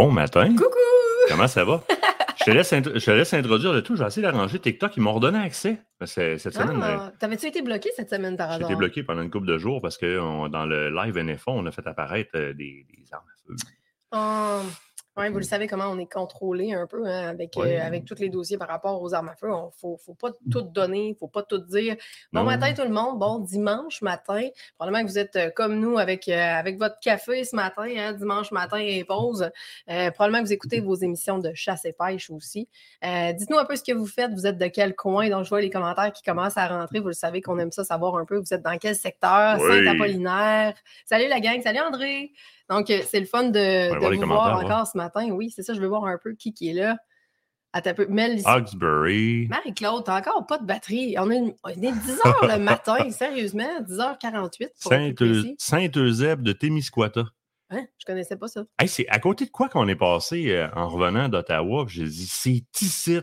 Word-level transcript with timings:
Bon 0.00 0.10
matin. 0.10 0.48
Coucou! 0.56 0.78
Comment 1.28 1.46
ça 1.46 1.62
va? 1.62 1.82
je, 2.38 2.44
te 2.44 2.50
laisse 2.52 2.70
je 2.72 3.04
te 3.04 3.10
laisse 3.10 3.34
introduire 3.34 3.74
le 3.74 3.82
tout. 3.82 3.96
J'ai 3.96 4.04
essayé 4.06 4.22
d'arranger 4.26 4.58
TikTok. 4.58 4.96
Ils 4.96 5.02
m'ont 5.02 5.12
redonné 5.12 5.38
accès. 5.38 5.76
Cette 6.06 6.38
semaine, 6.54 6.82
euh, 6.82 6.96
Ah, 6.98 7.12
T'avais-tu 7.18 7.48
été 7.48 7.60
bloqué 7.60 7.90
cette 7.94 8.08
semaine 8.08 8.34
par 8.34 8.48
j'ai 8.48 8.54
hasard? 8.56 8.70
été 8.70 8.76
bloqué 8.78 9.02
pendant 9.02 9.20
une 9.20 9.28
couple 9.30 9.46
de 9.48 9.58
jours 9.58 9.82
parce 9.82 9.98
que 9.98 10.18
on- 10.18 10.48
dans 10.48 10.64
le 10.64 10.88
live 10.88 11.18
NFO, 11.18 11.50
on 11.50 11.66
a 11.66 11.70
fait 11.70 11.86
apparaître 11.86 12.30
euh, 12.36 12.54
des, 12.54 12.86
des 12.88 13.04
armes 13.12 13.26
à 13.28 13.46
feu. 13.46 13.56
Ah, 14.12 14.62
ouais, 15.16 15.30
vous 15.30 15.38
le 15.38 15.44
savez 15.44 15.66
comment 15.66 15.86
on 15.86 15.98
est 15.98 16.10
contrôlé 16.10 16.72
un 16.72 16.86
peu 16.86 17.06
hein, 17.06 17.28
avec, 17.28 17.56
euh, 17.56 17.80
avec 17.80 18.04
tous 18.04 18.18
les 18.18 18.28
dossiers 18.28 18.56
par 18.58 18.68
rapport 18.68 19.00
aux 19.02 19.12
armes 19.14 19.28
à 19.28 19.34
feu. 19.34 19.48
Il 19.48 19.50
ne 19.50 19.70
faut, 19.78 19.96
faut 19.98 20.14
pas 20.14 20.30
tout 20.50 20.62
donner, 20.62 21.06
il 21.08 21.10
ne 21.10 21.14
faut 21.16 21.28
pas 21.28 21.42
tout 21.42 21.58
dire. 21.58 21.96
Bon 22.32 22.40
Non. 22.40 22.46
matin 22.46 22.72
tout 22.72 22.82
le 22.82 22.90
monde, 22.90 23.18
bon 23.18 23.38
dimanche 23.38 24.02
matin. 24.02 24.48
Probablement 24.76 25.04
que 25.04 25.10
vous 25.10 25.18
êtes 25.18 25.36
euh, 25.36 25.50
comme 25.54 25.78
nous 25.78 25.98
avec, 25.98 26.28
euh, 26.28 26.54
avec 26.54 26.78
votre 26.78 26.98
café 27.00 27.44
ce 27.44 27.54
matin, 27.56 27.86
hein, 27.96 28.12
dimanche 28.12 28.50
matin 28.52 28.78
et 28.78 29.04
pause. 29.04 29.50
Probablement 29.86 30.40
que 30.42 30.46
vous 30.46 30.52
écoutez 30.52 30.80
vos 30.80 30.94
émissions 30.94 31.38
de 31.38 31.52
chasse 31.54 31.84
et 31.84 31.92
pêche 31.92 32.30
aussi. 32.30 32.68
Dites-nous 33.02 33.58
un 33.58 33.64
peu 33.64 33.76
ce 33.76 33.82
que 33.82 33.92
vous 33.92 34.06
faites. 34.06 34.32
Vous 34.32 34.46
êtes 34.46 34.58
de 34.58 34.66
quel 34.66 34.94
coin? 34.94 35.28
Donc, 35.28 35.44
je 35.44 35.48
vois 35.50 35.60
les 35.60 35.70
commentaires 35.70 36.12
qui 36.12 36.22
commencent 36.22 36.56
à 36.56 36.68
rentrer. 36.68 37.00
Vous 37.00 37.08
le 37.08 37.12
savez 37.12 37.40
qu'on 37.42 37.58
aime 37.58 37.72
ça, 37.72 37.84
savoir 37.84 38.16
un 38.16 38.24
peu. 38.24 38.38
Vous 38.38 38.54
êtes 38.54 38.62
dans 38.62 38.76
quel 38.78 38.94
secteur? 38.94 39.58
Oui. 39.60 39.68
Saint-Apollinaire. 39.84 40.74
Salut 41.06 41.28
la 41.28 41.40
gang. 41.40 41.60
Salut 41.62 41.80
André. 41.80 42.32
Donc, 42.70 42.88
euh, 42.88 43.00
c'est 43.04 43.20
le 43.20 43.26
fun 43.26 43.44
de, 43.44 44.18
vous 44.18 44.26
voir 44.26 44.64
encore 44.64 44.86
ce 44.86 44.96
matin. 44.96 45.28
Oui, 45.30 45.50
c'est 45.50 45.62
ça. 45.62 45.74
Je 45.74 45.80
veux 45.80 45.88
voir 45.88 46.04
un 46.04 46.18
peu 46.22 46.34
qui, 46.34 46.54
qui 46.54 46.70
est 46.70 46.74
là. 46.74 46.96
Peu. 47.94 48.06
Mel. 48.08 48.40
Hawkesbury. 48.44 49.48
Marie-Claude, 49.48 50.04
t'as 50.04 50.18
encore 50.18 50.46
pas 50.46 50.58
de 50.58 50.64
batterie. 50.64 51.14
On 51.18 51.30
est, 51.30 51.54
on 51.62 51.68
est 51.68 51.76
10 51.76 51.92
h 51.92 52.56
le 52.56 52.62
matin, 52.62 53.10
sérieusement. 53.10 53.80
10h48 53.82 54.68
pour 54.82 54.92
être 54.92 55.14
plus 55.14 55.42
précis. 55.42 55.56
Saint-Eusèbe 55.58 56.42
de 56.42 56.52
Témiscouata. 56.52 57.24
Hein? 57.70 57.84
Je 57.98 58.04
connaissais 58.04 58.36
pas 58.36 58.48
ça. 58.48 58.64
Hey, 58.78 58.88
c'est 58.88 59.08
à 59.08 59.20
côté 59.20 59.46
de 59.46 59.50
quoi 59.50 59.68
qu'on 59.68 59.86
est 59.86 59.96
passé 59.96 60.50
euh, 60.50 60.68
en 60.74 60.88
revenant 60.88 61.28
d'Ottawa? 61.28 61.84
J'ai 61.88 62.04
dit, 62.04 62.26
c'est 62.26 62.64
ici. 62.80 63.20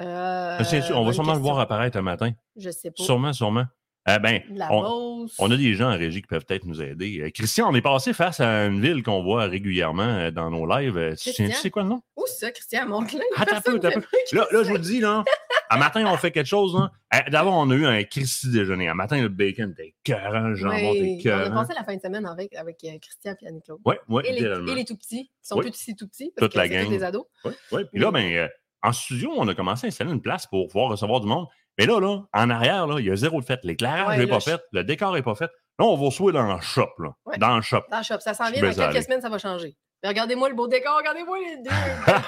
Euh, 0.00 0.58
on 0.94 1.04
va 1.04 1.12
sûrement 1.12 1.34
le 1.34 1.40
voir 1.40 1.60
apparaître 1.60 1.96
un 1.96 2.02
matin. 2.02 2.32
Je 2.56 2.70
sais 2.70 2.90
pas. 2.90 3.02
Sûrement, 3.02 3.32
sûrement. 3.32 3.66
Eh 4.06 4.18
ben, 4.18 4.42
La 4.50 4.68
on, 4.70 5.50
a 5.50 5.56
des 5.56 5.72
gens 5.74 5.90
en 5.90 5.96
régie 5.96 6.20
qui 6.20 6.26
peuvent 6.26 6.44
peut-être 6.44 6.66
nous 6.66 6.82
aider. 6.82 7.20
Euh, 7.22 7.30
Christian, 7.30 7.70
on 7.70 7.74
est 7.74 7.80
passé 7.80 8.12
face 8.12 8.38
à 8.38 8.66
une 8.66 8.78
ville 8.82 9.02
qu'on 9.02 9.22
voit 9.22 9.44
régulièrement 9.46 10.02
euh, 10.02 10.30
dans 10.30 10.50
nos 10.50 10.66
lives. 10.66 10.98
Euh, 10.98 11.14
Tu 11.16 11.32
sais 11.32 11.70
quoi 11.70 11.84
le 11.84 11.88
nom? 11.88 12.02
Où 12.16 12.26
ça, 12.26 12.50
Christian? 12.50 12.86
Montre-le. 12.86 13.22
Attends 13.34 13.56
un 13.56 13.60
peu, 13.62 13.76
attends 13.76 13.98
un 13.98 14.00
peu. 14.02 14.06
Là, 14.36 14.46
là, 14.52 14.62
je 14.62 14.68
vous 14.68 14.74
le 14.74 14.78
dis, 14.80 15.00
là, 15.00 15.24
un 15.70 15.78
matin, 15.78 16.04
on 16.06 16.16
fait 16.18 16.30
quelque 16.32 16.46
chose. 16.46 16.76
Eh, 17.14 17.30
D'abord, 17.30 17.54
on 17.54 17.70
a 17.70 17.74
eu 17.74 17.86
un 17.86 18.02
Christy 18.04 18.50
déjeuner. 18.50 18.88
Un 18.88 18.94
matin, 18.94 19.22
le 19.22 19.28
bacon 19.28 19.70
était 19.72 19.94
le 20.06 20.54
jambon 20.54 20.76
était 20.76 21.00
Oui, 21.00 21.22
on 21.24 21.30
a 21.38 21.50
passé 21.50 21.72
la 21.74 21.84
fin 21.84 21.96
de 21.96 22.00
semaine 22.02 22.26
avec, 22.26 22.54
avec 22.56 22.76
Christian 23.00 23.34
et 23.40 23.48
Annie-Claude. 23.48 23.78
Ouais, 23.86 23.98
ouais, 24.10 24.22
Et, 24.26 24.32
les, 24.32 24.36
littéralement. 24.40 24.70
et 24.70 24.74
les 24.74 24.84
tout 24.84 24.96
petits, 24.96 25.24
qui 25.28 25.32
sont 25.48 25.56
Oui. 25.56 25.62
plus 25.62 25.70
petits, 25.70 25.96
tout 25.96 26.08
petits. 26.08 26.30
parce 26.36 26.50
Toute 26.50 26.56
la 26.56 26.68
que 26.68 26.74
tous 26.74 26.80
gang. 26.82 26.90
des 26.90 27.02
ados. 27.04 27.24
Ouais. 27.72 27.84
Puis 27.90 28.00
là, 28.00 28.08
Oui. 28.08 28.12
ben, 28.12 28.32
euh, 28.36 28.48
en 28.82 28.92
studio, 28.92 29.32
on 29.34 29.48
a 29.48 29.54
commencé 29.54 29.86
à 29.86 29.88
installer 29.88 30.12
une 30.12 30.20
place 30.20 30.46
pour 30.46 30.66
pouvoir 30.68 30.90
recevoir 30.90 31.20
du 31.20 31.26
monde. 31.26 31.46
Mais 31.78 31.86
là, 31.86 32.00
là, 32.00 32.22
en 32.32 32.50
arrière, 32.50 32.86
là, 32.86 32.96
il 32.98 33.06
y 33.06 33.10
a 33.10 33.16
zéro 33.16 33.40
de 33.40 33.44
fait. 33.44 33.60
L'éclairage 33.64 34.18
n'est 34.18 34.26
pas 34.26 34.40
fait. 34.40 34.60
Le 34.72 34.84
décor 34.84 35.12
n'est 35.12 35.22
pas 35.22 35.34
fait. 35.34 35.50
Là, 35.78 35.86
on 35.86 35.96
va 35.96 36.10
se 36.10 36.30
dans 36.30 36.54
le 36.54 36.60
shop. 36.60 36.90
Là. 36.98 37.14
Ouais. 37.26 37.36
Dans 37.38 37.56
le 37.56 37.62
shop. 37.62 37.82
Dans 37.90 37.98
le 37.98 38.04
shop, 38.04 38.20
ça 38.20 38.32
s'en 38.32 38.50
vient. 38.50 38.62
Dans 38.62 38.92
quelques 38.92 39.02
semaines, 39.02 39.20
ça 39.20 39.28
va 39.28 39.38
changer. 39.38 39.76
Mais 40.02 40.10
regardez-moi 40.10 40.50
le 40.50 40.54
beau 40.54 40.68
décor, 40.68 40.98
regardez-moi 40.98 41.38
les 41.38 41.56
deux 41.62 41.70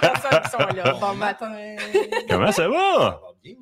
personnes 0.01 0.41
qui 0.43 0.51
sont 0.51 0.77
là. 0.77 0.93
Bon 1.01 1.15
matin. 1.15 1.77
Comment 2.29 2.51
ça 2.51 2.69
va? 2.69 2.95
Ça 2.95 3.21
va 3.23 3.33
bien? 3.43 3.55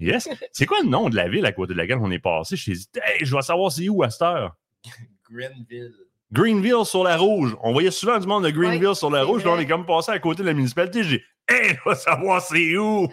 Yes. 0.00 0.28
C'est 0.52 0.66
quoi 0.66 0.78
le 0.82 0.88
nom 0.88 1.08
de 1.08 1.14
la 1.14 1.28
ville 1.28 1.46
à 1.46 1.52
côté 1.52 1.72
de 1.72 1.78
laquelle 1.78 1.98
on 1.98 2.10
est 2.10 2.18
passé? 2.18 2.56
Je 2.56 2.72
dit, 2.72 2.88
hey, 2.96 3.24
je 3.24 3.34
vais 3.34 3.42
savoir 3.42 3.70
c'est 3.70 3.88
où 3.88 4.02
à 4.02 4.10
cette 4.10 4.22
heure. 4.22 4.56
Greenville. 5.30 5.94
Greenville 6.32 6.84
sur 6.84 7.04
la 7.04 7.16
rouge. 7.16 7.56
On 7.62 7.72
voyait 7.72 7.92
souvent 7.92 8.18
du 8.18 8.26
monde 8.26 8.44
de 8.44 8.50
Greenville 8.50 8.88
Oui, 8.88 8.96
sur 8.96 9.10
la 9.10 9.22
rouge. 9.22 9.44
Là, 9.44 9.52
on 9.52 9.58
est 9.58 9.66
comme 9.66 9.86
passé 9.86 10.10
à 10.10 10.18
côté 10.18 10.42
de 10.42 10.48
la 10.48 10.54
municipalité. 10.54 11.04
J'ai 11.04 11.18
dit, 11.18 11.24
hey, 11.50 11.76
je 11.84 11.88
vais 11.90 11.96
savoir 11.96 12.40
c'est 12.42 12.76
où. 12.76 13.04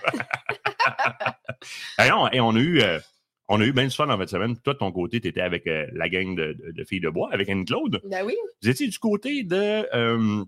et, 2.00 2.12
on, 2.12 2.28
et 2.32 2.40
on 2.40 2.56
a 2.56 2.60
eu. 2.60 2.82
euh, 2.82 3.00
on 3.50 3.62
a 3.62 3.66
eu 3.66 3.72
bien 3.72 3.86
du 3.86 3.92
fun 3.96 4.10
en 4.10 4.18
fin 4.18 4.26
de 4.26 4.30
semaine. 4.30 4.58
Toi, 4.60 4.74
de 4.74 4.80
ton 4.80 4.92
côté, 4.92 5.22
tu 5.22 5.28
étais 5.30 5.40
avec 5.42 5.68
euh, 5.68 5.88
la 5.94 6.10
gang 6.10 6.36
de, 6.36 6.54
de- 6.54 6.72
de 6.72 6.84
filles 6.84 7.00
de 7.00 7.10
bois, 7.10 7.30
avec 7.32 7.48
Anne-Claude. 7.50 8.02
Ben 8.10 8.26
oui. 8.26 8.36
Vous 8.62 8.70
étiez 8.70 8.88
du 8.90 9.00
côté 9.00 9.44
de 9.44 9.88
euh, 9.96 10.44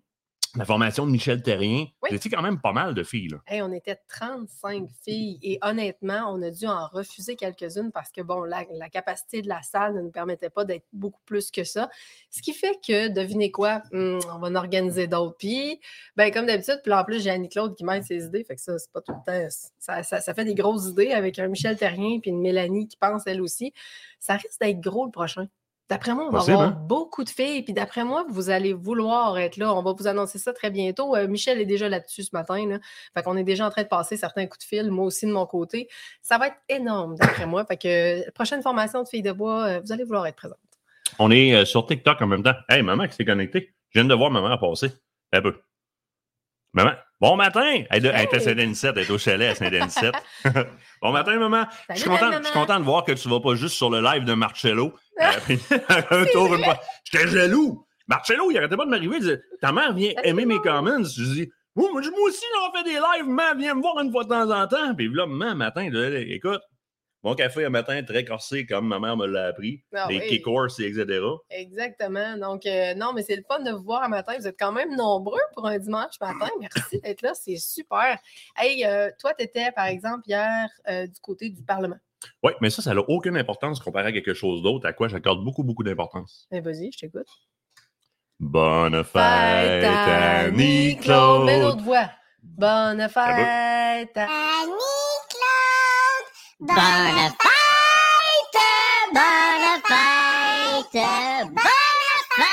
la 0.55 0.65
formation 0.65 1.05
de 1.05 1.11
Michel 1.11 1.41
Terrien. 1.43 1.85
Oui. 2.01 2.09
Étiez 2.11 2.31
quand 2.31 2.41
même 2.41 2.59
pas 2.59 2.71
mal 2.71 2.93
de 2.93 3.03
filles. 3.03 3.27
Là. 3.29 3.37
Hey, 3.47 3.61
on 3.61 3.71
était 3.71 3.99
35 4.07 4.89
filles 5.03 5.39
et 5.43 5.59
honnêtement, 5.61 6.25
on 6.33 6.41
a 6.41 6.49
dû 6.49 6.65
en 6.65 6.87
refuser 6.87 7.35
quelques-unes 7.35 7.91
parce 7.91 8.11
que, 8.11 8.21
bon, 8.21 8.41
la, 8.43 8.63
la 8.73 8.89
capacité 8.89 9.41
de 9.41 9.47
la 9.47 9.61
salle 9.61 9.95
ne 9.95 10.01
nous 10.01 10.11
permettait 10.11 10.49
pas 10.49 10.65
d'être 10.65 10.85
beaucoup 10.91 11.21
plus 11.25 11.51
que 11.51 11.63
ça. 11.63 11.89
Ce 12.31 12.41
qui 12.41 12.53
fait 12.53 12.77
que, 12.85 13.09
devinez 13.09 13.51
quoi, 13.51 13.81
Hum, 13.91 14.19
on 14.33 14.39
va 14.39 14.47
en 14.47 14.55
organiser 14.55 15.07
d'autres. 15.07 15.37
Puis, 15.37 15.79
ben, 16.15 16.31
comme 16.31 16.45
d'habitude, 16.47 16.79
puis 16.83 16.93
en 16.93 17.03
plus, 17.03 17.21
j'ai 17.21 17.29
Annie-Claude 17.29 17.75
qui 17.75 17.83
m'aide 17.83 18.03
ses 18.03 18.25
idées, 18.25 18.43
fait 18.43 18.55
que 18.55 18.61
ça, 18.61 18.77
c'est 18.79 18.91
pas 18.91 19.01
tout 19.01 19.13
le 19.13 19.25
temps. 19.25 19.47
Ça, 19.77 20.03
ça- 20.03 20.21
ça 20.21 20.33
fait 20.33 20.45
des 20.45 20.55
grosses 20.55 20.87
idées 20.87 21.11
avec 21.11 21.37
un 21.39 21.47
Michel 21.47 21.77
Terrien 21.77 22.19
puis 22.19 22.31
une 22.31 22.41
Mélanie 22.41 22.87
qui 22.87 22.97
pense 22.97 23.23
elle 23.27 23.41
aussi. 23.41 23.73
Ça 24.19 24.33
risque 24.35 24.59
d'être 24.59 24.79
gros 24.81 25.05
le 25.05 25.11
prochain. 25.11 25.47
D'après 25.89 26.13
moi, 26.13 26.25
on 26.27 26.29
va 26.29 26.37
Possible, 26.37 26.53
avoir 26.53 26.69
hein? 26.69 26.85
beaucoup 26.87 27.23
de 27.23 27.29
filles. 27.29 27.63
Puis 27.63 27.73
d'après 27.73 28.03
moi, 28.03 28.23
vous 28.29 28.51
allez 28.51 28.73
vouloir 28.73 29.39
être 29.39 29.57
là. 29.57 29.73
On 29.73 29.81
va 29.81 29.93
vous 29.93 30.05
annoncer 30.07 30.37
ça 30.37 30.53
très 30.53 30.69
bientôt. 30.69 31.15
Euh, 31.15 31.27
Michel 31.27 31.59
est 31.59 31.65
déjà 31.65 31.89
là-dessus 31.89 32.23
ce 32.23 32.29
matin. 32.31 32.63
Là. 32.67 32.77
Fait 33.15 33.23
qu'on 33.23 33.35
est 33.35 33.43
déjà 33.43 33.65
en 33.65 33.71
train 33.71 33.81
de 33.81 33.87
passer 33.87 34.15
certains 34.15 34.45
coups 34.45 34.59
de 34.59 34.67
fil, 34.69 34.91
moi 34.91 35.05
aussi 35.05 35.25
de 35.25 35.31
mon 35.31 35.47
côté. 35.47 35.89
Ça 36.21 36.37
va 36.37 36.47
être 36.47 36.57
énorme, 36.69 37.15
d'après 37.15 37.47
moi. 37.47 37.65
Fait 37.65 37.77
que 37.77 38.19
euh, 38.19 38.31
prochaine 38.35 38.61
formation 38.61 39.01
de 39.01 39.07
filles 39.07 39.23
de 39.23 39.31
bois, 39.31 39.63
euh, 39.65 39.79
vous 39.83 39.91
allez 39.91 40.03
vouloir 40.03 40.27
être 40.27 40.35
présente. 40.35 40.59
On 41.17 41.31
est 41.31 41.65
sur 41.65 41.87
TikTok 41.87 42.21
en 42.21 42.27
même 42.27 42.43
temps. 42.43 42.55
Hey, 42.69 42.83
maman 42.83 43.07
qui 43.07 43.15
s'est 43.15 43.25
connectée. 43.25 43.73
Je 43.89 43.99
viens 43.99 44.07
de 44.07 44.13
voir 44.13 44.29
maman 44.29 44.55
passer. 44.59 44.91
Un 45.33 45.41
peu. 45.41 45.55
Maman, 46.73 46.91
bon 47.19 47.35
matin! 47.35 47.83
Elle, 47.89 48.05
elle 48.05 48.05
était 48.05 48.35
à 48.35 48.37
Hey! 48.37 48.43
Saint-Denis-7, 48.43 48.93
elle 48.95 48.99
est 48.99 49.09
au 49.09 49.17
chalet 49.17 49.49
à 49.49 49.55
Saint-Denis-7. 49.55 50.11
bon 51.01 51.11
matin, 51.11 51.35
maman. 51.37 51.65
Je 51.89 51.95
suis, 51.95 52.09
content, 52.09 52.29
belle 52.29 52.39
je 52.39 52.45
suis 52.45 52.53
maman. 52.53 52.65
content 52.65 52.79
de 52.79 52.85
voir 52.85 53.03
que 53.03 53.11
tu 53.13 53.27
ne 53.27 53.33
vas 53.33 53.39
pas 53.39 53.55
juste 53.55 53.75
sur 53.75 53.89
le 53.89 54.01
live 54.01 54.23
de 54.23 54.33
Marcello. 54.33 54.93
Euh, 55.21 55.77
un 56.11 56.25
tour, 56.27 56.55
une 56.55 56.63
fois. 56.63 56.79
J'étais 57.03 57.27
jaloux. 57.27 57.85
Marcello, 58.07 58.51
il 58.51 58.57
arrêtait 58.57 58.77
pas 58.77 58.85
de 58.85 58.89
m'arriver. 58.89 59.17
Il 59.17 59.21
disait 59.21 59.41
Ta 59.59 59.73
mère 59.73 59.91
vient 59.91 60.13
Salut, 60.15 60.29
aimer 60.29 60.45
mes 60.45 60.59
comments. 60.59 61.03
Je 61.03 61.23
dis 61.23 61.49
moi, 61.75 61.89
moi 61.91 62.01
aussi, 62.01 62.45
j'en 62.55 62.71
fais 62.71 62.83
des 62.85 62.95
lives. 62.95 63.27
Maman, 63.27 63.59
viens 63.59 63.75
me 63.75 63.81
voir 63.81 63.99
une 63.99 64.11
fois 64.11 64.23
de 64.23 64.29
temps 64.29 64.49
en 64.49 64.65
temps. 64.67 64.95
Puis 64.95 65.09
là, 65.13 65.25
maman, 65.25 65.55
matin, 65.55 65.89
je 65.91 66.23
dis, 66.23 66.31
écoute, 66.31 66.61
mon 67.23 67.35
café 67.35 67.65
un 67.65 67.69
matin 67.69 68.01
très 68.03 68.23
corsé, 68.23 68.65
comme 68.65 68.87
ma 68.87 68.99
mère 68.99 69.17
me 69.17 69.25
l'a 69.25 69.47
appris. 69.47 69.83
Ah 69.93 70.07
des 70.07 70.19
oui. 70.19 70.23
et 70.25 70.35
etc. 70.35 71.21
Exactement. 71.49 72.37
Donc, 72.37 72.65
euh, 72.65 72.93
non, 72.95 73.13
mais 73.13 73.23
c'est 73.23 73.35
le 73.35 73.43
fun 73.43 73.59
de 73.59 73.71
vous 73.71 73.83
voir 73.83 74.03
un 74.03 74.07
matin. 74.07 74.33
Vous 74.37 74.47
êtes 74.47 74.57
quand 74.57 74.71
même 74.71 74.95
nombreux 74.95 75.41
pour 75.53 75.67
un 75.67 75.77
dimanche 75.77 76.19
matin. 76.21 76.49
Merci 76.59 76.99
d'être 77.01 77.21
là. 77.21 77.33
C'est 77.33 77.57
super. 77.57 78.17
Hey, 78.57 78.85
euh, 78.85 79.09
toi, 79.19 79.33
tu 79.37 79.43
étais, 79.43 79.71
par 79.71 79.87
exemple, 79.87 80.23
hier 80.27 80.69
euh, 80.87 81.07
du 81.07 81.19
côté 81.21 81.49
du 81.49 81.63
Parlement. 81.63 81.97
Oui, 82.43 82.51
mais 82.61 82.69
ça, 82.69 82.81
ça 82.81 82.93
n'a 82.93 83.01
aucune 83.01 83.37
importance 83.37 83.79
comparé 83.79 84.07
à 84.07 84.11
quelque 84.11 84.33
chose 84.33 84.61
d'autre 84.61 84.85
à 84.87 84.93
quoi 84.93 85.07
j'accorde 85.07 85.43
beaucoup, 85.43 85.63
beaucoup 85.63 85.83
d'importance. 85.83 86.47
Ben, 86.51 86.61
vas-y, 86.61 86.91
je 86.91 86.99
t'écoute. 86.99 87.27
Bonne 88.39 89.03
fête, 89.03 89.83
Annie-Claude! 89.83 91.49
Bonne 92.41 93.09
fête 93.09 94.17
à... 94.17 94.27
Bonne 96.61 96.75
fête, 96.75 97.37
bonne 99.13 99.21
fête, 99.87 101.47
bonne 101.47 101.63
fête. 102.35 102.49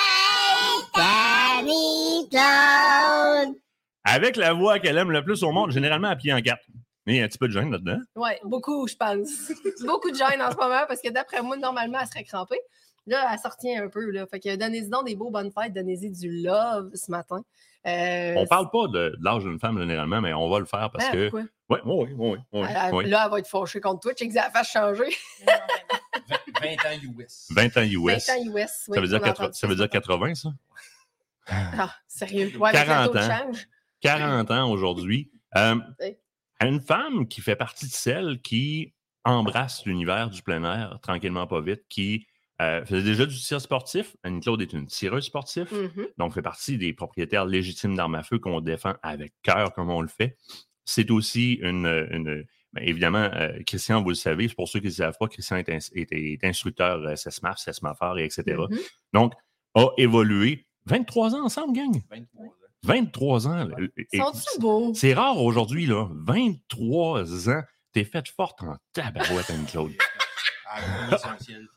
Avec 4.05 4.37
la 4.37 4.53
voix 4.53 4.79
qu'elle 4.79 4.97
aime 4.97 5.11
le 5.11 5.25
plus 5.25 5.43
au 5.43 5.51
monde, 5.51 5.73
généralement 5.73 6.07
à 6.07 6.15
pied 6.15 6.33
en 6.33 6.41
quatre. 6.41 6.63
Mais 7.05 7.15
il 7.15 7.19
y 7.19 7.21
a 7.21 7.25
un 7.25 7.29
petit 7.29 7.39
peu 7.39 7.49
de 7.49 7.53
gêne 7.53 7.73
là-dedans. 7.73 7.99
Oui, 8.15 8.31
beaucoup, 8.45 8.87
je 8.87 8.95
pense. 8.95 9.51
beaucoup 9.85 10.13
de 10.13 10.17
gêne 10.17 10.41
en 10.41 10.53
ce 10.53 10.57
moment 10.57 10.85
parce 10.87 11.03
que 11.03 11.11
d'après 11.11 11.43
moi, 11.43 11.57
normalement, 11.57 11.99
elle 12.01 12.07
serait 12.07 12.23
crampée. 12.23 12.61
Là, 13.09 13.29
elle 13.33 13.39
sortit 13.41 13.77
un 13.77 13.89
peu. 13.89 14.09
Là. 14.13 14.25
Fait 14.29 14.39
que 14.39 14.55
donnez-y 14.55 14.89
donc 14.89 15.07
des 15.07 15.17
beaux 15.17 15.31
bonnes 15.31 15.51
fêtes, 15.51 15.73
donnez-y 15.73 16.11
du 16.11 16.43
love 16.43 16.93
ce 16.95 17.11
matin. 17.11 17.43
Euh, 17.87 18.35
On 18.37 18.47
parle 18.47 18.71
pas 18.71 18.89
de, 18.89 19.11
de 19.11 19.17
l'âge 19.21 19.45
d'une 19.45 19.61
femme 19.61 19.79
généralement, 19.79 20.21
mais 20.21 20.33
on 20.33 20.49
va 20.49 20.59
le 20.59 20.65
faire 20.65 20.91
parce 20.91 21.11
ben, 21.11 21.31
que. 21.31 21.37
Oui, 21.37 21.43
oui, 21.85 22.09
oui, 22.17 22.39
oui. 22.53 22.67
Elle- 22.69 22.95
oui. 22.95 23.09
Là, 23.09 23.23
elle 23.25 23.31
va 23.31 23.39
être 23.39 23.49
fâchée 23.49 23.81
contre 23.81 24.01
toi. 24.01 24.13
Je 24.13 24.19
sais 24.25 24.29
que 24.29 24.35
ça 24.35 24.45
a 24.47 24.51
fait 24.51 24.69
changer. 24.71 25.17
20 26.61 26.67
ans 26.87 27.15
US. 27.19 27.47
20 27.51 27.77
ans 27.77 27.83
US. 27.83 28.29
20 28.29 28.35
ans 28.35 28.57
US. 28.57 28.71
ça, 28.93 29.01
veut 29.01 29.09
dire 29.09 29.21
80, 29.21 29.53
ça 29.53 29.67
veut 29.67 29.77
dire 29.77 29.89
80, 29.89 30.35
ça? 30.35 30.49
Ah, 31.49 31.95
sérieux. 32.09 32.53
Ouais, 32.59 32.71
avec 32.71 32.81
le 32.83 32.87
40 32.87 33.07
taux 33.07 33.15
de 33.15 33.19
ans. 33.19 33.39
change. 33.45 33.69
40 34.01 34.51
ans 34.51 34.71
aujourd'hui. 34.71 35.31
Euh, 35.57 35.77
une 36.61 36.81
femme 36.81 37.29
qui 37.29 37.41
fait 37.41 37.57
partie 37.57 37.87
de 37.87 37.93
celles 37.93 38.41
qui 38.41 38.95
embrasse 39.25 39.85
l'univers 39.87 40.31
du 40.31 40.43
plein 40.43 40.65
air 40.65 40.99
tranquillement, 41.03 41.47
pas 41.47 41.61
vite, 41.61 41.83
qui 41.89 42.27
euh, 42.63 42.85
faisait 42.85 43.03
déjà 43.03 43.27
du 43.27 43.37
tir 43.37 43.61
sportif. 43.61 44.17
Annie-Claude 44.23 44.63
est 44.63 44.73
une 44.73 44.87
tireuse 44.87 45.25
sportive, 45.25 45.69
Mhm. 45.73 46.07
donc 46.19 46.33
fait 46.35 46.43
partie 46.43 46.79
des 46.79 46.93
propriétaires 46.93 47.45
légitimes 47.45 47.95
d'armes 47.97 48.15
à 48.15 48.23
feu 48.23 48.39
qu'on 48.39 48.61
défend 48.61 48.95
avec 49.03 49.33
cœur 49.43 49.73
comme 49.75 49.91
on 49.91 50.01
le 50.01 50.09
fait. 50.09 50.37
C'est 50.85 51.11
aussi 51.11 51.55
une. 51.63 51.87
une- 52.11 52.45
ben, 52.73 52.83
évidemment, 52.85 53.31
euh, 53.33 53.59
Christian, 53.67 54.03
vous 54.03 54.11
le 54.11 54.15
savez, 54.15 54.49
pour 54.49 54.69
ceux 54.69 54.81
qui 54.81 54.87
ne 54.87 54.91
le 54.91 54.95
savent 54.97 55.17
pas, 55.19 55.29
Christian 55.29 55.57
est, 55.57 55.69
est- 55.69 56.13
est 56.13 56.45
instructeur 56.45 56.99
euh, 57.07 57.17
CESMAF, 57.17 57.59
CESMAFAR, 57.59 58.19
et 58.19 58.25
etc. 58.25 58.43
Mhm. 58.71 58.79
Donc, 59.15 59.33
a 59.75 59.89
évolué 59.97 60.67
23 60.87 61.35
ans 61.35 61.45
ensemble, 61.45 61.73
gang? 61.75 62.03
23 62.11 62.45
ans. 62.47 62.53
23 62.83 63.49
ans. 63.49 63.69
C'est 64.95 65.15
rare 65.15 65.43
aujourd'hui, 65.43 65.87
là. 65.87 66.09
23 66.13 67.49
ans. 67.51 67.63
T'es 67.93 68.05
faite 68.05 68.29
forte 68.29 68.63
en 68.63 68.77
tabarouette, 68.93 69.51
Anne-Claude. 69.51 69.93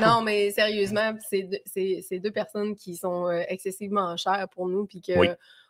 Non, 0.00 0.22
mais 0.22 0.50
sérieusement, 0.50 1.12
c'est 1.30 2.18
deux, 2.18 2.30
personnes 2.30 2.74
qui 2.74 2.96
sont 2.96 3.28
euh, 3.28 3.42
excessivement 3.48 4.16
chères 4.16 4.48
pour 4.50 4.68
nous, 4.68 4.86
puis 4.86 5.00
que 5.00 5.18
Oui. 5.18 5.28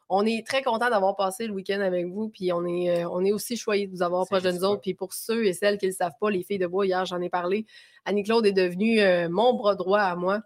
on 0.08 0.24
est 0.26 0.46
très 0.46 0.62
content 0.62 0.90
d'avoir 0.90 1.14
passé 1.16 1.46
le 1.46 1.52
week-end 1.52 1.80
avec 1.80 2.06
vous, 2.06 2.28
puis 2.28 2.52
on 2.52 2.64
est, 2.66 3.04
euh, 3.04 3.08
on 3.10 3.24
est 3.24 3.32
aussi 3.32 3.56
choyés 3.56 3.86
de 3.86 3.92
vous 3.92 4.02
avoir 4.02 4.26
proche 4.26 4.42
de 4.42 4.50
nous 4.50 4.64
autres. 4.64 4.80
Puis 4.80 4.94
pour 4.94 5.12
ceux 5.12 5.44
et 5.46 5.52
celles 5.52 5.78
qui 5.78 5.86
ne 5.86 5.90
le 5.90 5.96
savent 5.96 6.16
pas, 6.20 6.30
les 6.30 6.42
filles 6.42 6.58
de 6.58 6.66
bois, 6.66 6.86
hier, 6.86 7.04
j'en 7.04 7.20
ai 7.20 7.28
parlé, 7.28 7.66
Annie-Claude 8.04 8.46
est 8.46 8.52
devenue 8.52 9.00
euh, 9.00 9.28
mon 9.28 9.54
bras 9.54 9.74
droit 9.74 10.00
à 10.00 10.16
moi. 10.16 10.40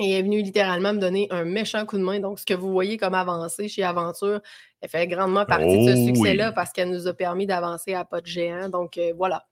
Et 0.00 0.18
est 0.18 0.22
venue 0.22 0.42
littéralement 0.42 0.92
me 0.92 0.98
donner 0.98 1.28
un 1.30 1.44
méchant 1.44 1.86
coup 1.86 1.96
de 1.98 2.02
main. 2.02 2.18
Donc, 2.18 2.40
ce 2.40 2.44
que 2.44 2.54
vous 2.54 2.72
voyez 2.72 2.96
comme 2.96 3.14
avancée 3.14 3.68
chez 3.68 3.84
Aventure, 3.84 4.40
elle 4.80 4.88
fait 4.88 5.06
grandement 5.06 5.44
partie 5.44 5.86
de 5.86 5.94
ce 5.94 6.00
Oh 6.00 6.06
succès-là 6.08 6.48
oui. 6.48 6.52
parce 6.52 6.72
qu'elle 6.72 6.90
nous 6.90 7.06
a 7.06 7.14
permis 7.14 7.46
d'avancer 7.46 7.94
à 7.94 8.04
pas 8.04 8.20
de 8.20 8.26
géant. 8.26 8.68
Donc, 8.68 8.98
euh, 8.98 9.12
voilà. 9.16 9.46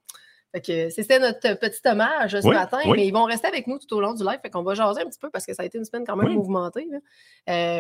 Fait 0.55 0.61
que 0.61 0.91
c'était 0.91 1.19
notre 1.19 1.55
petit 1.59 1.81
hommage 1.87 2.39
ce 2.39 2.47
Oui, 2.47 2.55
matin, 2.55 2.79
oui. 2.85 2.93
mais 2.97 3.07
ils 3.07 3.13
vont 3.13 3.25
rester 3.25 3.49
avec 3.49 3.67
nous 3.67 3.79
tout 3.79 3.97
au 3.97 4.01
long 4.01 4.13
du 4.13 4.23
live. 4.23 4.39
Fait 4.43 4.51
qu'on 4.51 4.63
va 4.63 4.75
jaser 4.75 5.01
un 5.01 5.07
petit 5.07 5.19
peu 5.19 5.31
parce 5.31 5.47
que 5.47 5.55
ça 5.55 5.63
a 5.63 5.67
été 5.67 5.79
une 5.79 5.85
semaine 5.87 6.05
quand 6.07 6.15
même 6.17 6.29
Oui. 6.29 6.35
mouvementée. 6.37 6.87
là. 6.91 6.99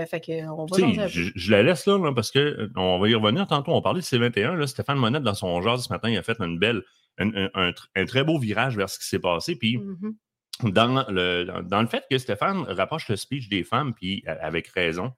Euh, 0.00 0.06
fait 0.06 0.20
qu'on 0.20 0.64
va 0.64 0.76
Tu 0.76 0.82
sais, 0.82 0.92
jaser 0.94 1.08
je, 1.24 1.30
je 1.34 1.50
la 1.52 1.62
laisse 1.62 1.84
là, 1.86 1.98
là, 1.98 2.12
parce 2.14 2.30
que 2.30 2.38
euh, 2.38 2.68
on 2.76 2.98
va 2.98 3.08
y 3.08 3.14
revenir 3.14 3.46
tantôt. 3.46 3.72
On 3.72 3.82
parlait 3.82 4.00
de 4.00 4.04
C21. 4.06 4.54
Là, 4.54 4.66
Stéphane 4.66 4.96
Monette, 4.98 5.22
dans 5.22 5.34
son 5.34 5.60
genre 5.60 5.78
ce 5.78 5.92
matin, 5.92 6.08
il 6.08 6.16
a 6.16 6.22
fait 6.22 6.38
une 6.40 6.58
belle, 6.58 6.82
un, 7.18 7.28
un- 7.34 7.50
un 7.54 7.70
tr- 7.72 7.88
un 7.94 8.04
très 8.06 8.24
beau 8.24 8.38
virage 8.38 8.76
vers 8.76 8.88
ce 8.88 8.98
qui 8.98 9.06
s'est 9.06 9.18
passé. 9.20 9.54
Puis 9.56 9.76
Mhm. 9.76 10.72
dans 10.72 11.04
le, 11.10 11.62
dans, 11.64 11.82
le 11.82 11.88
fait 11.88 12.04
que 12.10 12.16
Stéphane 12.16 12.62
rapproche 12.68 13.08
le 13.10 13.16
speech 13.16 13.48
des 13.50 13.64
femmes, 13.64 13.92
puis 13.92 14.22
euh, 14.28 14.34
avec 14.40 14.68
raison, 14.68 15.12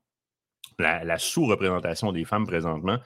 la, 0.81 1.05
la 1.05 1.19
sous-représentation 1.19 2.11
des 2.11 2.25
femmes 2.25 2.47
présentement, 2.47 2.99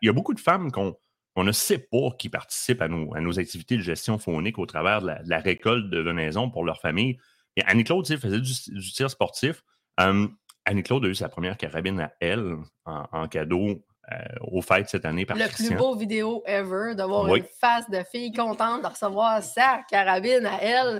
il 0.00 0.06
y 0.06 0.08
a 0.08 0.12
beaucoup 0.12 0.32
de 0.32 0.40
femmes 0.40 0.70
qu'on 0.70 0.96
on 1.36 1.44
ne 1.44 1.52
sait 1.52 1.78
pas 1.78 2.10
qui 2.18 2.28
participent 2.28 2.82
à 2.82 2.88
nos, 2.88 3.14
à 3.14 3.20
nos 3.20 3.38
activités 3.38 3.76
de 3.76 3.82
gestion 3.82 4.18
phonique 4.18 4.58
au 4.58 4.66
travers 4.66 5.00
de 5.02 5.06
la, 5.08 5.22
de 5.22 5.28
la 5.30 5.38
récolte 5.38 5.88
de 5.90 6.00
venaison 6.00 6.50
pour 6.50 6.64
leur 6.64 6.80
famille. 6.80 7.18
Et 7.56 7.62
Annie-Claude, 7.64 8.06
faisait 8.06 8.40
du, 8.40 8.52
du 8.68 8.92
tir 8.92 9.10
sportif. 9.10 9.62
Euh, 10.00 10.26
Annie-Claude 10.64 11.04
a 11.04 11.08
eu 11.08 11.14
sa 11.14 11.28
première 11.28 11.56
carabine 11.56 12.00
à 12.00 12.12
elle 12.20 12.56
en, 12.84 13.04
en 13.12 13.28
cadeau 13.28 13.84
euh, 14.12 14.16
aux 14.42 14.62
fêtes 14.62 14.88
cette 14.88 15.04
année 15.04 15.24
par 15.24 15.36
Le 15.36 15.46
plus 15.48 15.70
beau 15.74 15.94
vidéo 15.96 16.42
ever, 16.46 16.94
d'avoir 16.96 17.24
Oui. 17.30 17.38
une 17.40 17.46
face 17.60 17.88
de 17.88 18.02
fille 18.10 18.32
contente 18.32 18.82
de 18.82 18.86
recevoir 18.88 19.42
sa 19.42 19.82
carabine 19.88 20.44
à 20.46 20.58
elle. 20.62 20.98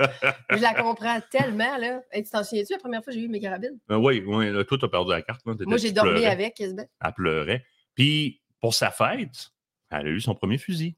je 0.51 0.57
la 0.63 0.73
comprends 0.75 1.21
tellement. 1.31 1.77
Là. 1.79 2.01
Hey, 2.13 2.23
tu 2.23 2.31
t'en 2.31 2.43
souviens-tu 2.45 2.73
la 2.73 2.79
première 2.79 3.03
fois 3.05 3.13
que 3.13 3.19
j'ai 3.19 3.25
eu 3.25 3.29
mes 3.29 3.41
carabines? 3.41 3.79
Euh, 3.91 3.97
oui, 3.97 4.23
oui, 4.27 4.51
là, 4.53 4.65
toi, 4.65 4.79
tu 4.79 4.85
as 4.85 4.89
perdu 4.89 5.11
la 5.11 5.23
carte. 5.23 5.41
là, 5.47 5.55
Moi, 5.67 5.77
j'ai 5.79 5.93
dormi 5.93 6.11
pleurais. 6.13 6.27
avec. 6.27 6.61
Elle 6.61 6.87
pleurait. 7.17 7.65
Puis, 7.95 8.41
pour 8.61 8.73
sa 8.75 8.91
fête, 8.91 9.51
elle 9.93 10.07
a 10.07 10.11
eu 10.11 10.21
son 10.21 10.35
premier 10.35 10.59
fusil. 10.59 10.97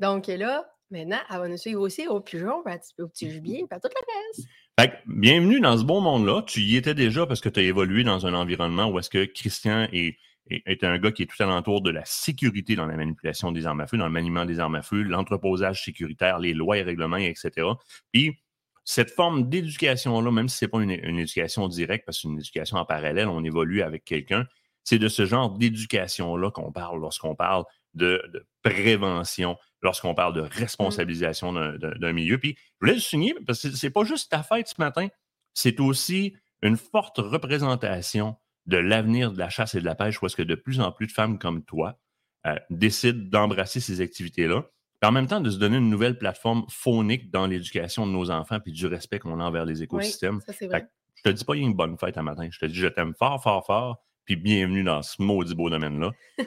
Donc 0.00 0.26
là, 0.26 0.64
maintenant, 0.90 1.20
elle 1.30 1.38
va 1.38 1.48
nous 1.48 1.56
suivre 1.56 1.80
aussi 1.80 2.06
au 2.06 2.20
pigeon, 2.20 2.62
au 2.98 3.08
petit 3.08 3.30
gibier, 3.30 3.64
puis 3.68 3.76
à 3.76 3.80
toute 3.80 3.92
la 3.94 4.14
reste. 4.14 4.48
Fait 4.80 4.88
que, 4.88 4.94
bienvenue 5.06 5.60
dans 5.60 5.76
ce 5.76 5.84
bon 5.84 6.00
monde-là. 6.00 6.42
Tu 6.46 6.60
y 6.60 6.76
étais 6.76 6.94
déjà 6.94 7.26
parce 7.26 7.40
que 7.40 7.48
tu 7.48 7.60
as 7.60 7.62
évolué 7.62 8.04
dans 8.04 8.26
un 8.26 8.34
environnement 8.34 8.88
où 8.88 8.98
est-ce 8.98 9.10
que 9.10 9.24
Christian 9.24 9.86
est, 9.92 10.16
est, 10.50 10.62
est 10.66 10.84
un 10.84 10.98
gars 10.98 11.12
qui 11.12 11.22
est 11.22 11.26
tout 11.26 11.42
alentour 11.42 11.82
de 11.82 11.90
la 11.90 12.04
sécurité 12.04 12.74
dans 12.74 12.86
la 12.86 12.96
manipulation 12.96 13.52
des 13.52 13.66
armes 13.66 13.80
à 13.80 13.86
feu, 13.86 13.96
dans 13.96 14.06
le 14.06 14.12
maniement 14.12 14.44
des 14.44 14.60
armes 14.60 14.76
à 14.76 14.82
feu, 14.82 15.02
l'entreposage 15.02 15.84
sécuritaire, 15.84 16.38
les 16.38 16.54
lois 16.54 16.78
et 16.78 16.82
règlements, 16.82 17.16
etc. 17.18 17.68
Puis, 18.12 18.38
cette 18.84 19.10
forme 19.10 19.48
d'éducation-là, 19.48 20.30
même 20.32 20.48
si 20.48 20.58
ce 20.58 20.64
n'est 20.64 20.68
pas 20.70 20.82
une, 20.82 20.90
une 20.90 21.18
éducation 21.18 21.68
directe, 21.68 22.04
parce 22.04 22.18
que 22.18 22.22
c'est 22.22 22.28
une 22.28 22.38
éducation 22.38 22.78
en 22.78 22.84
parallèle, 22.84 23.28
on 23.28 23.44
évolue 23.44 23.82
avec 23.82 24.04
quelqu'un, 24.04 24.46
c'est 24.84 24.98
de 24.98 25.08
ce 25.08 25.26
genre 25.26 25.50
d'éducation-là 25.50 26.50
qu'on 26.50 26.72
parle 26.72 27.00
lorsqu'on 27.00 27.36
parle 27.36 27.64
de, 27.94 28.22
de 28.32 28.46
prévention, 28.62 29.56
lorsqu'on 29.82 30.14
parle 30.14 30.34
de 30.34 30.40
responsabilisation 30.40 31.52
d'un- 31.52 32.12
milieu. 32.12 32.38
Puis, 32.38 32.56
je 32.58 32.76
voulais 32.80 32.94
le 32.94 33.00
souligner, 33.00 33.34
parce 33.46 33.62
que 33.62 33.70
c'est 33.70 33.90
pas 33.90 34.04
juste 34.04 34.30
ta 34.30 34.42
fête 34.42 34.68
ce 34.68 34.74
matin, 34.78 35.08
c'est 35.54 35.80
aussi 35.80 36.34
une 36.62 36.76
forte 36.76 37.18
représentation 37.18 38.36
de 38.66 38.76
l'avenir 38.76 39.32
de 39.32 39.38
la 39.38 39.48
chasse 39.50 39.74
et 39.74 39.80
de 39.80 39.84
la 39.84 39.94
pêche, 39.94 40.22
où 40.22 40.26
est-ce 40.26 40.36
que 40.36 40.42
de 40.42 40.54
plus 40.54 40.80
en 40.80 40.92
plus 40.92 41.06
de 41.08 41.12
femmes 41.12 41.38
comme 41.38 41.64
toi 41.64 41.98
euh, 42.46 42.56
décident 42.70 43.18
d'embrasser 43.30 43.80
ces 43.80 44.00
activités-là, 44.00 44.62
puis 45.00 45.08
en 45.08 45.12
même 45.12 45.26
temps 45.26 45.40
de 45.40 45.50
se 45.50 45.58
donner 45.58 45.76
une 45.78 45.90
nouvelle 45.90 46.16
plateforme 46.16 46.64
phonique 46.70 47.30
dans 47.30 47.46
l'éducation 47.46 48.06
de 48.06 48.12
nos 48.12 48.30
enfants, 48.30 48.60
puis 48.60 48.72
du 48.72 48.86
respect 48.86 49.18
qu'on 49.18 49.40
a 49.40 49.44
envers 49.44 49.64
les 49.64 49.82
écosystèmes. 49.82 50.40
Ça, 50.40 50.52
c'est 50.52 50.58
Fait 50.60 50.66
vrai. 50.68 50.82
que 50.82 50.86
je 51.16 51.22
te 51.24 51.28
dis 51.30 51.44
pas, 51.44 51.56
il 51.56 51.62
y 51.62 51.64
a 51.64 51.66
une 51.68 51.74
bonne 51.74 51.98
fête 51.98 52.16
un 52.18 52.22
matin. 52.22 52.48
Je 52.50 52.58
te 52.58 52.66
dis, 52.66 52.74
je 52.74 52.86
t'aime 52.86 53.14
fort, 53.18 53.42
fort, 53.42 53.66
fort, 53.66 53.98
puis 54.24 54.36
bienvenue 54.36 54.84
dans 54.84 55.02
ce 55.02 55.20
maudit 55.20 55.54
beau 55.54 55.70
domaine-là. 55.70 56.10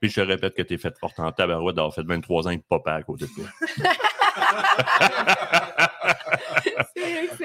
puis 0.00 0.10
je 0.10 0.14
te 0.14 0.20
répète 0.20 0.54
que 0.54 0.62
t'es 0.62 0.78
faite 0.78 0.98
forte 0.98 1.20
en 1.20 1.30
tabarouette 1.32 1.76
d'avoir 1.76 1.94
fait 1.94 2.06
23 2.06 2.48
ans 2.48 2.50
et 2.50 2.58
papa 2.58 2.94
à 2.94 3.02
côté 3.02 3.26
de 3.26 3.30
toi. 3.30 3.44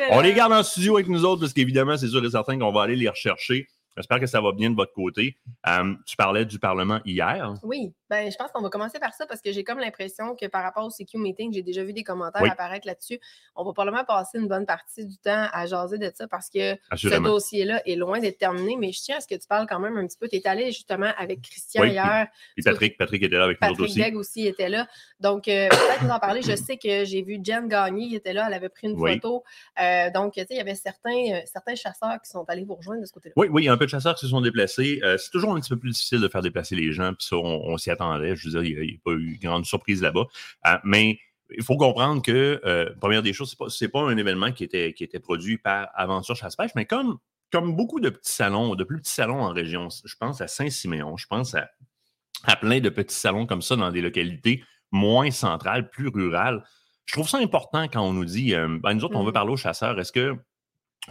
On 0.10 0.22
les 0.22 0.34
garde 0.34 0.54
en 0.54 0.64
studio 0.64 0.96
avec 0.96 1.08
nous 1.08 1.26
autres 1.26 1.42
parce 1.42 1.54
qu'évidemment, 1.54 1.98
c'est 1.98 2.08
sûr 2.08 2.24
et 2.24 2.30
certain 2.30 2.60
qu'on 2.60 2.72
va 2.72 2.84
aller 2.84 2.96
les 2.96 3.10
rechercher. 3.10 3.68
J'espère 3.96 4.20
que 4.20 4.26
ça 4.26 4.42
va 4.42 4.52
bien 4.52 4.72
de 4.72 4.76
votre 4.76 4.94
côté. 4.94 5.38
Euh, 5.68 5.94
tu 6.06 6.16
parlais 6.16 6.46
du 6.46 6.58
Parlement 6.58 7.00
hier. 7.06 7.54
Oui, 7.64 7.94
ben, 8.10 8.32
je 8.32 8.36
pense 8.36 8.52
qu'on 8.52 8.62
va 8.62 8.70
commencer 8.70 9.00
par 9.00 9.14
ça 9.14 9.26
parce 9.28 9.42
que 9.42 9.52
j'ai 9.52 9.64
comme 9.64 9.80
l'impression 9.80 10.36
que 10.36 10.48
par 10.48 10.64
rapport 10.64 10.86
au 10.86 10.90
CQ 10.90 11.18
Meeting, 11.20 11.54
j'ai 11.54 11.62
déjà 11.62 11.84
vu 11.84 11.94
des 11.94 12.04
commentaires 12.04 12.42
Oui. 12.42 12.50
apparaître 12.50 12.88
là-dessus. 12.88 13.20
On 13.56 13.64
va 13.64 13.72
probablement 13.74 14.04
passer 14.04 14.40
une 14.40 14.48
bonne 14.48 14.66
partie 14.66 15.06
du 15.06 15.18
temps 15.18 15.48
à 15.52 15.66
jaser 15.68 15.98
de 16.00 16.12
ça 16.14 16.28
parce 16.28 16.50
que 16.50 16.76
ce 16.96 17.20
dossier-là 17.22 17.82
est 17.88 17.96
loin 17.96 18.20
d'être 18.20 18.38
terminé, 18.40 18.76
mais 18.78 18.92
je 18.92 19.02
tiens 19.02 19.18
à 19.18 19.22
ce 19.22 19.28
que 19.28 19.36
tu 19.36 19.48
parles 19.48 19.68
quand 19.70 19.80
même 19.80 19.96
un 19.98 20.08
petit 20.08 20.18
peu. 20.18 20.28
Tu 20.28 20.38
es 20.38 20.48
allé 20.48 20.72
justement 20.72 21.12
avec 21.18 21.42
Christian 21.44 21.84
Oui, 21.84 21.92
hier. 21.92 22.28
Puis 22.56 22.64
Patrick, 22.64 22.98
Patrick 22.98 23.22
était 23.24 23.36
là 23.38 23.44
avec 23.46 23.62
nous 23.62 23.68
autres 23.68 23.78
Patrick 23.78 23.90
aussi. 23.92 24.00
Degg 24.02 24.16
aussi 24.16 24.48
était 24.48 24.70
là. 24.70 24.88
Donc, 25.20 25.48
euh, 25.48 25.70
peut-être 25.70 26.04
nous 26.04 26.10
en 26.10 26.20
parler. 26.20 26.42
Je 26.42 26.56
sais 26.56 26.78
que 26.78 27.06
j'ai 27.06 27.22
vu 27.22 27.40
Jen 27.44 27.68
Gagné 27.68 28.10
qui 28.10 28.16
était 28.16 28.34
là. 28.34 28.46
Elle 28.48 28.54
avait 28.56 28.70
pris 28.70 28.88
une 28.88 29.00
Oui. 29.00 29.14
photo. 29.14 29.44
Euh, 29.80 30.10
donc, 30.12 30.34
tu 30.34 30.42
sais, 30.42 30.48
il 30.52 30.58
y 30.58 30.62
avait 30.62 30.76
certains, 30.76 31.42
certains 31.46 31.76
chasseurs 31.76 32.20
qui 32.24 32.30
sont 32.30 32.44
allés 32.48 32.64
vous 32.64 32.76
rejoindre 32.76 33.02
de 33.02 33.06
ce 33.06 33.14
côté-là. 33.14 33.34
Oui, 33.38 33.48
oui, 33.52 33.64
il 33.66 33.70
un 33.70 33.78
peu 33.78 33.83
de 33.86 33.90
chasseurs 33.90 34.16
qui 34.16 34.22
se 34.22 34.28
sont 34.28 34.42
déplacés. 34.42 35.00
Euh, 35.04 35.18
c'est 35.18 35.32
toujours 35.32 35.54
un 35.56 35.60
petit 35.60 35.70
peu 35.70 35.78
plus 35.78 35.92
difficile 35.92 36.20
de 36.22 36.28
faire 36.28 36.42
déplacer 36.42 36.76
les 36.76 36.92
gens, 36.92 37.14
puis 37.14 37.26
ça, 37.28 37.36
on, 37.38 37.62
on 37.66 37.78
s'y 37.78 37.90
attendait. 37.92 38.36
Je 38.36 38.50
veux 38.50 38.62
dire, 38.62 38.64
il 38.64 38.88
n'y 38.88 38.94
a, 38.94 38.98
pas 39.04 39.12
eu 39.12 39.38
grande 39.42 39.66
surprise 39.66 40.02
là-bas. 40.02 40.26
Euh, 40.68 40.78
mais 40.84 41.20
il 41.56 41.64
faut 41.64 41.78
comprendre 41.78 42.22
que, 42.22 42.62
euh, 42.66 42.90
première 43.00 43.22
des 43.22 43.34
choses, 43.34 43.56
ce 43.68 43.84
n'est 43.84 43.90
pas, 43.92 44.02
pas 44.06 44.12
un 44.12 44.18
événement 44.18 44.52
qui 44.52 44.64
était, 44.64 44.94
qui 44.94 45.04
était 45.04 45.20
produit 45.20 45.58
par 45.58 45.90
Aventure 45.96 46.36
Chasse-Pêche, 46.36 46.72
mais 46.76 46.86
comme, 46.86 47.18
comme 47.52 47.76
beaucoup 47.76 48.00
de 48.00 48.10
petits 48.10 48.32
salons, 48.32 48.76
de 48.76 48.84
plus 48.84 49.00
petits 49.00 49.12
salons 49.14 49.42
en 49.42 49.54
région, 49.54 49.90
je 50.04 50.16
pense 50.20 50.42
à 50.42 50.48
Saint-Siméon, 50.48 51.18
je 51.18 51.28
pense 51.28 51.54
à, 51.54 51.70
à 52.46 52.56
plein 52.56 52.80
de 52.80 52.90
petits 52.90 53.16
salons 53.16 53.46
comme 53.46 53.62
ça 53.62 53.76
dans 53.76 53.92
des 53.92 54.02
localités 54.02 54.64
moins 54.92 55.32
centrales, 55.32 55.90
plus 55.90 56.08
rurales. 56.08 56.64
Je 57.06 57.14
trouve 57.14 57.28
ça 57.28 57.38
important 57.38 57.88
quand 57.88 58.02
on 58.02 58.14
nous 58.14 58.26
dit, 58.26 58.54
ben, 58.54 58.94
nous 58.94 59.04
autres, 59.04 59.16
on 59.16 59.22
veut 59.24 59.28
Mhm. 59.28 59.34
parler 59.34 59.52
aux 59.52 59.58
chasseurs, 59.58 60.00
est-ce 60.00 60.12
que 60.12 60.36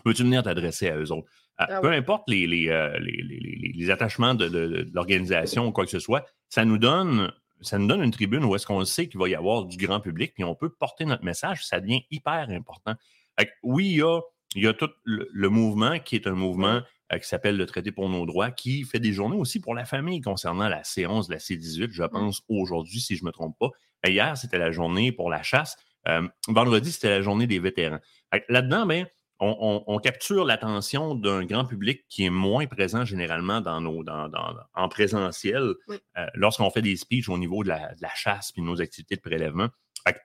peux-tu 0.04 0.22
venir 0.22 0.42
t'adresser 0.42 0.88
à 0.88 0.96
eux 0.96 1.12
autres? 1.12 1.28
Euh, 1.60 1.66
Ah 1.68 1.80
peu 1.80 1.90
oui. 1.90 1.96
importe 1.96 2.24
les, 2.28 2.46
les, 2.46 2.64
les- 3.00 3.22
les- 3.22 3.56
les- 3.56 3.72
les 3.74 3.90
attachements 3.90 4.34
de, 4.34 4.48
de- 4.48 4.66
de 4.82 4.90
l'organisation 4.94 5.66
ou 5.66 5.72
quoi 5.72 5.84
que 5.84 5.90
ce 5.90 5.98
soit, 5.98 6.24
ça 6.48 6.64
nous 6.64 6.78
donne, 6.78 7.30
ça 7.60 7.78
nous 7.78 7.86
donne 7.86 8.02
une 8.02 8.10
tribune 8.10 8.44
où 8.44 8.54
est-ce 8.56 8.66
qu'on 8.66 8.84
sait 8.84 9.08
qu'il 9.08 9.20
va 9.20 9.28
y 9.28 9.34
avoir 9.34 9.66
du 9.66 9.76
grand 9.76 10.00
public, 10.00 10.32
puis 10.34 10.44
on 10.44 10.54
peut 10.54 10.70
porter 10.70 11.04
notre 11.04 11.24
message. 11.24 11.64
Ça 11.64 11.78
devient 11.80 12.02
hyper 12.10 12.48
important. 12.50 12.94
Que 13.38 13.44
oui, 13.62 13.86
il 13.90 13.96
y 13.96 14.02
a, 14.02 14.20
il 14.56 14.62
y 14.64 14.66
a 14.66 14.72
tout 14.72 14.90
le, 15.04 15.28
le 15.32 15.48
mouvement 15.48 15.98
qui 15.98 16.16
est 16.16 16.26
un 16.26 16.32
mouvement 16.34 16.80
euh, 17.12 17.18
qui 17.18 17.28
s'appelle 17.28 17.56
le 17.58 17.66
Traité 17.66 17.92
pour 17.92 18.08
nos 18.08 18.24
droits, 18.26 18.50
qui 18.50 18.84
fait 18.84 18.98
des 19.00 19.12
journées 19.12 19.36
aussi 19.36 19.60
pour 19.60 19.74
la 19.74 19.84
famille 19.84 20.20
concernant 20.22 20.68
la 20.68 20.82
C11 20.82 21.28
de 21.28 21.32
la 21.34 21.38
C18, 21.38 21.90
je 21.92 22.02
pense, 22.04 22.42
aujourd'hui, 22.48 23.00
si 23.00 23.16
je 23.16 23.22
ne 23.22 23.26
me 23.26 23.32
trompe 23.32 23.56
pas. 23.58 23.68
Hier, 24.06 24.36
c'était 24.36 24.58
la 24.58 24.72
journée 24.72 25.12
pour 25.12 25.28
la 25.30 25.42
chasse. 25.42 25.76
Euh, 26.08 26.26
vendredi, 26.48 26.90
c'était 26.90 27.10
la 27.10 27.22
journée 27.22 27.46
des 27.46 27.58
vétérans. 27.60 28.00
Là-dedans, 28.48 28.86
ben, 28.86 29.06
on, 29.44 29.56
on- 29.60 29.84
on 29.94 29.98
capture 29.98 30.44
l'attention 30.44 31.14
d'un 31.14 31.44
grand 31.44 31.64
public 31.64 32.04
qui 32.08 32.24
est 32.24 32.30
moins 32.30 32.66
présent 32.66 33.04
généralement 33.04 33.60
dans 33.60 33.80
nos, 33.80 34.02
dans, 34.04 34.28
dans- 34.28 34.54
en 34.74 34.88
présentiel 34.88 35.74
Oui. 35.88 35.96
euh, 36.16 36.26
lorsqu'on 36.34 36.70
fait 36.70 36.82
des 36.82 36.96
speeches 36.96 37.28
au 37.28 37.36
niveau 37.38 37.62
de 37.64 37.68
la, 37.68 37.94
de 37.94 38.02
la 38.02 38.14
chasse 38.14 38.52
et 38.56 38.60
de 38.60 38.66
nos 38.66 38.80
activités 38.80 39.16
de 39.16 39.20
prélèvement. 39.20 39.68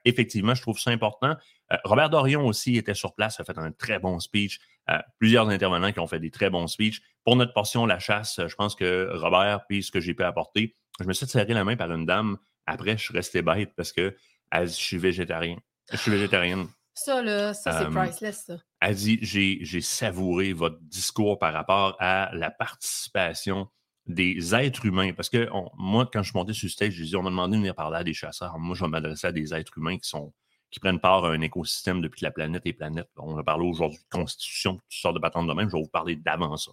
Effectivement, 0.04 0.54
je 0.54 0.62
trouve 0.62 0.78
ça 0.78 0.90
important. 0.90 1.36
Euh, 1.72 1.76
Robert 1.84 2.10
Dorion 2.10 2.44
aussi 2.46 2.76
était 2.76 2.94
sur 2.94 3.14
place, 3.14 3.38
a 3.38 3.44
fait 3.44 3.58
un 3.58 3.70
très 3.70 3.98
bon 4.00 4.18
speech. 4.18 4.58
Euh, 4.90 4.98
plusieurs 5.18 5.48
intervenants 5.50 5.92
qui 5.92 6.00
ont 6.00 6.06
fait 6.08 6.18
des 6.18 6.30
très 6.30 6.50
bons 6.50 6.66
speeches. 6.66 7.00
Pour 7.24 7.36
notre 7.36 7.52
portion, 7.52 7.86
la 7.86 7.98
chasse, 7.98 8.40
je 8.46 8.54
pense 8.56 8.74
que 8.74 9.08
Robert, 9.14 9.60
puis 9.68 9.82
ce 9.82 9.90
que 9.92 10.00
j'ai 10.00 10.14
pu 10.14 10.24
apporter, 10.24 10.76
je 11.00 11.04
me 11.06 11.12
suis 11.12 11.26
serré 11.26 11.54
la 11.54 11.62
main 11.64 11.76
par 11.76 11.92
une 11.92 12.06
dame. 12.06 12.38
Après, 12.66 12.96
je 12.98 13.02
suis 13.04 13.14
resté 13.14 13.42
bête 13.42 13.72
parce 13.76 13.92
que 13.92 14.16
elle 14.50 14.66
je 14.68 14.72
suis 14.72 14.98
végétarien. 14.98 15.56
Je 15.92 15.96
suis 15.96 16.10
végétarienne. 16.10 16.66
Ça, 17.04 17.22
là, 17.22 17.54
ça, 17.54 17.72
c'est 17.78 17.84
priceless, 18.06 18.44
ça. 18.46 18.56
Elle 18.80 18.94
dit 18.94 19.18
J'ai 19.22 19.80
savouré 19.80 20.52
votre 20.52 20.78
discours 20.82 21.38
par 21.38 21.52
rapport 21.52 21.96
à 21.98 22.30
la 22.34 22.50
participation 22.50 23.68
des 24.06 24.54
êtres 24.54 24.86
humains. 24.86 25.12
Parce 25.12 25.28
que 25.28 25.48
on- 25.52 25.70
moi, 25.76 26.08
quand 26.12 26.22
je 26.22 26.30
suis 26.30 26.38
monté 26.38 26.52
sur 26.52 26.66
le 26.66 26.70
stage, 26.70 26.92
je 26.92 27.04
dis 27.04 27.16
On 27.16 27.22
m'a 27.22 27.30
demandé 27.30 27.56
de 27.56 27.60
venir 27.60 27.74
parler 27.74 27.98
à 27.98 28.04
des 28.04 28.14
chasseurs. 28.14 28.58
Moi, 28.58 28.74
je 28.74 28.84
vais 28.84 28.90
m'adresser 28.90 29.26
à 29.26 29.32
des 29.32 29.54
êtres 29.54 29.76
humains 29.78 29.98
qui 29.98 30.08
sont 30.08 30.32
qui 30.70 30.80
prennent 30.80 31.00
part 31.00 31.24
à 31.24 31.30
un 31.30 31.40
écosystème 31.40 32.02
depuis 32.02 32.20
que 32.20 32.24
la 32.26 32.30
planète 32.30 32.62
est 32.66 32.74
planète. 32.74 33.08
On 33.16 33.38
a 33.38 33.42
parlé 33.42 33.66
aujourd'hui 33.66 33.98
de 34.00 34.08
constitution, 34.18 34.74
toutes 34.74 34.82
sortes 34.90 35.14
de 35.14 35.20
patentes 35.20 35.48
de 35.48 35.54
même. 35.54 35.68
Je 35.70 35.74
vais 35.76 35.82
vous 35.82 35.88
parler 35.88 36.14
d'avant 36.14 36.56
ça. 36.58 36.72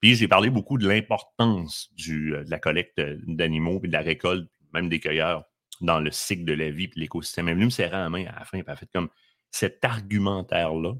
Puis 0.00 0.14
j'ai 0.14 0.28
parlé 0.28 0.48
beaucoup 0.48 0.78
de 0.78 0.88
l'importance 0.88 1.90
euh, 2.08 2.44
de 2.44 2.50
la 2.50 2.58
collecte 2.58 2.98
euh, 3.00 3.18
d'animaux 3.26 3.80
et 3.84 3.88
de 3.88 3.92
la 3.92 4.00
récolte, 4.00 4.48
même 4.72 4.88
des 4.88 4.98
cueilleurs, 5.00 5.44
dans 5.82 6.00
le 6.00 6.10
cycle 6.10 6.44
de 6.44 6.54
la 6.54 6.70
vie 6.70 6.84
et 6.84 6.90
l'écosystème. 6.96 7.48
Elle 7.48 7.52
est 7.52 7.54
venue 7.56 7.64
me 7.66 7.70
serrer 7.70 7.90
la 7.98 8.08
main 8.08 8.24
à 8.26 8.38
la 8.38 8.44
fin, 8.46 8.58
puis 8.58 8.64
elle 8.66 8.72
a 8.72 8.76
fait 8.76 8.88
comme 8.94 9.08
cet 9.50 9.84
argumentaire-là, 9.84 10.94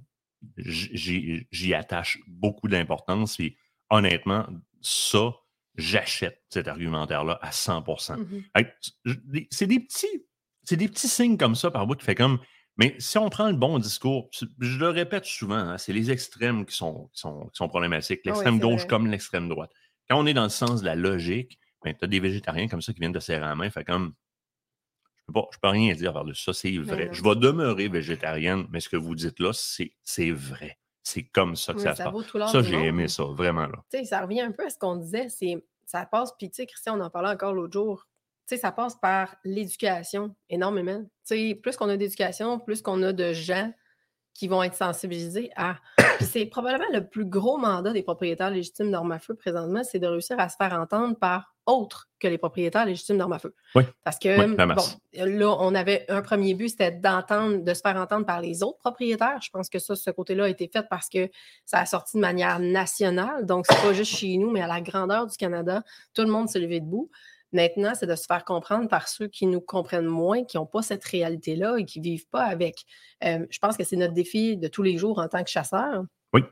j'y 0.57 1.75
attache 1.75 2.19
beaucoup 2.26 2.69
d'importance. 2.69 3.38
Et 3.40 3.57
honnêtement, 3.90 4.47
ça, 4.81 5.35
j'achète 5.76 6.43
cet 6.50 6.69
argumentaire-là 6.69 7.38
à 7.43 7.52
100 7.52 7.85
Mhm. 8.19 8.43
Hey, 8.55 8.67
je- 9.05 9.14
C'est 9.50 9.67
des 9.67 9.81
petits, 9.81 10.25
c'est 10.64 10.76
des 10.76 10.88
petits 10.88 11.09
signes 11.09 11.37
comme 11.37 11.55
ça 11.55 11.71
par 11.71 11.87
bout 11.87 11.97
qui 11.97 12.05
fait 12.05 12.14
comme. 12.14 12.38
Mais 12.76 12.95
si 13.00 13.19
on 13.19 13.28
prend 13.28 13.49
le 13.49 13.57
bon 13.57 13.81
discours, 13.81 14.31
je 14.61 14.78
le 14.78 14.88
répète 14.90 15.25
souvent, 15.25 15.57
hein, 15.57 15.78
c'est 15.78 15.93
les 15.93 16.12
extrêmes 16.12 16.64
qui 16.64 16.76
sont, 16.76 17.09
qui 17.12 17.21
sont, 17.21 17.47
qui 17.47 17.57
sont 17.57 17.69
problématiques. 17.69 18.21
Ah 18.25 18.31
oui, 18.31 18.31
L'extrême 18.31 18.61
gauche 18.61 18.83
vrai. 18.83 18.88
comme 18.88 19.07
l'extrême 19.09 19.49
droite. 19.49 19.73
Quand 20.09 20.21
on 20.21 20.26
est 20.26 20.35
dans 20.35 20.45
le 20.45 20.49
sens 20.49 20.81
de 20.81 20.87
la 20.87 20.95
logique, 20.95 21.59
ben, 21.85 21.93
tu 21.99 22.05
as 22.05 22.09
des 22.09 22.21
végétariens 22.21 22.69
comme 22.69 22.81
ça 22.81 22.93
qui 22.93 23.00
viennent 23.00 23.12
te 23.12 23.19
serrer 23.19 23.40
la 23.40 23.55
main, 23.57 23.69
fait 23.71 23.85
comme. 23.85 24.14
Pas- 25.32 25.47
je 25.52 25.58
peux 25.61 25.68
rien 25.68 25.94
dire 25.94 26.12
par-dessus 26.12 26.42
ça, 26.42 26.52
c'est 26.52 26.76
vrai. 26.78 27.06
non. 27.06 27.12
Je 27.12 27.23
vais 27.23 27.37
demeurer 27.37 27.88
végétarienne, 27.88 28.66
mais 28.70 28.80
ce 28.80 28.88
que 28.88 28.97
vous 28.97 29.14
dites 29.14 29.38
là, 29.40 29.50
c'est 29.52 30.30
vrai. 30.30 30.78
C'est 31.02 31.23
comme 31.25 31.56
ça 31.56 31.73
que 31.75 31.80
ça 31.80 31.92
se 31.94 32.02
ça 32.02 32.11
passe. 32.11 32.52
Ça, 32.52 32.62
j'ai 32.62 32.85
aimé 32.87 33.08
ça, 33.08 33.25
vraiment. 33.25 33.66
Là. 33.66 34.04
Ça 34.04 34.20
revient 34.23 34.42
un 34.42 34.52
peu 34.52 34.66
à 34.66 34.70
ce 34.70 34.78
qu'on 34.78 34.97
disait, 34.97 35.28
c'est 35.28 35.64
ça 35.87 36.04
passe, 36.04 36.32
puis 36.38 36.50
tu 36.50 36.56
sais, 36.56 36.66
Christian, 36.66 36.99
on 36.99 37.02
en 37.02 37.08
parlait 37.11 37.30
encore 37.30 37.54
l'autre 37.54 37.73
jour. 37.73 38.06
Tu 38.47 38.54
sais, 38.54 38.61
ça 38.61 38.73
passe 38.73 38.97
par 38.97 39.35
l'éducation 39.44 40.35
énormément. 40.50 41.02
Tu 41.26 41.37
sais, 41.50 41.54
plus 41.54 41.76
qu'on 41.76 41.88
a 41.88 41.97
d'éducation, 41.97 42.58
plus 42.58 42.82
qu'on 42.82 43.02
a 43.02 43.12
de 43.12 43.32
gens 43.32 43.73
qui 44.38 44.47
vont 44.47 44.62
être 44.62 44.76
sensibilisés 44.76 45.50
à. 45.57 45.75
Puis 46.18 46.26
c'est 46.26 46.47
probablement 46.47 46.88
le 46.92 47.07
plus 47.07 47.25
gros 47.25 47.59
mandat 47.59 47.92
des 47.92 48.02
propriétaires 48.02 48.50
légitimes 48.50 48.90
d'armes 48.90 49.11
à 49.12 49.18
feu 49.18 49.35
présentement, 49.35 49.83
c'est 49.83 49.99
de 49.99 50.07
réussir 50.07 50.38
à 50.38 50.49
se 50.49 50.57
faire 50.57 50.73
entendre 50.75 51.16
par 51.18 51.54
autres 51.66 52.09
que 52.18 52.28
les 52.28 52.38
propriétaires 52.38 52.87
légitimes 52.87 53.18
d'armes 53.18 53.33
à 53.33 53.38
feu. 53.38 53.54
Oui. 53.75 53.83
Parce 54.04 54.18
que, 54.18 54.40
Oui, 54.40 54.57
bon, 54.57 54.85
là, 55.12 55.57
on 55.61 55.75
avait 55.75 56.04
un 56.09 56.23
premier 56.23 56.54
but, 56.54 56.71
c'était 56.71 56.92
d'entendre, 56.92 57.59
de 57.59 57.75
se 57.75 57.80
faire 57.80 57.97
entendre 57.97 58.26
par 58.26 58.40
les 58.40 58.62
autres 58.62 58.78
propriétaires. 58.78 59.40
Je 59.42 59.50
pense 59.50 59.68
que 59.68 59.78
ça, 59.78 59.97
ce 59.97 60.11
côté-là 60.11 60.45
a 60.45 60.49
été 60.49 60.71
fait 60.73 60.87
parce 60.88 61.09
que 61.09 61.28
ça 61.66 61.78
a 61.80 61.87
sorti 61.87 62.16
de 62.16 62.23
manière 62.23 62.59
nationale. 62.61 63.45
Donc, 63.45 63.66
c'est 63.68 63.80
pas 63.83 63.92
juste 63.92 64.16
chez 64.16 64.37
nous, 64.38 64.50
mais 64.50 64.62
à 64.62 64.66
la 64.66 64.80
grandeur 64.80 65.26
du 65.26 65.37
Canada, 65.37 65.83
tout 66.14 66.23
le 66.23 66.28
monde 66.28 66.49
s'est 66.49 66.61
levé 66.61 66.80
debout. 66.80 67.11
Maintenant, 67.52 67.93
c'est 67.95 68.07
de 68.07 68.14
se 68.14 68.26
faire 68.26 68.45
comprendre 68.45 68.88
par 68.88 69.09
ceux 69.09 69.28
qui 69.28 69.47
nous 69.47 69.61
comprennent 69.61 70.07
moins, 70.07 70.45
qui 70.45 70.57
n'ont 70.57 70.67
pas 70.67 70.83
cette 70.83 71.05
réalité-là 71.05 71.76
et 71.78 71.85
qui 71.85 72.00
ne 72.00 72.05
vivent 72.05 72.28
pas 72.28 72.45
avec. 72.45 72.85
Euh, 73.25 73.47
je 73.50 73.59
pense 73.59 73.76
que 73.76 73.85
c'est 73.85 73.97
notre 73.97 74.14
défi 74.14 74.57
de 74.57 74.69
tous 74.69 74.83
les 74.83 74.99
jours 74.99 75.19
en 75.19 75.28
tant 75.28 75.43
que 75.43 75.50
chasseur. 75.50 76.05
Oui. 76.33 76.43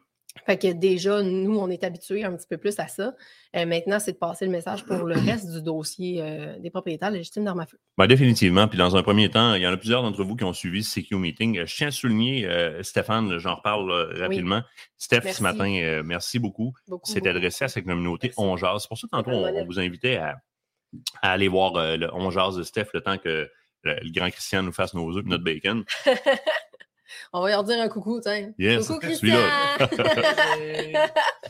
Fait 0.45 0.59
que 0.59 0.73
déjà, 0.73 1.23
nous, 1.23 1.59
on 1.59 1.69
est 1.69 1.83
habitués 1.83 2.25
un 2.25 2.37
petit 2.37 2.47
peu 2.49 2.59
plus 2.59 2.79
à 2.79 2.89
ça. 2.89 3.15
Euh, 3.57 3.67
maintenant, 3.67 3.99
c'est 3.99 4.13
de 4.13 4.19
passer 4.19 4.45
le 4.45 4.51
message 4.51 4.85
pour 4.85 5.05
le 5.05 5.15
reste 5.15 5.51
du 5.51 5.63
dossier 5.63 6.21
euh, 6.21 6.59
des 6.59 6.71
propriétaires 6.71 7.11
légitimes 7.11 7.45
d'armes 7.45 7.61
à 7.61 7.67
feu. 7.67 7.79
Ben, 7.97 8.07
définitivement. 8.07 8.69
Puis 8.69 8.79
dans 8.79 8.97
un 8.97 9.03
premier 9.03 9.31
temps, 9.31 9.55
il 9.55 9.63
y 9.63 9.67
en 9.67 9.73
a 9.73 9.77
plusieurs 9.77 10.03
d'entre 10.03 10.23
vous 10.23 10.37
qui 10.37 10.45
ont 10.45 10.53
suivi 10.53 10.85
ce 10.85 11.01
CQ 11.01 11.17
Meeting. 11.17 11.65
Je 11.65 11.75
tiens 11.75 11.89
à 11.89 11.91
souligner, 11.91 12.47
euh, 12.47 12.83
Stéphane, 12.83 13.39
j'en 13.39 13.57
reparle 13.57 13.91
rapidement. 14.19 14.63
Steph, 14.99 15.21
Merci. 15.25 15.39
ce 15.39 15.43
matin, 15.43 16.03
merci 16.05 16.39
beaucoup. 16.39 16.73
Beaucoup. 16.87 17.11
C'est 17.11 17.27
adressé 17.27 17.65
à 17.65 17.69
cette 17.69 17.85
communauté 17.85 18.29
Merci. 18.29 18.41
On 18.41 18.57
Jase. 18.57 18.83
C'est 18.83 18.89
pour 18.89 18.99
ça 18.99 19.07
que 19.07 19.17
tantôt, 19.17 19.31
on, 19.31 19.45
on 19.45 19.65
vous 19.65 19.79
invitait 19.79 20.17
à, 20.17 20.37
à 21.23 21.33
aller 21.33 21.49
voir 21.49 21.77
euh, 21.77 21.97
le 21.97 22.15
On 22.15 22.31
Jase 22.31 22.57
de 22.57 22.63
Steph 22.63 22.89
le 22.95 23.01
temps 23.01 23.19
que 23.19 23.49
le, 23.83 23.95
le 24.03 24.11
grand 24.11 24.31
Christian 24.31 24.63
nous 24.63 24.73
fasse 24.73 24.95
nos 24.95 25.17
œufs 25.17 25.25
et 25.25 25.29
notre 25.29 25.45
bacon. 25.45 25.85
On 27.33 27.41
va 27.41 27.51
leur 27.51 27.65
dire 27.65 27.81
un 27.81 27.89
coucou, 27.89 28.21
tiens. 28.21 28.53
Yes, 28.59 28.87
coucou. 28.89 29.01
Christian! 29.01 29.39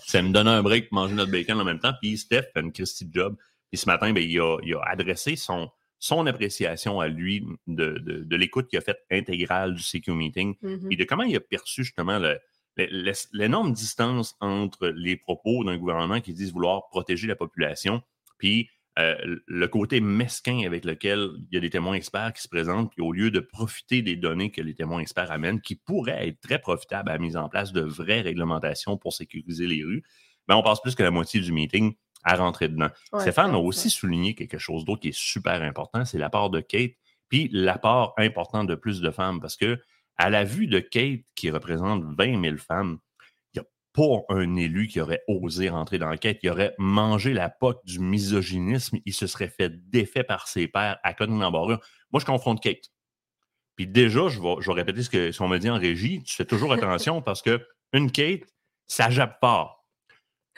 Ça 0.06 0.22
me 0.22 0.32
donnait 0.32 0.50
un 0.50 0.62
break 0.62 0.88
pour 0.88 0.96
manger 0.96 1.14
notre 1.14 1.30
bacon 1.30 1.60
en 1.60 1.64
même 1.64 1.80
temps. 1.80 1.94
Puis 2.00 2.18
Steph 2.18 2.50
fait 2.52 2.60
une 2.60 2.72
Christie 2.72 3.06
de 3.06 3.14
job. 3.14 3.36
Puis 3.70 3.78
ce 3.78 3.86
matin, 3.86 4.12
ben, 4.12 4.22
il, 4.22 4.38
a, 4.40 4.58
il 4.62 4.74
a 4.74 4.82
adressé 4.82 5.36
son, 5.36 5.70
son 5.98 6.26
appréciation 6.26 7.00
à 7.00 7.08
lui 7.08 7.44
de, 7.66 7.98
de, 7.98 8.18
de 8.22 8.36
l'écoute 8.36 8.68
qu'il 8.68 8.78
a 8.78 8.82
faite 8.82 9.04
intégrale 9.10 9.74
du 9.74 9.82
CQ 9.82 10.12
Meeting 10.12 10.54
et 10.90 10.96
de 10.96 11.04
comment 11.04 11.22
il 11.22 11.34
a 11.36 11.40
perçu 11.40 11.84
justement 11.84 12.20
l'énorme 13.32 13.72
distance 13.72 14.36
entre 14.40 14.88
les 14.88 15.16
propos 15.16 15.64
d'un 15.64 15.76
gouvernement 15.78 16.20
qui 16.20 16.32
disent 16.32 16.52
vouloir 16.52 16.88
protéger 16.88 17.26
la 17.26 17.36
population, 17.36 18.02
puis 18.38 18.68
euh, 18.98 19.14
le 19.46 19.68
côté 19.68 20.00
mesquin 20.00 20.64
avec 20.64 20.86
lequel 20.86 21.28
il 21.50 21.54
y 21.54 21.58
a 21.58 21.60
des 21.60 21.68
témoins 21.68 21.94
experts 21.94 22.32
qui 22.32 22.42
se 22.42 22.48
présentent, 22.48 22.90
puis 22.90 23.02
au 23.02 23.12
lieu 23.12 23.30
de 23.30 23.40
profiter 23.40 24.00
des 24.00 24.16
données 24.16 24.50
que 24.50 24.62
les 24.62 24.74
témoins 24.74 25.00
experts 25.00 25.30
amènent, 25.30 25.60
qui 25.60 25.76
pourraient 25.76 26.28
être 26.28 26.40
très 26.40 26.58
profitables 26.58 27.10
à 27.10 27.14
la 27.14 27.18
mise 27.18 27.36
en 27.36 27.48
place 27.50 27.72
de 27.72 27.82
vraies 27.82 28.22
réglementations 28.22 28.96
pour 28.96 29.12
sécuriser 29.12 29.66
les 29.66 29.84
rues, 29.84 30.02
ben, 30.48 30.56
on 30.56 30.62
passe 30.62 30.80
plus 30.80 30.94
que 30.94 31.02
la 31.02 31.10
moitié 31.10 31.40
du 31.40 31.52
meeting 31.52 31.94
à 32.24 32.36
rentrer 32.36 32.68
dedans. 32.68 32.88
Ouais, 33.12 33.20
Stéphane 33.20 33.54
a 33.54 33.58
aussi 33.58 33.90
souligné 33.90 34.34
quelque 34.34 34.58
chose 34.58 34.84
d'autre 34.84 35.02
qui 35.02 35.08
est 35.08 35.16
super 35.16 35.62
important, 35.62 36.04
c'est 36.06 36.18
l'apport 36.18 36.48
de 36.48 36.60
Kate, 36.60 36.92
puis 37.28 37.50
l'apport 37.52 38.14
important 38.16 38.64
de 38.64 38.74
plus 38.74 39.02
de 39.02 39.10
femmes, 39.10 39.40
parce 39.40 39.56
que 39.56 39.78
à 40.16 40.30
la 40.30 40.44
vue 40.44 40.68
de 40.68 40.78
Kate, 40.78 41.20
qui 41.34 41.50
représente 41.50 42.02
20 42.16 42.42
000 42.42 42.56
femmes, 42.56 42.98
pas 43.96 44.24
un 44.28 44.56
élu 44.56 44.88
qui 44.88 45.00
aurait 45.00 45.22
osé 45.26 45.70
rentrer 45.70 45.98
dans 45.98 46.10
l'enquête, 46.10 46.38
qui 46.38 46.50
aurait 46.50 46.74
mangé 46.76 47.32
la 47.32 47.48
poque 47.48 47.84
du 47.86 47.98
misogynisme, 47.98 48.98
il 49.06 49.14
se 49.14 49.26
serait 49.26 49.48
fait 49.48 49.70
défait 49.88 50.22
par 50.22 50.48
ses 50.48 50.68
pairs 50.68 50.98
à 51.02 51.14
côté 51.14 51.32
d'embarrure. 51.32 51.80
Moi, 52.12 52.20
je 52.20 52.26
confronte 52.26 52.62
Kate. 52.62 52.92
Puis 53.74 53.86
déjà, 53.86 54.28
je 54.28 54.38
vais, 54.38 54.72
répéter 54.72 55.02
ce 55.02 55.38
qu'on 55.38 55.48
m'a 55.48 55.58
dit 55.58 55.70
en 55.70 55.78
régie, 55.78 56.22
tu 56.22 56.36
fais 56.36 56.44
toujours 56.44 56.72
attention 56.72 57.22
parce 57.22 57.40
que 57.40 57.66
une 57.92 58.12
Kate, 58.12 58.42
ça 58.86 59.08
jappe 59.08 59.38
fort. 59.40 59.86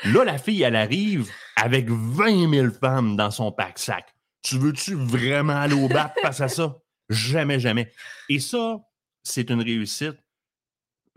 Là, 0.04 0.24
la 0.24 0.38
fille, 0.38 0.62
elle 0.62 0.76
arrive 0.76 1.30
avec 1.56 1.88
20 1.88 2.50
000 2.50 2.70
femmes 2.72 3.16
dans 3.16 3.30
son 3.30 3.52
pack-sac. 3.52 4.14
Tu 4.42 4.58
veux-tu 4.58 4.94
vraiment 4.94 5.56
aller 5.56 5.74
au 5.74 5.88
bat 5.88 6.12
face 6.22 6.40
à 6.40 6.48
ça? 6.48 6.76
Jamais, 7.08 7.58
jamais. 7.58 7.90
Et 8.28 8.38
ça, 8.38 8.80
c'est 9.22 9.50
une 9.50 9.62
réussite 9.62 10.16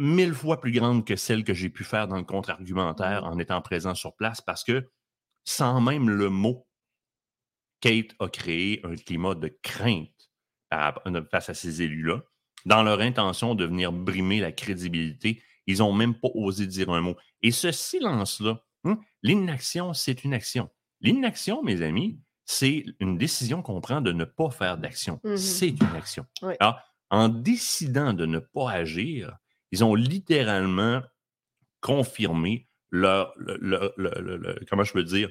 mille 0.01 0.34
fois 0.34 0.60
plus 0.60 0.72
grande 0.72 1.05
que 1.05 1.15
celle 1.15 1.43
que 1.43 1.53
j'ai 1.53 1.70
pu 1.70 1.84
faire 1.84 2.08
dans 2.08 2.17
le 2.17 2.24
contre-argumentaire 2.24 3.24
en 3.24 3.38
étant 3.39 3.62
présent 3.62 3.96
sur 3.96 4.15
place 4.15 4.41
parce 4.41 4.63
que 4.63 4.89
sans 5.43 5.81
même 5.81 6.10
le 6.10 6.29
mot, 6.29 6.67
Kate 7.81 8.13
a 8.20 8.27
créé 8.27 8.81
un 8.86 8.96
climat 8.96 9.36
de 9.36 9.48
crainte 9.63 10.29
rapport- 10.72 11.03
face 11.31 11.50
à 11.50 11.53
ces 11.53 11.81
élus-là. 11.81 12.22
Dans 12.65 12.84
leur 12.84 13.01
intention 13.01 13.55
de 13.55 13.65
venir 13.65 13.91
brimer 13.91 14.39
la 14.39 14.51
crédibilité, 14.51 15.41
ils 15.65 15.79
n'ont 15.79 15.93
même 15.93 16.13
pas 16.13 16.29
osé 16.36 16.67
dire 16.67 16.89
un 16.91 17.01
mot. 17.01 17.15
Et 17.41 17.51
ce 17.51 17.72
silence-là, 17.72 18.63
hein, 18.84 19.00
l'inaction, 19.24 19.93
c'est 19.93 20.24
une 20.24 20.34
action. 20.34 20.70
L'inaction, 21.00 21.63
mes 21.63 21.81
amis, 21.81 22.20
c'est 22.46 22.86
une 23.00 23.17
décision 23.17 23.62
qu'on 23.63 23.81
prend 23.81 24.01
de 24.01 24.12
ne 24.12 24.25
pas 24.25 24.51
faire 24.51 24.77
d'action. 24.77 25.20
Mhm. 25.24 25.38
C'est 25.38 25.70
une 25.70 25.96
action. 25.96 26.25
Oui. 26.43 26.53
Alors, 26.60 26.79
en 27.10 27.29
décidant 27.29 28.13
de 28.13 28.25
ne 28.25 28.39
pas 28.39 28.72
agir, 28.72 29.36
ils 29.72 29.84
ont 29.84 29.96
littéralement 29.96 31.01
confirmé 31.80 32.68
leur, 32.92 33.34
le- 33.38 33.58
le- 33.62 33.94
le- 33.98 34.22
le- 34.22 34.38
le- 34.38 34.60
comment 34.70 34.84
je 34.84 34.94
peux 34.94 35.04
dire, 35.04 35.30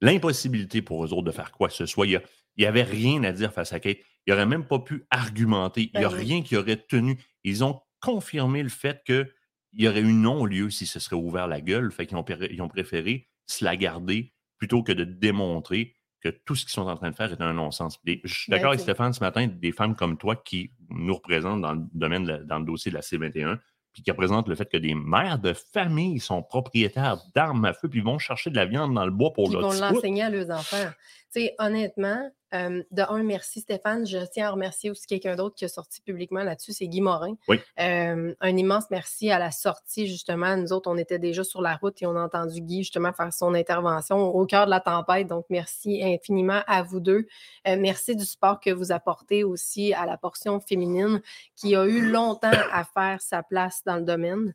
l'impossibilité 0.00 0.82
pour 0.82 1.04
eux 1.04 1.12
autres 1.12 1.24
de 1.26 1.32
faire 1.32 1.52
quoi 1.52 1.68
que 1.68 1.74
ce 1.74 1.86
soit. 1.86 2.06
Il 2.06 2.20
n'y 2.58 2.64
avait 2.66 2.82
rien 2.82 3.24
à 3.24 3.32
dire 3.32 3.52
face 3.52 3.72
à 3.72 3.80
Kate. 3.80 3.98
Ils 4.26 4.30
n'auraient 4.32 4.46
même 4.46 4.66
pas 4.66 4.78
pu 4.78 5.04
argumenter. 5.10 5.90
Il 5.94 5.98
n'y 6.00 6.04
a 6.04 6.08
Ben 6.08 6.16
oui. 6.16 6.24
rien 6.24 6.42
qui 6.42 6.56
aurait 6.56 6.76
tenu. 6.76 7.18
Ils 7.44 7.64
ont 7.64 7.80
confirmé 8.00 8.62
le 8.62 8.68
fait 8.68 9.02
qu'il 9.04 9.28
y 9.72 9.88
aurait 9.88 10.00
eu 10.00 10.12
non-lieu 10.12 10.70
si 10.70 10.86
ce 10.86 11.00
serait 11.00 11.16
ouvert 11.16 11.46
la 11.48 11.60
gueule. 11.60 11.90
Fait 11.90 12.06
qu'ils 12.06 12.16
ont, 12.16 12.24
pré- 12.24 12.48
ils 12.50 12.60
ont 12.62 12.68
préféré 12.68 13.28
se 13.46 13.64
la 13.64 13.76
garder 13.76 14.34
plutôt 14.58 14.82
que 14.82 14.92
de 14.92 15.04
démontrer 15.04 15.94
que 16.20 16.28
tout 16.28 16.54
ce 16.56 16.62
qu'ils 16.64 16.72
sont 16.72 16.86
en 16.88 16.96
train 16.96 17.10
de 17.10 17.14
faire 17.16 17.30
est 17.32 17.40
un 17.40 17.52
non-sens. 17.52 17.98
Je 18.04 18.12
suis 18.32 18.50
Ben, 18.50 18.56
d'accord 18.56 18.70
avec 18.70 18.80
Stéphane 18.80 19.12
ce 19.12 19.20
matin, 19.20 19.46
des 19.46 19.72
femmes 19.72 19.94
comme 19.94 20.16
toi 20.18 20.34
qui 20.36 20.70
nous 20.90 21.14
représentent 21.14 21.60
dans 21.62 21.72
le 21.74 21.80
domaine, 21.94 22.26
la- 22.26 22.38
dans 22.38 22.58
le 22.58 22.64
dossier 22.64 22.90
de 22.90 22.96
la 22.96 23.02
C21, 23.02 23.58
puis 23.92 24.02
qui 24.02 24.10
représentent 24.10 24.48
le 24.48 24.54
fait 24.54 24.68
que 24.70 24.76
des 24.76 24.94
mères 24.94 25.38
de 25.38 25.52
famille 25.52 26.18
sont 26.20 26.42
propriétaires 26.42 27.18
d'armes 27.34 27.64
à 27.64 27.72
feu, 27.72 27.88
puis 27.88 28.00
vont 28.00 28.18
chercher 28.18 28.50
de 28.50 28.56
la 28.56 28.66
viande 28.66 28.94
dans 28.94 29.04
le 29.06 29.10
bois 29.12 29.32
pour 29.32 29.50
leur 29.50 29.62
vont 29.62 29.70
petit 29.70 29.80
bout. 29.88 29.94
l'enseigner 29.94 30.22
à 30.22 30.30
leurs 30.30 30.50
enfants. 30.50 30.90
Sais, 31.30 31.54
honnêtement, 31.58 32.30
euh, 32.54 32.82
de 32.90 33.02
un, 33.02 33.22
merci 33.22 33.60
Stéphane. 33.60 34.06
Je 34.06 34.18
tiens 34.32 34.48
à 34.48 34.50
remercier 34.50 34.90
aussi 34.90 35.06
quelqu'un 35.06 35.36
d'autre 35.36 35.54
qui 35.54 35.66
a 35.66 35.68
sorti 35.68 36.00
publiquement 36.00 36.42
là-dessus, 36.42 36.72
c'est 36.72 36.88
Guy 36.88 37.02
Morin. 37.02 37.34
Oui. 37.48 37.60
Euh, 37.78 38.34
un 38.40 38.56
immense 38.56 38.84
merci 38.90 39.30
à 39.30 39.38
la 39.38 39.50
sortie, 39.50 40.06
justement. 40.06 40.56
Nous 40.56 40.72
autres, 40.72 40.90
on 40.90 40.96
était 40.96 41.18
déjà 41.18 41.44
sur 41.44 41.60
la 41.60 41.76
route 41.76 42.00
et 42.00 42.06
on 42.06 42.16
a 42.16 42.24
entendu 42.24 42.62
Guy, 42.62 42.78
justement, 42.78 43.12
faire 43.12 43.32
son 43.32 43.54
intervention 43.54 44.18
au 44.18 44.46
cœur 44.46 44.64
de 44.64 44.70
la 44.70 44.80
tempête. 44.80 45.26
Donc, 45.26 45.44
merci 45.50 46.02
infiniment 46.02 46.62
à 46.66 46.82
vous 46.82 47.00
deux. 47.00 47.26
Euh, 47.66 47.76
merci 47.78 48.16
du 48.16 48.24
support 48.24 48.60
que 48.60 48.70
vous 48.70 48.92
apportez 48.92 49.44
aussi 49.44 49.92
à 49.92 50.06
la 50.06 50.16
portion 50.16 50.60
féminine 50.60 51.20
qui 51.56 51.76
a 51.76 51.84
eu 51.84 52.10
longtemps 52.10 52.50
à 52.72 52.84
faire 52.84 53.20
sa 53.20 53.42
place 53.42 53.82
dans 53.84 53.96
le 53.96 54.04
domaine. 54.04 54.54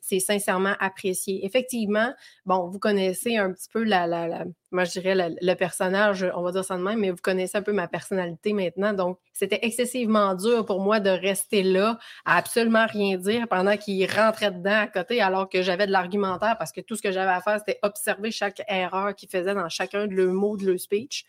C'est 0.00 0.20
sincèrement 0.20 0.74
apprécié. 0.80 1.44
Effectivement, 1.46 2.12
bon, 2.44 2.68
vous 2.68 2.78
connaissez 2.78 3.36
un 3.36 3.52
petit 3.52 3.68
peu 3.72 3.84
la, 3.84 4.44
moi 4.70 4.84
je 4.84 4.92
dirais 4.92 5.14
le 5.40 5.54
personnage, 5.54 6.26
on 6.34 6.42
va 6.42 6.52
dire 6.52 6.64
ça 6.64 6.76
de 6.76 6.82
même, 6.82 7.00
mais 7.00 7.10
vous 7.10 7.16
connaissez 7.22 7.56
un 7.56 7.62
peu 7.62 7.72
ma 7.72 7.88
personnalité 7.88 8.52
maintenant. 8.52 8.92
Donc, 8.92 9.18
c'était 9.32 9.60
excessivement 9.62 10.34
dur 10.34 10.64
pour 10.66 10.80
moi 10.80 11.00
de 11.00 11.10
rester 11.10 11.62
là, 11.62 11.98
à 12.24 12.36
absolument 12.36 12.86
rien 12.86 13.16
dire 13.16 13.48
pendant 13.48 13.76
qu'il 13.76 14.04
rentrait 14.10 14.50
dedans 14.50 14.80
à 14.80 14.86
côté, 14.86 15.20
alors 15.20 15.48
que 15.48 15.62
j'avais 15.62 15.86
de 15.86 15.92
l'argumentaire 15.92 16.56
parce 16.58 16.72
que 16.72 16.80
tout 16.80 16.96
ce 16.96 17.02
que 17.02 17.12
j'avais 17.12 17.32
à 17.32 17.40
faire, 17.40 17.58
c'était 17.58 17.78
observer 17.82 18.30
chaque 18.30 18.62
erreur 18.68 19.14
qu'il 19.14 19.28
faisait 19.28 19.54
dans 19.54 19.68
chacun 19.68 20.06
de 20.06 20.14
le 20.14 20.28
mot 20.32 20.56
de 20.56 20.66
le 20.66 20.78
speech. 20.78 21.24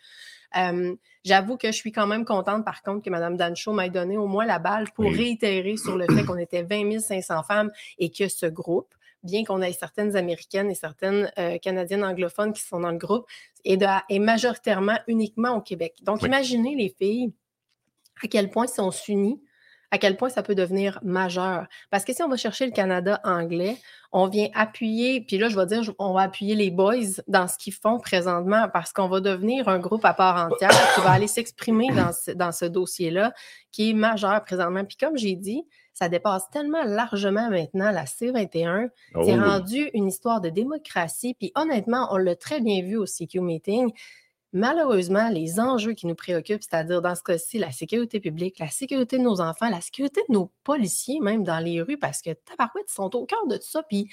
J'avoue 1.28 1.58
que 1.58 1.66
je 1.68 1.76
suis 1.76 1.92
quand 1.92 2.06
même 2.06 2.24
contente, 2.24 2.64
par 2.64 2.82
contre, 2.82 3.02
que 3.04 3.10
Mme 3.10 3.36
Dancho 3.36 3.72
m'ait 3.74 3.90
donné 3.90 4.16
au 4.16 4.26
moins 4.26 4.46
la 4.46 4.58
balle 4.58 4.90
pour 4.94 5.04
Oui. 5.04 5.14
réitérer 5.16 5.76
sur 5.76 5.98
le 5.98 6.06
fait 6.06 6.24
qu'on 6.24 6.38
était 6.38 6.62
20 6.62 7.00
500 7.00 7.42
femmes 7.42 7.70
et 7.98 8.10
que 8.10 8.28
ce 8.28 8.46
groupe, 8.46 8.94
bien 9.22 9.44
qu'on 9.44 9.60
ait 9.60 9.72
certaines 9.72 10.16
Américaines 10.16 10.70
et 10.70 10.74
certaines 10.74 11.30
euh, 11.38 11.58
Canadiennes 11.58 12.02
anglophones 12.04 12.54
qui 12.54 12.62
sont 12.62 12.80
dans 12.80 12.92
le 12.92 12.96
groupe, 12.96 13.26
est, 13.66 13.76
de- 13.76 13.86
est 14.08 14.18
majoritairement 14.20 14.98
uniquement 15.06 15.54
au 15.56 15.60
Québec. 15.60 15.96
Donc, 16.02 16.22
Oui. 16.22 16.28
imaginez 16.28 16.74
les 16.76 16.88
filles, 16.88 17.30
à 18.22 18.26
quel 18.28 18.48
point 18.48 18.66
si 18.66 18.80
on 18.80 18.90
s'unit, 18.90 19.38
à 19.90 19.98
quel 19.98 20.16
point 20.16 20.28
ça 20.28 20.42
peut 20.42 20.54
devenir 20.54 20.98
majeur. 21.02 21.66
Parce 21.90 22.04
que 22.04 22.12
si 22.12 22.22
on 22.22 22.28
va 22.28 22.36
chercher 22.36 22.66
le 22.66 22.72
Canada 22.72 23.20
anglais, 23.24 23.76
on 24.12 24.26
vient 24.26 24.48
appuyer, 24.54 25.20
puis 25.20 25.38
là, 25.38 25.48
je 25.48 25.56
vais 25.58 25.66
dire, 25.66 25.82
on 25.98 26.12
va 26.12 26.22
appuyer 26.22 26.54
les 26.54 26.70
boys 26.70 26.94
dans 27.26 27.46
ce 27.48 27.58
qu'ils 27.58 27.74
font 27.74 27.98
présentement 27.98 28.68
parce 28.72 28.92
qu'on 28.92 29.08
va 29.08 29.20
devenir 29.20 29.68
un 29.68 29.78
groupe 29.78 30.04
à 30.04 30.14
part 30.14 30.50
entière 30.50 30.70
qui 30.94 31.00
va 31.00 31.10
aller 31.10 31.26
s'exprimer 31.26 31.88
dans 31.92 32.12
ce, 32.12 32.30
dans 32.30 32.52
ce 32.52 32.64
dossier-là 32.64 33.32
qui 33.72 33.90
est 33.90 33.94
majeur 33.94 34.42
présentement. 34.44 34.84
Puis 34.84 34.96
comme 34.96 35.16
j'ai 35.16 35.36
dit, 35.36 35.62
ça 35.92 36.08
dépasse 36.08 36.48
tellement 36.50 36.84
largement 36.84 37.50
maintenant 37.50 37.90
la 37.90 38.04
C21 38.04 38.88
Oh, 39.14 39.22
c'est 39.24 39.34
oui. 39.34 39.40
rendu 39.40 39.90
une 39.94 40.06
histoire 40.06 40.40
de 40.40 40.48
démocratie. 40.48 41.34
Puis 41.34 41.50
honnêtement, 41.54 42.08
on 42.12 42.16
l'a 42.18 42.36
très 42.36 42.60
bien 42.60 42.82
vu 42.82 42.96
au 42.96 43.04
CQ 43.04 43.40
Meeting. 43.40 43.90
Malheureusement, 44.52 45.28
les 45.28 45.60
enjeux 45.60 45.92
qui 45.92 46.06
nous 46.06 46.14
préoccupent, 46.14 46.62
c'est-à-dire 46.62 47.02
dans 47.02 47.14
ce 47.14 47.22
cas-ci, 47.22 47.58
la 47.58 47.70
sécurité 47.70 48.18
publique, 48.18 48.58
la 48.58 48.68
sécurité 48.68 49.18
de 49.18 49.22
nos 49.22 49.40
enfants, 49.42 49.68
la 49.68 49.82
sécurité 49.82 50.22
de 50.28 50.32
nos 50.32 50.50
policiers, 50.64 51.20
même 51.20 51.44
dans 51.44 51.58
les 51.58 51.82
rues, 51.82 51.98
parce 51.98 52.22
que 52.22 52.30
tabarouette, 52.32 52.86
ils 52.88 52.94
sont 52.94 53.14
au 53.14 53.26
cœur 53.26 53.46
de 53.46 53.56
tout 53.56 53.68
ça. 53.68 53.82
Puis, 53.82 54.08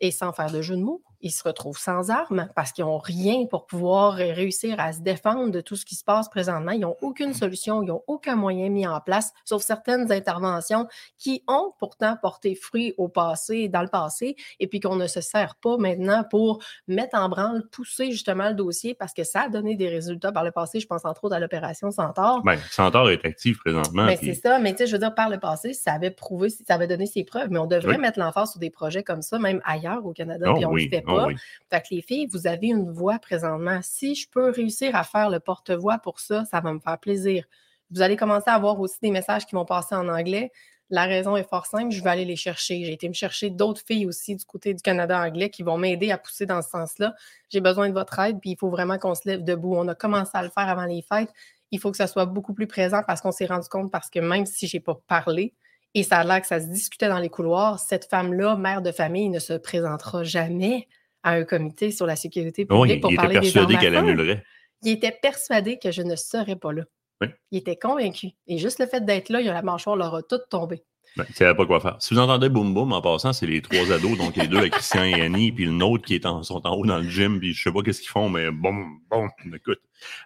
et 0.00 0.10
sans 0.10 0.32
faire 0.32 0.50
de 0.50 0.60
jeu 0.60 0.76
de 0.76 0.82
mots, 0.82 1.02
ils 1.26 1.30
se 1.30 1.42
retrouvent 1.42 1.78
sans 1.78 2.10
armes 2.10 2.48
parce 2.54 2.72
qu'ils 2.72 2.84
n'ont 2.84 2.98
rien 2.98 3.46
pour 3.46 3.66
pouvoir 3.66 4.14
euh, 4.14 4.32
réussir 4.32 4.76
à 4.78 4.92
se 4.92 5.00
défendre 5.00 5.50
de 5.50 5.60
tout 5.60 5.76
ce 5.76 5.84
qui 5.84 5.94
se 5.94 6.04
passe 6.04 6.28
présentement. 6.28 6.72
Ils 6.72 6.80
n'ont 6.80 6.96
aucune 7.02 7.34
solution, 7.34 7.82
ils 7.82 7.86
n'ont 7.86 8.02
aucun 8.06 8.36
moyen 8.36 8.68
mis 8.68 8.86
en 8.86 9.00
place, 9.00 9.32
sauf 9.44 9.62
certaines 9.62 10.10
interventions 10.12 10.86
qui 11.18 11.42
ont 11.48 11.72
pourtant 11.78 12.16
porté 12.20 12.54
fruit 12.54 12.94
au 12.98 13.08
passé, 13.08 13.68
dans 13.68 13.82
le 13.82 13.88
passé, 13.88 14.36
et 14.60 14.66
puis 14.66 14.80
qu'on 14.80 14.96
ne 14.96 15.06
se 15.06 15.20
sert 15.20 15.56
pas 15.56 15.76
maintenant 15.76 16.24
pour 16.28 16.62
mettre 16.88 17.16
en 17.18 17.28
branle, 17.28 17.66
pousser 17.70 18.10
justement 18.10 18.48
le 18.48 18.54
dossier 18.54 18.94
parce 18.94 19.12
que 19.12 19.24
ça 19.24 19.42
a 19.42 19.48
donné 19.48 19.74
des 19.76 19.88
résultats 19.88 20.32
par 20.32 20.44
le 20.44 20.50
passé. 20.52 20.80
Je 20.80 20.86
pense 20.86 21.04
entre 21.04 21.24
autres 21.24 21.34
à 21.36 21.40
l'opération 21.40 21.90
Centaure. 21.90 22.42
Ben, 22.44 22.58
Centaure 22.70 23.10
est 23.10 23.24
actif 23.24 23.58
présentement. 23.58 24.04
Mais 24.04 24.16
puis- 24.16 24.34
c'est 24.34 24.40
ça, 24.48 24.58
mais 24.58 24.72
tu 24.72 24.78
sais, 24.78 24.86
je 24.86 24.92
veux 24.92 24.98
dire, 25.00 25.14
par 25.14 25.28
le 25.28 25.38
passé, 25.38 25.72
ça 25.72 25.92
avait 25.92 26.10
prouvé, 26.10 26.48
ça 26.50 26.74
avait 26.74 26.86
donné 26.86 27.06
ses 27.06 27.24
preuves, 27.24 27.48
mais 27.50 27.58
on 27.58 27.66
devrait 27.66 27.96
Oui. 27.96 28.00
mettre 28.00 28.18
l'emphase 28.18 28.50
sur 28.52 28.60
des 28.60 28.70
projets 28.70 29.02
comme 29.02 29.22
ça, 29.22 29.38
même 29.38 29.60
ailleurs 29.64 30.04
au 30.06 30.12
Canada, 30.12 30.46
Oh 30.50 30.54
puis 30.54 30.64
on 30.66 30.70
ne 30.70 30.74
oui, 30.74 30.84
le 30.84 30.96
fait 30.98 31.04
oh 31.06 31.15
pas. 31.16 31.26
oui. 31.26 31.36
Fait 31.70 31.80
que 31.80 31.86
les 31.90 32.02
filles, 32.02 32.26
vous 32.26 32.46
avez 32.46 32.68
une 32.68 32.90
voix 32.90 33.18
présentement. 33.18 33.80
Si 33.82 34.14
je 34.14 34.28
peux 34.28 34.50
réussir 34.50 34.94
à 34.94 35.04
faire 35.04 35.30
le 35.30 35.40
porte-voix 35.40 35.98
pour 35.98 36.20
ça, 36.20 36.44
ça 36.44 36.60
va 36.60 36.72
me 36.72 36.80
faire 36.80 36.98
plaisir. 36.98 37.44
Vous 37.90 38.02
allez 38.02 38.16
commencer 38.16 38.50
à 38.50 38.54
avoir 38.54 38.80
aussi 38.80 38.98
des 39.00 39.10
messages 39.10 39.46
qui 39.46 39.54
vont 39.54 39.64
passer 39.64 39.94
en 39.94 40.08
anglais. 40.08 40.50
La 40.88 41.04
raison 41.04 41.36
est 41.36 41.48
fort 41.48 41.66
simple, 41.66 41.90
je 41.90 42.02
vais 42.02 42.10
aller 42.10 42.24
les 42.24 42.36
chercher. 42.36 42.84
J'ai 42.84 42.92
été 42.92 43.08
me 43.08 43.14
chercher 43.14 43.50
d'autres 43.50 43.82
filles 43.84 44.06
aussi 44.06 44.36
du 44.36 44.44
côté 44.44 44.72
du 44.72 44.82
Canada 44.82 45.20
anglais 45.20 45.50
qui 45.50 45.64
vont 45.64 45.78
m'aider 45.78 46.12
à 46.12 46.18
pousser 46.18 46.46
dans 46.46 46.62
ce 46.62 46.70
sens-là. 46.70 47.14
J'ai 47.48 47.60
besoin 47.60 47.88
de 47.88 47.94
votre 47.94 48.16
aide, 48.20 48.38
puis 48.40 48.50
il 48.50 48.56
faut 48.56 48.70
vraiment 48.70 48.98
qu'on 48.98 49.14
se 49.14 49.28
lève 49.28 49.42
debout. 49.42 49.74
On 49.74 49.88
a 49.88 49.96
commencé 49.96 50.30
à 50.34 50.42
le 50.42 50.48
faire 50.48 50.68
avant 50.68 50.84
les 50.84 51.02
fêtes. 51.02 51.32
Il 51.72 51.80
faut 51.80 51.90
que 51.90 51.96
ça 51.96 52.06
soit 52.06 52.26
beaucoup 52.26 52.54
plus 52.54 52.68
présent 52.68 53.02
parce 53.04 53.20
qu'on 53.20 53.32
s'est 53.32 53.46
rendu 53.46 53.68
compte, 53.68 53.90
parce 53.90 54.10
que 54.10 54.20
même 54.20 54.46
si 54.46 54.68
je 54.68 54.76
n'ai 54.76 54.80
pas 54.80 54.94
parlé, 55.08 55.54
et 55.94 56.02
ça 56.02 56.18
a 56.18 56.24
l'air 56.24 56.40
que 56.40 56.46
ça 56.46 56.60
se 56.60 56.66
discutait 56.66 57.08
dans 57.08 57.18
les 57.18 57.30
couloirs, 57.30 57.80
cette 57.80 58.04
femme-là, 58.04 58.56
mère 58.56 58.82
de 58.82 58.92
famille, 58.92 59.28
ne 59.28 59.38
se 59.38 59.54
présentera 59.54 60.22
jamais 60.22 60.86
à 61.26 61.32
un 61.32 61.44
comité 61.44 61.90
sur 61.90 62.06
la 62.06 62.14
sécurité 62.16 62.64
publique 62.64 62.82
Oui, 62.82 63.00
pour 63.00 63.10
il 63.10 63.14
était 63.14 63.22
parler 63.22 63.34
des 63.34 63.40
persuadé 63.40 63.76
qu'elle 63.78 63.96
annulerait. 63.96 64.44
Il 64.82 64.92
était 64.92 65.10
persuadé 65.20 65.78
que 65.78 65.90
je 65.90 66.02
ne 66.02 66.14
serais 66.16 66.56
pas 66.56 66.72
là. 66.72 66.84
Oui. 67.20 67.28
Il 67.50 67.58
était 67.58 67.76
convaincu. 67.76 68.28
Et 68.46 68.58
juste 68.58 68.78
le 68.78 68.86
fait 68.86 69.04
d'être 69.04 69.28
là, 69.30 69.40
il 69.40 69.48
a 69.48 69.52
la 69.54 69.62
mâchoire 69.62 69.96
leur 69.96 70.14
a 70.14 70.22
toute 70.22 70.48
tombée. 70.48 70.84
Ben, 71.16 71.24
il 71.28 71.32
ne 71.32 71.36
savait 71.36 71.54
pas 71.56 71.66
quoi 71.66 71.80
faire. 71.80 71.96
Si 72.00 72.12
vous 72.14 72.20
entendez 72.20 72.48
boum 72.48 72.74
boum 72.74 72.92
en 72.92 73.00
passant, 73.00 73.32
c'est 73.32 73.46
les 73.46 73.62
trois 73.62 73.90
ados, 73.90 74.18
donc 74.18 74.36
les 74.36 74.46
deux 74.48 74.58
avec 74.58 74.72
Christian 74.74 75.02
et 75.04 75.20
Annie, 75.20 75.50
puis 75.50 75.64
le 75.64 75.70
nôtre 75.72 76.04
qui 76.04 76.14
est 76.14 76.26
en- 76.26 76.42
sont 76.42 76.64
en 76.66 76.74
haut 76.76 76.84
dans 76.84 76.98
le 76.98 77.08
gym, 77.08 77.38
puis 77.40 77.54
je 77.54 77.62
sais 77.62 77.72
pas 77.72 77.82
qu'est-ce 77.82 78.00
qu'ils 78.02 78.10
font, 78.10 78.28
mais 78.28 78.50
bon, 78.50 78.74
bon, 79.10 79.28
écoute. 79.54 79.80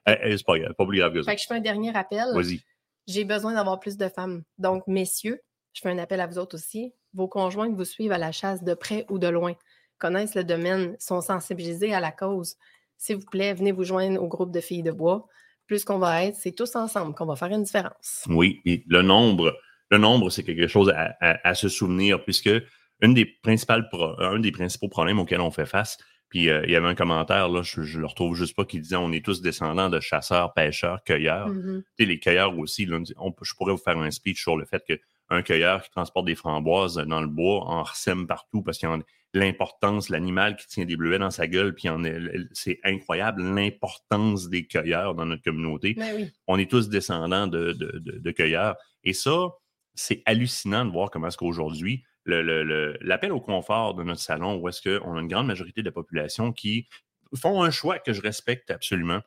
Eh, 0.06 0.14
eh, 0.22 0.36
c'est 0.36 0.44
pas 0.44 0.58
grave, 0.58 0.74
pas 0.74 0.84
plus 0.86 0.98
grave 0.98 1.12
que 1.14 1.22
ça. 1.22 1.30
Fait 1.30 1.36
que 1.36 1.42
je 1.42 1.46
fais 1.46 1.54
un 1.54 1.60
dernier 1.60 1.94
appel. 1.96 2.26
Vas-y. 2.34 2.60
J'ai 3.06 3.24
besoin 3.24 3.54
d'avoir 3.54 3.78
plus 3.80 3.96
de 3.96 4.08
femmes. 4.08 4.42
Donc, 4.58 4.82
messieurs, 4.88 5.40
je 5.74 5.80
fais 5.80 5.90
un 5.90 5.98
appel 5.98 6.20
à 6.20 6.26
vous 6.26 6.38
autres 6.38 6.56
aussi. 6.56 6.92
Vos 7.14 7.28
conjoints 7.28 7.68
vous 7.70 7.84
suivent 7.84 8.12
à 8.12 8.18
la 8.18 8.32
chasse 8.32 8.64
de 8.64 8.74
près 8.74 9.06
ou 9.10 9.18
de 9.18 9.28
loin, 9.28 9.54
connaissent 10.00 10.34
le 10.34 10.42
domaine, 10.44 10.96
sont 10.98 11.20
sensibilisés 11.20 11.94
à 11.94 12.00
la 12.00 12.10
cause. 12.10 12.56
S'il 12.96 13.16
vous 13.16 13.26
plaît, 13.30 13.54
venez 13.54 13.70
vous 13.72 13.84
joindre 13.84 14.20
au 14.22 14.26
groupe 14.26 14.50
de 14.52 14.60
filles 14.60 14.82
de 14.82 14.90
bois. 14.90 15.26
Plus 15.66 15.84
qu'on 15.84 15.98
va 15.98 16.24
être, 16.24 16.34
c'est 16.34 16.50
tous 16.52 16.74
ensemble 16.74 17.14
qu'on 17.14 17.26
va 17.26 17.36
faire 17.36 17.48
une 17.48 17.62
différence. 17.62 18.24
Oui, 18.28 18.60
et 18.64 18.82
le 18.88 19.02
nombre, 19.02 19.56
le 19.90 19.98
nombre, 19.98 20.28
c'est 20.30 20.42
quelque 20.42 20.66
chose 20.66 20.90
à, 20.90 21.14
à- 21.20 21.48
à 21.48 21.54
se 21.54 21.68
souvenir, 21.68 22.24
puisque 22.24 22.50
une 23.00 23.14
des 23.14 23.24
principales 23.24 23.88
pro- 23.88 24.20
un 24.20 24.40
des 24.40 24.50
principaux 24.50 24.88
problèmes 24.88 25.20
auxquels 25.20 25.40
on 25.40 25.50
fait 25.52 25.66
face, 25.66 25.96
puis 26.28 26.48
euh, 26.50 26.62
il 26.64 26.70
y 26.72 26.76
avait 26.76 26.86
un 26.88 26.94
commentaire, 26.94 27.48
là, 27.48 27.62
je, 27.62 27.82
je 27.82 27.98
le 28.00 28.06
retrouve 28.06 28.36
juste 28.36 28.54
pas, 28.56 28.64
qui 28.64 28.80
disait 28.80 28.96
on 28.96 29.10
est 29.12 29.24
tous 29.24 29.42
descendants 29.42 29.88
de 29.88 29.98
chasseurs, 30.00 30.52
pêcheurs, 30.54 31.02
cueilleurs. 31.04 31.48
Mhm. 31.48 31.82
Sais, 31.98 32.04
les 32.04 32.18
cueilleurs 32.18 32.56
aussi, 32.58 32.84
là, 32.86 32.98
on 33.18 33.32
je 33.42 33.54
pourrais 33.54 33.72
vous 33.72 33.78
faire 33.78 33.96
un 33.98 34.10
speech 34.10 34.42
sur 34.42 34.56
le 34.56 34.64
fait 34.64 34.82
qu'un 34.84 35.42
cueilleur 35.42 35.82
qui 35.82 35.90
transporte 35.90 36.26
des 36.26 36.34
framboises 36.34 36.96
dans 36.96 37.20
le 37.20 37.26
bois 37.28 37.64
en 37.64 37.82
ressème 37.84 38.26
partout 38.26 38.62
parce 38.62 38.78
qu'il 38.78 38.88
y 38.88 38.92
a 38.92 38.98
l'importance, 39.32 40.08
l'animal 40.08 40.56
qui 40.56 40.66
tient 40.66 40.84
des 40.84 40.96
bleuets 40.96 41.18
dans 41.18 41.30
sa 41.30 41.46
gueule, 41.46 41.74
puis 41.74 41.88
c'est 42.52 42.80
incroyable 42.84 43.42
l'importance 43.42 44.48
des 44.48 44.66
cueilleurs 44.66 45.14
dans 45.14 45.24
notre 45.26 45.42
communauté 45.42 45.94
oui. 46.14 46.32
on 46.48 46.58
est 46.58 46.68
tous 46.70 46.88
descendants 46.88 47.46
de, 47.46 47.72
de- 47.72 47.98
de- 47.98 48.18
de 48.18 48.30
cueilleurs. 48.32 48.76
Et 49.04 49.12
ça, 49.12 49.48
c'est 49.94 50.22
hallucinant 50.26 50.84
de 50.84 50.90
voir 50.90 51.10
comment 51.10 51.28
est-ce 51.28 51.36
qu'aujourd'hui, 51.36 52.02
le- 52.24 52.42
le- 52.42 52.64
le- 52.64 52.98
l'appel 53.00 53.32
au 53.32 53.40
confort 53.40 53.94
de 53.94 54.02
notre 54.02 54.20
salon, 54.20 54.56
où 54.56 54.68
est-ce 54.68 54.82
qu'on 54.82 55.16
a 55.16 55.20
une 55.20 55.28
grande 55.28 55.46
majorité 55.46 55.80
de 55.82 55.86
la 55.86 55.92
population 55.92 56.52
qui 56.52 56.88
font 57.36 57.62
un 57.62 57.70
choix 57.70 57.98
que 58.00 58.12
je 58.12 58.20
respecte 58.22 58.70
absolument, 58.70 59.20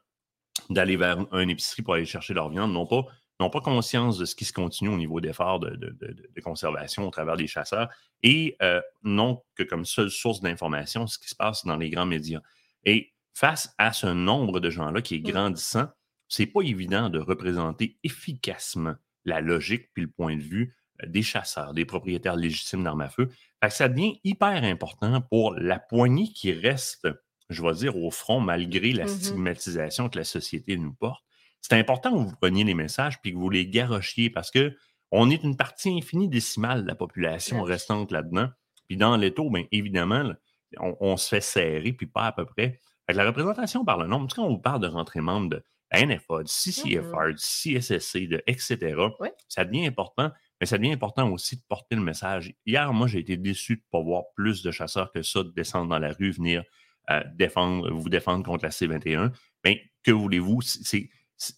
d'aller 0.70 0.98
vers 0.98 1.26
une 1.34 1.50
épicerie 1.50 1.82
pour 1.82 1.94
aller 1.96 2.06
chercher 2.06 2.34
leur 2.34 2.50
viande, 2.50 2.72
n'ont 2.74 2.86
pas, 2.86 3.06
n'ont 3.40 3.50
pas 3.50 3.62
conscience 3.62 4.18
de 4.18 4.26
ce 4.26 4.36
qui 4.36 4.46
se 4.46 4.54
continue 4.54 4.90
au 4.90 4.98
niveau 4.98 5.20
d'efforts 5.20 5.60
de, 5.60 5.72
de- 5.72 5.90
de- 6.00 6.30
de 6.34 6.42
conservation 6.42 7.08
au 7.08 7.10
travers 7.12 7.36
des 7.36 7.48
chasseurs 7.48 7.90
et 8.22 8.56
euh, 8.62 8.80
n'ont 9.04 9.42
que 9.56 9.64
comme 9.64 9.86
seule 9.86 10.12
source 10.12 10.40
d'information 10.42 11.08
ce 11.08 11.18
qui 11.18 11.30
se 11.30 11.36
passe 11.36 11.66
dans 11.66 11.76
les 11.78 11.90
grands 11.90 12.06
médias. 12.06 12.42
Et 12.86 13.12
face 13.34 13.74
à 13.78 13.92
ce 13.92 14.08
nombre 14.08 14.60
de 14.60 14.70
gens-là 14.70 15.02
qui 15.02 15.16
est 15.16 15.20
Mm. 15.20 15.32
grandissant, 15.32 15.88
c'est 16.28 16.46
pas 16.46 16.62
évident 16.62 17.10
de 17.10 17.20
représenter 17.20 17.98
efficacement 18.04 18.96
la 19.26 19.42
logique 19.42 19.90
puis 19.94 20.04
le 20.04 20.10
point 20.10 20.36
de 20.36 20.42
vue 20.42 20.76
euh, 21.02 21.08
des 21.08 21.24
chasseurs, 21.24 21.74
des 21.74 21.86
propriétaires 21.86 22.36
légitimes 22.36 22.84
d'armes 22.84 23.02
à 23.02 23.10
feu. 23.10 23.30
Fait 23.62 23.70
que 23.70 23.74
ça 23.74 23.90
devient 23.90 24.20
hyper 24.24 24.64
important 24.64 25.22
pour 25.22 25.54
la 25.56 25.80
poignée 25.80 26.28
qui 26.32 26.52
reste, 26.54 27.08
je 27.50 27.62
vais 27.64 27.74
dire, 27.74 27.98
au 27.98 28.12
front 28.12 28.40
malgré 28.40 28.92
la 28.92 29.06
Mhm. 29.06 29.10
stigmatisation 29.10 30.10
que 30.10 30.18
la 30.20 30.24
société 30.24 30.78
nous 30.78 30.94
porte. 30.94 31.24
C'est 31.64 31.80
important 31.80 32.12
que 32.12 32.18
vous 32.30 32.36
preniez 32.36 32.64
les 32.66 32.74
messages 32.76 33.20
puis 33.22 33.32
que 33.34 33.38
vous 33.38 33.50
les 33.50 33.66
garochiez 33.68 34.30
parce 34.30 34.52
que 34.52 34.76
on 35.12 35.30
est 35.30 35.44
une 35.44 35.56
partie 35.58 35.90
infinitésimale 35.98 36.84
de 36.84 36.88
la 36.88 36.96
population 36.96 37.64
restante 37.64 38.12
là-dedans. 38.12 38.50
Puis 38.88 38.98
dans 38.98 39.16
l'étau, 39.16 39.50
bien 39.50 39.64
évidemment, 39.72 40.24
là, 40.24 40.36
on, 40.80 40.96
on 41.00 41.18
se 41.18 41.30
fait 41.30 41.42
serrer, 41.42 41.94
puis 41.94 42.06
pas 42.08 42.26
à 42.26 42.32
peu 42.32 42.46
près. 42.46 42.80
Fait 43.08 43.14
que 43.14 43.18
la 43.18 43.26
représentation 43.26 43.86
par 43.86 43.98
le 43.98 44.08
nombre, 44.08 44.34
quand 44.34 44.44
on 44.44 44.50
vous 44.50 44.60
parle 44.60 44.82
de 44.82 44.88
rentrer 44.88 45.22
membre 45.22 45.50
de 45.50 45.64
la 45.92 46.06
NFA, 46.06 46.44
du 46.44 46.52
CCFR, 46.52 47.28
du 47.30 47.38
CSSC, 47.38 48.28
de 48.28 48.42
etc., 48.48 48.96
Ouais. 49.20 49.32
ça 49.48 49.64
devient 49.66 49.86
important, 49.86 50.32
mais 50.60 50.66
ça 50.66 50.78
devient 50.78 50.94
important 50.94 51.30
aussi 51.32 51.58
de 51.58 51.62
porter 51.70 51.96
le 51.96 52.02
message. 52.02 52.54
Hier, 52.66 52.92
moi, 52.92 53.08
j'ai 53.08 53.20
été 53.20 53.38
déçu 53.38 53.76
de 53.76 53.82
ne 53.82 53.90
pas 53.92 54.02
voir 54.04 54.24
plus 54.36 54.64
de 54.64 54.72
chasseurs 54.72 55.12
que 55.12 55.22
ça 55.22 55.42
descendre 55.56 55.90
dans 55.90 56.00
la 56.00 56.12
rue, 56.14 56.32
venir 56.32 56.64
euh, 57.12 57.22
défendre, 57.36 57.92
vous 57.92 58.10
défendre 58.10 58.44
contre 58.44 58.64
la 58.66 58.72
C21. 58.72 59.32
Mais 59.64 59.84
que 60.04 60.12
voulez-vous? 60.12 60.62
C'est- 60.62 61.10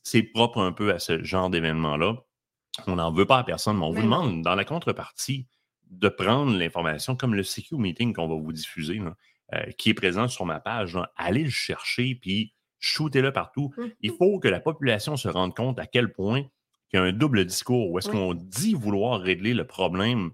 C'est 0.03 0.23
propre 0.23 0.59
un 0.61 0.71
peu 0.71 0.91
à 0.93 0.99
ce 0.99 1.23
genre 1.23 1.49
d'événement-là. 1.49 2.15
On 2.87 2.95
n'en 2.95 3.11
veut 3.11 3.25
pas 3.25 3.39
à 3.39 3.43
personne, 3.43 3.77
mais 3.77 3.85
on 3.85 3.89
vous 3.89 3.95
Mais 3.95 4.01
demande, 4.03 4.41
dans 4.41 4.55
la 4.55 4.65
contrepartie, 4.65 5.47
de 5.89 6.09
prendre 6.09 6.55
l'information 6.57 7.15
comme 7.15 7.35
le 7.35 7.43
CQ 7.43 7.77
Meeting 7.77 8.13
qu'on 8.13 8.27
va 8.27 8.35
vous 8.35 8.51
diffuser, 8.51 8.95
là, 8.95 9.15
euh, 9.53 9.71
qui 9.77 9.89
est 9.91 9.93
présent 9.93 10.27
sur 10.27 10.45
ma 10.45 10.59
page. 10.59 10.95
là. 10.95 11.11
Allez 11.15 11.43
le 11.43 11.49
chercher, 11.49 12.15
puis 12.15 12.53
shootez-le 12.79 13.31
partout. 13.31 13.71
Il 14.01 14.11
faut 14.11 14.39
que 14.39 14.47
la 14.47 14.59
population 14.59 15.15
se 15.17 15.27
rende 15.27 15.55
compte 15.55 15.79
à 15.79 15.85
quel 15.85 16.11
point 16.11 16.43
il 16.91 16.95
y 16.97 16.99
a 16.99 17.03
un 17.03 17.11
double 17.13 17.45
discours 17.45 17.91
où 17.91 17.97
est-ce 17.99 18.09
Oui. 18.09 18.15
qu'on 18.15 18.33
dit 18.33 18.73
vouloir 18.73 19.19
régler 19.21 19.53
le 19.53 19.65
problème, 19.65 20.31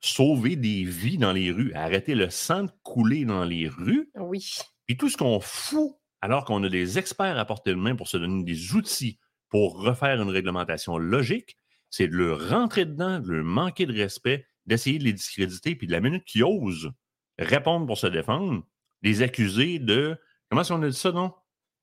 sauver 0.00 0.56
des 0.56 0.84
vies 0.84 1.18
dans 1.18 1.32
les 1.32 1.50
rues, 1.50 1.72
arrêter 1.74 2.14
le 2.14 2.30
sang 2.30 2.64
de 2.64 2.70
couler 2.82 3.24
dans 3.24 3.44
les 3.44 3.68
rues, 3.68 4.10
Oui. 4.16 4.56
puis 4.86 4.96
tout 4.96 5.08
ce 5.08 5.16
qu'on 5.16 5.40
fout 5.40 5.92
alors 6.24 6.46
qu'on 6.46 6.64
a 6.64 6.70
des 6.70 6.98
experts 6.98 7.38
à 7.38 7.44
portée 7.44 7.70
de 7.70 7.76
main 7.76 7.94
pour 7.96 8.08
se 8.08 8.16
donner 8.16 8.42
des 8.44 8.74
outils 8.74 9.18
pour 9.50 9.82
refaire 9.82 10.22
une 10.22 10.30
réglementation 10.30 10.96
logique, 10.96 11.58
c'est 11.90 12.08
de 12.08 12.16
leur 12.16 12.48
rentrer 12.48 12.86
dedans, 12.86 13.20
de 13.20 13.30
leur 13.30 13.44
manquer 13.44 13.84
de 13.84 13.92
respect, 13.92 14.46
d'essayer 14.64 14.98
de 14.98 15.04
les 15.04 15.12
discréditer, 15.12 15.76
puis 15.76 15.86
de 15.86 15.92
la 15.92 16.00
minute 16.00 16.24
qu'ils 16.24 16.42
osent 16.44 16.90
répondre 17.38 17.86
pour 17.86 17.98
se 17.98 18.06
défendre, 18.06 18.62
les 19.02 19.20
accuser 19.20 19.78
de, 19.78 20.16
comment 20.48 20.62
est-ce 20.62 20.72
qu'on 20.72 20.82
a 20.82 20.88
dit 20.88 20.96
ça, 20.96 21.12
non? 21.12 21.30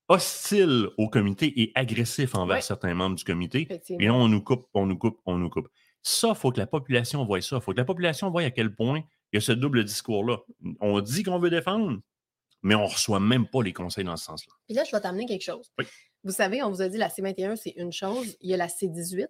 Hostile 0.10 0.88
au 0.97 1.08
comité 1.08 1.62
et 1.62 1.71
agressif 1.75 2.34
envers 2.36 2.58
Ouais. 2.58 2.62
certains 2.62 2.93
membres 2.95 3.15
du 3.15 3.23
comité. 3.23 3.67
Et 3.99 4.08
là, 4.08 4.13
on 4.15 4.27
nous 4.27 4.41
coupe, 4.41 4.65
on 4.73 4.86
nous 4.88 4.97
coupe, 4.97 5.19
on 5.25 5.38
nous 5.38 5.49
coupe. 5.49 5.67
Ça, 6.01 6.30
il 6.30 6.36
faut 6.36 6.51
que 6.51 6.58
la 6.60 6.65
population 6.67 7.23
voie 7.25 7.41
ça. 7.41 7.58
Il 7.58 7.62
faut 7.62 7.71
que 7.73 7.77
la 7.77 7.86
population 7.86 8.32
voie 8.32 8.41
à 8.41 8.49
quel 8.49 8.73
point 8.73 9.04
il 9.32 9.36
y 9.36 9.38
a 9.38 9.41
ce 9.41 9.51
double 9.51 9.84
discours-là. 9.86 10.39
On 10.82 10.99
dit 10.99 11.21
qu'on 11.23 11.38
veut 11.39 11.51
défendre, 11.51 11.99
mais 12.63 12.76
on 12.76 12.84
ne 12.86 12.91
reçoit 12.91 13.19
même 13.19 13.47
pas 13.47 13.62
les 13.63 13.74
conseils 13.74 14.04
dans 14.04 14.17
ce 14.17 14.26
sens-là. 14.26 14.54
Puis 14.67 14.76
là, 14.76 14.84
je 14.84 14.91
vais 14.95 15.02
t'amener 15.02 15.26
quelque 15.26 15.43
chose. 15.43 15.71
Oui. 15.80 15.86
Vous 16.24 16.32
savez, 16.32 16.62
on 16.62 16.69
vous 16.69 16.82
a 16.82 16.89
dit 16.89 16.97
la 16.97 17.10
C21, 17.10 17.56
c'est 17.56 17.74
une 17.78 17.91
chose. 17.91 18.38
Il 18.41 18.50
y 18.50 18.54
a 18.54 18.58
la 18.58 18.67
C18 18.67 19.28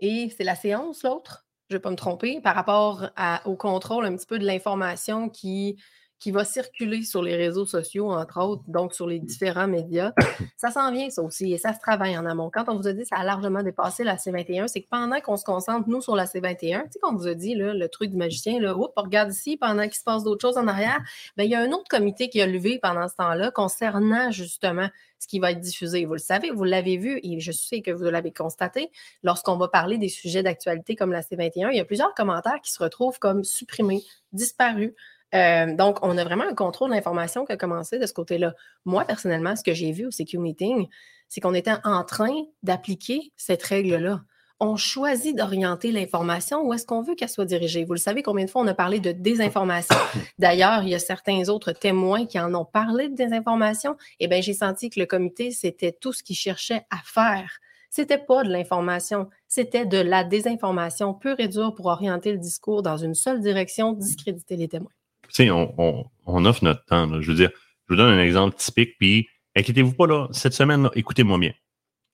et 0.00 0.32
c'est 0.36 0.44
la 0.44 0.54
C11, 0.54 1.00
l'autre. 1.04 1.46
Je 1.68 1.74
ne 1.76 1.78
vais 1.78 1.82
pas 1.82 1.90
me 1.90 1.96
tromper, 1.96 2.40
par 2.40 2.56
rapport 2.56 3.10
à- 3.14 3.46
au 3.46 3.56
contrôle 3.56 4.04
un 4.04 4.16
petit 4.16 4.26
peu 4.26 4.38
de 4.40 4.44
l'information 4.46 5.28
qui, 5.28 5.80
qui 6.20 6.30
va 6.30 6.44
circuler 6.44 7.02
sur 7.02 7.22
les 7.22 7.34
réseaux 7.34 7.64
sociaux, 7.64 8.12
entre 8.12 8.40
autres, 8.42 8.62
donc 8.68 8.94
sur 8.94 9.06
les 9.06 9.18
différents 9.18 9.66
médias. 9.66 10.12
Ça 10.56 10.70
s'en 10.70 10.92
vient, 10.92 11.08
ça 11.08 11.22
aussi, 11.22 11.54
et 11.54 11.58
ça 11.58 11.72
se 11.72 11.80
travaille 11.80 12.18
en 12.18 12.26
amont. 12.26 12.50
Quand 12.52 12.64
on 12.68 12.76
vous 12.76 12.86
a 12.86 12.92
dit 12.92 13.02
que 13.02 13.08
ça 13.08 13.16
a 13.16 13.24
largement 13.24 13.62
dépassé 13.62 14.04
la 14.04 14.16
C21, 14.16 14.68
c'est 14.68 14.82
que 14.82 14.88
pendant 14.90 15.18
qu'on 15.20 15.38
se 15.38 15.44
concentre, 15.44 15.88
nous, 15.88 16.02
sur 16.02 16.14
la 16.14 16.26
C21, 16.26 16.82
tu 16.82 16.92
sais, 16.92 16.98
qu'on 17.00 17.14
vous 17.14 17.26
a 17.26 17.34
dit, 17.34 17.54
là, 17.54 17.72
le 17.72 17.88
truc 17.88 18.10
du 18.10 18.18
magicien, 18.18 18.60
là, 18.60 18.76
Oups, 18.76 18.92
regarde 18.94 19.32
ici, 19.32 19.56
pendant 19.56 19.84
qu'il 19.84 19.94
se 19.94 20.04
passe 20.04 20.22
d'autres 20.22 20.42
choses 20.42 20.58
en 20.58 20.68
arrière, 20.68 21.00
ben, 21.38 21.44
il 21.44 21.50
y 21.50 21.54
a 21.54 21.60
un 21.60 21.70
autre 21.72 21.88
comité 21.88 22.28
qui 22.28 22.42
a 22.42 22.46
levé 22.46 22.78
pendant 22.82 23.08
ce 23.08 23.14
temps-là 23.16 23.50
concernant 23.50 24.30
justement 24.30 24.90
ce 25.18 25.26
qui 25.26 25.38
va 25.38 25.52
être 25.52 25.60
diffusé. 25.60 26.04
Vous 26.04 26.14
le 26.14 26.18
savez, 26.18 26.50
vous 26.50 26.64
l'avez 26.64 26.96
vu 26.96 27.20
et 27.22 27.40
je 27.40 27.52
sais 27.52 27.82
que 27.82 27.90
vous 27.90 28.04
l'avez 28.04 28.32
constaté. 28.32 28.90
Lorsqu'on 29.22 29.56
va 29.56 29.68
parler 29.68 29.98
des 29.98 30.08
sujets 30.08 30.42
d'actualité 30.42 30.96
comme 30.96 31.12
la 31.12 31.20
C21, 31.20 31.70
il 31.72 31.76
y 31.76 31.80
a 31.80 31.84
plusieurs 31.84 32.14
commentaires 32.14 32.60
qui 32.62 32.72
se 32.72 32.82
retrouvent 32.82 33.18
comme 33.18 33.44
supprimés, 33.44 34.02
disparus. 34.32 34.92
Euh, 35.34 35.74
donc, 35.74 35.98
on 36.02 36.16
a 36.18 36.24
vraiment 36.24 36.44
un 36.44 36.54
contrôle 36.54 36.90
de 36.90 36.94
l'information 36.94 37.44
qui 37.44 37.52
a 37.52 37.56
commencé 37.56 37.98
de 37.98 38.06
ce 38.06 38.12
côté-là. 38.12 38.54
Moi, 38.84 39.04
personnellement, 39.04 39.56
ce 39.56 39.62
que 39.62 39.74
j'ai 39.74 39.92
vu 39.92 40.06
au 40.06 40.10
CQ 40.10 40.38
Meeting, 40.38 40.88
c'est 41.28 41.40
qu'on 41.40 41.54
était 41.54 41.74
en 41.84 42.04
train 42.04 42.34
d'appliquer 42.62 43.32
cette 43.36 43.62
règle-là. 43.62 44.22
On 44.62 44.76
choisit 44.76 45.34
d'orienter 45.34 45.90
l'information 45.90 46.62
où 46.62 46.74
est-ce 46.74 46.84
qu'on 46.84 47.00
veut 47.00 47.14
qu'elle 47.14 47.30
soit 47.30 47.46
dirigée. 47.46 47.84
Vous 47.84 47.94
le 47.94 47.98
savez 47.98 48.22
combien 48.22 48.44
de 48.44 48.50
fois 48.50 48.60
on 48.60 48.66
a 48.66 48.74
parlé 48.74 49.00
de 49.00 49.12
désinformation. 49.12 49.96
D'ailleurs, 50.38 50.82
il 50.82 50.90
y 50.90 50.94
a 50.94 50.98
certains 50.98 51.48
autres 51.48 51.72
témoins 51.72 52.26
qui 52.26 52.38
en 52.38 52.54
ont 52.54 52.66
parlé 52.66 53.08
de 53.08 53.14
désinformation. 53.14 53.96
Eh 54.18 54.28
bien, 54.28 54.42
j'ai 54.42 54.52
senti 54.52 54.90
que 54.90 55.00
le 55.00 55.06
comité, 55.06 55.50
c'était 55.50 55.92
tout 55.92 56.12
ce 56.12 56.22
qu'il 56.22 56.36
cherchait 56.36 56.84
à 56.90 56.98
faire. 57.04 57.60
C'était 57.88 58.18
pas 58.18 58.44
de 58.44 58.50
l'information, 58.50 59.28
c'était 59.48 59.84
de 59.84 59.98
la 59.98 60.22
désinformation 60.22 61.12
pure 61.12 61.40
et 61.40 61.48
dure 61.48 61.74
pour 61.74 61.86
orienter 61.86 62.30
le 62.30 62.38
discours 62.38 62.82
dans 62.82 62.96
une 62.96 63.16
seule 63.16 63.40
direction, 63.40 63.94
discréditer 63.94 64.56
les 64.56 64.68
témoins. 64.68 64.92
Tu 65.34 65.44
sais, 65.44 65.50
on, 65.50 65.74
on- 65.78 66.04
on 66.26 66.44
offre 66.44 66.62
notre 66.64 66.84
temps. 66.84 67.06
là. 67.06 67.20
Je 67.20 67.28
veux 67.30 67.36
dire, 67.36 67.50
je 67.88 67.94
vous 67.94 67.96
donne 67.96 68.12
un 68.18 68.22
exemple 68.22 68.56
typique, 68.56 68.96
puis 68.98 69.28
inquiétez-vous 69.56 69.94
pas, 69.94 70.06
là, 70.06 70.28
cette 70.32 70.52
semaine, 70.54 70.88
écoutez-moi 70.94 71.38
bien. 71.38 71.52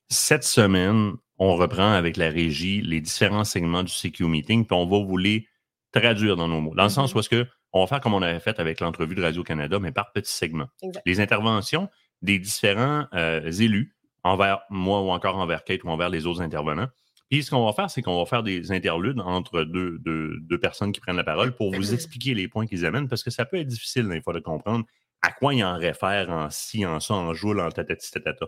Cette 0.09 0.44
semaine, 0.44 1.12
on 1.38 1.57
reprend 1.57 1.92
avec 1.92 2.16
la 2.16 2.31
régie 2.31 2.81
les 2.81 3.00
différents 3.00 3.44
segments 3.44 3.83
du 3.83 3.92
CQ 3.92 4.24
Meeting, 4.26 4.64
puis 4.66 4.76
on 4.76 4.87
va 4.87 5.05
vous 5.05 5.16
les 5.16 5.46
traduire 5.92 6.37
dans 6.37 6.48
nos 6.48 6.61
mots. 6.61 6.74
Dans 6.74 6.85
le 6.85 6.88
sens 6.88 7.11
Mhm. 7.12 7.16
où 7.16 7.20
est-ce 7.20 7.29
que 7.29 7.46
on 7.72 7.81
va 7.81 7.87
faire 7.87 8.00
comme 8.00 8.14
on 8.14 8.22
avait 8.22 8.40
fait 8.40 8.59
avec 8.61 8.81
l'entrevue 8.81 9.14
de 9.14 9.22
Radio-Canada, 9.22 9.79
mais 9.79 9.92
par 9.92 10.12
petits 10.12 10.33
segments. 10.33 10.68
Exact. 10.83 11.02
Les 11.05 11.20
interventions 11.20 11.88
des 12.22 12.38
différents 12.38 13.07
euh, 13.12 13.50
élus 13.50 13.94
envers 14.24 14.61
moi 14.70 15.02
ou 15.02 15.11
encore 15.11 15.37
envers 15.37 15.62
Kate 15.64 15.85
ou 15.85 15.88
envers 15.90 16.09
les 16.09 16.26
autres 16.26 16.40
intervenants. 16.40 16.88
Puis 17.30 17.42
ce 17.42 17.50
qu'on 17.50 17.64
va 17.66 17.72
faire, 17.72 17.90
c'est 17.90 18.02
qu'on 18.02 18.18
va 18.18 18.24
faire 18.26 18.42
des 18.42 18.70
interludes 18.72 19.20
entre 19.20 19.62
deux, 19.64 19.98
deux, 19.98 20.38
deux 20.40 20.58
personnes 20.60 20.92
qui 20.92 21.00
prennent 21.00 21.16
la 21.16 21.24
parole 21.24 21.54
pour 21.56 21.72
vous 21.74 21.82
expliquer 21.94 22.34
les 22.34 22.46
points 22.48 22.66
qu'ils 22.66 22.86
amènent, 22.86 23.08
parce 23.08 23.24
que 23.24 23.30
ça 23.30 23.44
peut 23.44 23.56
être 23.58 23.66
difficile 23.66 24.08
des 24.08 24.20
fois 24.22 24.32
de 24.32 24.38
comprendre 24.40 24.84
à 25.22 25.32
quoi 25.32 25.54
ils 25.54 25.64
en 25.64 25.76
réfèrent 25.76 26.30
en 26.30 26.50
ci, 26.50 26.86
en 26.86 27.00
ça, 27.00 27.14
en 27.14 27.34
joule, 27.34 27.60
en 27.60 27.68
tatati 27.70 28.10
tatata. 28.12 28.46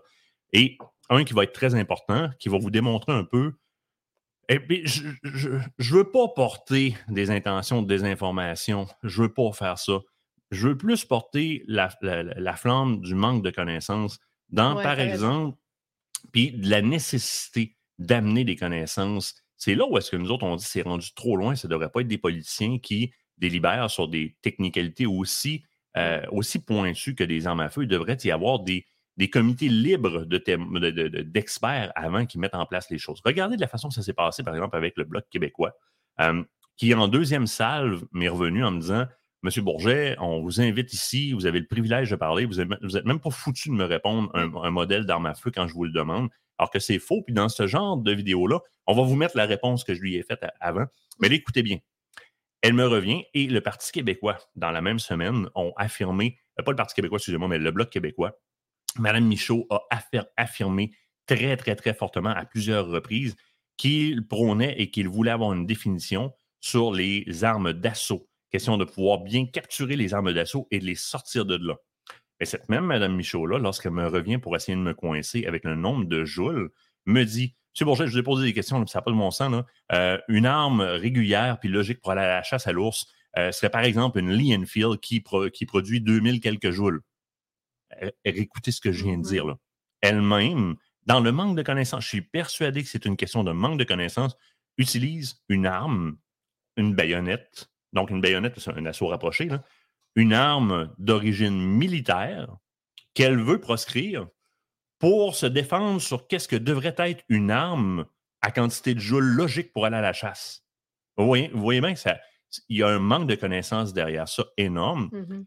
Et 0.53 0.79
un 1.11 1.25
qui 1.25 1.35
va 1.35 1.43
être 1.43 1.53
très 1.53 1.75
important, 1.75 2.31
qui 2.39 2.49
va 2.49 2.59
vous 2.59 2.71
démontrer 2.71 3.13
un 3.13 3.25
peu. 3.25 3.53
Et 4.49 4.61
puis, 4.61 4.83
je 4.87 5.09
ne 5.49 5.61
veux 5.79 6.11
pas 6.11 6.29
porter 6.29 6.97
des 7.09 7.31
intentions 7.31 7.83
de 7.83 7.87
désinformation. 7.89 8.87
Je 9.03 9.23
veux 9.23 9.33
pas 9.33 9.51
faire 9.53 9.79
ça. 9.79 9.99
Je 10.51 10.69
veux 10.69 10.77
plus 10.77 11.05
porter 11.05 11.65
la, 11.67 11.89
la- 12.01 12.23
la- 12.23 12.35
la 12.41 12.57
flamme 12.57 13.01
du 13.01 13.15
manque 13.15 13.43
de 13.43 13.51
connaissances 13.51 14.19
dans, 14.51 14.77
Ouais, 14.77 14.83
par 14.83 14.99
exemple, 15.01 15.59
puis 16.33 16.53
de 16.53 16.71
la 16.71 16.81
nécessité 16.81 17.77
d'amener 17.99 18.45
des 18.45 18.57
connaissances. 18.57 19.35
C'est 19.57 19.75
là 19.75 19.85
où 19.89 19.99
est-ce 19.99 20.11
que 20.11 20.17
nous 20.17 20.31
autres, 20.31 20.45
on 20.45 20.57
dit 20.57 20.65
c'est 20.65 20.83
rendu 20.83 21.13
trop 21.15 21.37
loin. 21.37 21.57
Ça 21.57 21.69
ne 21.69 21.73
devrait 21.73 21.91
pas 21.91 22.01
être 22.01 22.09
des 22.09 22.19
politiciens 22.19 22.79
qui 22.79 23.13
délibèrent 23.39 23.91
sur 23.91 24.09
des 24.09 24.37
technicalités 24.43 25.07
aussi, 25.07 25.65
euh, 25.97 26.23
aussi 26.31 26.59
pointues 26.65 27.15
que 27.15 27.25
des 27.25 27.47
armes 27.47 27.61
à 27.61 27.71
feu. 27.71 27.83
Il 27.83 27.89
devrait 27.89 28.17
y 28.25 28.31
avoir 28.31 28.61
des, 28.61 28.87
des 29.17 29.31
comités 29.31 29.69
libres 29.69 30.25
de 30.25 30.39
thém- 30.39 30.79
de- 30.79 30.91
de- 30.91 31.09
de- 31.09 31.23
d'experts 31.23 31.93
avant 31.97 32.25
qu'ils 32.27 32.41
mettent 32.41 32.55
en 32.55 32.67
place 32.67 32.89
les 32.91 32.99
choses. 32.99 33.21
Regardez 33.25 33.57
de 33.57 33.61
la 33.61 33.69
façon 33.69 33.89
que 33.89 33.95
ça 33.95 34.03
s'est 34.03 34.13
passé, 34.13 34.43
par 34.45 34.55
exemple, 34.55 34.77
avec 34.77 34.97
le 34.97 35.05
Bloc 35.05 35.25
québécois, 35.31 35.73
euh, 36.21 36.43
qui 36.77 36.95
en 36.95 37.09
deuxième 37.09 37.47
salve 37.49 38.05
m'est 38.13 38.29
revenu 38.29 38.65
en 38.65 38.71
me 38.71 38.81
disant 38.81 39.07
Monsieur 39.43 39.63
Bourget, 39.63 40.17
on 40.21 40.41
vous 40.41 40.61
invite 40.61 40.93
ici, 40.93 41.33
vous 41.33 41.47
avez 41.47 41.61
le 41.61 41.67
privilège 41.67 42.11
de 42.11 42.17
parler, 42.17 42.45
vous 42.45 42.55
n'êtes 42.55 43.05
même 43.05 43.21
pas 43.21 43.31
foutu 43.31 43.69
de 43.69 43.75
me 43.75 43.85
répondre 43.85 44.31
un, 44.35 44.53
un 44.55 44.71
modèle 44.71 45.05
d'arme 45.07 45.27
à 45.27 45.35
feu 45.35 45.53
quand 45.55 45.69
je 45.69 45.75
vous 45.75 45.85
le 45.85 45.93
demande, 45.93 46.29
alors 46.59 46.71
que 46.71 46.79
c'est 46.79 46.99
faux. 46.99 47.23
Puis 47.23 47.35
dans 47.35 47.49
ce 47.49 47.67
genre 47.67 47.97
de 47.97 48.13
vidéo-là, 48.13 48.61
on 48.87 48.95
va 48.95 49.03
vous 49.03 49.17
mettre 49.17 49.37
la 49.37 49.47
réponse 49.47 49.85
que 49.85 49.95
je 49.95 50.01
lui 50.01 50.17
ai 50.17 50.23
faite 50.23 50.41
avant. 50.61 50.87
Mais 51.21 51.29
là, 51.29 51.35
écoutez 51.35 51.63
bien. 51.63 51.79
Elle 52.63 52.75
me 52.75 52.87
revient 52.87 53.25
et 53.35 53.47
le 53.47 53.61
Parti 53.61 53.93
québécois, 53.93 54.39
dans 54.57 54.71
la 54.71 54.81
même 54.81 54.99
semaine, 54.99 55.49
ont 55.55 55.73
affirmé, 55.77 56.39
euh, 56.59 56.65
pas 56.65 56.73
le 56.73 56.77
Parti 56.77 56.95
québécois, 56.95 57.19
excusez-moi, 57.19 57.49
mais 57.49 57.59
le 57.59 57.71
Bloc 57.71 57.91
québécois, 57.91 58.39
Mme 58.99 59.27
Michaud 59.27 59.67
a 59.71 59.83
affir- 59.93 60.27
affirmé 60.37 60.91
très, 61.27 61.57
très, 61.57 61.77
très 61.77 61.95
fortement 61.95 62.31
à 62.31 62.45
plusieurs 62.45 62.89
reprises 62.89 63.37
qu'il 63.77 64.27
prônait 64.27 64.75
et 64.79 64.91
qu'il 64.91 65.09
voulait 65.09 65.31
avoir 65.31 65.53
une 65.53 65.67
définition 65.67 66.33
sur 66.61 66.93
les 66.93 67.45
armes 67.45 67.73
d'assaut. 67.73 68.29
Question 68.51 68.77
de 68.77 68.85
pouvoir 68.85 69.19
bien 69.21 69.47
capturer 69.47 69.95
les 69.95 70.15
armes 70.15 70.33
d'assaut 70.33 70.67
et 70.71 70.81
de 70.81 70.85
les 70.85 70.97
sortir 70.97 71.45
de 71.45 71.55
là. 71.57 71.77
Mais 72.41 72.47
cette 72.47 72.69
même 72.69 72.87
Mme 72.87 73.17
Michaud-là, 73.17 73.59
lorsqu'elle 73.59 73.93
me 73.93 74.07
revient 74.07 74.39
pour 74.39 74.55
essayer 74.57 74.77
de 74.77 74.83
me 74.83 74.95
coincer 74.95 75.47
avec 75.47 75.65
le 75.65 75.75
nombre 75.75 76.05
de 76.05 76.25
joules, 76.25 76.71
me 77.07 77.25
dit 77.25 77.55
Monsieur 77.75 77.85
Bourget, 77.85 78.07
je 78.07 78.13
vous 78.13 78.19
ai 78.19 78.23
posé 78.23 78.45
des 78.45 78.53
questions, 78.53 78.85
ça 78.87 78.99
n'a 78.99 79.03
pas 79.03 79.11
de 79.11 79.17
mon 79.17 79.31
sens. 79.31 79.53
là. 79.53 79.67
Euh, 79.93 80.19
une 80.29 80.47
arme 80.47 80.81
régulière 80.81 81.59
puis 81.61 81.69
logique 81.69 82.01
pour 82.01 82.13
aller 82.13 82.23
à 82.23 82.27
la 82.27 82.43
chasse 82.43 82.67
à 82.67 82.73
l'ours 82.73 83.07
euh, 83.39 83.53
serait 83.53 83.71
par 83.71 83.83
exemple 83.83 84.19
une 84.19 84.33
Lee 84.33 84.57
Enfield 84.57 84.99
qui, 84.99 85.23
qui 85.53 85.67
produit 85.67 86.01
2000 86.01 86.41
quelques 86.41 86.71
joules. 86.71 87.03
Euh, 88.03 88.11
écoutez 88.25 88.73
ce 88.73 88.81
que 88.81 88.91
je 88.91 89.05
viens 89.05 89.19
de 89.19 89.23
dire. 89.23 89.57
Elle-même, 90.01 90.77
dans 91.07 91.21
le 91.21 91.31
manque 91.33 91.57
de 91.57 91.63
connaissances, 91.63 92.05
je 92.05 92.09
suis 92.09 92.23
persuadé 92.23 92.83
que 92.83 92.89
c'est 92.89 93.05
une 93.05 93.17
question 93.17 93.45
de 93.45 93.53
manque 93.53 93.79
de 93.79 93.85
connaissances, 93.85 94.37
utilise 94.77 95.43
une 95.49 95.67
arme, 95.67 96.17
une 96.77 96.95
baïonnette, 96.95 97.71
donc 97.93 98.11
une 98.11 98.21
baïonnette, 98.21 98.59
c'est 98.59 98.73
un 98.73 98.87
assaut 98.87 99.07
rapproché, 99.07 99.47
là, 99.47 99.63
une 100.19 100.33
arme 100.33 100.93
d'origine 100.99 101.57
militaire 101.57 102.57
qu'elle 103.15 103.39
veut 103.41 103.61
proscrire 103.61 104.27
pour 104.99 105.37
se 105.37 105.47
défendre 105.47 106.01
sur 106.01 106.27
qu'est-ce 106.27 106.49
que 106.49 106.57
devrait 106.57 106.97
être 106.99 107.23
une 107.29 107.53
arme 107.53 108.05
à 108.43 108.51
quantité 108.51 108.95
de 108.95 108.99
joules 109.01 109.25
logique 109.25 109.73
pour 109.73 109.87
aller 109.87 109.97
à 109.97 110.01
la 110.01 110.13
chasse. 110.13 110.65
Vous 111.17 111.25
voyez, 111.27 111.49
vous 111.55 111.61
voyez 111.61 111.81
bien 111.81 111.95
que 111.95 112.01
ça, 112.01 112.19
il 112.69 112.79
y 112.79 112.83
a 112.83 112.89
un 112.89 112.99
manque 112.99 113.29
de 113.29 113.37
connaissances 113.37 113.93
derrière 113.93 114.29
ça 114.29 114.45
énorme 114.57 115.09
Mhm. 115.13 115.47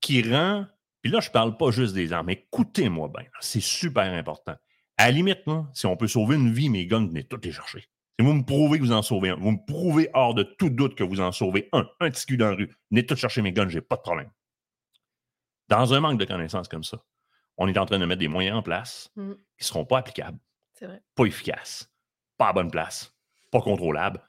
qui 0.00 0.22
rend. 0.28 0.66
Puis 1.02 1.12
là, 1.12 1.20
je 1.20 1.28
ne 1.28 1.32
parle 1.32 1.56
pas 1.56 1.70
juste 1.70 1.94
des 1.94 2.12
armes. 2.12 2.30
Écoutez-moi 2.30 3.08
bien, 3.16 3.26
c'est 3.40 3.60
super 3.62 4.12
important. 4.12 4.56
À 4.96 5.06
la 5.06 5.12
limite, 5.12 5.44
si 5.72 5.86
on 5.86 5.96
peut 5.96 6.08
sauver 6.08 6.34
une 6.34 6.52
vie, 6.52 6.68
mes 6.68 6.86
guns, 6.86 7.06
venez 7.06 7.24
toutes 7.24 7.44
les 7.44 7.52
chercher. 7.52 7.88
Si 8.20 8.26
vous 8.26 8.34
me 8.34 8.44
prouvez 8.44 8.78
que 8.78 8.84
vous 8.84 8.92
en 8.92 9.00
sauvez 9.00 9.30
un, 9.30 9.36
vous 9.36 9.52
me 9.52 9.64
prouvez 9.66 10.10
hors 10.12 10.34
de 10.34 10.42
tout 10.42 10.68
doute 10.68 10.94
que 10.94 11.02
vous 11.02 11.20
en 11.20 11.32
sauvez 11.32 11.70
un, 11.72 11.88
un 12.00 12.10
petit 12.10 12.26
cul 12.26 12.36
dans 12.36 12.50
la 12.50 12.54
rue, 12.54 12.70
venez 12.90 13.06
tous 13.06 13.16
chercher 13.16 13.40
mes 13.40 13.50
guns, 13.50 13.70
j'ai 13.70 13.80
pas 13.80 13.96
de 13.96 14.02
problème. 14.02 14.30
Dans 15.68 15.94
un 15.94 16.00
manque 16.00 16.20
de 16.20 16.26
connaissances 16.26 16.68
comme 16.68 16.84
ça, 16.84 16.98
on 17.56 17.66
est 17.66 17.78
en 17.78 17.86
train 17.86 17.98
de 17.98 18.04
mettre 18.04 18.18
des 18.18 18.28
moyens 18.28 18.58
en 18.58 18.62
place 18.62 19.10
Mm. 19.16 19.32
qui 19.32 19.62
ne 19.62 19.64
seront 19.64 19.86
pas 19.86 19.96
applicables, 20.00 20.38
C'est 20.74 20.84
vrai. 20.84 21.02
pas 21.14 21.24
efficaces, 21.24 21.90
pas 22.36 22.48
à 22.48 22.52
bonne 22.52 22.70
place, 22.70 23.16
pas 23.50 23.62
contrôlables, 23.62 24.20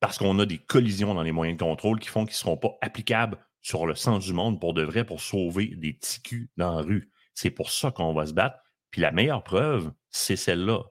parce 0.00 0.18
qu'on 0.18 0.36
a 0.40 0.44
des 0.44 0.58
collisions 0.58 1.14
dans 1.14 1.22
les 1.22 1.30
moyens 1.30 1.56
de 1.56 1.62
contrôle 1.62 2.00
qui 2.00 2.08
font 2.08 2.24
qu'ils 2.24 2.32
ne 2.32 2.38
seront 2.38 2.56
pas 2.56 2.76
applicables 2.80 3.38
sur 3.62 3.86
le 3.86 3.94
sens 3.94 4.24
du 4.24 4.32
monde 4.32 4.58
pour 4.60 4.74
de 4.74 4.82
vrai 4.82 5.04
pour 5.04 5.20
sauver 5.20 5.68
des 5.76 5.92
petits 5.92 6.20
culs 6.20 6.50
dans 6.56 6.74
la 6.74 6.82
rue. 6.82 7.12
C'est 7.32 7.50
pour 7.52 7.70
ça 7.70 7.92
qu'on 7.92 8.12
va 8.12 8.26
se 8.26 8.32
battre. 8.32 8.58
Puis 8.90 9.02
la 9.02 9.12
meilleure 9.12 9.44
preuve, 9.44 9.92
c'est 10.10 10.34
celle-là. 10.34 10.82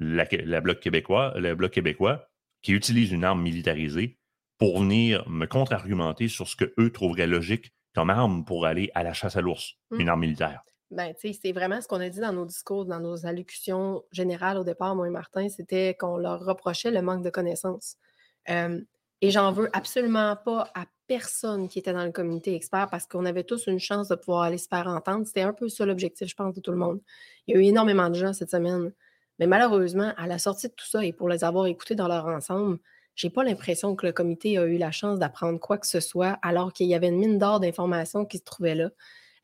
La, 0.00 0.24
la 0.30 0.60
bloc 0.60 0.80
québécois, 0.80 1.34
le 1.36 1.54
Bloc 1.54 1.72
québécois 1.72 2.26
qui 2.62 2.72
utilise 2.72 3.12
une 3.12 3.22
arme 3.24 3.42
militarisée 3.42 4.18
pour 4.58 4.80
venir 4.80 5.28
me 5.28 5.46
contre-argumenter 5.46 6.28
sur 6.28 6.48
ce 6.48 6.56
que 6.56 6.72
eux 6.78 6.90
trouveraient 6.90 7.26
logique 7.26 7.72
comme 7.94 8.10
arme 8.10 8.44
pour 8.44 8.66
aller 8.66 8.90
à 8.94 9.02
la 9.02 9.12
chasse 9.12 9.36
à 9.36 9.40
l'ours, 9.40 9.74
Mm. 9.90 10.00
une 10.00 10.08
arme 10.08 10.20
militaire. 10.20 10.62
Ben, 10.90 11.14
tu 11.14 11.32
sais, 11.32 11.38
c'est 11.40 11.52
vraiment 11.52 11.80
ce 11.80 11.86
qu'on 11.86 12.00
a 12.00 12.08
dit 12.08 12.18
dans 12.18 12.32
nos 12.32 12.46
discours, 12.46 12.84
dans 12.84 12.98
nos 12.98 13.24
allocutions 13.26 14.02
générales 14.10 14.58
au 14.58 14.64
départ, 14.64 14.96
moi 14.96 15.06
et 15.06 15.10
Martin, 15.10 15.48
c'était 15.48 15.94
qu'on 15.94 16.16
leur 16.16 16.40
reprochait 16.44 16.90
le 16.90 17.00
manque 17.00 17.22
de 17.22 17.30
connaissances. 17.30 17.96
Euh, 18.48 18.80
et 19.20 19.30
j'en 19.30 19.52
veux 19.52 19.68
absolument 19.72 20.34
pas 20.36 20.70
à 20.74 20.86
personne 21.06 21.68
qui 21.68 21.78
était 21.78 21.92
dans 21.92 22.04
le 22.04 22.10
comité 22.12 22.54
expert 22.54 22.88
parce 22.90 23.06
qu'on 23.06 23.24
avait 23.26 23.44
tous 23.44 23.66
une 23.66 23.78
chance 23.78 24.08
de 24.08 24.14
pouvoir 24.14 24.42
aller 24.42 24.58
se 24.58 24.66
faire 24.68 24.86
entendre. 24.86 25.26
C'était 25.26 25.42
un 25.42 25.52
peu 25.52 25.68
ça 25.68 25.84
l'objectif, 25.84 26.28
je 26.28 26.34
pense, 26.34 26.54
de 26.54 26.60
tout 26.60 26.70
le 26.70 26.78
monde. 26.78 27.00
Il 27.46 27.54
y 27.54 27.58
a 27.58 27.60
eu 27.60 27.64
énormément 27.64 28.08
de 28.08 28.14
gens 28.14 28.32
cette 28.32 28.50
semaine. 28.50 28.92
Mais 29.40 29.46
malheureusement, 29.46 30.12
à 30.18 30.26
la 30.26 30.38
sortie 30.38 30.68
de 30.68 30.72
tout 30.74 30.86
ça 30.86 31.04
et 31.04 31.12
pour 31.12 31.28
les 31.28 31.42
avoir 31.44 31.66
écoutés 31.66 31.94
dans 31.94 32.06
leur 32.08 32.26
ensemble, 32.26 32.78
j'ai 33.16 33.30
pas 33.30 33.42
l'impression 33.42 33.96
que 33.96 34.06
le 34.06 34.12
comité 34.12 34.58
a 34.58 34.64
eu 34.66 34.76
la 34.76 34.92
chance 34.92 35.18
d'apprendre 35.18 35.58
quoi 35.58 35.78
que 35.78 35.86
ce 35.86 35.98
soit 35.98 36.38
alors 36.42 36.72
qu'il 36.72 36.86
y 36.86 36.94
avait 36.94 37.08
une 37.08 37.18
mine 37.18 37.38
d'or 37.38 37.58
d'informations 37.58 38.24
qui 38.26 38.38
se 38.38 38.44
trouvait 38.44 38.74
là. 38.74 38.90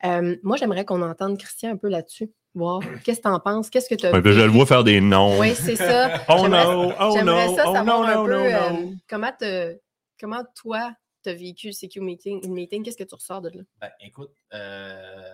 Euh, 0.04 0.36
moi, 0.42 0.56
j'aimerais 0.58 0.84
qu'on 0.84 1.00
entende 1.02 1.38
Christian 1.38 1.70
un 1.70 1.76
peu 1.76 1.88
là-dessus. 1.88 2.30
Voir 2.54 2.80
qu'est-ce 3.04 3.18
que 3.20 3.28
tu 3.28 3.28
en 3.28 3.40
penses, 3.40 3.70
qu'est-ce 3.70 3.88
que 3.88 3.94
tu 3.94 4.06
as 4.06 4.12
Ouais, 4.12 4.20
puis 4.20 4.32
je 4.34 4.40
le 4.40 4.50
vois 4.50 4.66
faire 4.66 4.84
des 4.84 5.00
noms. 5.00 5.38
Oui, 5.40 5.54
c'est 5.54 5.76
ça. 5.76 6.20
Oh 6.28 6.36
J'aimerais- 6.42 6.64
no, 6.64 6.92
oh 7.00 7.22
no, 7.22 7.56
ça 7.56 7.64
oh 7.66 7.72
no, 7.84 7.92
un 8.02 8.14
no, 8.16 8.24
peu 8.24 8.30
no, 8.32 8.38
euh, 8.38 8.72
comment, 9.08 9.32
te- 9.38 9.78
comment 10.20 10.42
toi, 10.54 10.92
tu 11.24 11.30
as 11.30 11.34
vécu 11.34 11.68
le 11.68 11.72
CQ 11.72 12.00
meeting, 12.00 12.44
une 12.44 12.52
meeting, 12.52 12.82
qu'est-ce 12.82 12.98
que 12.98 13.04
tu 13.04 13.14
ressors 13.14 13.40
de 13.40 13.48
là? 13.48 13.62
Ben, 13.80 13.90
écoute, 14.00 14.32
euh, 14.52 15.32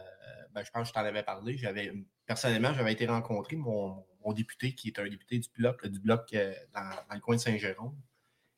ben, 0.52 0.62
je 0.64 0.70
pense 0.70 0.82
que 0.82 0.88
je 0.88 0.92
t'en 0.92 1.06
avais 1.06 1.24
parlé. 1.24 1.56
J'avais, 1.58 1.92
personnellement, 2.26 2.72
j'avais 2.74 2.92
été 2.92 3.06
rencontrer 3.06 3.56
mon, 3.56 4.04
mon 4.24 4.32
député, 4.32 4.74
qui 4.74 4.88
est 4.88 4.98
un 4.98 5.08
député 5.08 5.38
du 5.38 5.48
bloc, 5.56 5.86
du 5.86 5.98
bloc 5.98 6.28
euh, 6.34 6.52
dans, 6.74 7.14
le 7.14 7.20
coin 7.20 7.36
de 7.36 7.40
Saint-Jérôme. 7.40 7.94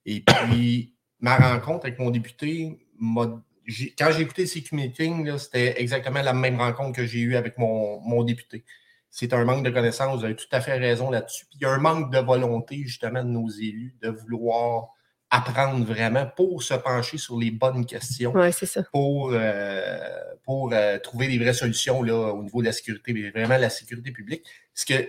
Et 0.07 0.21
puis, 0.21 0.95
ma 1.21 1.37
rencontre 1.37 1.87
avec 1.87 1.99
mon 1.99 2.11
député, 2.11 2.79
quand 3.01 3.43
j'ai 3.67 4.21
écouté 4.21 4.43
le 4.43 4.49
CQ 4.49 4.75
Meeting, 4.75 5.27
là, 5.27 5.39
c'était 5.39 5.81
exactement 5.81 6.23
la 6.23 6.35
même 6.35 6.59
rencontre 6.59 6.97
que 6.97 7.07
j'ai 7.07 7.21
eue 7.21 7.37
avec 7.37 7.59
mon, 7.59 8.01
mon 8.01 8.23
député. 8.23 8.65
C'est 9.11 9.33
un 9.33 9.45
manque 9.45 9.65
de 9.65 9.71
connaissances, 9.71 10.19
vous 10.19 10.25
avez 10.25 10.37
tout 10.37 10.49
à 10.53 10.61
fait 10.61 10.77
raison 10.77 11.11
là-dessus. 11.11 11.47
Puis 11.47 11.59
il 11.61 11.63
y 11.63 11.67
a 11.67 11.71
un 11.71 11.79
manque 11.79 12.13
de 12.13 12.19
volonté, 12.19 12.83
justement, 12.85 13.23
de 13.23 13.29
nos 13.29 13.49
élus 13.49 13.97
de 14.03 14.11
vouloir 14.11 14.89
apprendre 15.35 15.85
vraiment 15.85 16.27
pour 16.37 16.63
se 16.63 16.75
pencher 16.75 17.19
sur 17.19 17.39
les 17.39 17.51
bonnes 17.51 17.87
questions 17.87 18.33
ça. 18.67 18.85
pour, 18.93 19.33
euh, 19.33 19.99
pour 20.45 20.73
euh, 20.73 20.99
trouver 20.99 21.27
des 21.27 21.39
vraies 21.39 21.53
solutions 21.53 22.03
là, 22.03 22.33
au 22.33 22.43
niveau 22.43 22.61
de 22.61 22.67
la 22.67 22.73
sécurité, 22.73 23.13
mais 23.13 23.31
vraiment 23.31 23.59
la 23.59 23.71
sécurité 23.71 24.13
publique. 24.13 24.45
Ce 24.75 24.87
que, 24.87 25.09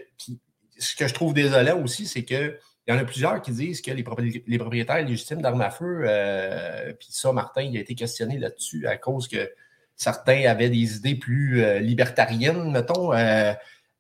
ce 0.80 0.96
que 0.96 1.08
je 1.08 1.14
trouve 1.14 1.34
désolant 1.34 1.80
aussi, 1.82 2.08
c'est 2.08 2.24
que 2.24 2.58
il 2.88 2.94
y 2.94 2.98
en 2.98 3.00
a 3.00 3.04
plusieurs 3.04 3.42
qui 3.42 3.52
disent 3.52 3.82
que 3.82 3.92
les, 3.92 4.04
propri- 4.04 4.44
les 4.46 4.58
propriétaires 4.58 5.04
légitimes 5.04 5.42
d'armes 5.42 5.62
à 5.62 5.72
feu, 5.72 6.04
euh, 6.06 6.94
puis 6.94 7.08
ça, 7.12 7.32
Martin, 7.32 7.62
il 7.62 7.78
a 7.78 7.80
été 7.80 7.96
questionné 7.96 8.38
là-dessus 8.38 8.88
à 8.88 8.98
cause 8.98 9.28
que 9.28 9.52
certains 9.96 10.46
avaient 10.46 10.70
des 10.70 10.98
idées 10.98 11.16
plus 11.16 11.80
libertariennes, 11.80 12.72
mettons, 12.72 13.12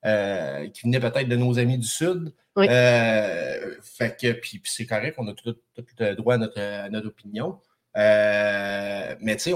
euh, 0.06 0.70
qui 0.70 0.84
venaient 0.84 1.00
peut-être 1.00 1.28
de 1.28 1.36
nos 1.36 1.58
amis 1.60 1.78
du 1.78 1.88
Sud. 1.88 2.34
Oui. 2.56 2.68
Euh, 2.70 3.76
fait 3.82 4.15
que, 4.20 4.32
puis, 4.34 4.60
puis 4.60 4.72
c'est 4.74 4.86
correct, 4.86 5.15
on 5.18 5.28
a 5.28 5.34
tout, 5.34 5.56
le 6.00 6.13
droit 6.15 6.36
à 6.36 6.38
notre, 6.38 6.62
à 6.62 6.89
notre 6.89 7.08
opinion. 7.08 7.60
Euh, 7.98 9.15
mais 9.22 9.36
tu 9.38 9.52
sais, 9.52 9.54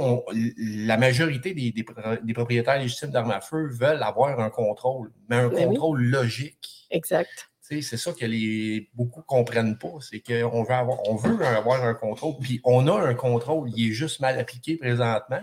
la 0.58 0.98
majorité 0.98 1.54
des, 1.54 1.72
des 1.72 1.84
pro- 1.84 2.02
des 2.24 2.34
propriétaires 2.34 2.80
légitimes 2.80 3.12
d'armes 3.12 3.32
à 3.32 3.42
feu 3.42 3.68
veulent 3.68 4.02
avoir 4.02 4.40
un 4.40 4.50
contrôle, 4.50 5.12
mais 5.30 5.36
un 5.36 5.50
Ben 5.50 5.56
oui. 5.58 5.66
contrôle 5.66 6.02
logique. 6.04 6.88
Exact. 6.90 7.30
Tu 7.68 7.76
sais, 7.76 7.82
C'est 7.82 7.98
ça 7.98 8.14
que 8.14 8.26
les, 8.26 8.90
beaucoup 8.94 9.20
ne 9.20 9.26
comprennent 9.26 9.78
pas, 9.78 9.96
c'est 10.00 10.22
qu'on 10.22 10.64
veut 10.64 10.74
avoir, 10.74 11.00
on 11.10 11.16
veut 11.16 11.46
avoir 11.46 11.84
un 11.84 11.94
contrôle, 11.94 12.36
puis 12.42 12.62
on 12.64 12.88
a 12.88 12.94
un 12.94 13.14
contrôle, 13.14 13.70
il 13.76 13.90
est 13.90 13.94
juste 13.94 14.22
mal 14.22 14.40
appliqué 14.40 14.78
présentement. 14.78 15.42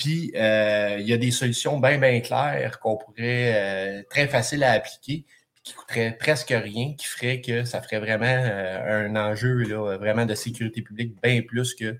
Puis 0.00 0.32
euh, 0.34 0.96
il 0.98 1.06
y 1.06 1.12
a 1.12 1.18
des 1.18 1.30
solutions 1.30 1.78
bien, 1.78 1.98
bien 1.98 2.20
claires 2.20 2.80
qu'on 2.80 2.96
pourrait, 2.96 3.52
euh, 3.54 4.02
très 4.08 4.26
faciles 4.28 4.64
à 4.64 4.72
appliquer, 4.72 5.26
qui 5.62 5.74
coûteraient 5.74 6.16
presque 6.18 6.54
rien, 6.56 6.94
qui 6.94 7.06
ferait 7.06 7.42
que 7.42 7.64
ça 7.64 7.82
ferait 7.82 8.00
vraiment 8.00 8.24
euh, 8.24 9.06
un 9.06 9.14
enjeu 9.14 9.62
là, 9.64 9.98
vraiment 9.98 10.24
de 10.24 10.34
sécurité 10.34 10.80
publique, 10.80 11.20
bien 11.22 11.42
plus 11.42 11.74
que 11.74 11.98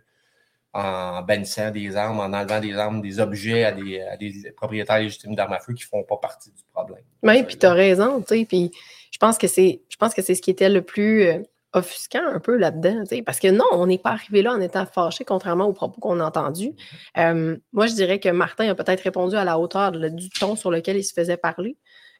en 0.73 1.21
bannissant 1.23 1.71
des 1.73 1.95
armes, 1.95 2.21
en 2.21 2.33
enlevant 2.33 2.61
des 2.61 2.75
armes, 2.75 3.03
des 3.03 3.21
objets 3.21 3.65
à 3.65 3.73
des, 3.73 4.53
propriétaires 4.57 5.01
légitimes 5.01 5.35
d'armes 5.35 5.53
à 5.53 5.59
feu 5.59 5.75
qui 5.75 5.85
ne 5.85 5.89
font 5.89 6.05
pas 6.05 6.17
partie 6.17 6.51
du 6.53 6.63
problème. 6.73 7.03
Oui, 7.23 7.43
puis 7.43 7.59
tu 7.59 7.67
as 7.67 7.73
raison, 7.75 8.23
tu 8.23 8.39
sais. 8.39 8.47
Puis 8.47 8.71
je 9.11 9.19
pense 9.19 9.37
que 9.37 9.47
c'est 9.47 9.83
je 9.91 9.97
pense 9.99 10.15
que 10.15 10.23
c'est 10.23 10.35
ce 10.35 10.41
qui 10.41 10.51
était 10.51 10.71
le 10.71 10.81
plus 10.81 11.43
offusquant 11.73 12.27
un 12.27 12.41
peu 12.41 12.57
là-dedans. 12.57 13.05
Parce 13.25 13.39
que 13.39 13.49
non, 13.49 13.65
on 13.73 13.87
n'est 13.87 13.99
pas 13.99 14.11
arrivé 14.11 14.43
là 14.43 14.53
en 14.53 14.61
étant 14.61 14.87
fâché, 14.87 15.25
contrairement 15.25 15.67
aux 15.67 15.73
propos 15.73 16.01
qu'on 16.01 16.21
a 16.21 16.25
entendus. 16.25 16.73
Euh, 17.19 17.57
moi, 17.73 17.87
je 17.87 17.95
dirais 17.95 18.19
que 18.19 18.29
Martin 18.29 18.69
a 18.69 18.75
peut-être 18.75 19.03
répondu 19.03 19.37
à 19.37 19.45
la 19.45 19.59
hauteur 19.59 19.93
du 19.93 20.31
ton 20.31 20.57
sur 20.57 20.71
lequel 20.71 20.97
il 20.97 21.05
se 21.05 21.13
faisait 21.13 21.37
parler. 21.37 21.77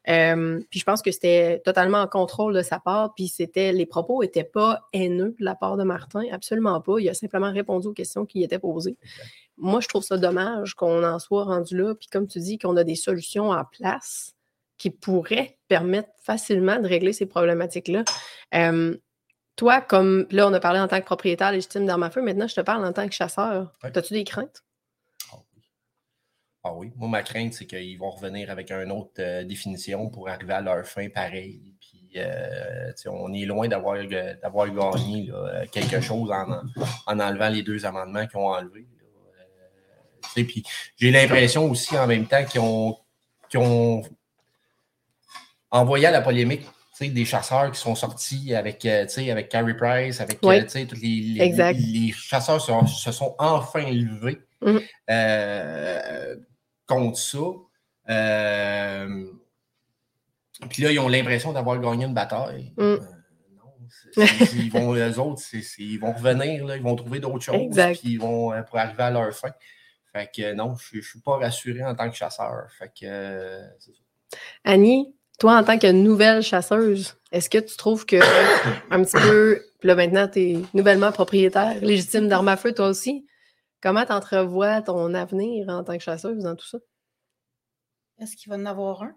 Euh, 0.09 0.59
puis 0.69 0.79
je 0.79 0.85
pense 0.85 1.01
que 1.01 1.11
c'était 1.11 1.61
totalement 1.63 1.99
en 1.99 2.07
contrôle 2.07 2.55
de 2.55 2.61
sa 2.63 2.79
part, 2.79 3.13
puis 3.13 3.27
c'était 3.27 3.71
les 3.71 3.85
propos 3.85 4.21
n'étaient 4.23 4.43
pas 4.43 4.87
haineux 4.93 5.35
de 5.39 5.45
la 5.45 5.53
part 5.53 5.77
de 5.77 5.83
Martin, 5.83 6.23
absolument 6.31 6.81
pas. 6.81 6.99
Il 6.99 7.07
a 7.07 7.13
simplement 7.13 7.51
répondu 7.51 7.87
aux 7.87 7.93
questions 7.93 8.25
qui 8.25 8.43
étaient 8.43 8.59
posées. 8.59 8.97
Moi, 9.57 9.79
je 9.79 9.87
trouve 9.87 10.03
ça 10.03 10.17
dommage 10.17 10.73
qu'on 10.73 11.03
en 11.03 11.19
soit 11.19 11.43
rendu 11.43 11.77
là, 11.77 11.93
puis 11.93 12.07
comme 12.11 12.27
tu 12.27 12.39
dis, 12.39 12.57
qu'on 12.57 12.77
a 12.77 12.83
des 12.83 12.95
solutions 12.95 13.51
en 13.51 13.63
place 13.63 14.33
qui 14.79 14.89
pourraient 14.89 15.59
permettre 15.67 16.09
facilement 16.23 16.79
de 16.79 16.87
régler 16.87 17.13
ces 17.13 17.27
problématiques-là. 17.27 18.03
Euh, 18.55 18.97
toi, 19.61 19.79
comme 19.79 20.25
là, 20.31 20.47
on 20.47 20.53
a 20.53 20.59
parlé 20.59 20.79
en 20.79 20.87
tant 20.87 20.99
que 20.99 21.05
propriétaire 21.05 21.51
légitime 21.51 21.85
d'armes 21.85 22.01
à 22.01 22.09
feu, 22.09 22.23
maintenant 22.23 22.47
je 22.47 22.55
te 22.55 22.61
parle 22.61 22.83
en 22.83 22.91
tant 22.91 23.07
que 23.07 23.13
chasseur. 23.13 23.71
Ouais. 23.83 23.95
As-tu 23.95 24.15
des 24.15 24.23
craintes? 24.23 24.63
Ah 25.31 25.35
oui. 25.55 25.61
Ah 26.63 26.73
oui. 26.73 26.91
Moi, 26.95 27.07
ma 27.09 27.21
crainte, 27.21 27.53
c'est 27.53 27.67
qu'ils 27.67 27.99
vont 27.99 28.09
revenir 28.09 28.49
avec 28.49 28.71
une 28.71 28.91
autre 28.91 29.11
euh, 29.19 29.43
définition 29.43 30.09
pour 30.09 30.29
arriver 30.29 30.53
à 30.53 30.61
leur 30.61 30.83
fin 30.87 31.09
pareil. 31.09 31.75
Puis, 31.79 32.09
euh, 32.15 32.91
on 33.05 33.31
est 33.33 33.45
loin 33.45 33.67
d'avoir 33.67 33.97
euh, 33.97 34.33
d'avoir 34.41 34.67
gagné 34.67 35.27
là, 35.27 35.67
quelque 35.67 36.01
chose 36.01 36.31
en, 36.31 36.63
en 37.05 37.19
enlevant 37.19 37.49
les 37.49 37.61
deux 37.61 37.85
amendements 37.85 38.25
qu'ils 38.25 38.39
ont 38.39 38.47
enlevés. 38.47 38.87
Euh, 40.39 40.43
puis 40.43 40.63
j'ai 40.97 41.11
l'impression 41.11 41.69
aussi 41.69 41.95
en 41.99 42.07
même 42.07 42.25
temps 42.25 42.43
qu'ils 42.45 42.61
ont, 42.61 42.97
qu'ils 43.47 43.59
ont 43.59 44.01
envoyé 45.69 46.07
à 46.07 46.11
la 46.11 46.21
polémique 46.21 46.65
des 46.99 47.25
chasseurs 47.25 47.71
qui 47.71 47.79
sont 47.79 47.95
sortis 47.95 48.53
avec, 48.53 48.85
euh, 48.85 49.05
avec 49.31 49.49
Carrie 49.49 49.73
Price, 49.75 50.21
avec 50.21 50.39
Oui. 50.43 50.59
euh, 50.59 50.85
tous 50.85 50.95
les, 51.01 51.49
les- 51.49 51.73
les 51.73 52.11
chasseurs 52.11 52.61
se, 52.61 52.71
se 52.87 53.11
sont 53.11 53.35
enfin 53.39 53.89
levés 53.89 54.39
Mhm. 54.61 54.81
euh, 55.09 56.35
contre 56.85 57.17
ça. 57.17 57.37
Euh, 58.09 59.25
puis 60.69 60.83
là, 60.83 60.91
ils 60.91 60.99
ont 60.99 61.07
l'impression 61.07 61.53
d'avoir 61.53 61.79
gagné 61.79 62.05
une 62.05 62.13
bataille. 62.13 62.71
Mm. 62.77 62.81
Euh, 62.81 62.97
non, 63.55 64.27
ils 64.53 64.71
vont, 64.71 64.93
eux 64.95 65.19
autres, 65.19 65.41
ils 65.79 65.97
vont 65.99 66.13
revenir, 66.13 66.65
là, 66.65 66.75
ils 66.77 66.83
vont 66.83 66.95
trouver 66.95 67.19
d'autres 67.19 67.43
choses, 67.43 67.75
puis 67.99 67.99
ils 68.13 68.19
vont 68.19 68.51
pour 68.67 68.77
arriver 68.77 69.03
à 69.03 69.11
leur 69.11 69.33
fin. 69.33 69.51
Fait 70.13 70.29
que 70.35 70.53
non, 70.53 70.75
je 70.75 70.97
ne 70.97 71.01
suis 71.01 71.19
pas 71.21 71.37
rassuré 71.37 71.83
en 71.83 71.95
tant 71.95 72.09
que 72.09 72.15
chasseur. 72.15 72.67
Fait 72.77 72.91
que. 72.99 73.61
Annie, 74.63 75.15
toi, 75.41 75.57
en 75.57 75.63
tant 75.63 75.79
que 75.79 75.91
nouvelle 75.91 76.43
chasseuse, 76.43 77.15
est-ce 77.31 77.49
que 77.49 77.57
tu 77.57 77.75
trouves 77.75 78.05
que 78.05 78.17
un 78.91 79.03
petit 79.03 79.17
peu, 79.17 79.59
puis 79.79 79.87
là 79.87 79.95
maintenant, 79.95 80.27
tu 80.27 80.39
es 80.39 80.61
nouvellement 80.75 81.11
propriétaire 81.11 81.81
légitime 81.81 82.27
d'armes 82.27 82.47
à 82.47 82.57
feu, 82.57 82.73
toi 82.73 82.87
aussi? 82.87 83.25
Comment 83.81 84.05
tu 84.05 84.11
entrevois 84.11 84.83
ton 84.83 85.15
avenir 85.15 85.67
en 85.69 85.83
tant 85.83 85.97
que 85.97 86.03
chasseuse 86.03 86.43
dans 86.43 86.55
tout 86.55 86.67
ça? 86.67 86.77
Est-ce 88.19 88.37
qu'il 88.37 88.51
va 88.51 88.57
en 88.57 88.67
avoir 88.67 89.01
un? 89.01 89.15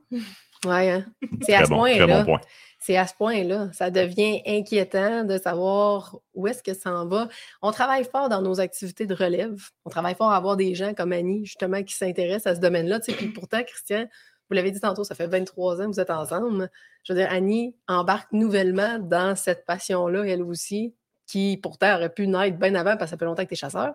Ouais, 0.65 0.93
hein? 0.93 1.05
C'est 1.43 1.53
à 1.53 1.67
ce 1.67 1.69
bon, 1.69 1.77
point-là. 1.77 2.21
bon 2.21 2.25
point. 2.25 2.41
C'est 2.81 2.97
à 2.97 3.07
ce 3.07 3.13
point-là. 3.15 3.69
Ça 3.75 3.91
devient 3.91 4.41
inquiétant 4.47 5.25
de 5.25 5.37
savoir 5.37 6.17
où 6.33 6.47
est-ce 6.47 6.63
que 6.63 6.73
ça 6.73 6.91
en 6.91 7.07
va. 7.07 7.29
On 7.61 7.71
travaille 7.71 8.05
fort 8.05 8.31
dans 8.31 8.41
nos 8.41 8.61
activités 8.61 9.05
de 9.05 9.15
relève. 9.15 9.61
On 9.85 9.91
travaille 9.91 10.15
fort 10.15 10.31
à 10.31 10.39
avoir 10.39 10.57
des 10.57 10.75
gens 10.75 10.95
comme 10.95 11.13
Annie, 11.13 11.45
justement, 11.45 11.83
qui 11.83 11.95
s'intéressent 11.95 12.47
à 12.47 12.55
ce 12.55 12.61
domaine-là. 12.61 13.01
Tu 13.01 13.13
sais, 13.13 13.19
Puis 13.19 13.29
pourtant, 13.29 13.63
Christian, 13.63 14.07
vous 14.55 14.57
l'avez 14.57 14.71
dit 14.71 14.81
tantôt, 14.81 15.03
ça 15.03 15.17
fait 15.17 15.27
23 15.27 15.81
ans 15.81 15.87
que 15.87 15.95
vous 15.95 16.01
êtes 16.01 16.11
ensemble. 16.11 16.71
Je 17.03 17.13
veux 17.13 17.19
dire, 17.19 17.29
Annie 17.31 17.75
embarque 17.89 18.33
nouvellement 18.33 19.01
dans 19.01 19.35
cette 19.35 19.67
passion-là, 19.67 20.25
elle 20.27 20.43
aussi, 20.43 20.95
qui 21.27 21.59
pourtant 21.61 21.97
aurait 21.97 22.13
pu 22.13 22.29
naître 22.29 22.57
bien 22.57 22.77
avant 22.77 22.97
parce 22.97 23.11
que 23.11 23.11
ça 23.11 23.17
fait 23.19 23.25
longtemps 23.25 23.43
que 23.43 23.49
tu 23.49 23.55
es 23.55 23.57
chasseur. 23.57 23.95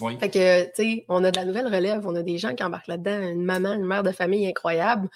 Oui. 0.00 0.18
Fait 0.18 0.28
que, 0.28 0.64
tu 0.64 0.70
sais, 0.74 1.04
on 1.08 1.22
a 1.22 1.30
de 1.30 1.36
la 1.36 1.44
nouvelle 1.44 1.72
relève, 1.72 2.06
on 2.06 2.16
a 2.16 2.22
des 2.22 2.36
gens 2.36 2.54
qui 2.54 2.64
embarquent 2.64 2.88
là-dedans, 2.88 3.28
une 3.28 3.44
maman, 3.44 3.74
une 3.74 3.86
mère 3.86 4.02
de 4.02 4.10
famille 4.10 4.46
incroyable. 4.46 5.08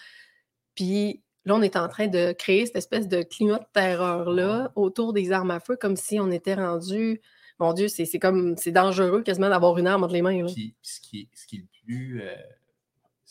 Puis 0.76 1.22
là, 1.44 1.56
on 1.56 1.62
est 1.62 1.76
en 1.76 1.88
train 1.88 2.06
de 2.06 2.32
créer 2.32 2.66
cette 2.66 2.76
espèce 2.76 3.08
de 3.08 3.22
climat 3.22 3.58
de 3.58 3.66
terreur-là 3.72 4.70
autour 4.76 5.12
des 5.12 5.32
armes 5.32 5.50
à 5.50 5.58
feu, 5.58 5.76
comme 5.76 5.96
si 5.96 6.20
on 6.20 6.30
était 6.30 6.54
rendu. 6.54 7.20
Mon 7.58 7.72
Dieu, 7.72 7.88
c'est 7.88 8.06
comme. 8.20 8.56
C'est 8.56 8.70
dangereux 8.70 9.22
quasiment 9.22 9.50
d'avoir 9.50 9.76
une 9.76 9.88
arme 9.88 10.04
entre 10.04 10.14
les 10.14 10.22
mains. 10.22 10.44
là. 10.44 10.50
Puis, 10.50 10.76
ce, 10.80 11.00
qui 11.00 11.22
est, 11.22 11.28
ce 11.34 11.46
qui 11.46 11.56
est 11.56 11.58
le 11.58 11.66
plus, 11.84 12.22
euh, 12.22 12.34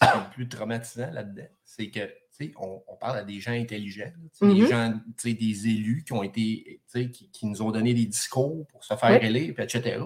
ce 0.02 0.08
qui 0.08 0.18
est 0.18 0.22
le 0.22 0.30
plus 0.34 0.48
traumatisant 0.50 1.12
là-dedans, 1.12 1.48
c'est 1.64 1.90
que 1.90 2.00
tu 2.00 2.46
sais, 2.46 2.52
on, 2.58 2.82
on 2.88 2.96
parle 2.96 3.18
à 3.18 3.24
des 3.24 3.40
gens 3.42 3.52
intelligents, 3.52 4.12
sais, 4.32 4.46
Mhm. 4.46 4.54
des 4.56 4.68
gens, 4.68 4.94
tu 5.18 5.30
sais, 5.30 5.34
des 5.34 5.68
élus 5.68 6.04
qui 6.06 6.14
ont 6.14 6.24
été, 6.24 6.82
tu 6.92 7.02
sais, 7.04 7.10
qui, 7.10 7.30
qui 7.30 7.46
nous 7.48 7.62
ont 7.62 7.72
donné 7.72 7.94
des 7.94 8.06
discours 8.06 8.66
pour 8.68 8.84
se 8.84 8.96
faire 8.96 9.20
Oui. 9.20 9.28
élire, 9.28 9.54
puis 9.54 9.64
etc. 9.64 10.00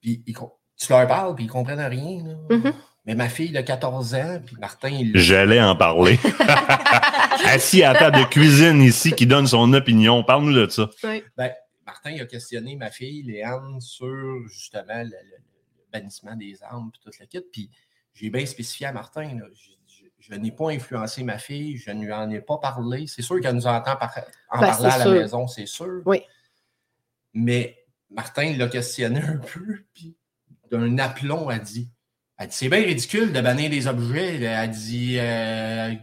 Puis 0.00 0.22
ils 0.26 0.34
tu 0.34 0.88
leur 0.92 1.06
parles, 1.06 1.34
puis 1.34 1.44
ils 1.44 1.48
comprennent 1.48 1.78
rien. 1.80 2.24
là. 2.24 2.56
Mhm. 2.56 2.72
Mais 3.04 3.14
ma 3.14 3.28
fille 3.28 3.54
a 3.58 3.62
14 3.62 4.14
ans, 4.14 4.40
puis 4.44 4.56
Martin, 4.58 4.88
il. 4.90 5.16
J'allais 5.18 5.60
en 5.60 5.76
parler. 5.76 6.18
Assis 7.46 7.82
à 7.82 7.92
la 7.92 7.98
table 7.98 8.18
de 8.18 8.24
cuisine 8.24 8.80
ici, 8.82 9.12
qui 9.12 9.26
donne 9.26 9.46
son 9.46 9.72
opinion. 9.72 10.22
Parle-nous 10.22 10.54
de 10.54 10.68
ça. 10.68 10.88
Oui. 11.04 11.22
Ben, 11.36 11.50
Martin 11.86 12.10
il 12.12 12.20
a 12.20 12.26
questionné 12.26 12.76
ma 12.76 12.90
fille, 12.90 13.22
Léane, 13.22 13.80
sur 13.80 14.46
justement 14.48 14.98
le, 14.98 15.04
le- 15.04 15.10
le 15.10 15.84
bannissement 15.92 16.36
des 16.36 16.62
armes 16.62 16.90
puis 16.92 17.00
tout 17.02 17.10
le 17.18 17.26
kit. 17.26 17.40
Puis 17.52 17.70
j'ai 18.20 18.30
bien 18.30 18.44
spécifié 18.46 18.86
à 18.86 18.92
Martin, 18.92 19.22
là, 19.38 19.46
je, 19.54 19.70
je- 19.86 20.04
je 20.18 20.34
n'ai 20.34 20.52
pas 20.52 20.70
influencé 20.70 21.22
ma 21.24 21.38
fille, 21.38 21.76
je 21.78 21.90
ne 21.90 22.04
lui 22.04 22.12
en 22.12 22.30
ai 22.30 22.40
pas 22.40 22.58
parlé. 22.58 23.06
C'est 23.06 23.22
sûr 23.22 23.40
qu'elle 23.40 23.54
nous 23.54 23.66
entend 23.66 23.96
par- 23.96 24.14
en 24.50 24.60
Ben, 24.60 24.66
parler 24.68 24.86
à 24.90 24.98
la 24.98 25.04
sûr. 25.04 25.12
maison, 25.12 25.46
c'est 25.48 25.66
sûr. 25.66 26.02
Oui. 26.04 26.22
Mais 27.32 27.76
Martin 28.10 28.54
l'a 28.56 28.68
questionné 28.68 29.20
un 29.20 29.36
peu, 29.38 29.84
puis 29.94 30.16
d'un 30.70 30.98
aplomb, 30.98 31.50
elle 31.50 31.62
dit. 31.62 31.88
Elle 32.38 32.48
dit, 32.48 32.56
c'est 32.56 32.68
bien 32.68 32.80
ridicule 32.82 33.32
de 33.32 33.40
bannir 33.40 33.70
des 33.70 33.86
objets, 33.86 34.40
elle 34.40 34.70
dit, 34.70 35.16
euh, 35.18 35.94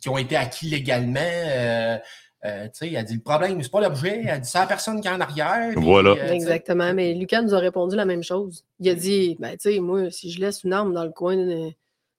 qui 0.00 0.08
ont 0.08 0.18
été 0.18 0.36
acquis 0.36 0.68
légalement. 0.70 1.20
euh, 1.22 1.98
euh, 2.44 2.64
tu 2.66 2.70
sais, 2.74 2.92
elle 2.92 3.04
dit, 3.04 3.14
le 3.16 3.20
problème, 3.20 3.62
c'est 3.62 3.70
pas 3.70 3.80
l'objet, 3.80 4.22
elle 4.26 4.40
dit, 4.40 4.48
c'est 4.48 4.58
la 4.58 4.66
personne 4.66 5.00
qui 5.00 5.08
est 5.08 5.10
en 5.10 5.20
arrière. 5.20 5.72
puis, 5.74 5.84
Voilà. 5.84 6.10
euh. 6.10 6.32
Exactement. 6.32 6.92
Mais 6.94 7.14
Lucas 7.14 7.42
nous 7.42 7.54
a 7.54 7.58
répondu 7.58 7.96
la 7.96 8.04
même 8.04 8.22
chose. 8.22 8.64
Il 8.80 8.88
a 8.88 8.94
dit 8.94 9.36
ben, 9.40 9.56
tu 9.56 9.72
sais, 9.72 9.80
moi, 9.80 10.10
si 10.10 10.30
je 10.30 10.40
laisse 10.40 10.62
une 10.64 10.72
arme 10.72 10.92
dans 10.92 11.04
le 11.04 11.10
coin, 11.10 11.36
de- 11.36 11.72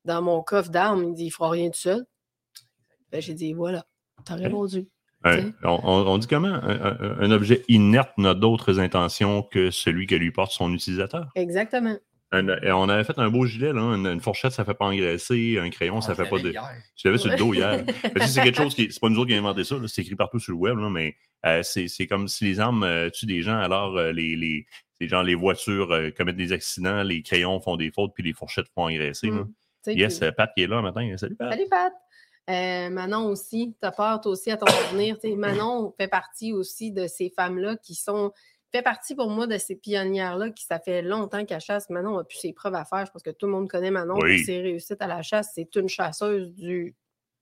dans 0.06 0.22
mon 0.22 0.42
coffre 0.42 0.70
d'armes, 0.72 1.04
il 1.10 1.14
dit 1.14 1.26
il 1.26 1.32
fera 1.32 1.50
rien 1.52 1.70
tout 1.70 1.80
seul. 1.80 2.06
Ben, 3.12 3.22
j'ai 3.22 3.34
dit 3.34 3.54
voilà, 3.54 3.86
t'as 4.26 4.36
répondu. 4.36 4.88
Un- 5.26 5.48
Ok. 5.48 5.54
on, 5.64 6.18
dit 6.18 6.28
comment? 6.28 6.48
Un, 6.48 6.98
un- 7.00 7.20
un 7.20 7.32
objet 7.32 7.64
inerte 7.68 8.18
n'a 8.18 8.34
d'autres 8.34 8.80
intentions 8.80 9.44
que 9.44 9.70
celui 9.72 10.08
que 10.08 10.16
lui 10.16 10.32
porte 10.32 10.52
son 10.54 10.74
utilisateur. 10.74 11.28
Exactement. 11.36 11.98
Un- 12.32 12.48
on 12.74 12.88
avait 12.90 13.04
fait 13.04 13.18
un 13.18 13.30
beau 13.30 13.46
gilet, 13.46 13.74
là. 13.74 13.82
Une, 13.96 14.06
une 14.06 14.20
fourchette, 14.22 14.52
ça 14.52 14.64
fait 14.64 14.76
pas 14.76 14.86
engraisser. 14.86 15.58
Un 15.60 15.70
crayon, 15.72 15.96
On 15.98 16.02
ça 16.02 16.14
fait 16.14 16.30
pas 16.30 16.38
de. 16.40 16.52
hier. 16.52 16.70
Je 16.96 17.08
l'avais 17.08 17.18
sur 17.18 17.32
le 17.32 17.38
dos 17.38 17.54
hier. 17.54 17.84
Que 18.14 18.26
c'est 18.28 18.44
quelque 18.44 18.58
chose 18.58 18.76
qui. 18.76 18.92
C'est 18.92 19.00
pas 19.00 19.10
nous 19.10 19.18
autres 19.18 19.30
qui 19.30 19.34
avons 19.36 19.48
inventé 19.48 19.64
ça, 19.64 19.76
c'est 19.88 20.02
écrit 20.04 20.16
partout 20.16 20.40
sur 20.40 20.54
le 20.54 20.60
web, 20.60 20.78
là, 20.78 20.90
mais 20.90 21.16
euh, 21.46 21.64
c'est 21.64 22.06
comme 22.08 22.28
si 22.28 22.44
les 22.46 22.60
armes 22.60 22.84
euh, 22.84 23.10
tuent 23.10 23.26
des 23.26 23.42
gens, 23.42 23.58
alors 23.58 23.98
euh, 23.98 24.12
les, 24.12 24.66
genre 25.02 25.24
les 25.24 25.34
voitures 25.36 25.90
commettent 26.16 26.36
des 26.36 26.52
accidents, 26.52 27.02
les 27.02 27.24
crayons 27.24 27.60
font 27.62 27.78
des 27.78 27.90
fautes, 27.92 28.12
puis 28.14 28.24
les 28.24 28.34
fourchettes 28.34 28.68
font 28.76 28.84
engraisser. 28.90 29.28
là. 29.28 29.34
Mm. 29.44 29.54
Sais, 29.82 29.96
Yes, 29.96 30.20
Pat 30.36 30.52
qui 30.56 30.64
est 30.64 30.68
là 30.68 30.82
matin. 30.82 31.16
Salut 31.18 31.36
Pat. 31.36 31.52
Salut 31.52 31.68
Pat. 31.70 31.94
Manon 32.92 33.28
aussi, 33.28 33.76
t'as 33.82 33.92
peur 33.92 34.22
toi 34.22 34.32
aussi 34.34 34.52
à 34.52 34.58
ton 34.58 34.66
avenir. 34.68 35.18
Manon 35.36 35.94
fait 35.98 36.08
partie 36.08 36.52
aussi 36.54 36.92
de 36.92 37.08
ces 37.08 37.32
femmes-là 37.36 37.76
qui 37.78 37.96
sont. 37.96 38.32
Fait 38.72 38.82
partie 38.82 39.16
pour 39.16 39.30
moi 39.30 39.48
de 39.48 39.58
ces 39.58 39.76
pionnières-là 39.76 40.52
qui 40.52 40.64
ça 40.66 40.80
fait 40.80 41.02
longtemps 41.02 41.44
qu'elle 41.46 41.60
chasse. 41.62 41.90
Manon 41.90 42.18
a 42.20 42.24
plus 42.24 42.38
ses 42.38 42.54
preuves 42.54 42.76
à 42.76 42.86
faire. 42.86 43.06
Je 43.06 43.12
pense 43.12 43.24
que 43.24 43.30
tout 43.32 43.46
le 43.48 43.52
monde 43.52 43.68
connaît 43.70 43.92
Manon 43.92 44.18
Oui. 44.22 44.40
ses 44.44 44.62
réussites 44.62 45.02
à 45.02 45.08
la 45.08 45.22
chasse. 45.22 45.52
C'est 45.56 45.76
une 45.76 45.90
chasseuse 45.90 46.54
du. 46.54 46.96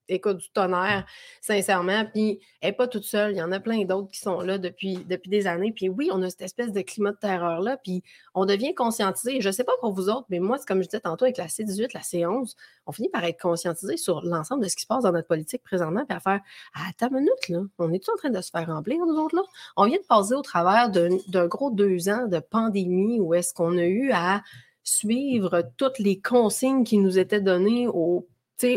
Écoute, 0.08 0.38
du 0.38 0.50
tonnerre, 0.50 1.06
sincèrement. 1.40 2.04
Puis, 2.06 2.40
elle 2.60 2.70
n'est 2.70 2.76
pas 2.76 2.88
toute 2.88 3.04
seule. 3.04 3.32
Il 3.32 3.38
y 3.38 3.42
en 3.42 3.52
a 3.52 3.60
plein 3.60 3.84
d'autres 3.84 4.10
qui 4.10 4.20
sont 4.20 4.40
là 4.40 4.58
depuis, 4.58 5.04
depuis 5.08 5.28
des 5.30 5.46
années. 5.46 5.72
Puis, 5.72 5.88
oui, 5.88 6.08
on 6.12 6.22
a 6.22 6.30
cette 6.30 6.42
espèce 6.42 6.72
de 6.72 6.80
climat 6.80 7.12
de 7.12 7.18
terreur-là. 7.18 7.76
Puis, 7.76 8.02
on 8.34 8.46
devient 8.46 8.74
conscientisé. 8.74 9.40
Je 9.40 9.48
ne 9.48 9.52
sais 9.52 9.64
pas 9.64 9.72
pour 9.80 9.92
vous 9.92 10.08
autres, 10.08 10.26
mais 10.30 10.40
moi, 10.40 10.58
c'est 10.58 10.66
comme 10.66 10.82
je 10.82 10.88
disais 10.88 11.00
tantôt 11.00 11.24
avec 11.24 11.36
la 11.36 11.46
C18, 11.46 11.90
la 11.94 12.00
C11, 12.00 12.54
on 12.86 12.92
finit 12.92 13.08
par 13.10 13.24
être 13.24 13.40
conscientisé 13.40 13.96
sur 13.96 14.22
l'ensemble 14.22 14.64
de 14.64 14.68
ce 14.68 14.76
qui 14.76 14.82
se 14.82 14.86
passe 14.86 15.04
dans 15.04 15.12
notre 15.12 15.28
politique 15.28 15.62
présentement, 15.62 16.04
puis 16.06 16.16
à 16.16 16.20
faire 16.20 16.40
Ah, 16.74 16.82
attends 16.88 17.08
une 17.08 17.18
minute, 17.18 17.48
là, 17.48 17.60
on 17.78 17.92
est 17.92 18.08
en 18.08 18.16
train 18.16 18.30
de 18.30 18.40
se 18.40 18.50
faire 18.50 18.66
remplir, 18.66 18.98
nous 19.04 19.16
autres, 19.16 19.36
là? 19.36 19.42
On 19.76 19.86
vient 19.86 19.98
de 19.98 20.06
passer 20.06 20.34
au 20.34 20.42
travers 20.42 20.90
d'un 20.90 21.46
gros 21.46 21.70
deux 21.70 22.08
ans 22.08 22.26
de 22.26 22.38
pandémie 22.38 23.20
où 23.20 23.34
est-ce 23.34 23.52
qu'on 23.52 23.76
a 23.76 23.84
eu 23.84 24.10
à 24.12 24.42
suivre 24.82 25.62
toutes 25.76 25.98
les 25.98 26.20
consignes 26.20 26.84
qui 26.84 26.98
nous 26.98 27.18
étaient 27.18 27.40
données 27.40 27.86
au, 27.88 28.26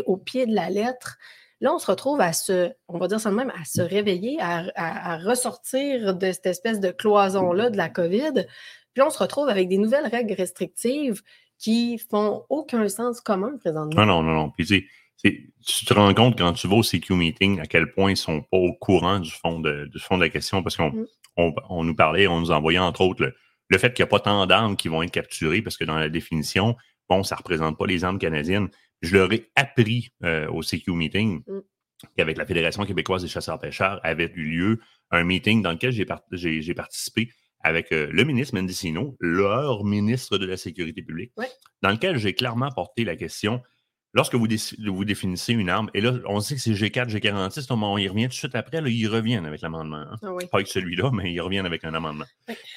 au 0.06 0.16
pied 0.16 0.46
de 0.46 0.54
la 0.54 0.70
lettre. 0.70 1.18
Là, 1.60 1.72
on 1.74 1.78
se 1.78 1.86
retrouve 1.90 2.20
à 2.20 2.32
se, 2.32 2.72
on 2.88 2.98
va 2.98 3.06
dire 3.08 3.20
ça 3.20 3.30
de 3.30 3.36
même, 3.36 3.50
à 3.50 3.64
se 3.64 3.80
réveiller, 3.82 4.38
à, 4.40 4.64
à- 4.74 5.12
à 5.12 5.18
ressortir 5.18 6.14
de 6.16 6.32
cette 6.32 6.46
espèce 6.46 6.80
de 6.80 6.90
cloison-là 6.90 7.70
de 7.70 7.76
la 7.76 7.88
COVID. 7.88 8.46
Puis 8.94 9.02
on 9.02 9.10
se 9.10 9.18
retrouve 9.18 9.48
avec 9.48 9.68
des 9.68 9.78
nouvelles 9.78 10.06
règles 10.08 10.34
restrictives 10.34 11.22
qui 11.58 11.98
font 11.98 12.44
aucun 12.48 12.88
sens 12.88 13.20
commun 13.20 13.56
présentement. 13.58 14.04
Non, 14.04 14.06
non, 14.06 14.22
non, 14.24 14.34
non. 14.34 14.50
Puis, 14.50 14.66
tu 14.66 14.74
sais, 14.80 14.84
c'est- 15.16 15.40
tu 15.64 15.84
te 15.84 15.94
rends 15.94 16.12
compte 16.14 16.36
quand 16.36 16.52
tu 16.52 16.66
vas 16.66 16.74
au 16.76 16.82
CQ 16.82 17.14
meeting 17.14 17.60
à 17.60 17.66
quel 17.66 17.92
point 17.92 18.10
ils 18.10 18.16
sont 18.16 18.42
pas 18.42 18.56
au 18.58 18.72
courant 18.72 19.20
du 19.20 19.30
fond 19.30 19.60
de, 19.60 19.86
du 19.86 20.00
fond 20.00 20.16
de 20.16 20.22
la 20.24 20.28
question 20.30 20.62
parce 20.64 20.76
qu'on 20.76 20.90
Mm. 20.90 21.06
on, 21.36 21.54
on 21.70 21.84
nous 21.84 21.94
parlait, 21.94 22.26
on 22.26 22.40
nous 22.40 22.50
envoyait 22.50 22.78
entre 22.80 23.02
autres 23.02 23.22
le, 23.24 23.34
le 23.68 23.78
fait 23.78 23.94
qu'il 23.94 24.02
n'y 24.02 24.08
a 24.08 24.10
pas 24.10 24.18
tant 24.20 24.44
d'armes 24.46 24.76
qui 24.76 24.88
vont 24.88 25.02
être 25.04 25.12
capturées 25.12 25.62
parce 25.62 25.76
que 25.76 25.84
dans 25.84 25.96
la 25.96 26.08
définition, 26.08 26.74
bon, 27.08 27.22
ça 27.22 27.36
ne 27.36 27.38
représente 27.38 27.78
pas 27.78 27.86
les 27.86 28.02
armes 28.02 28.18
canadiennes. 28.18 28.68
Je 29.02 29.14
leur 29.16 29.32
ai 29.32 29.50
appris 29.56 30.12
euh, 30.24 30.48
au 30.48 30.62
CQ 30.62 30.92
meeting 30.92 31.42
Mm. 31.46 31.58
qu'avec 32.16 32.36
la 32.36 32.46
Fédération 32.46 32.84
québécoise 32.84 33.22
des 33.22 33.28
chasseurs-pêcheurs 33.28 34.00
avait 34.02 34.32
eu 34.34 34.44
lieu 34.44 34.80
un 35.10 35.24
meeting 35.24 35.62
dans 35.62 35.72
lequel 35.72 35.92
j'ai 35.92 36.04
par- 36.04 36.22
j'ai- 36.32 36.62
j'ai 36.62 36.74
participé 36.74 37.30
avec 37.64 37.92
euh, 37.92 38.08
le 38.10 38.24
ministre 38.24 38.54
Mendicino, 38.56 39.16
leur 39.20 39.84
ministre 39.84 40.38
de 40.38 40.46
la 40.46 40.56
Sécurité 40.56 41.02
publique, 41.02 41.32
Ouais. 41.36 41.48
dans 41.82 41.90
lequel 41.90 42.16
j'ai 42.16 42.34
clairement 42.34 42.70
porté 42.70 43.04
la 43.04 43.14
question 43.16 43.62
lorsque 44.14 44.34
vous, 44.34 44.46
définissez 45.04 45.52
une 45.54 45.70
arme, 45.70 45.88
et 45.94 46.00
là, 46.00 46.12
on 46.26 46.40
sait 46.40 46.54
que 46.56 46.60
c'est 46.60 46.72
G4, 46.74 47.08
G46, 47.08 47.66
mais 47.76 47.84
on 47.86 47.96
y 47.98 48.08
revient 48.08 48.24
tout 48.24 48.28
de 48.30 48.34
suite 48.34 48.54
après, 48.54 48.80
là, 48.80 48.88
ils 48.88 49.06
reviennent 49.06 49.46
avec 49.46 49.60
l'amendement. 49.62 49.96
hein. 50.10 50.16
Ah 50.22 50.32
oui. 50.34 50.44
Pas 50.50 50.58
avec 50.58 50.66
celui-là, 50.68 51.10
mais 51.12 51.32
ils 51.32 51.40
reviennent 51.40 51.64
avec 51.66 51.84
un 51.84 51.94
amendement. 51.94 52.26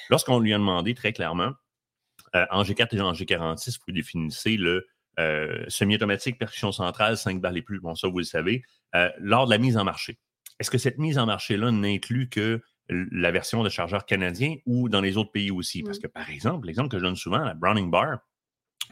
Lorsqu'on 0.09 0.39
lui 0.39 0.53
a 0.53 0.57
demandé 0.57 0.93
très 0.93 1.11
clairement, 1.13 1.51
euh, 2.36 2.45
en 2.51 2.63
G4 2.63 2.95
et 2.95 3.01
en 3.01 3.11
G46, 3.13 3.80
vous 3.86 3.93
définissez 3.93 4.55
le 4.55 4.86
semi-automatique, 5.70 6.38
percussion 6.38 6.72
centrale, 6.72 7.18
5 7.18 7.39
balles 7.41 7.57
et 7.57 7.61
plus, 7.61 7.80
bon, 7.80 7.95
ça, 7.95 8.07
vous 8.07 8.18
le 8.20 8.24
savez, 8.24 8.63
euh, 8.95 9.09
lors 9.20 9.45
de 9.45 9.51
la 9.51 9.57
mise 9.57 9.78
en 9.78 9.84
marché. 9.84 10.18
Est-ce 10.59 10.72
que 10.72 10.78
cette 10.78 10.97
mise 10.97 11.18
en 11.18 11.26
marché-là 11.26 11.72
n'inclut 11.72 12.30
que 12.30 12.61
la 12.89 13.32
version 13.32 13.63
de 13.63 13.70
chargeur 13.70 14.05
canadien 14.05 14.55
ou 14.66 14.89
dans 14.89 15.01
les 15.01 15.18
autres 15.18 15.32
pays 15.32 15.51
aussi? 15.51 15.84
Parce 15.84 15.97
Mm. 15.97 16.01
que, 16.01 16.07
par 16.07 16.30
exemple, 16.30 16.68
l'exemple 16.68 16.89
que 16.89 16.97
je 16.99 17.03
donne 17.03 17.16
souvent, 17.16 17.39
la 17.39 17.53
Browning 17.53 17.89
Bar, 17.89 18.20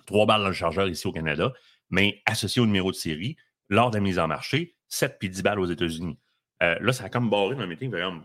3 0.05 0.25
balles 0.25 0.41
dans 0.41 0.47
le 0.47 0.53
chargeur 0.53 0.87
ici 0.87 1.07
au 1.07 1.11
Canada, 1.11 1.53
mais 1.89 2.21
associé 2.25 2.61
au 2.61 2.65
numéro 2.65 2.91
de 2.91 2.95
série, 2.95 3.37
lors 3.69 3.91
de 3.91 3.97
la 3.97 4.01
mise 4.01 4.19
en 4.19 4.27
marché, 4.27 4.75
7 4.89 5.17
puis 5.19 5.29
10 5.29 5.41
balles 5.43 5.59
aux 5.59 5.65
États-Unis. 5.65 6.17
Euh, 6.61 6.75
là, 6.81 6.91
ça 6.93 7.05
a 7.05 7.09
comme 7.09 7.29
barré 7.29 7.55
dans 7.55 7.61
le 7.61 7.67
meeting. 7.67 7.91
fait 7.91 8.01
comme- 8.01 8.23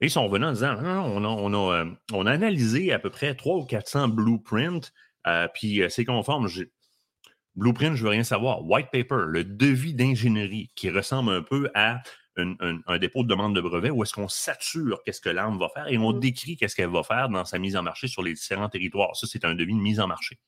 Et 0.00 0.06
ils 0.06 0.10
sont 0.10 0.26
revenus 0.26 0.48
en 0.48 0.52
disant 0.52 0.80
non, 0.80 1.20
non, 1.20 1.20
on, 1.20 1.24
a, 1.24 1.28
on, 1.28 1.70
a, 1.70 1.76
euh, 1.84 1.90
on 2.12 2.26
a 2.26 2.32
analysé 2.32 2.92
à 2.92 2.98
peu 2.98 3.10
près 3.10 3.34
300 3.34 3.62
ou 3.62 3.66
400 3.66 4.08
blueprints, 4.08 4.92
euh, 5.26 5.48
puis 5.52 5.82
euh, 5.82 5.88
c'est 5.88 6.04
conforme. 6.04 6.48
Blueprint, 7.56 7.96
je 7.96 8.02
veux 8.04 8.10
rien 8.10 8.24
savoir. 8.24 8.64
White 8.64 8.88
paper, 8.92 9.24
le 9.26 9.44
devis 9.44 9.94
d'ingénierie 9.94 10.70
qui 10.74 10.90
ressemble 10.90 11.32
un 11.32 11.42
peu 11.42 11.70
à 11.74 12.02
un, 12.36 12.98
dépôt 12.98 13.22
de 13.22 13.28
demande 13.28 13.54
de 13.54 13.60
brevet 13.60 13.90
où 13.90 14.02
est-ce 14.02 14.14
qu'on 14.14 14.28
sature 14.28 15.02
qu'est-ce 15.04 15.20
que 15.20 15.28
l'arme 15.28 15.58
va 15.58 15.68
faire 15.68 15.88
et 15.88 15.98
on 15.98 16.12
Mm. 16.12 16.20
décrit 16.20 16.56
qu'est-ce 16.56 16.74
qu'elle 16.74 16.88
va 16.88 17.02
faire 17.02 17.28
dans 17.28 17.44
sa 17.44 17.58
mise 17.58 17.76
en 17.76 17.82
marché 17.82 18.06
sur 18.08 18.22
les 18.22 18.32
différents 18.32 18.68
territoires. 18.68 19.14
Ça, 19.16 19.26
c'est 19.26 19.44
un 19.44 19.54
devis 19.54 19.74
de 19.74 19.80
mise 19.80 20.00
en 20.00 20.06
marché 20.06 20.38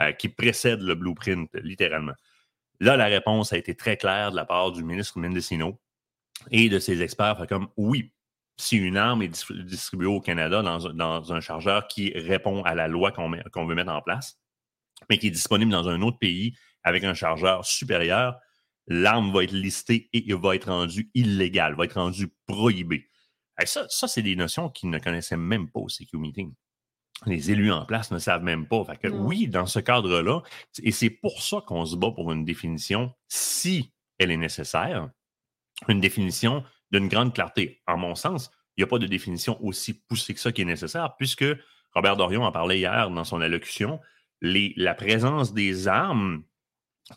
euh, 0.00 0.12
qui 0.12 0.28
précède 0.28 0.80
le 0.80 0.94
blueprint, 0.94 1.48
littéralement. 1.62 2.14
Là, 2.80 2.96
la 2.96 3.06
réponse 3.06 3.52
a 3.52 3.58
été 3.58 3.76
très 3.76 3.96
claire 3.96 4.30
de 4.30 4.36
la 4.36 4.46
part 4.46 4.72
du 4.72 4.82
ministre 4.82 5.18
Mendicino 5.18 5.78
et 6.50 6.68
de 6.68 6.78
ses 6.78 7.02
experts. 7.02 7.36
Fait 7.38 7.46
comme 7.46 7.68
oui, 7.76 8.12
si 8.56 8.78
une 8.78 8.96
arme 8.96 9.22
est 9.22 9.28
dis- 9.28 9.64
distribuée 9.64 10.06
au 10.06 10.20
Canada 10.20 10.62
dans 10.62 10.88
un, 10.88 10.94
dans 10.94 11.32
un 11.32 11.40
chargeur 11.40 11.86
qui 11.86 12.12
répond 12.18 12.62
à 12.62 12.74
la 12.74 12.88
loi 12.88 13.12
qu'on 13.12 13.66
veut 13.66 13.74
mettre 13.74 13.92
en 13.92 14.00
place, 14.02 14.40
mais 15.08 15.18
qui 15.18 15.28
est 15.28 15.30
disponible 15.30 15.70
dans 15.70 15.88
un 15.88 16.02
autre 16.02 16.18
pays 16.18 16.54
avec 16.82 17.04
un 17.04 17.14
chargeur 17.14 17.64
supérieur, 17.64 18.38
l'arme 18.86 19.32
va 19.32 19.44
être 19.44 19.52
listée 19.52 20.08
et 20.12 20.32
va 20.34 20.54
être 20.54 20.70
rendue 20.70 21.10
illégale, 21.14 21.74
va 21.74 21.84
être 21.84 22.00
rendue 22.00 22.32
prohibée. 22.46 23.08
Et 23.60 23.66
ça, 23.66 23.86
ça 23.88 24.08
c'est 24.08 24.22
des 24.22 24.36
notions 24.36 24.70
qu'ils 24.70 24.90
ne 24.90 24.98
connaissaient 24.98 25.36
même 25.36 25.70
pas 25.70 25.80
au 25.80 25.88
CQ 25.88 26.18
Meeting. 26.18 26.54
Les 27.26 27.50
élus 27.50 27.70
en 27.70 27.84
place 27.84 28.10
ne 28.10 28.18
savent 28.18 28.42
même 28.42 28.66
pas. 28.66 28.82
Fait 28.84 28.96
que 28.96 29.08
oui, 29.08 29.46
dans 29.46 29.66
ce 29.66 29.78
cadre-là, 29.78 30.40
et 30.82 30.90
c'est 30.90 31.10
pour 31.10 31.42
ça 31.42 31.62
qu'on 31.66 31.84
se 31.84 31.96
bat 31.96 32.10
pour 32.10 32.32
une 32.32 32.46
définition, 32.46 33.12
si 33.28 33.92
elle 34.18 34.30
est 34.30 34.38
nécessaire, 34.38 35.10
une 35.88 36.00
définition 36.00 36.64
d'une 36.90 37.08
grande 37.08 37.34
clarté. 37.34 37.82
En 37.86 37.98
mon 37.98 38.14
sens, 38.14 38.50
il 38.76 38.80
n'y 38.80 38.84
a 38.84 38.86
pas 38.86 38.98
de 38.98 39.06
définition 39.06 39.62
aussi 39.62 39.94
poussée 39.94 40.32
que 40.32 40.40
ça 40.40 40.52
qui 40.52 40.62
est 40.62 40.66
nécessaire, 40.66 41.14
puisque 41.16 41.44
Robert 41.94 42.16
Dorion 42.16 42.44
en 42.44 42.52
parlait 42.52 42.78
hier 42.78 43.10
dans 43.10 43.24
son 43.24 43.40
allocution, 43.40 44.00
les- 44.40 44.72
la 44.76 44.94
présence 44.94 45.52
des 45.54 45.88
armes, 45.88 46.42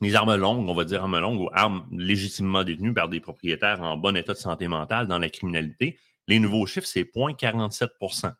les 0.01 0.15
armes 0.15 0.35
longues, 0.35 0.67
on 0.69 0.73
va 0.73 0.85
dire 0.85 1.01
armes 1.03 1.19
longues 1.19 1.39
ou 1.41 1.49
armes 1.53 1.87
légitimement 1.91 2.63
détenues 2.63 2.93
par 2.93 3.09
des 3.09 3.19
propriétaires 3.19 3.81
en 3.81 3.97
bon 3.97 4.15
état 4.15 4.33
de 4.33 4.37
santé 4.37 4.67
mentale 4.67 5.07
dans 5.07 5.19
la 5.19 5.29
criminalité, 5.29 5.99
les 6.27 6.39
nouveaux 6.39 6.65
chiffres, 6.65 6.87
c'est 6.87 7.03
0,47% 7.03 8.33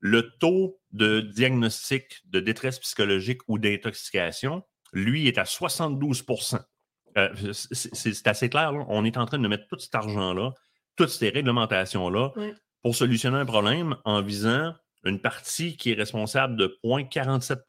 Le 0.00 0.30
taux 0.38 0.80
de 0.90 1.20
diagnostic 1.20 2.22
de 2.24 2.40
détresse 2.40 2.78
psychologique 2.80 3.40
ou 3.48 3.58
d'intoxication, 3.58 4.64
lui, 4.92 5.28
est 5.28 5.38
à 5.38 5.44
72 5.44 6.24
euh, 7.16 7.52
c'est- 7.52 8.26
assez 8.26 8.48
clair. 8.48 8.72
là. 8.72 8.84
On 8.88 9.04
est 9.04 9.16
en 9.16 9.26
train 9.26 9.38
de 9.38 9.46
mettre 9.46 9.66
tout 9.68 9.78
cet 9.78 9.94
argent-là, 9.94 10.50
toutes 10.96 11.10
ces 11.10 11.28
réglementations-là 11.28 12.32
Oui. 12.36 12.52
pour 12.82 12.96
solutionner 12.96 13.36
un 13.38 13.44
problème 13.46 13.96
en 14.04 14.22
visant 14.22 14.74
une 15.04 15.20
partie 15.20 15.76
qui 15.76 15.90
est 15.92 15.94
responsable 15.94 16.56
de 16.56 16.78
0,47 16.84 17.62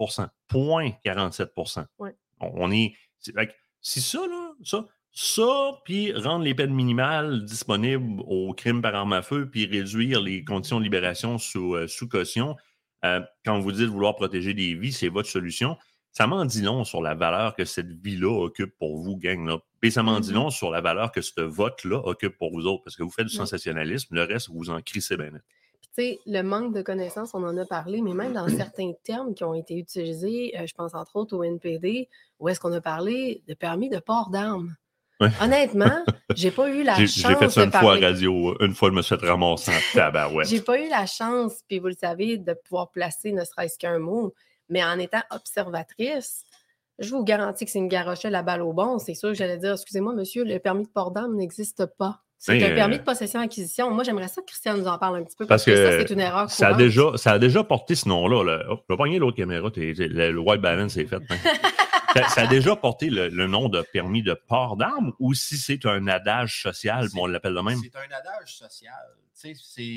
0,47 0.51 1.85
Oui. 1.99 2.09
On, 2.39 2.51
on 2.55 2.71
est. 2.71 2.93
c'est- 3.19 3.33
fait 3.33 3.47
que 3.47 3.53
Si 3.81 3.99
ça, 4.01 4.19
là, 4.19 4.51
ça, 4.63 4.85
ça, 5.11 5.81
puis 5.83 6.13
rendre 6.13 6.45
les 6.45 6.55
peines 6.55 6.73
minimales 6.73 7.43
disponibles 7.43 8.21
aux 8.25 8.53
crimes 8.53 8.81
par 8.81 8.95
arme 8.95 9.13
à 9.13 9.21
feu, 9.21 9.49
puis 9.49 9.65
réduire 9.65 10.21
les 10.21 10.43
conditions 10.45 10.79
de 10.79 10.83
libération 10.85 11.37
sous, 11.37 11.75
euh, 11.75 11.87
sous 11.87 12.07
caution, 12.07 12.55
euh, 13.03 13.19
quand 13.45 13.59
vous 13.59 13.71
dites 13.73 13.87
vouloir 13.89 14.15
protéger 14.15 14.53
des 14.53 14.73
vies, 14.75 14.93
c'est 14.93 15.09
votre 15.09 15.27
solution. 15.29 15.77
Ça 16.11 16.27
m'en 16.27 16.45
dit 16.45 16.61
long 16.61 16.83
sur 16.85 17.01
la 17.01 17.13
valeur 17.15 17.55
que 17.55 17.65
cette 17.65 17.91
vie-là 17.91 18.29
occupe 18.31 18.77
pour 18.77 19.01
vous, 19.01 19.17
gang. 19.17 19.45
Là. 19.47 19.57
Et 19.81 19.91
ça 19.91 20.01
m'en 20.03 20.19
dit 20.21 20.29
Mhm. 20.29 20.35
long 20.35 20.49
sur 20.49 20.69
la 20.71 20.79
valeur 20.79 21.11
que 21.11 21.21
ce 21.21 21.41
vote-là 21.41 21.97
occupe 22.05 22.37
pour 22.37 22.51
vous 22.53 22.65
autres, 22.67 22.83
parce 22.83 22.95
que 22.95 23.03
vous 23.03 23.09
faites 23.11 23.25
du 23.27 23.33
Ouais. 23.33 23.39
sensationnalisme, 23.39 24.15
le 24.15 24.23
reste, 24.23 24.49
vous 24.49 24.69
en 24.69 24.79
crissez 24.81 25.17
bien 25.17 25.31
net. 25.31 25.41
Sais, 25.95 26.19
le 26.25 26.41
manque 26.41 26.73
de 26.73 26.81
connaissances, 26.81 27.35
on 27.35 27.43
en 27.43 27.55
a 27.55 27.65
parlé, 27.65 28.01
mais 28.01 28.13
même 28.13 28.33
dans 28.33 28.47
certains 28.49 28.93
termes 29.03 29.35
qui 29.35 29.43
ont 29.43 29.53
été 29.53 29.77
utilisés, 29.77 30.51
euh, 30.57 30.65
je 30.65 30.73
pense 30.73 30.95
entre 30.95 31.15
autres 31.17 31.37
au 31.37 31.43
NPD, 31.43 32.09
où 32.39 32.49
est-ce 32.49 32.59
qu'on 32.59 32.73
a 32.73 32.81
parlé 32.81 33.43
de 33.47 33.53
permis 33.53 33.89
de 33.89 33.99
port 33.99 34.31
d'armes? 34.31 34.75
Ouais. 35.19 35.29
Honnêtement, 35.39 36.03
j'ai 36.35 36.49
pas 36.49 36.67
eu 36.69 36.81
la 36.81 36.95
chance 36.95 37.09
j'ai 37.09 37.35
fait 37.35 37.49
ça 37.49 37.61
de 37.61 37.65
une 37.67 37.71
fois 37.71 37.95
à 37.95 37.99
radio. 37.99 38.57
Une 38.59 38.73
fois, 38.73 38.89
je 38.89 38.95
me 38.95 39.03
suis 39.03 39.15
fait 39.15 39.27
ramasser 39.27 39.69
en 39.69 39.79
tabarouette. 39.93 40.47
J'ai 40.47 40.61
pas 40.61 40.81
eu 40.81 40.89
la 40.89 41.05
chance, 41.05 41.61
puis 41.67 41.77
vous 41.77 41.89
le 41.89 41.95
savez, 41.95 42.39
de 42.39 42.53
pouvoir 42.53 42.89
placer 42.89 43.31
ne 43.31 43.45
serait-ce 43.45 43.77
qu'un 43.77 43.99
mot, 43.99 44.33
mais 44.69 44.83
en 44.83 44.97
étant 44.97 45.21
observatrice, 45.29 46.43
je 46.97 47.11
vous 47.11 47.23
garantis 47.23 47.65
que 47.65 47.71
c'est 47.71 47.77
une 47.77 47.87
garochée 47.87 48.31
la 48.31 48.41
balle 48.41 48.63
au 48.63 48.73
bon. 48.73 48.97
C'est 48.97 49.13
sûr 49.13 49.29
que 49.29 49.35
j'allais 49.35 49.59
dire, 49.59 49.73
excusez-moi, 49.73 50.15
monsieur, 50.15 50.43
le 50.43 50.57
permis 50.57 50.85
de 50.85 50.89
port 50.89 51.11
d'armes 51.11 51.35
n'existe 51.35 51.85
pas. 51.85 52.22
C'est 52.45 52.71
un 52.71 52.75
permis 52.75 52.95
euh, 52.95 52.99
de 52.99 53.03
possession-acquisition. 53.03 53.89
Moi, 53.91 54.03
j'aimerais 54.03 54.27
ça 54.27 54.41
que 54.41 54.47
Christian 54.47 54.75
nous 54.77 54.87
en 54.87 54.97
parle 54.97 55.17
un 55.17 55.23
petit 55.23 55.35
peu, 55.37 55.45
Parce 55.47 55.63
parce, 55.63 55.77
que, 55.77 55.91
ça, 55.91 55.97
c'est 56.05 56.13
une 56.13 56.19
erreur 56.19 56.49
Ça 56.51 56.67
a, 56.69 56.73
déjà, 56.73 57.03
ça 57.15 57.31
a 57.33 57.39
déjà 57.39 57.63
porté 57.63 57.95
ce 57.95 58.07
nom-là. 58.09 58.43
Là. 58.43 58.63
Hop, 58.69 58.83
je 58.89 58.93
vais 58.93 58.97
pogner 58.97 59.17
l'autre 59.19 59.37
caméra. 59.37 59.71
t'es- 59.71 59.93
t'es- 59.95 60.07
le, 60.09 60.31
le 60.31 60.39
white 60.39 60.59
balance 60.61 60.97
est 60.97 61.05
fait. 61.05 61.15
hein. 61.29 61.35
ça, 62.15 62.27
ça 62.27 62.41
a 62.41 62.47
déjà 62.47 62.75
porté 62.75 63.09
le, 63.09 63.29
le 63.29 63.47
nom 63.47 63.69
de 63.69 63.81
permis 63.81 64.23
de 64.23 64.33
port 64.33 64.75
d'armes 64.75 65.13
ou 65.19 65.33
si 65.33 65.55
c'est 65.57 65.85
un 65.85 66.05
adage 66.07 66.61
social, 66.61 67.07
C'est- 67.09 67.17
on 67.19 67.27
l'appelle 67.27 67.53
de 67.55 67.61
même? 67.61 67.79
C'est 67.81 67.95
un 67.95 68.13
adage 68.15 68.55
social. 68.57 68.93
C'est 69.31 69.55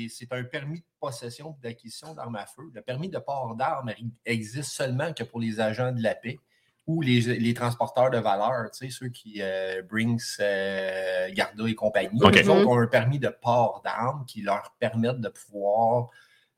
c'est 0.09 0.27
un 0.31 0.43
permis 0.43 0.79
de 0.79 0.85
possession 0.99 1.55
et 1.59 1.67
d'acquisition 1.67 2.13
d'armes 2.13 2.35
à 2.37 2.45
feu. 2.45 2.63
Le 2.73 2.81
permis 2.81 3.09
de 3.09 3.19
port 3.19 3.55
d'armes 3.55 3.93
existe 4.25 4.71
seulement 4.71 5.13
que 5.13 5.23
pour 5.23 5.39
les 5.39 5.59
agents 5.59 5.91
de 5.91 6.01
la 6.01 6.15
paix 6.15 6.39
ou 6.87 7.01
les, 7.01 7.19
les 7.37 7.53
transporteurs 7.53 8.09
de 8.09 8.17
valeur, 8.17 8.71
tu 8.71 8.85
sais, 8.85 8.89
ceux 8.89 9.09
qui 9.09 9.41
euh, 9.41 9.81
Brinks, 9.83 10.21
euh, 10.39 11.29
Garda 11.33 11.67
et 11.67 11.75
compagnie. 11.75 12.19
OK. 12.23 12.35
Eux 12.37 12.49
autres 12.49 12.67
ont 12.67 12.79
un 12.79 12.87
permis 12.87 13.19
de 13.19 13.27
port 13.29 13.81
d'armes 13.83 14.25
qui 14.25 14.41
leur 14.41 14.73
permettent 14.79 15.19
de 15.21 15.29
pouvoir 15.29 16.09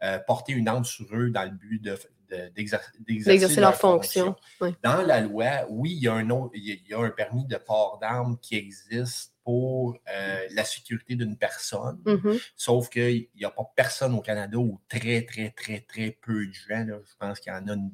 euh, 0.03 0.19
porter 0.19 0.53
une 0.53 0.67
arme 0.67 0.85
sur 0.85 1.07
eux 1.13 1.29
dans 1.29 1.43
le 1.43 1.49
but 1.51 1.81
de- 1.81 1.97
de- 2.29 2.47
d'exer- 2.55 2.77
d'exercer 2.99 3.31
D'exercer 3.31 3.59
leur 3.59 3.75
fonction. 3.75 4.35
Oui. 4.61 4.75
Dans 4.83 5.01
la 5.01 5.19
loi, 5.19 5.65
oui, 5.69 5.93
il 5.93 6.03
y 6.03 6.07
a 6.07 6.13
un, 6.13 6.29
autre- 6.29 6.51
il 6.53 6.63
y 6.63 6.71
a- 6.71 6.75
il 6.75 6.87
y 6.89 6.93
a 6.93 6.99
un 6.99 7.09
permis 7.09 7.45
de 7.45 7.57
port 7.57 7.97
d'armes 7.99 8.37
qui 8.39 8.55
existe 8.55 9.33
pour 9.43 9.97
euh, 10.13 10.47
la 10.51 10.63
sécurité 10.63 11.15
d'une 11.15 11.35
personne. 11.37 11.99
Mhm. 12.05 12.37
Sauf 12.55 12.87
qu'il 12.89 13.27
n'y 13.35 13.45
a 13.45 13.49
pas 13.49 13.63
personne 13.75 14.13
au 14.13 14.21
Canada 14.21 14.57
ou 14.59 14.79
très, 14.87 15.23
très, 15.23 15.49
très, 15.49 15.79
très 15.81 16.11
peu 16.11 16.45
de 16.45 16.53
gens. 16.53 16.85
là. 16.85 16.97
je 17.03 17.15
pense 17.19 17.39
qu'il 17.39 17.51
y 17.51 17.55
en 17.55 17.67
a 17.67 17.73
une- 17.73 17.91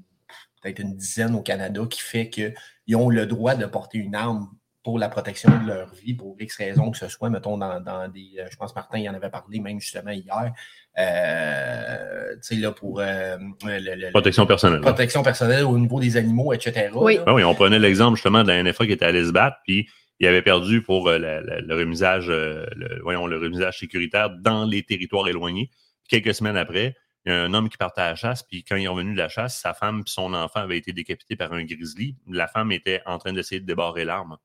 peut-être 0.65 0.79
une 0.79 0.95
dizaine 0.95 1.35
au 1.35 1.41
Canada 1.41 1.81
qui 1.89 2.01
fait 2.01 2.29
qu'ils 2.29 2.95
ont 2.95 3.09
le 3.09 3.25
droit 3.27 3.53
de 3.55 3.65
porter 3.67 3.99
une 3.99 4.15
arme 4.15 4.49
pour 4.83 4.99
la 4.99 5.09
protection 5.09 5.49
de 5.63 5.67
leur 5.67 5.91
vie, 5.95 6.13
pour 6.13 6.35
X 6.39 6.57
raison 6.57 6.91
que 6.91 6.97
ce 6.97 7.07
soit, 7.07 7.29
mettons, 7.29 7.57
dans, 7.57 7.79
dans 7.81 8.07
des. 8.07 8.33
euh, 8.39 8.45
Je 8.51 8.55
pense 8.55 8.71
que 8.71 8.75
Martin 8.75 8.99
y 8.99 9.09
en 9.09 9.13
avait 9.15 9.29
parlé 9.31 9.59
même 9.59 9.79
justement 9.79 10.11
hier. 10.11 10.53
Euh, 10.97 12.33
tu 12.35 12.39
sais, 12.41 12.55
là, 12.55 12.71
pour 12.71 12.99
euh, 12.99 13.37
le- 13.63 13.95
le- 13.95 14.11
Protection 14.11 14.45
personnelle. 14.45 14.79
là. 14.81 14.85
protection 14.91 15.23
personnelle 15.23 15.63
au 15.63 15.77
niveau 15.77 15.99
des 15.99 16.17
animaux, 16.17 16.53
etc. 16.53 16.89
Oui. 16.93 17.19
Ah 17.25 17.33
oui, 17.33 17.43
on 17.43 17.55
prenait 17.55 17.79
l'exemple 17.79 18.15
justement 18.15 18.43
de 18.43 18.47
la 18.49 18.61
NFA 18.63 18.85
qui 18.85 18.91
était 18.91 19.05
allée 19.05 19.25
se 19.25 19.31
battre, 19.31 19.57
puis 19.65 19.87
il 20.19 20.27
avait 20.27 20.41
perdu 20.43 20.81
pour 20.81 21.07
euh, 21.09 21.17
la- 21.17 21.41
la- 21.41 21.61
le, 21.61 21.75
remisage, 21.75 22.27
euh, 22.29 22.65
le, 22.75 23.01
voyons, 23.03 23.27
le 23.27 23.37
remisage 23.37 23.79
sécuritaire 23.79 24.29
dans 24.29 24.65
les 24.65 24.83
territoires 24.83 25.27
éloignés. 25.27 25.69
Quelques 26.09 26.33
semaines 26.35 26.57
après, 26.57 26.95
il 27.25 27.31
y 27.31 27.35
a 27.35 27.43
un 27.43 27.53
homme 27.53 27.69
qui 27.69 27.77
partait 27.77 28.01
à 28.01 28.09
la 28.09 28.15
chasse, 28.15 28.43
puis 28.43 28.63
quand 28.63 28.75
il 28.75 28.83
est 28.83 28.87
revenu 28.87 29.13
de 29.13 29.17
la 29.17 29.29
chasse, 29.29 29.59
sa 29.59 29.73
femme 29.73 30.01
et 30.05 30.09
son 30.09 30.33
enfant 30.33 30.59
avaient 30.61 30.77
été 30.77 30.93
décapités 30.93 31.35
par 31.35 31.53
un 31.53 31.63
grizzly. 31.63 32.15
La 32.27 32.47
femme 32.47 32.71
était 32.71 33.01
en 33.05 33.17
train 33.17 33.33
d'essayer 33.33 33.59
de 33.61 33.65
débarrer 33.65 34.05
l'arme. 34.05 34.37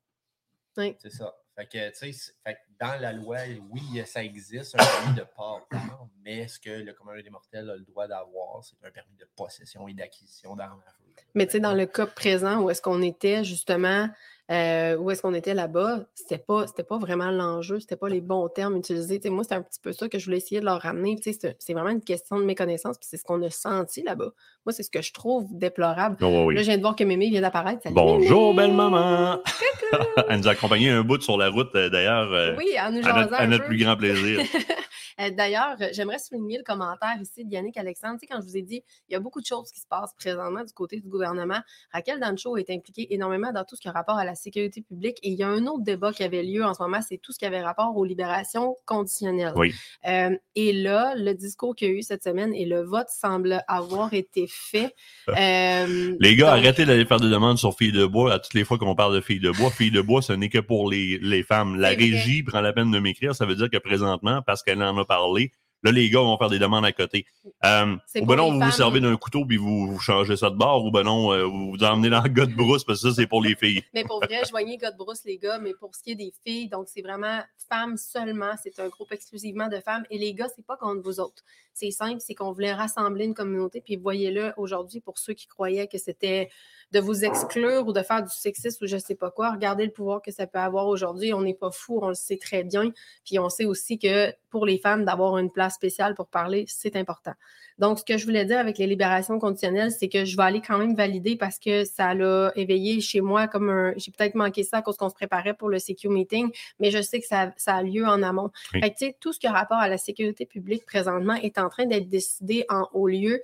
C'est 0.98 1.10
ça. 1.10 1.36
Fait 1.56 1.66
que, 1.66 1.90
tu 1.90 1.96
sais, 1.96 2.12
c'est- 2.12 2.32
fait 2.42 2.54
que 2.54 2.60
dans 2.78 2.98
la 3.00 3.12
loi, 3.12 3.38
oui, 3.70 3.82
ça 4.06 4.24
existe, 4.24 4.74
un 4.76 4.78
permis 4.78 5.14
de 5.14 5.24
port 5.24 5.66
d'armes, 5.70 6.08
mais 6.24 6.48
ce 6.48 6.58
que 6.58 6.70
le 6.70 6.92
commun 6.94 7.20
des 7.20 7.28
mortels 7.28 7.68
a 7.68 7.76
le 7.76 7.84
droit 7.84 8.06
d'avoir, 8.06 8.64
c'est 8.64 8.76
un 8.82 8.90
permis 8.90 9.16
de 9.16 9.28
possession 9.36 9.86
et 9.88 9.92
d'acquisition 9.92 10.56
d'armes 10.56 10.82
à 10.86 10.92
feu. 10.92 11.09
Mais 11.34 11.46
tu 11.46 11.52
sais, 11.52 11.60
dans 11.60 11.74
le 11.74 11.86
cas 11.86 12.06
présent, 12.06 12.60
où 12.60 12.70
est-ce 12.70 12.82
qu'on 12.82 13.02
était 13.02 13.44
justement, 13.44 14.08
euh, 14.50 14.96
où 14.96 15.10
est-ce 15.10 15.22
qu'on 15.22 15.34
était 15.34 15.54
là-bas, 15.54 16.00
c'était 16.14 16.38
pas, 16.38 16.66
c'était 16.66 16.82
pas 16.82 16.98
vraiment 16.98 17.30
l'enjeu, 17.30 17.78
c'était 17.78 17.96
pas 17.96 18.08
les 18.08 18.20
bons 18.20 18.48
termes 18.48 18.76
utilisés. 18.76 19.20
Moi, 19.26 19.44
c'est 19.44 19.54
un 19.54 19.62
petit 19.62 19.78
peu 19.80 19.92
ça 19.92 20.08
que 20.08 20.18
je 20.18 20.24
voulais 20.24 20.38
essayer 20.38 20.60
de 20.60 20.64
leur 20.64 20.80
ramener. 20.80 21.16
C'est, 21.22 21.56
c'est 21.58 21.72
vraiment 21.72 21.90
une 21.90 22.02
question 22.02 22.38
de 22.38 22.44
méconnaissance, 22.44 22.98
puis 22.98 23.06
c'est 23.08 23.16
ce 23.16 23.22
qu'on 23.24 23.40
a 23.42 23.50
senti 23.50 24.02
là-bas. 24.02 24.32
Moi, 24.66 24.72
c'est 24.72 24.82
ce 24.82 24.90
que 24.90 25.02
je 25.02 25.12
trouve 25.12 25.46
déplorable. 25.52 26.16
Oh, 26.20 26.44
oui. 26.46 26.56
Là, 26.56 26.62
je 26.62 26.66
viens 26.66 26.76
de 26.76 26.82
voir 26.82 26.96
que 26.96 27.04
Mémé 27.04 27.30
vient 27.30 27.42
d'apparaître. 27.42 27.82
Salut, 27.84 27.94
Bonjour, 27.94 28.52
Mémé! 28.54 28.68
belle 28.68 28.76
maman! 28.76 29.38
Elle 30.28 30.38
nous 30.40 30.48
a 30.48 30.52
accompagné 30.52 30.90
un 30.90 31.02
bout 31.02 31.20
sur 31.22 31.36
la 31.36 31.48
route, 31.48 31.70
euh, 31.76 31.88
d'ailleurs, 31.88 32.32
euh, 32.32 32.54
Oui, 32.58 32.74
en 32.80 32.90
nous 32.90 33.06
à 33.06 33.20
notre, 33.20 33.34
à 33.34 33.46
notre 33.46 33.64
plus 33.66 33.78
grand 33.78 33.96
plaisir. 33.96 34.40
Euh, 35.20 35.30
D'ailleurs, 35.30 35.76
euh, 35.80 35.88
j'aimerais 35.92 36.18
souligner 36.18 36.58
le 36.58 36.64
commentaire 36.64 37.16
ici 37.20 37.44
de 37.44 37.50
Yannick 37.52 37.76
Alexandre. 37.76 38.14
Tu 38.20 38.26
sais, 38.26 38.32
quand 38.32 38.40
je 38.40 38.46
vous 38.46 38.56
ai 38.56 38.62
dit, 38.62 38.82
il 39.08 39.12
y 39.12 39.16
a 39.16 39.20
beaucoup 39.20 39.40
de 39.40 39.46
choses 39.46 39.70
qui 39.70 39.80
se 39.80 39.86
passent 39.86 40.14
présentement 40.18 40.64
du 40.64 40.72
côté 40.72 41.00
du 41.00 41.08
gouvernement. 41.08 41.60
Raquel 41.92 42.20
Dancho 42.20 42.56
est 42.56 42.70
impliquée 42.70 43.12
énormément 43.14 43.52
dans 43.52 43.64
tout 43.64 43.76
ce 43.76 43.80
qui 43.80 43.88
a 43.88 43.92
rapport 43.92 44.16
à 44.18 44.24
la 44.24 44.34
sécurité 44.34 44.82
publique. 44.82 45.18
Et 45.22 45.30
il 45.30 45.38
y 45.38 45.42
a 45.42 45.48
un 45.48 45.66
autre 45.66 45.82
débat 45.82 46.12
qui 46.12 46.22
avait 46.22 46.42
lieu 46.42 46.64
en 46.64 46.74
ce 46.74 46.82
moment, 46.82 47.00
c'est 47.06 47.18
tout 47.18 47.32
ce 47.32 47.38
qui 47.38 47.46
avait 47.46 47.60
rapport 47.62 47.96
aux 47.96 48.04
libérations 48.04 48.76
conditionnelles. 48.86 49.52
Oui. 49.56 49.74
Euh, 50.06 50.36
et 50.54 50.72
là, 50.72 51.14
le 51.16 51.32
discours 51.34 51.74
qu'il 51.74 51.88
y 51.88 51.90
a 51.90 51.94
eu 51.94 52.02
cette 52.02 52.24
semaine 52.24 52.54
et 52.54 52.64
le 52.66 52.82
vote 52.82 53.08
semble 53.08 53.62
avoir 53.68 54.14
été 54.14 54.46
fait. 54.48 54.94
Euh, 55.28 56.16
Les 56.20 56.36
gars, 56.36 56.46
donc- 56.54 56.58
arrêtez 56.64 56.84
d'aller 56.84 57.04
faire 57.04 57.20
des 57.20 57.30
demandes 57.30 57.58
sur 57.58 57.76
filles 57.76 57.92
de 57.92 58.06
bois 58.06 58.34
à 58.34 58.38
toutes 58.38 58.54
les 58.54 58.64
fois 58.64 58.78
qu'on 58.78 58.94
parle 58.94 59.14
de 59.14 59.20
filles 59.20 59.40
de 59.40 59.50
bois. 59.50 59.70
Filles 59.70 59.90
de 59.90 60.00
bois, 60.00 60.22
ce 60.22 60.32
n'est 60.32 60.48
que 60.48 60.58
pour 60.58 60.90
les, 60.90 61.18
les 61.20 61.42
femmes. 61.42 61.76
La 61.76 61.90
régie 61.90 62.42
prend 62.42 62.60
la 62.60 62.72
peine 62.72 62.90
de 62.90 62.98
m'écrire. 62.98 63.34
Ça 63.34 63.46
veut 63.46 63.54
dire 63.54 63.70
que 63.70 63.78
présentement, 63.78 64.42
parce 64.42 64.62
qu'elle 64.62 64.82
en 64.82 64.96
a 64.96 65.04
parlé, 65.10 65.50
là, 65.82 65.90
les 65.90 66.08
gars 66.08 66.20
vont 66.20 66.38
faire 66.38 66.50
des 66.50 66.60
demandes 66.60 66.84
à 66.84 66.92
côté. 66.92 67.26
Euh, 67.64 67.96
ou 68.20 68.26
ben 68.26 68.36
non, 68.36 68.52
vous 68.52 68.60
vous 68.60 68.70
servez 68.70 69.00
d'un 69.00 69.16
couteau 69.16 69.44
puis 69.44 69.56
vous, 69.56 69.88
vous 69.88 69.98
changez 69.98 70.36
ça 70.36 70.50
de 70.50 70.56
bord, 70.56 70.84
ou 70.84 70.92
ben 70.92 71.02
non, 71.02 71.32
euh, 71.32 71.44
vous 71.44 71.72
vous 71.72 71.84
emmenez 71.84 72.10
dans 72.10 72.22
le 72.22 72.28
gars 72.28 72.46
de 72.46 72.54
brousse 72.54 72.84
parce 72.84 73.02
que 73.02 73.08
ça, 73.08 73.14
c'est 73.14 73.26
pour 73.26 73.42
les 73.42 73.56
filles. 73.56 73.82
Mais 73.92 74.04
pour 74.04 74.24
vrai, 74.24 74.42
joignez 74.48 74.76
God 74.76 74.96
Brousse, 74.96 75.24
les 75.24 75.38
gars, 75.38 75.58
mais 75.58 75.74
pour 75.74 75.94
ce 75.96 76.02
qui 76.02 76.12
est 76.12 76.16
des 76.16 76.32
filles, 76.44 76.68
donc 76.68 76.86
c'est 76.88 77.02
vraiment 77.02 77.40
femmes 77.68 77.96
seulement. 77.96 78.52
C'est 78.62 78.78
un 78.78 78.88
groupe 78.88 79.12
exclusivement 79.12 79.68
de 79.68 79.80
femmes. 79.80 80.04
Et 80.10 80.18
les 80.18 80.34
gars, 80.34 80.48
c'est 80.54 80.66
pas 80.66 80.76
contre 80.76 81.02
vous 81.02 81.20
autres. 81.20 81.42
C'est 81.74 81.90
simple, 81.90 82.20
c'est 82.20 82.34
qu'on 82.34 82.52
voulait 82.52 82.72
rassembler 82.74 83.24
une 83.24 83.34
communauté. 83.34 83.80
Puis 83.80 83.96
voyez-le 83.96 84.52
aujourd'hui 84.56 85.00
pour 85.00 85.18
ceux 85.18 85.34
qui 85.34 85.46
croyaient 85.46 85.88
que 85.88 85.98
c'était 85.98 86.50
de 86.92 87.00
vous 87.00 87.24
exclure 87.24 87.86
ou 87.86 87.92
de 87.92 88.02
faire 88.02 88.22
du 88.22 88.30
sexisme 88.30 88.84
ou 88.84 88.88
je 88.88 88.96
sais 88.96 89.14
pas 89.14 89.30
quoi. 89.30 89.52
Regardez 89.52 89.84
le 89.84 89.92
pouvoir 89.92 90.22
que 90.22 90.30
ça 90.30 90.46
peut 90.46 90.58
avoir 90.58 90.86
aujourd'hui. 90.88 91.32
On 91.32 91.42
n'est 91.42 91.54
pas 91.54 91.70
fou, 91.70 91.98
on 92.02 92.08
le 92.08 92.14
sait 92.14 92.36
très 92.36 92.64
bien. 92.64 92.90
Puis 93.24 93.38
on 93.38 93.48
sait 93.48 93.64
aussi 93.64 93.98
que 93.98 94.32
pour 94.50 94.66
les 94.66 94.78
femmes, 94.78 95.04
d'avoir 95.04 95.38
une 95.38 95.50
place 95.50 95.74
spéciale 95.74 96.14
pour 96.14 96.26
parler, 96.26 96.64
c'est 96.66 96.96
important. 96.96 97.32
Donc, 97.78 98.00
ce 98.00 98.04
que 98.04 98.18
je 98.18 98.26
voulais 98.26 98.44
dire 98.44 98.58
avec 98.58 98.76
les 98.78 98.86
libérations 98.86 99.38
conditionnelles, 99.38 99.92
c'est 99.92 100.08
que 100.08 100.24
je 100.24 100.36
vais 100.36 100.42
aller 100.42 100.60
quand 100.60 100.76
même 100.76 100.94
valider 100.94 101.36
parce 101.36 101.58
que 101.58 101.84
ça 101.84 102.12
l'a 102.14 102.52
éveillé 102.56 103.00
chez 103.00 103.20
moi 103.20 103.46
comme 103.46 103.70
un. 103.70 103.94
J'ai 103.96 104.10
peut-être 104.10 104.34
manqué 104.34 104.64
ça 104.64 104.78
à 104.78 104.82
cause 104.82 104.96
qu'on 104.96 105.08
se 105.08 105.14
préparait 105.14 105.54
pour 105.54 105.68
le 105.68 105.78
CQ 105.78 106.08
meeting, 106.08 106.50
mais 106.78 106.90
je 106.90 107.00
sais 107.00 107.20
que 107.20 107.26
ça, 107.26 107.52
ça 107.56 107.76
a 107.76 107.82
lieu 107.82 108.04
en 108.06 108.22
amont. 108.22 108.50
Oui. 108.74 108.80
Fait 108.80 108.90
que, 108.90 108.98
tu 108.98 109.06
sais, 109.06 109.16
tout 109.20 109.32
ce 109.32 109.38
qui 109.38 109.46
a 109.46 109.52
rapport 109.52 109.78
à 109.78 109.88
la 109.88 109.98
sécurité 109.98 110.44
publique 110.44 110.84
présentement 110.84 111.34
est 111.34 111.58
en 111.58 111.68
train 111.68 111.86
d'être 111.86 112.08
décidé 112.08 112.66
en 112.68 112.88
haut 112.92 113.08
lieu 113.08 113.40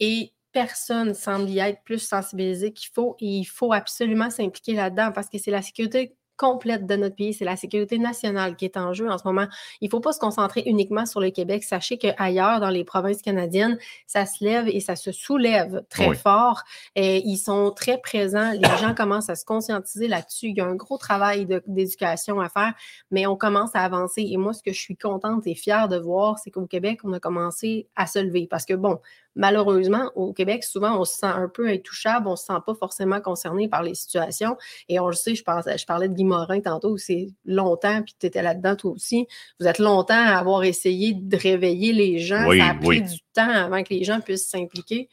et 0.00 0.32
personne 0.58 1.14
semble 1.14 1.48
y 1.48 1.60
être 1.60 1.82
plus 1.84 2.00
sensibilisé 2.00 2.72
qu'il 2.72 2.90
faut 2.92 3.14
et 3.20 3.26
il 3.26 3.44
faut 3.44 3.72
absolument 3.72 4.28
s'impliquer 4.28 4.74
là-dedans 4.74 5.12
parce 5.14 5.28
que 5.28 5.38
c'est 5.38 5.52
la 5.52 5.62
sécurité 5.62 6.16
complète 6.38 6.86
de 6.86 6.96
notre 6.96 7.16
pays, 7.16 7.34
c'est 7.34 7.44
la 7.44 7.56
sécurité 7.56 7.98
nationale 7.98 8.56
qui 8.56 8.64
est 8.64 8.76
en 8.76 8.94
jeu 8.94 9.10
en 9.10 9.18
ce 9.18 9.26
moment. 9.26 9.46
Il 9.80 9.86
ne 9.86 9.90
faut 9.90 10.00
pas 10.00 10.12
se 10.12 10.20
concentrer 10.20 10.62
uniquement 10.66 11.04
sur 11.04 11.20
le 11.20 11.30
Québec. 11.30 11.64
Sachez 11.64 11.98
qu'ailleurs, 11.98 12.60
dans 12.60 12.70
les 12.70 12.84
provinces 12.84 13.20
canadiennes, 13.20 13.76
ça 14.06 14.24
se 14.24 14.42
lève 14.42 14.68
et 14.68 14.78
ça 14.78 14.94
se 14.94 15.10
soulève 15.10 15.82
très 15.90 16.08
Oui. 16.08 16.16
fort. 16.16 16.62
Et 16.94 17.26
ils 17.26 17.38
sont 17.38 17.72
très 17.72 17.98
présents. 17.98 18.52
Les 18.52 18.76
gens 18.78 18.94
commencent 18.96 19.28
à 19.28 19.34
se 19.34 19.44
conscientiser 19.44 20.06
là-dessus. 20.06 20.50
Il 20.50 20.56
y 20.56 20.60
a 20.60 20.64
un 20.66 20.76
gros 20.76 20.96
travail 20.96 21.46
d'éducation 21.66 22.40
à 22.40 22.48
faire, 22.48 22.72
mais 23.10 23.26
on 23.26 23.36
commence 23.36 23.74
à 23.74 23.80
avancer. 23.80 24.24
Et 24.30 24.36
moi, 24.36 24.52
ce 24.52 24.62
que 24.62 24.72
je 24.72 24.80
suis 24.80 24.96
contente 24.96 25.44
et 25.46 25.56
fière 25.56 25.88
de 25.88 25.98
voir, 25.98 26.38
c'est 26.38 26.52
qu'au 26.52 26.66
Québec, 26.66 27.00
on 27.02 27.12
a 27.12 27.18
commencé 27.20 27.88
à 27.96 28.06
se 28.06 28.20
lever. 28.20 28.46
Parce 28.48 28.64
que, 28.64 28.74
bon, 28.74 29.00
malheureusement, 29.38 30.10
au 30.16 30.32
Québec, 30.34 30.62
souvent, 30.64 31.00
on 31.00 31.04
se 31.06 31.14
sent 31.14 31.26
un 31.26 31.48
peu 31.48 31.68
intouchable, 31.68 32.26
on 32.28 32.32
ne 32.32 32.36
se 32.36 32.44
sent 32.44 32.58
pas 32.66 32.74
forcément 32.74 33.20
concerné 33.20 33.68
par 33.68 33.82
les 33.82 33.94
situations. 33.94 34.58
Et 34.90 35.00
on 35.00 35.06
le 35.06 35.14
sait, 35.14 35.34
je, 35.34 35.42
pensais, 35.42 35.78
je 35.78 35.86
parlais 35.86 36.08
de 36.08 36.14
Guy 36.14 36.24
Morin 36.24 36.60
tantôt, 36.60 36.98
c'est 36.98 37.28
longtemps, 37.46 38.02
puis 38.02 38.14
tu 38.20 38.26
étais 38.26 38.42
là-dedans 38.42 38.76
toi 38.76 38.90
aussi. 38.90 39.26
Vous 39.60 39.66
êtes 39.66 39.78
longtemps 39.78 40.14
à 40.14 40.36
avoir 40.36 40.64
essayé 40.64 41.14
de 41.14 41.36
réveiller 41.36 41.92
les 41.94 42.18
gens. 42.18 42.46
Oui, 42.48 42.58
Ça 42.58 42.66
a 42.66 42.74
pris 42.74 42.86
oui. 42.88 43.02
du 43.02 43.18
temps 43.32 43.48
avant 43.48 43.82
que 43.82 43.94
les 43.94 44.04
gens 44.04 44.20
puissent 44.20 44.50
s'impliquer. 44.50 45.08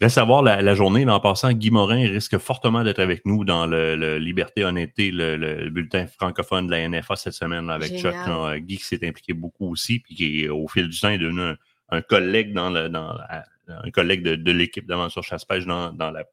Reste 0.00 0.18
à 0.18 0.24
voir 0.24 0.42
la, 0.42 0.60
la 0.62 0.74
journée. 0.74 1.04
là, 1.04 1.14
en 1.14 1.20
passant, 1.20 1.52
Guy 1.52 1.70
Morin 1.70 2.08
risque 2.08 2.36
fortement 2.38 2.82
d'être 2.82 2.98
avec 2.98 3.24
nous 3.24 3.44
dans 3.44 3.66
le, 3.66 3.94
le 3.94 4.18
Liberté, 4.18 4.64
Honnêteté, 4.64 5.12
le, 5.12 5.36
le 5.36 5.70
bulletin 5.70 6.06
francophone 6.08 6.66
de 6.66 6.72
la 6.72 6.88
NFA 6.88 7.14
cette 7.14 7.34
semaine 7.34 7.66
là, 7.68 7.74
avec 7.74 7.96
Génial. 7.96 8.12
Chuck. 8.14 8.26
là. 8.26 8.50
Euh, 8.54 8.58
Guy 8.58 8.78
qui 8.78 8.84
s'est 8.84 9.06
impliqué 9.06 9.32
beaucoup 9.32 9.70
aussi, 9.70 10.00
puis 10.00 10.14
qui, 10.16 10.48
au 10.48 10.66
fil 10.66 10.88
du 10.88 10.98
temps, 10.98 11.10
est 11.10 11.18
devenu 11.18 11.42
un, 11.42 11.56
un 11.90 12.02
collègue 12.02 12.52
dans 12.52 12.70
le, 12.70 12.88
dans 12.88 13.12
la- 13.12 13.44
un 13.68 13.90
collègue 13.90 14.22
de, 14.22 14.34
de 14.34 14.52
l'équipe 14.52 14.86
d'Aventure 14.86 15.22
Chasse-Pêche 15.22 15.66
dans, 15.66 15.92
dans, 15.92 16.10
la 16.10 16.24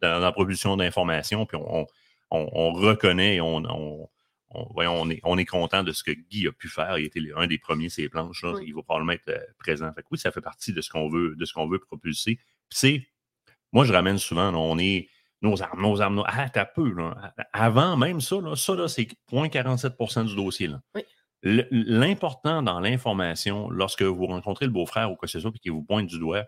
dans 0.00 0.18
la 0.18 0.32
propulsion 0.32 0.76
d'informations. 0.76 1.46
Puis 1.46 1.56
on, 1.56 1.86
on, 2.30 2.48
on 2.52 2.72
reconnaît 2.72 3.36
et 3.36 3.40
on, 3.40 3.56
on, 3.56 4.08
on- 4.50 4.66
voyons, 4.72 4.94
on, 5.00 5.08
est, 5.10 5.20
on 5.24 5.38
est 5.38 5.44
content 5.44 5.82
de 5.84 5.92
ce 5.92 6.02
que 6.02 6.10
Guy 6.12 6.46
a 6.48 6.52
pu 6.52 6.68
faire. 6.68 6.98
Il 6.98 7.04
était 7.04 7.20
un 7.36 7.46
des 7.46 7.58
premiers 7.58 7.88
les 7.98 8.08
planches. 8.08 8.42
là. 8.42 8.52
Oui. 8.54 8.64
Il 8.66 8.74
va 8.74 8.82
probablement 8.82 9.12
être 9.12 9.28
euh, 9.28 9.38
présent. 9.58 9.92
Fait 9.92 10.02
que 10.02 10.08
oui, 10.10 10.18
ça 10.18 10.30
fait 10.32 10.40
partie 10.40 10.72
de 10.72 10.80
ce 10.80 10.90
qu'on 10.90 11.08
veut, 11.08 11.36
de 11.36 11.44
ce 11.44 11.52
qu'on 11.52 11.68
veut 11.68 11.78
propulser. 11.78 12.38
C'est, 12.70 13.06
moi, 13.72 13.84
je 13.84 13.92
ramène 13.92 14.18
souvent, 14.18 14.50
là, 14.50 14.58
on 14.58 14.78
est 14.78 15.08
nos 15.42 15.62
armes, 15.62 15.80
nos 15.82 16.00
armes, 16.00 16.16
nos- 16.16 16.24
ah, 16.26 16.48
t'as 16.50 16.64
peu, 16.66 16.92
là. 16.92 17.32
Avant 17.52 17.96
même 17.96 18.20
ça, 18.20 18.40
là, 18.40 18.56
ça, 18.56 18.74
là, 18.74 18.88
c'est 18.88 19.06
0,47% 19.32 20.24
du 20.26 20.34
dossier, 20.36 20.66
là. 20.66 20.80
Oui. 20.94 21.02
L'important 21.70 22.62
dans 22.62 22.80
l'information, 22.80 23.70
lorsque 23.70 24.02
vous 24.02 24.26
rencontrez 24.26 24.66
le 24.66 24.72
beau-frère 24.72 25.10
ou 25.10 25.16
quoi 25.16 25.26
que 25.26 25.32
ce 25.32 25.40
soit, 25.40 25.50
puis 25.50 25.60
qu'il 25.60 25.72
vous 25.72 25.82
pointe 25.82 26.06
du 26.06 26.18
doigt, 26.18 26.44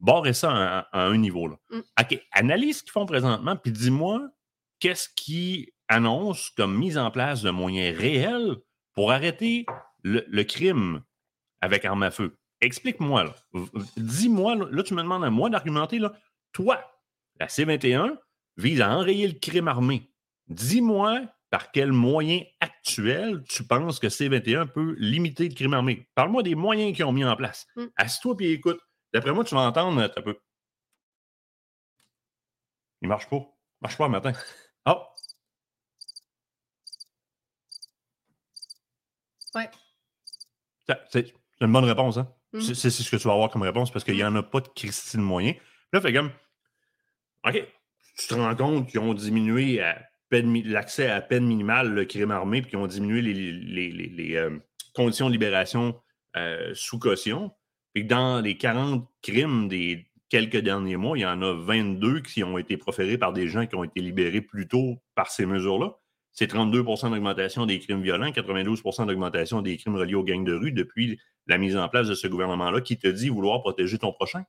barrez 0.00 0.32
ça 0.32 0.50
à, 0.50 0.78
à 0.92 1.06
un 1.06 1.16
niveau, 1.16 1.48
là. 1.48 1.56
Mm. 1.70 1.80
OK, 2.00 2.22
analyse 2.32 2.78
ce 2.78 2.82
qu'ils 2.82 2.92
font 2.92 3.06
présentement, 3.06 3.56
puis 3.56 3.72
dis-moi 3.72 4.28
qu'est-ce 4.80 5.08
qui 5.16 5.72
annonce 5.88 6.50
comme 6.50 6.76
mise 6.76 6.98
en 6.98 7.10
place 7.10 7.42
de 7.42 7.50
moyens 7.50 7.98
réels 7.98 8.56
pour 8.94 9.12
arrêter 9.12 9.66
le, 10.02 10.24
le 10.28 10.44
crime 10.44 11.02
avec 11.60 11.84
arme 11.84 12.02
à 12.02 12.10
feu? 12.10 12.36
Explique-moi, 12.60 13.24
là. 13.24 13.34
Dis-moi, 13.96 14.56
là, 14.56 14.66
là, 14.70 14.82
tu 14.82 14.94
me 14.94 15.02
demandes 15.02 15.24
à 15.24 15.30
moi 15.30 15.48
d'argumenter, 15.48 15.98
là. 15.98 16.12
Toi, 16.52 16.80
la 17.38 17.48
C-21 17.48 18.16
vise 18.56 18.80
à 18.80 18.90
enrayer 18.90 19.28
le 19.28 19.38
crime 19.38 19.68
armé. 19.68 20.10
Dis-moi 20.48 21.22
par 21.50 21.70
quel 21.72 21.92
moyen 21.92 22.40
actuel 22.60 23.42
tu 23.48 23.64
penses 23.64 23.98
que 23.98 24.08
C-21 24.08 24.66
peut 24.66 24.94
limiter 24.98 25.48
le 25.48 25.54
crime 25.54 25.74
armé. 25.74 26.08
Parle-moi 26.14 26.42
des 26.42 26.54
moyens 26.54 26.94
qu'ils 26.94 27.04
ont 27.04 27.12
mis 27.12 27.24
en 27.24 27.36
place. 27.36 27.66
Mm. 27.76 27.84
Assis-toi 27.96 28.36
et 28.40 28.52
écoute. 28.52 28.80
D'après 29.12 29.32
moi, 29.32 29.44
tu 29.44 29.54
vas 29.54 29.62
entendre 29.62 30.00
un 30.02 30.22
peu. 30.22 30.38
Il 33.02 33.08
marche 33.08 33.28
pas. 33.28 33.36
Il 33.36 33.82
marche 33.82 33.96
pas 33.96 34.06
le 34.06 34.10
matin. 34.12 34.32
Oh! 34.86 35.02
Ouais. 39.54 39.68
C'est 41.10 41.34
une 41.60 41.72
bonne 41.72 41.84
réponse, 41.84 42.16
hein? 42.16 42.32
Mhm. 42.52 42.60
C'est 42.62 42.74
c'est 42.74 42.90
ce 42.90 43.10
que 43.10 43.16
tu 43.16 43.28
vas 43.28 43.34
avoir 43.34 43.50
comme 43.50 43.62
réponse 43.62 43.90
parce 43.90 44.04
qu'il 44.04 44.14
n'y 44.14 44.24
en 44.24 44.34
a 44.36 44.42
pas 44.42 44.60
de 44.60 44.68
Christine 44.68 45.20
moyen. 45.20 45.52
Là, 45.92 46.00
fait 46.00 46.12
comme 46.12 46.30
OK, 47.46 47.62
tu 48.18 48.26
te 48.26 48.34
rends 48.34 48.54
compte 48.56 48.88
qu'ils 48.88 49.00
ont 49.00 49.14
diminué 49.14 49.82
l'accès 50.30 51.10
à 51.10 51.20
peine 51.20 51.46
minimale 51.46 51.92
le 51.92 52.04
crime 52.04 52.30
armé, 52.30 52.62
puis 52.62 52.70
qu'ils 52.70 52.78
ont 52.78 52.86
diminué 52.86 53.22
les, 53.22 53.34
les- 53.34 53.90
les- 53.90 54.08
les, 54.08 54.34
euh, 54.36 54.58
conditions 54.94 55.26
de 55.28 55.32
libération 55.32 56.00
euh, 56.36 56.72
sous 56.74 56.98
caution. 56.98 57.52
Puis 57.98 58.06
dans 58.06 58.40
les 58.40 58.56
40 58.56 59.08
crimes 59.22 59.66
des 59.66 60.06
quelques 60.28 60.58
derniers 60.58 60.96
mois, 60.96 61.18
il 61.18 61.22
y 61.22 61.26
en 61.26 61.42
a 61.42 61.52
22 61.52 62.20
qui 62.20 62.44
ont 62.44 62.56
été 62.56 62.76
proférés 62.76 63.18
par 63.18 63.32
des 63.32 63.48
gens 63.48 63.66
qui 63.66 63.74
ont 63.74 63.82
été 63.82 64.00
libérés 64.00 64.40
plus 64.40 64.68
tôt 64.68 64.98
par 65.16 65.32
ces 65.32 65.46
mesures-là. 65.46 65.98
C'est 66.30 66.52
32% 66.54 67.10
d'augmentation 67.10 67.66
des 67.66 67.80
crimes 67.80 68.00
violents, 68.00 68.28
92% 68.30 69.06
d'augmentation 69.06 69.62
des 69.62 69.76
crimes 69.78 69.96
reliés 69.96 70.14
aux 70.14 70.22
gangs 70.22 70.44
de 70.44 70.54
rue 70.54 70.70
depuis 70.70 71.18
la 71.48 71.58
mise 71.58 71.76
en 71.76 71.88
place 71.88 72.06
de 72.06 72.14
ce 72.14 72.28
gouvernement-là 72.28 72.82
qui 72.82 73.00
te 73.00 73.08
dit 73.08 73.30
vouloir 73.30 73.62
protéger 73.62 73.98
ton 73.98 74.12
prochain. 74.12 74.44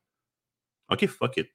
OK, 0.91 1.07
fuck 1.07 1.37
it. 1.37 1.49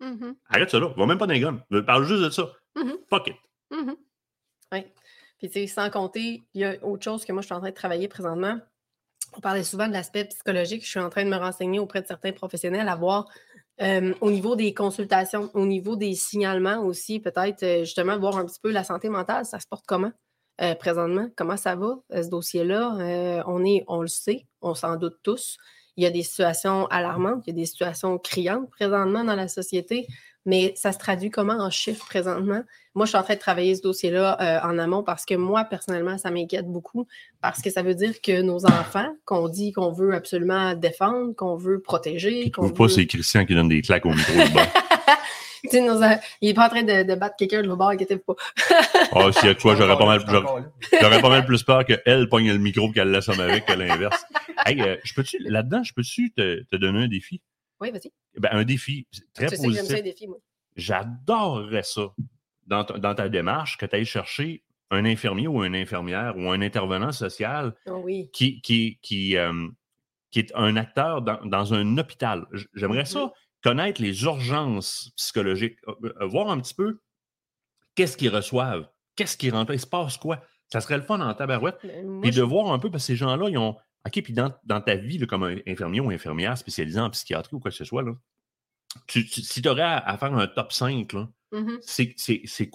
Mhm, 0.00 0.36
Arrête 0.50 0.68
ça 0.68 0.78
là. 0.78 0.88
Va 0.94 1.06
même 1.06 1.16
pas 1.16 1.26
gun. 1.26 1.64
Je 1.70 1.78
parle 1.78 2.04
juste 2.04 2.22
de 2.22 2.28
ça. 2.28 2.52
mhm, 2.76 2.98
Fuck 3.08 3.28
it. 3.28 3.36
mhm. 3.70 3.96
Oui. 4.72 4.80
Puis, 5.38 5.48
tu 5.48 5.54
sais, 5.54 5.66
sans 5.68 5.88
compter, 5.88 6.44
il 6.52 6.60
y 6.60 6.64
a 6.64 6.84
autre 6.84 7.02
chose 7.02 7.24
que 7.24 7.32
moi, 7.32 7.40
je 7.40 7.46
suis 7.46 7.54
en 7.54 7.60
train 7.60 7.70
de 7.70 7.74
travailler 7.74 8.08
présentement. 8.08 8.60
On 9.36 9.40
parlait 9.40 9.64
souvent 9.64 9.88
de 9.88 9.92
l'aspect 9.92 10.24
psychologique. 10.26 10.84
Je 10.84 10.90
suis 10.90 11.00
en 11.00 11.10
train 11.10 11.24
de 11.24 11.30
me 11.30 11.36
renseigner 11.36 11.78
auprès 11.78 12.02
de 12.02 12.06
certains 12.06 12.32
professionnels 12.32 12.88
à 12.88 12.96
voir 12.96 13.26
euh, 13.82 14.14
au 14.20 14.30
niveau 14.30 14.54
des 14.54 14.72
consultations, 14.72 15.50
au 15.54 15.66
niveau 15.66 15.96
des 15.96 16.14
signalements 16.14 16.78
aussi, 16.84 17.18
peut-être 17.18 17.62
euh, 17.64 17.80
justement 17.80 18.16
voir 18.18 18.36
un 18.36 18.46
petit 18.46 18.60
peu 18.60 18.70
la 18.70 18.84
santé 18.84 19.08
mentale, 19.08 19.44
ça 19.44 19.58
se 19.58 19.66
porte 19.66 19.84
comment 19.86 20.12
euh, 20.60 20.76
présentement, 20.76 21.28
comment 21.34 21.56
ça 21.56 21.74
va, 21.74 21.96
ce 22.12 22.28
dossier-là? 22.28 23.42
On, 23.46 23.64
est, 23.64 23.84
on 23.88 24.02
le 24.02 24.06
sait, 24.06 24.46
on 24.60 24.74
s'en 24.74 24.94
doute 24.94 25.16
tous. 25.24 25.56
Il 25.96 26.04
y 26.04 26.06
a 26.06 26.10
des 26.10 26.22
situations 26.22 26.86
alarmantes, 26.86 27.42
il 27.46 27.50
y 27.50 27.52
a 27.52 27.56
des 27.60 27.66
situations 27.66 28.18
criantes 28.18 28.70
présentement 28.70 29.24
dans 29.24 29.34
la 29.34 29.48
société, 29.48 30.06
mais 30.46 30.72
ça 30.76 30.92
se 30.92 30.98
traduit 30.98 31.30
comment 31.30 31.54
en 31.54 31.70
chiffres 31.70 32.04
présentement? 32.06 32.62
Moi, 32.94 33.06
je 33.06 33.10
suis 33.10 33.18
en 33.18 33.22
train 33.22 33.34
de 33.34 33.38
travailler 33.40 33.74
ce 33.74 33.82
dossier-là 33.82 34.36
euh, 34.40 34.68
en 34.68 34.78
amont 34.78 35.02
parce 35.02 35.24
que 35.24 35.34
moi, 35.34 35.64
personnellement, 35.64 36.16
ça 36.18 36.30
m'inquiète 36.30 36.66
beaucoup 36.66 37.06
parce 37.42 37.60
que 37.60 37.70
ça 37.70 37.82
veut 37.82 37.94
dire 37.94 38.20
que 38.22 38.40
nos 38.42 38.64
enfants, 38.66 39.12
qu'on 39.24 39.48
dit 39.48 39.72
qu'on 39.72 39.90
veut 39.90 40.14
absolument 40.14 40.74
défendre, 40.74 41.34
qu'on 41.34 41.56
veut 41.56 41.80
protéger, 41.80 42.50
qu'on 42.50 42.62
trouve 42.62 42.74
pas, 42.74 42.84
veut... 42.84 42.90
c'est 42.90 43.06
Christian 43.06 43.44
qui 43.46 43.54
donne 43.54 43.68
des 43.68 43.82
claques 43.82 44.06
au 44.06 44.10
micro 44.10 44.32
nos 45.72 46.02
en- 46.02 46.18
Il 46.40 46.48
n'est 46.48 46.54
pas 46.54 46.66
en 46.66 46.68
train 46.68 46.82
de, 46.82 47.02
de 47.04 47.14
battre 47.14 47.36
quelqu'un 47.36 47.62
de 47.62 47.66
l'autre 47.66 47.78
bord, 47.78 47.88
inquiétez-vous 47.90 48.22
pas. 48.34 48.34
Ah, 49.12 49.32
s'il 49.32 49.46
y 49.46 49.50
a 49.50 49.54
de 49.54 49.60
quoi, 49.60 49.74
j'aurais 49.76 49.96
pas 49.96 50.06
mal, 50.06 50.20
j'aurais- 51.00 51.20
pas 51.20 51.28
mal 51.28 51.44
plus 51.46 51.62
peur 51.62 51.84
qu'elle 51.84 52.28
pogne 52.28 52.52
le 52.52 52.58
micro 52.58 52.88
et 52.88 52.92
qu'elle 52.92 53.10
laisse 53.10 53.28
homme 53.28 53.40
avec 53.40 53.66
que 53.66 53.72
l'inverse. 53.72 54.24
Hey, 54.66 54.80
euh, 54.80 54.96
je 55.04 55.14
peux-tu, 55.14 55.38
là-dedans, 55.40 55.82
je 55.82 55.92
peux-tu 55.94 56.32
te, 56.32 56.62
te 56.64 56.76
donner 56.76 57.04
un 57.04 57.08
défi? 57.08 57.40
Oui, 57.80 57.90
vas-y. 57.90 58.12
Ben, 58.38 58.50
un 58.52 58.64
défi 58.64 59.06
très 59.34 59.46
Tu 59.48 59.56
sais 59.56 59.66
que 59.66 59.72
j'aime 59.72 59.84
ça, 59.84 59.96
positif. 59.98 60.28
moi. 60.28 60.38
J'adorerais 60.76 61.82
ça 61.82 62.12
dans, 62.66 62.84
ta- 62.84 62.98
dans 62.98 63.14
ta 63.14 63.28
démarche 63.28 63.76
que 63.78 63.86
tu 63.86 63.96
ailles 63.96 64.04
chercher 64.04 64.64
un 64.90 65.04
infirmier 65.04 65.48
ou 65.48 65.64
une 65.64 65.74
infirmière 65.74 66.36
ou 66.36 66.50
un 66.50 66.60
intervenant 66.60 67.12
social 67.12 67.74
Oh 67.86 68.00
oui. 68.04 68.30
qui, 68.32 68.60
qui, 68.60 68.98
qui, 69.02 69.36
euh, 69.36 69.68
qui 70.30 70.40
est 70.40 70.52
un 70.54 70.76
acteur 70.76 71.22
dans, 71.22 71.44
dans 71.44 71.74
un 71.74 71.98
hôpital. 71.98 72.46
J'aimerais 72.74 73.04
ça 73.04 73.32
connaître 73.62 74.00
les 74.02 74.22
urgences 74.24 75.10
psychologiques, 75.16 75.78
euh, 75.88 75.94
euh, 76.20 76.26
voir 76.26 76.50
un 76.50 76.60
petit 76.60 76.74
peu 76.74 77.00
qu'est-ce 77.94 78.16
qu'ils 78.16 78.28
reçoivent, 78.34 78.88
qu'est-ce 79.16 79.36
qu'ils 79.36 79.52
rentrent, 79.52 79.72
il 79.72 79.80
se 79.80 79.86
passe 79.86 80.16
quoi. 80.16 80.40
Ça 80.72 80.80
serait 80.80 80.96
le 80.96 81.02
fun 81.02 81.20
en 81.20 81.32
tabarouette. 81.34 81.78
Ben, 81.82 82.20
Puis 82.20 82.32
je- 82.32 82.40
de 82.40 82.42
voir 82.44 82.72
un 82.72 82.78
peu, 82.78 82.90
parce 82.90 83.04
que 83.04 83.06
ces 83.08 83.16
gens-là, 83.16 83.48
ils 83.48 83.58
ont. 83.58 83.76
OK, 84.06 84.22
puis 84.22 84.32
dans, 84.32 84.52
dans 84.64 84.80
ta 84.80 84.96
vie, 84.96 85.18
là, 85.18 85.26
comme 85.26 85.44
infirmier 85.66 86.00
ou 86.00 86.10
infirmière 86.10 86.56
spécialisé 86.58 87.00
en 87.00 87.10
psychiatrie 87.10 87.54
ou 87.56 87.60
quoi 87.60 87.70
que 87.70 87.76
ce 87.76 87.84
soit, 87.84 88.02
là, 88.02 88.12
tu- 89.06 89.26
tu- 89.26 89.40
si 89.42 89.62
tu 89.62 89.68
aurais 89.68 89.82
à, 89.82 89.98
à 89.98 90.16
faire 90.18 90.32
un 90.34 90.46
top 90.46 90.72
5, 90.72 91.12
là, 91.12 91.28
Mhm. 91.52 91.78
c'est. 91.82 92.14
c'est- 92.16 92.42
c'est- 92.46 92.66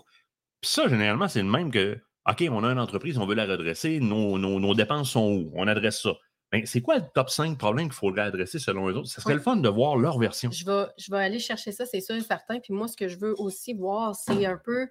Puis 0.61 0.69
ça, 0.71 0.87
généralement, 0.87 1.27
c'est 1.27 1.41
le 1.41 1.49
même 1.49 1.71
que 1.71 1.99
OK, 2.29 2.43
on 2.51 2.63
a 2.63 2.67
une 2.71 2.79
entreprise, 2.79 3.17
on 3.17 3.25
veut 3.25 3.33
la 3.35 3.45
redresser, 3.45 3.99
nos, 3.99 4.37
nos- 4.37 4.59
nos 4.59 4.75
dépenses 4.75 5.11
sont 5.11 5.31
où? 5.31 5.51
On 5.55 5.67
adresse 5.67 6.01
ça. 6.01 6.13
Ben, 6.51 6.65
c'est 6.65 6.81
quoi 6.81 6.97
le 6.97 7.03
top 7.13 7.29
5 7.29 7.57
problèmes 7.57 7.85
qu'il 7.87 7.93
faudrait 7.95 8.23
adresser 8.23 8.59
selon 8.59 8.87
eux 8.89 8.95
autres? 8.97 9.07
Ça 9.09 9.21
serait 9.21 9.35
le 9.35 9.39
fun 9.39 9.55
de 9.55 9.69
voir 9.69 9.95
leur 9.97 10.19
version. 10.19 10.51
Je 10.51 10.65
vais, 10.65 10.85
je 10.97 11.11
vais 11.11 11.17
aller 11.19 11.39
chercher 11.39 11.71
ça, 11.71 11.85
c'est 11.85 12.01
sûr 12.01 12.15
et 12.15 12.21
certain. 12.21 12.59
Puis 12.59 12.73
moi, 12.73 12.87
ce 12.87 12.97
que 12.97 13.07
je 13.07 13.17
veux 13.17 13.33
aussi 13.39 13.73
voir, 13.73 14.15
c'est 14.15 14.45
un 14.45 14.57
peu, 14.57 14.87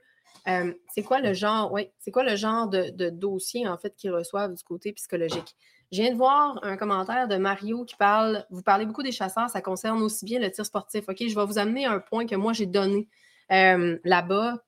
euh, 0.49 0.72
c'est 0.95 1.03
quoi 1.03 1.20
le 1.20 1.32
genre, 1.34 1.70
ouais, 1.72 1.93
c'est 1.99 2.11
quoi 2.11 2.24
le 2.24 2.34
genre 2.36 2.68
de, 2.68 2.91
de 2.91 3.11
dossier, 3.11 3.68
en 3.68 3.76
fait, 3.76 3.95
qu'ils 3.97 4.11
reçoivent 4.12 4.55
du 4.55 4.62
côté 4.64 4.93
psychologique? 4.93 5.55
Je 5.91 6.03
viens 6.03 6.12
de 6.12 6.16
voir 6.16 6.59
un 6.62 6.76
commentaire 6.76 7.28
de 7.28 7.36
Mario 7.36 7.84
qui 7.84 7.97
parle, 7.97 8.45
vous 8.51 8.62
parlez 8.62 8.84
beaucoup 8.84 9.03
des 9.03 9.12
chasseurs, 9.12 9.49
ça 9.49 9.62
concerne 9.62 10.03
aussi 10.03 10.26
bien 10.26 10.39
le 10.39 10.51
tir 10.51 10.66
sportif. 10.66 11.05
OK, 11.09 11.16
je 11.26 11.34
vais 11.34 11.47
vous 11.47 11.59
amener 11.59 11.86
un 11.86 11.99
point 11.99 12.26
que 12.26 12.36
moi, 12.36 12.53
j'ai 12.53 12.66
donné 12.66 13.09
euh, 13.53 13.99
là-bas. 14.05 14.59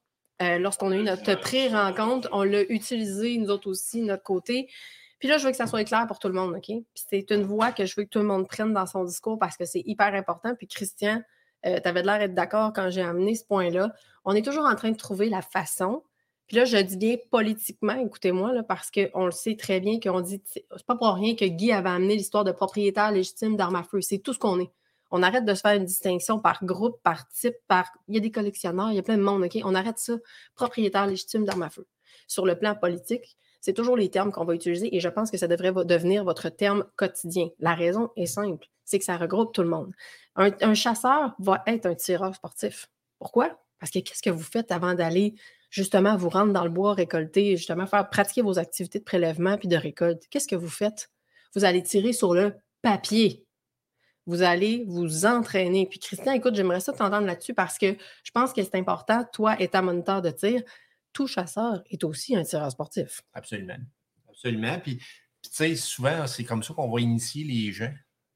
euh, 0.41 0.59
Lorsqu'on 0.59 0.91
a 0.93 0.97
eu 0.97 1.03
notre 1.03 1.35
pré-rencontre, 1.35 2.29
on 2.33 2.43
l'a 2.43 2.63
utilisé, 2.63 3.37
nous 3.37 3.51
autres 3.51 3.69
aussi, 3.69 4.01
notre 4.01 4.23
côté. 4.23 4.71
Puis 5.19 5.29
là, 5.29 5.37
je 5.37 5.45
veux 5.45 5.51
que 5.51 5.59
ça 5.59 5.67
soit 5.67 5.85
clair 5.85 6.07
pour 6.07 6.19
tout 6.19 6.29
le 6.29 6.35
monde, 6.35 6.55
OK? 6.55 6.65
Puis 6.65 6.85
c'est 6.95 7.31
une 7.31 7.43
voix 7.43 7.73
que 7.73 7.85
je 7.85 7.95
veux 7.95 8.05
que 8.05 8.09
tout 8.09 8.21
le 8.21 8.25
monde 8.25 8.49
prenne 8.49 8.73
dans 8.73 8.87
son 8.87 9.05
discours 9.05 9.39
parce 9.39 9.59
que 9.59 9.67
c'est 9.67 9.83
hyper 9.85 10.15
important. 10.15 10.55
Puis 10.55 10.67
Christian, 10.67 11.21
tu 11.63 11.69
avais 11.71 12.03
l'air 12.03 12.19
d'être 12.19 12.33
d'accord 12.33 12.73
quand 12.73 12.89
j'ai 12.89 13.03
amené 13.03 13.35
ce 13.35 13.45
point-là. 13.45 13.93
On 14.25 14.35
est 14.35 14.41
toujours 14.41 14.65
en 14.65 14.75
train 14.75 14.91
de 14.91 14.97
trouver 14.97 15.29
la 15.29 15.43
façon. 15.43 16.03
Puis 16.51 16.57
là, 16.57 16.65
je 16.65 16.79
dis 16.79 16.97
bien 16.97 17.15
politiquement, 17.31 17.93
écoutez-moi, 17.93 18.51
parce 18.65 18.91
qu'on 18.91 19.27
le 19.27 19.31
sait 19.31 19.55
très 19.55 19.79
bien 19.79 20.01
qu'on 20.01 20.21
dit, 20.21 20.43
c'est 20.47 20.67
pas 20.85 20.97
pour 20.97 21.15
rien 21.15 21.37
que 21.37 21.45
Guy 21.45 21.71
avait 21.71 21.91
amené 21.91 22.17
l'histoire 22.17 22.43
de 22.43 22.51
propriétaire 22.51 23.13
légitime 23.13 23.57
d'armes 23.57 23.77
à 23.77 23.85
feu. 23.85 24.01
C'est 24.01 24.19
tout 24.19 24.33
ce 24.33 24.41
qu'on 24.41 24.59
est. 24.59 24.73
On 25.13 25.23
arrête 25.23 25.45
de 25.45 25.55
se 25.55 25.61
faire 25.61 25.77
une 25.77 25.85
distinction 25.85 26.41
par 26.41 26.65
groupe, 26.65 27.01
par 27.05 27.29
type, 27.29 27.55
par. 27.69 27.93
Il 28.09 28.17
y 28.17 28.19
a 28.19 28.21
des 28.21 28.33
collectionneurs, 28.33 28.91
il 28.91 28.97
y 28.97 28.99
a 28.99 29.03
plein 29.05 29.17
de 29.17 29.23
monde, 29.23 29.45
OK? 29.45 29.61
On 29.63 29.77
arrête 29.77 30.01
ça. 30.01 30.15
Propriétaire 30.57 31.07
légitime 31.07 31.45
d'armes 31.45 31.63
à 31.63 31.71
feu. 31.71 31.87
Sur 32.27 32.47
le 32.47 32.59
plan 32.59 32.75
politique, 32.75 33.37
c'est 33.61 33.73
toujours 33.73 33.97
les 33.97 34.11
termes 34.11 34.33
qu'on 34.33 34.45
va 34.45 34.57
utiliser 34.57 34.93
et 34.93 34.99
je 34.99 35.09
pense 35.09 35.31
que 35.31 35.37
ça 35.37 35.47
devrait 35.47 35.73
devenir 35.85 36.25
votre 36.25 36.49
terme 36.49 36.85
quotidien. 36.97 37.51
La 37.61 37.77
raison 37.77 38.11
est 38.17 38.27
simple, 38.27 38.67
c'est 38.85 38.99
que 38.99 39.05
ça 39.05 39.17
regroupe 39.17 39.53
tout 39.55 39.63
le 39.63 39.69
monde. 39.69 39.93
Un 40.35 40.75
chasseur 40.75 41.33
va 41.39 41.63
être 41.69 41.87
un 41.87 41.95
tireur 41.95 42.35
sportif. 42.35 42.89
Pourquoi? 43.21 43.57
Parce 43.79 43.93
que 43.93 44.01
qu'est-ce 44.01 44.23
que 44.23 44.31
vous 44.31 44.43
faites 44.43 44.73
avant 44.73 44.95
d'aller 44.95 45.37
justement 45.71 46.17
vous 46.17 46.29
rendre 46.29 46.53
dans 46.53 46.65
le 46.65 46.71
bois, 46.71 46.93
récolter, 46.95 47.57
justement 47.57 47.87
faire 47.87 48.09
pratiquer 48.11 48.43
vos 48.43 48.59
activités 48.59 48.99
de 48.99 49.05
prélèvement 49.05 49.57
puis 49.57 49.69
de 49.69 49.77
récolte? 49.77 50.25
Qu'est-ce 50.31 50.49
que 50.49 50.57
vous 50.57 50.69
faites? 50.69 51.11
Vous 51.55 51.65
allez 51.65 51.83
tirer 51.83 52.13
sur 52.13 52.35
le 52.35 52.55
papier. 52.83 53.45
vous 54.27 54.43
allez 54.43 54.85
vous 54.87 55.27
entraîner. 55.27 55.87
Puis 55.87 55.99
Christian, 55.99 56.33
écoute, 56.33 56.55
j'aimerais 56.55 56.79
ça 56.81 56.93
t'entendre 56.93 57.27
là-dessus 57.27 57.55
parce 57.55 57.79
que 57.79 57.97
je 58.23 58.31
pense 58.33 58.53
que 58.53 58.63
c'est 58.63 58.77
important, 58.77 59.25
toi, 59.33 59.61
étant 59.61 59.83
moniteur 59.83 60.23
de 60.23 60.31
tir, 60.31 60.63
tout 61.13 61.27
chasseur 61.27 61.83
est 61.91 62.05
aussi 62.05 62.37
un 62.37 62.45
tireur 62.45 62.71
sportif. 62.71 63.23
Absolument. 63.33 63.79
Absolument. 64.29 64.79
Puis, 64.79 64.97
puis, 64.97 65.51
tu 65.51 65.57
sais, 65.57 65.75
souvent, 65.75 66.27
c'est 66.29 66.45
comme 66.45 66.63
ça 66.63 66.75
qu'on 66.75 66.89
va 66.91 67.01
initier 67.01 67.43
les 67.45 67.73
gens. 67.73 67.93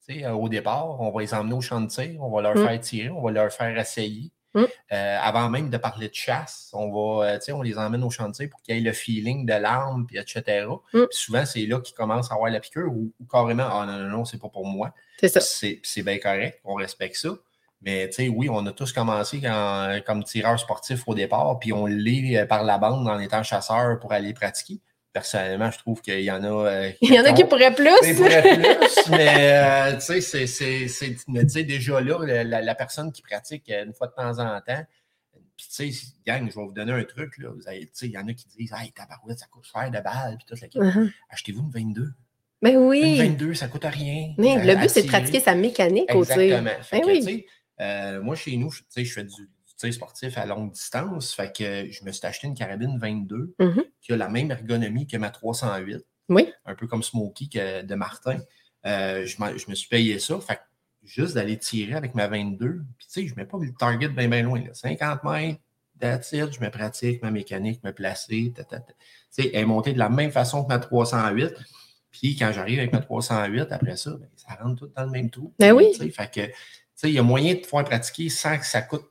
Tu 0.08 0.14
sais, 0.14 0.24
euh, 0.24 0.32
au 0.32 0.48
départ, 0.48 1.00
on 1.00 1.12
va 1.12 1.20
les 1.20 1.32
emmener 1.34 1.54
au 1.54 1.60
champ 1.60 1.80
de 1.80 1.86
tir, 1.86 2.20
on 2.20 2.30
va 2.30 2.42
leur 2.42 2.56
Mm. 2.56 2.66
faire 2.66 2.80
tirer, 2.80 3.10
on 3.10 3.22
va 3.22 3.30
leur 3.30 3.52
faire 3.52 3.78
essayer. 3.78 4.32
Mm. 4.54 4.64
Euh, 4.92 5.18
avant 5.20 5.50
même 5.50 5.68
de 5.68 5.76
parler 5.76 6.08
de 6.08 6.14
chasse, 6.14 6.70
on 6.72 6.90
va, 6.90 7.26
euh, 7.32 7.38
on 7.52 7.62
les 7.62 7.76
emmène 7.76 8.04
au 8.04 8.08
tir 8.10 8.48
pour 8.50 8.62
qu'ils 8.62 8.76
aient 8.76 8.80
le 8.80 8.92
feeling 8.92 9.44
de 9.46 9.54
l'arme, 9.54 10.06
puis 10.06 10.18
etc. 10.18 10.66
Mm. 10.92 11.04
Puis 11.06 11.06
souvent, 11.10 11.44
c'est 11.44 11.66
là 11.66 11.80
qu'ils 11.80 11.94
commencent 11.94 12.30
à 12.30 12.34
avoir 12.34 12.50
la 12.50 12.60
piqûre 12.60 12.90
ou, 12.92 13.12
ou 13.18 13.24
carrément, 13.26 13.66
ah 13.68 13.84
non, 13.86 13.98
non, 13.98 14.08
non, 14.18 14.24
c'est 14.24 14.40
pas 14.40 14.48
pour 14.48 14.66
moi. 14.66 14.92
C'est 15.18 15.28
ça. 15.28 15.40
C'est 15.40 16.02
bien 16.02 16.18
correct, 16.18 16.60
on 16.64 16.74
respecte 16.74 17.16
ça. 17.16 17.30
Mais 17.82 18.08
tu 18.08 18.14
sais, 18.14 18.28
oui, 18.28 18.48
on 18.48 18.64
a 18.66 18.72
tous 18.72 18.92
commencé 18.92 19.40
quand- 19.42 19.98
comme 20.06 20.24
tireur 20.24 20.58
sportif 20.58 21.02
au 21.06 21.14
départ, 21.14 21.58
puis 21.58 21.72
on 21.72 21.84
l'est 21.86 22.38
euh, 22.38 22.46
par 22.46 22.64
la 22.64 22.78
bande 22.78 23.06
en 23.08 23.18
étant 23.18 23.42
chasseur 23.42 23.98
pour 24.00 24.12
aller 24.12 24.32
pratiquer. 24.32 24.80
Personnellement, 25.14 25.70
je 25.70 25.78
trouve 25.78 26.02
qu'il 26.02 26.20
y 26.20 26.30
en 26.30 26.42
a. 26.44 26.66
euh, 26.68 26.90
Il 27.00 27.14
y 27.14 27.18
en 27.20 27.24
a 27.24 27.32
qui 27.32 27.44
pourraient 27.44 27.74
plus. 27.74 27.88
pourraient 28.16 28.42
plus, 28.42 29.10
mais 29.10 29.52
euh, 29.52 29.94
tu 29.94 30.00
sais, 30.00 30.20
c'est- 30.20 30.46
c'est- 30.48 30.88
c'est- 30.88 31.28
mais 31.28 31.44
tu 31.44 31.50
sais, 31.50 31.62
déjà 31.64 32.00
là, 32.00 32.42
la, 32.44 32.74
personne 32.74 33.12
qui 33.12 33.22
pratique 33.22 33.70
une 33.70 33.94
fois 33.94 34.08
de 34.08 34.12
temps 34.12 34.40
en 34.40 34.60
temps, 34.60 34.84
puis 35.56 35.66
tu 35.72 35.92
sais, 35.92 36.06
gang, 36.26 36.50
je 36.50 36.56
vais 36.58 36.64
vous 36.66 36.72
donner 36.72 36.90
un 36.92 37.04
truc, 37.04 37.38
là. 37.38 37.50
Vous 37.54 37.66
avez- 37.68 37.88
il 38.02 38.10
y 38.10 38.18
en 38.18 38.26
a 38.26 38.32
qui 38.34 38.46
disent, 38.58 38.74
hey, 38.76 38.90
tabarouette, 38.90 39.38
ça 39.38 39.46
coûte 39.46 39.64
cher 39.72 39.88
de 39.88 40.00
balles, 40.00 40.36
puis 40.36 40.46
tout 40.48 40.66
kit. 40.68 40.80
Mhm. 40.80 41.12
Achetez-vous 41.30 41.60
une 41.62 41.70
22. 41.70 42.12
Ben 42.60 42.72
Une 42.72 42.78
oui. 42.78 43.16
22, 43.18 43.54
ça 43.54 43.68
coûte 43.68 43.84
rien. 43.84 44.34
Mais 44.36 44.58
euh, 44.58 44.64
le 44.64 44.74
but, 44.80 44.90
c'est 44.90 45.02
de 45.02 45.06
pratiquer 45.08 45.38
sa 45.38 45.54
mécanique 45.54 46.12
au 46.12 46.24
tir. 46.24 46.38
Exactement. 46.40 46.82
Fait 46.82 46.96
Ben 46.98 47.02
que, 47.06 47.24
oui. 47.24 47.46
euh, 47.80 48.20
moi, 48.20 48.34
chez 48.34 48.56
nous, 48.56 48.70
je- 48.72 48.82
fais 48.90 49.04
du 49.22 49.48
tir 49.84 49.94
sportif 49.94 50.38
à 50.38 50.46
longue 50.46 50.72
distance. 50.72 51.34
Fait 51.34 51.54
que 51.56 51.90
je 51.90 52.04
me 52.04 52.12
suis 52.12 52.26
acheté 52.26 52.46
une 52.46 52.54
carabine 52.54 52.98
22 52.98 53.54
Mhm. 53.58 53.84
qui 54.00 54.12
a 54.12 54.16
la 54.16 54.28
même 54.28 54.50
ergonomie 54.50 55.06
que 55.06 55.16
ma 55.16 55.30
308, 55.30 56.04
Oui. 56.28 56.52
un 56.64 56.74
peu 56.74 56.86
comme 56.86 57.02
Smokey 57.02 57.46
que 57.52 57.82
de 57.82 57.94
Martin. 57.94 58.38
Euh, 58.86 59.24
je, 59.26 59.36
me 59.70 59.74
suis 59.74 59.88
payé 59.88 60.18
ça. 60.18 60.38
Fait 60.40 60.56
que 60.56 60.60
juste 61.02 61.34
d'aller 61.34 61.58
tirer 61.58 61.94
avec 61.94 62.14
ma 62.14 62.26
22, 62.28 62.82
puis 62.98 63.06
tu 63.06 63.12
sais, 63.22 63.26
je 63.26 63.32
ne 63.34 63.36
mets 63.40 63.46
pas 63.46 63.58
le 63.60 63.72
target 63.72 64.08
bien, 64.08 64.28
bien 64.28 64.42
loin. 64.42 64.60
là. 64.62 64.74
50 64.74 65.24
mètres, 65.24 65.60
that's 65.98 66.32
it, 66.32 66.52
je 66.52 66.60
me 66.60 66.70
pratique 66.70 67.22
ma 67.22 67.30
mécanique, 67.30 67.82
me 67.84 67.92
placer. 67.92 68.52
ta, 68.54 68.64
ta, 68.64 68.80
ta. 68.80 68.92
Tu 68.92 68.94
sais, 69.42 69.50
elle 69.54 69.60
est 69.62 69.64
montée 69.64 69.92
de 69.92 69.98
la 69.98 70.08
même 70.10 70.30
façon 70.30 70.62
que 70.64 70.68
ma 70.68 70.78
308. 70.78 71.54
Puis 72.10 72.36
quand 72.36 72.52
j'arrive 72.52 72.78
avec 72.78 72.92
ma 72.92 73.00
308, 73.00 73.72
après 73.72 73.96
ça, 73.96 74.10
ben, 74.12 74.28
ça 74.36 74.54
rentre 74.62 74.86
tout 74.86 74.92
dans 74.94 75.04
le 75.04 75.10
même 75.10 75.30
trou. 75.30 75.52
Ben 75.58 75.72
oui. 75.72 75.88
Tu 75.94 75.98
sais, 76.04 76.10
Fait 76.10 76.30
que, 76.30 76.46
tu 76.46 76.52
sais, 76.94 77.08
il 77.08 77.14
y 77.14 77.18
a 77.18 77.22
moyen 77.22 77.54
de 77.54 77.60
pouvoir 77.60 77.84
pratiquer 77.84 78.28
sans 78.28 78.56
que 78.58 78.64
ça 78.66 78.82
coûte 78.82 79.04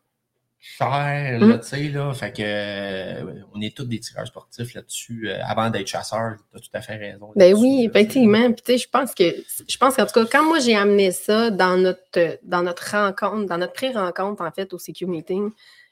cher, 0.65 1.39
Mm. 1.41 1.49
là, 1.49 1.57
tu 1.57 1.67
sais, 1.67 1.89
là. 1.89 2.13
Fait 2.13 2.31
que, 2.31 2.41
euh, 2.41 3.41
on 3.53 3.59
est 3.59 3.75
tous 3.75 3.83
des 3.83 3.99
tireurs 3.99 4.25
sportifs 4.25 4.73
là-dessus. 4.73 5.29
Euh, 5.29 5.37
avant 5.45 5.69
d'être 5.69 5.87
chasseur, 5.87 6.37
tu 6.51 6.57
as 6.57 6.61
tout 6.61 6.69
à 6.73 6.81
fait 6.81 6.95
raison. 6.95 7.31
Ben 7.35 7.53
oui, 7.53 7.85
effectivement. 7.89 8.49
Puis 8.53 8.61
tu 8.65 8.71
sais, 8.71 8.77
je 8.77 8.89
pense 8.89 9.13
que 9.13 9.25
je 9.67 9.77
pense 9.77 9.97
qu'en 9.97 10.05
tout 10.05 10.13
cas, 10.13 10.25
quand 10.31 10.45
moi 10.45 10.59
j'ai 10.59 10.75
amené 10.75 11.11
ça 11.11 11.51
dans 11.51 11.75
notre 11.77 12.39
dans 12.43 12.63
notre 12.63 12.91
rencontre, 12.91 13.45
dans 13.45 13.57
notre 13.57 13.73
pré-rencontre, 13.73 14.41
en 14.41 14.51
fait, 14.51 14.73
au 14.73 14.77
CQ 14.79 15.05
Meeting, 15.05 15.49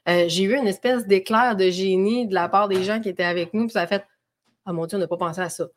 euh, 0.08 0.26
j'ai 0.30 0.44
eu 0.44 0.56
une 0.56 0.68
espèce 0.68 1.06
d'éclair 1.06 1.58
de 1.58 1.70
génie 1.70 2.26
de 2.28 2.34
la 2.34 2.48
part 2.48 2.70
des 2.70 2.84
gens 2.84 3.02
qui 3.02 3.10
étaient 3.10 3.24
avec 3.24 3.54
nous. 3.54 3.66
Puis 3.66 3.74
ça 3.74 3.82
a 3.82 3.88
fait 3.88 4.06
Ah 4.66 4.72
mon 4.72 4.86
Dieu, 4.86 4.98
on 4.98 5.02
n'a 5.02 5.08
pas 5.08 5.18
pensé 5.18 5.42
à 5.42 5.50
ça. 5.50 5.68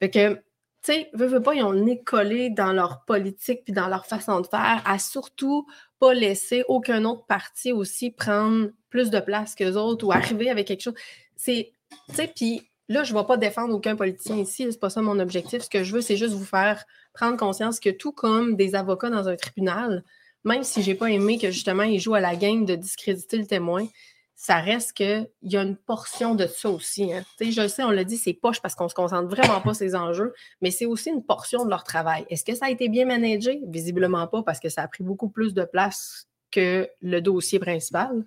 Fait 0.00 0.08
que, 0.08 0.40
tu 0.82 0.92
sais, 0.92 1.10
veux, 1.12 1.26
veux 1.26 1.42
pas, 1.42 1.54
ils 1.54 1.62
ont 1.62 1.72
nez 1.72 2.02
collé 2.02 2.50
dans 2.50 2.72
leur 2.72 3.04
politique 3.04 3.64
puis 3.64 3.72
dans 3.72 3.88
leur 3.88 4.06
façon 4.06 4.40
de 4.40 4.46
faire, 4.46 4.80
à 4.84 4.98
surtout 4.98 5.66
pas 5.98 6.14
laisser 6.14 6.64
aucun 6.68 7.04
autre 7.04 7.26
parti 7.26 7.72
aussi 7.72 8.10
prendre 8.10 8.68
plus 8.90 9.10
de 9.10 9.20
place 9.20 9.54
qu'eux 9.54 9.74
autres 9.74 10.06
ou 10.06 10.12
arriver 10.12 10.50
avec 10.50 10.66
quelque 10.68 10.82
chose. 10.82 10.94
C'est, 11.36 11.72
tu 12.08 12.14
sais, 12.14 12.32
puis 12.34 12.70
là, 12.88 13.02
je 13.04 13.12
ne 13.12 13.18
vais 13.18 13.26
pas 13.26 13.36
défendre 13.36 13.74
aucun 13.74 13.96
politicien 13.96 14.36
ici, 14.36 14.66
c'est 14.70 14.80
pas 14.80 14.90
ça 14.90 15.02
mon 15.02 15.18
objectif. 15.18 15.62
Ce 15.62 15.70
que 15.70 15.82
je 15.82 15.92
veux, 15.92 16.00
c'est 16.00 16.16
juste 16.16 16.34
vous 16.34 16.44
faire 16.44 16.84
prendre 17.12 17.36
conscience 17.36 17.80
que 17.80 17.90
tout 17.90 18.12
comme 18.12 18.56
des 18.56 18.74
avocats 18.74 19.10
dans 19.10 19.28
un 19.28 19.36
tribunal, 19.36 20.04
même 20.44 20.62
si 20.62 20.82
j'ai 20.82 20.94
pas 20.94 21.10
aimé 21.10 21.38
que 21.38 21.50
justement 21.50 21.82
ils 21.82 22.00
jouent 22.00 22.14
à 22.14 22.20
la 22.20 22.36
game 22.36 22.64
de 22.64 22.76
discréditer 22.76 23.36
le 23.36 23.46
témoin, 23.46 23.86
ça 24.40 24.60
reste 24.60 24.92
qu'il 24.92 25.28
y 25.42 25.56
a 25.56 25.62
une 25.62 25.76
portion 25.76 26.36
de 26.36 26.46
ça 26.46 26.70
aussi. 26.70 27.12
hein. 27.12 27.24
Je 27.40 27.66
sais, 27.66 27.82
on 27.82 27.90
l'a 27.90 28.04
dit, 28.04 28.16
c'est 28.16 28.34
poche 28.34 28.60
parce 28.62 28.76
qu'on 28.76 28.88
se 28.88 28.94
concentre 28.94 29.28
vraiment 29.28 29.60
pas 29.60 29.74
sur 29.74 29.78
ces 29.84 29.96
enjeux, 29.96 30.32
mais 30.62 30.70
c'est 30.70 30.86
aussi 30.86 31.10
une 31.10 31.24
portion 31.24 31.64
de 31.64 31.70
leur 31.70 31.82
travail. 31.82 32.24
Est-ce 32.30 32.44
que 32.44 32.54
ça 32.54 32.66
a 32.66 32.70
été 32.70 32.88
bien 32.88 33.04
managé? 33.04 33.60
Visiblement 33.66 34.28
pas, 34.28 34.44
parce 34.44 34.60
que 34.60 34.68
ça 34.68 34.82
a 34.82 34.88
pris 34.88 35.02
beaucoup 35.02 35.28
plus 35.28 35.54
de 35.54 35.64
place 35.64 36.28
que 36.52 36.88
le 37.00 37.20
dossier 37.20 37.58
principal. 37.58 38.24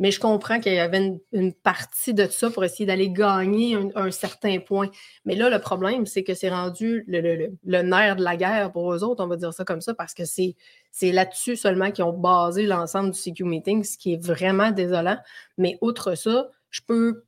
Mais 0.00 0.10
je 0.10 0.18
comprends 0.18 0.60
qu'il 0.60 0.72
y 0.72 0.78
avait 0.78 1.20
une, 1.32 1.52
partie 1.52 2.14
de 2.14 2.26
ça 2.26 2.50
pour 2.50 2.64
essayer 2.64 2.86
d'aller 2.86 3.10
gagner 3.10 3.76
un, 3.94 4.10
certain 4.10 4.58
point. 4.58 4.88
Mais 5.26 5.34
là, 5.34 5.50
le 5.50 5.58
problème, 5.60 6.06
c'est 6.06 6.24
que 6.24 6.32
c'est 6.32 6.48
rendu 6.48 7.04
le, 7.06 7.82
nerf 7.82 8.16
de 8.16 8.24
la 8.24 8.36
guerre 8.36 8.72
pour 8.72 8.92
eux 8.94 9.04
autres, 9.04 9.22
on 9.22 9.28
va 9.28 9.36
dire 9.36 9.52
ça 9.52 9.64
comme 9.64 9.82
ça, 9.82 9.94
parce 9.94 10.14
que 10.14 10.24
c'est 10.24 10.56
c'est 10.90 11.12
là-dessus 11.12 11.54
seulement 11.54 11.90
qu'ils 11.92 12.04
ont 12.04 12.18
basé 12.18 12.66
l'ensemble 12.66 13.12
du 13.12 13.20
CQ 13.20 13.44
Meeting, 13.44 13.84
ce 13.84 13.96
qui 13.96 14.14
est 14.14 14.24
vraiment 14.24 14.72
désolant. 14.72 15.18
Mais 15.58 15.78
outre 15.82 16.16
ça, 16.16 16.48
je 16.70 16.80
peux 16.84 17.22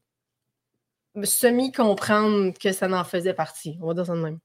semi-comprendre 1.23 2.55
que 2.59 2.73
ça 2.73 2.89
n'en 2.89 3.05
faisait 3.05 3.35
partie. 3.35 3.77
On 3.83 3.89
va 3.89 3.95
dire 3.95 4.07
ça 4.07 4.15
de 4.15 4.21
même. 4.21 4.39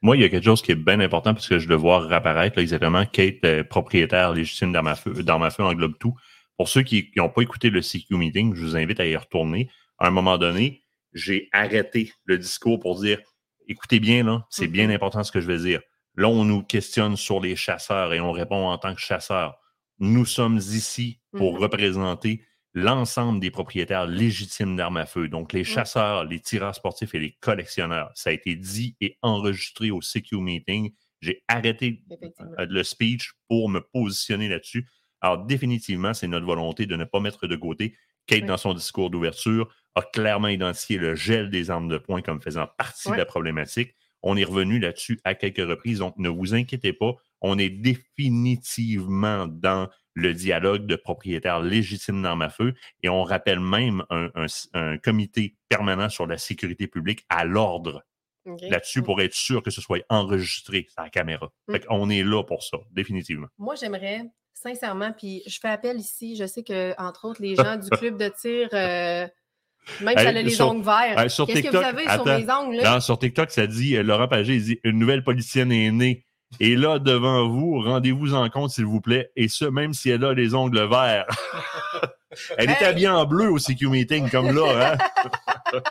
Moi, 0.00 0.16
il 0.16 0.22
y 0.22 0.24
a 0.24 0.28
quelque 0.28 0.44
chose 0.44 0.62
qui 0.62 0.70
est 0.70 0.76
bien 0.76 1.00
important 1.00 1.34
parce 1.34 1.48
que 1.48 1.58
je 1.58 1.68
le 1.68 1.74
vois 1.74 2.06
réapparaître 2.06 2.56
là, 2.56 2.62
exactement. 2.62 3.04
Kate, 3.04 3.64
propriétaire 3.64 4.32
légitime 4.32 4.72
dans 4.72 4.84
ma 4.84 4.94
feu, 4.94 5.24
dans 5.24 5.40
ma 5.40 5.50
feu 5.50 5.64
englobe 5.64 5.98
tout. 5.98 6.14
Pour 6.58 6.68
ceux 6.68 6.82
qui 6.82 7.10
n'ont 7.16 7.30
pas 7.30 7.42
écouté 7.42 7.70
le 7.70 7.80
CQ 7.80 8.16
meeting, 8.16 8.54
je 8.54 8.62
vous 8.62 8.76
invite 8.76 9.00
à 9.00 9.06
y 9.06 9.16
retourner. 9.16 9.70
À 9.98 10.08
un 10.08 10.10
moment 10.10 10.36
donné, 10.38 10.84
j'ai 11.14 11.48
arrêté 11.52 12.12
le 12.24 12.36
discours 12.36 12.78
pour 12.80 13.00
dire 13.00 13.20
écoutez 13.68 14.00
bien, 14.00 14.24
là, 14.24 14.46
c'est 14.50 14.66
bien 14.66 14.90
important 14.90 15.22
ce 15.24 15.30
que 15.32 15.40
je 15.40 15.46
vais 15.46 15.58
dire. 15.58 15.80
Là, 16.16 16.28
on 16.28 16.44
nous 16.44 16.62
questionne 16.62 17.16
sur 17.16 17.38
les 17.40 17.54
chasseurs 17.54 18.12
et 18.12 18.20
on 18.20 18.32
répond 18.32 18.66
en 18.68 18.76
tant 18.78 18.94
que 18.94 19.00
chasseurs. 19.00 19.56
Nous 19.98 20.24
sommes 20.26 20.56
ici 20.58 21.20
pour 21.32 21.54
Mhm. 21.54 21.58
représenter 21.60 22.42
l'ensemble 22.74 23.40
des 23.40 23.50
propriétaires 23.50 24.06
légitimes 24.06 24.76
d'armes 24.76 24.96
à 24.98 25.06
feu, 25.06 25.28
donc 25.28 25.52
les 25.52 25.64
chasseurs, 25.64 26.24
les 26.24 26.40
tireurs 26.40 26.74
sportifs 26.74 27.14
et 27.14 27.18
les 27.18 27.32
collectionneurs. 27.40 28.10
Ça 28.14 28.30
a 28.30 28.32
été 28.32 28.56
dit 28.56 28.96
et 29.00 29.16
enregistré 29.22 29.90
au 29.90 30.00
CQ 30.00 30.36
meeting. 30.40 30.92
J'ai 31.20 31.42
arrêté 31.48 32.02
euh, 32.58 32.66
le 32.68 32.82
speech 32.84 33.32
pour 33.48 33.68
me 33.68 33.80
positionner 33.80 34.48
là-dessus. 34.48 34.88
Alors, 35.20 35.44
définitivement, 35.46 36.14
c'est 36.14 36.28
notre 36.28 36.46
volonté 36.46 36.86
de 36.86 36.96
ne 36.96 37.04
pas 37.04 37.20
mettre 37.20 37.46
de 37.46 37.56
côté. 37.56 37.94
Kate, 38.26 38.42
Oui. 38.42 38.46
dans 38.46 38.56
son 38.58 38.74
discours 38.74 39.10
d'ouverture, 39.10 39.68
a 39.94 40.02
clairement 40.02 40.48
identifié 40.48 40.98
le 40.98 41.14
gel 41.14 41.50
des 41.50 41.70
armes 41.70 41.88
de 41.88 41.98
poing 41.98 42.20
comme 42.22 42.40
faisant 42.42 42.68
partie 42.78 43.08
Oui. 43.08 43.14
de 43.14 43.18
la 43.18 43.24
problématique. 43.26 43.94
On 44.22 44.36
est 44.36 44.44
revenu 44.44 44.78
là-dessus 44.80 45.18
à 45.24 45.34
quelques 45.34 45.66
reprises, 45.66 46.00
donc 46.00 46.14
ne 46.18 46.28
vous 46.28 46.54
inquiétez 46.54 46.92
pas. 46.92 47.14
On 47.40 47.56
est 47.58 47.70
définitivement 47.70 49.46
dans 49.46 49.88
le 50.14 50.34
dialogue 50.34 50.86
de 50.86 50.96
propriétaires 50.96 51.60
légitimes 51.60 52.22
d'armes 52.22 52.42
à 52.42 52.50
feu 52.50 52.74
et 53.02 53.08
on 53.08 53.22
rappelle 53.22 53.60
même 53.60 54.04
un, 54.10 54.30
un- 54.34 54.46
un 54.74 54.98
comité 54.98 55.56
permanent 55.68 56.08
sur 56.08 56.26
la 56.26 56.38
sécurité 56.38 56.88
publique 56.88 57.24
à 57.28 57.44
l'ordre 57.44 58.02
là-dessus 58.62 59.02
pour 59.02 59.20
être 59.20 59.34
sûr 59.34 59.62
que 59.62 59.70
ce 59.70 59.80
soit 59.80 60.02
enregistré 60.08 60.88
à 60.96 61.04
la 61.04 61.10
caméra. 61.10 61.52
Mm. 61.68 61.72
Fait 61.72 61.80
qu'on 61.86 62.08
est 62.10 62.24
là 62.24 62.42
pour 62.42 62.62
ça, 62.62 62.78
définitivement. 62.90 63.46
Moi, 63.58 63.74
j'aimerais, 63.76 64.22
sincèrement, 64.62 65.12
puis 65.16 65.42
je 65.46 65.58
fais 65.60 65.68
appel 65.68 65.98
ici, 65.98 66.36
je 66.36 66.46
sais 66.46 66.62
que, 66.62 66.94
entre 67.00 67.26
autres, 67.26 67.40
les 67.42 67.54
gens 67.56 67.76
du 67.76 67.88
club 67.90 68.16
de 68.18 68.28
tir, 68.28 68.68
euh, 68.72 69.26
même 70.02 70.18
si 70.18 70.24
elle 70.24 70.36
a 70.36 70.42
les 70.42 70.50
sur- 70.50 70.68
ongles 70.68 70.84
verts, 70.84 71.30
sur 71.30 71.46
qu'est-ce 71.46 71.62
que 71.62 71.70
vous 71.70 71.76
avez 71.76 72.02
sur 72.02 72.10
attends. 72.10 72.24
mes 72.38 72.52
ongles? 72.52 72.76
Là? 72.76 72.82
Dans- 72.94 73.00
sur 73.00 73.18
TikTok, 73.18 73.50
ça 73.50 73.66
dit, 73.66 73.96
euh, 73.96 74.02
Laurent 74.02 74.28
Pagé, 74.28 74.54
il 74.56 74.62
dit 74.64 74.80
Une 74.84 74.98
nouvelle 74.98 75.22
politicienne 75.24 75.72
est 75.72 75.90
née. 75.90 76.24
Et 76.60 76.76
là, 76.76 76.98
devant 76.98 77.46
vous, 77.46 77.82
rendez-vous 77.82 78.32
en 78.34 78.48
compte, 78.48 78.70
s'il 78.70 78.86
vous 78.86 79.02
plaît. 79.02 79.30
Et 79.36 79.48
ce, 79.48 79.66
même 79.66 79.92
si 79.92 80.08
elle 80.08 80.24
a 80.24 80.32
les 80.32 80.54
ongles 80.54 80.82
verts. 80.88 81.26
elle 82.56 82.70
est 82.70 82.82
habillée 82.82 83.08
en 83.08 83.26
bleu 83.26 83.50
au 83.50 83.58
CQ 83.58 83.88
meeting, 83.88 84.30
comme 84.30 84.54
là, 84.54 84.94
hein? 84.94 85.72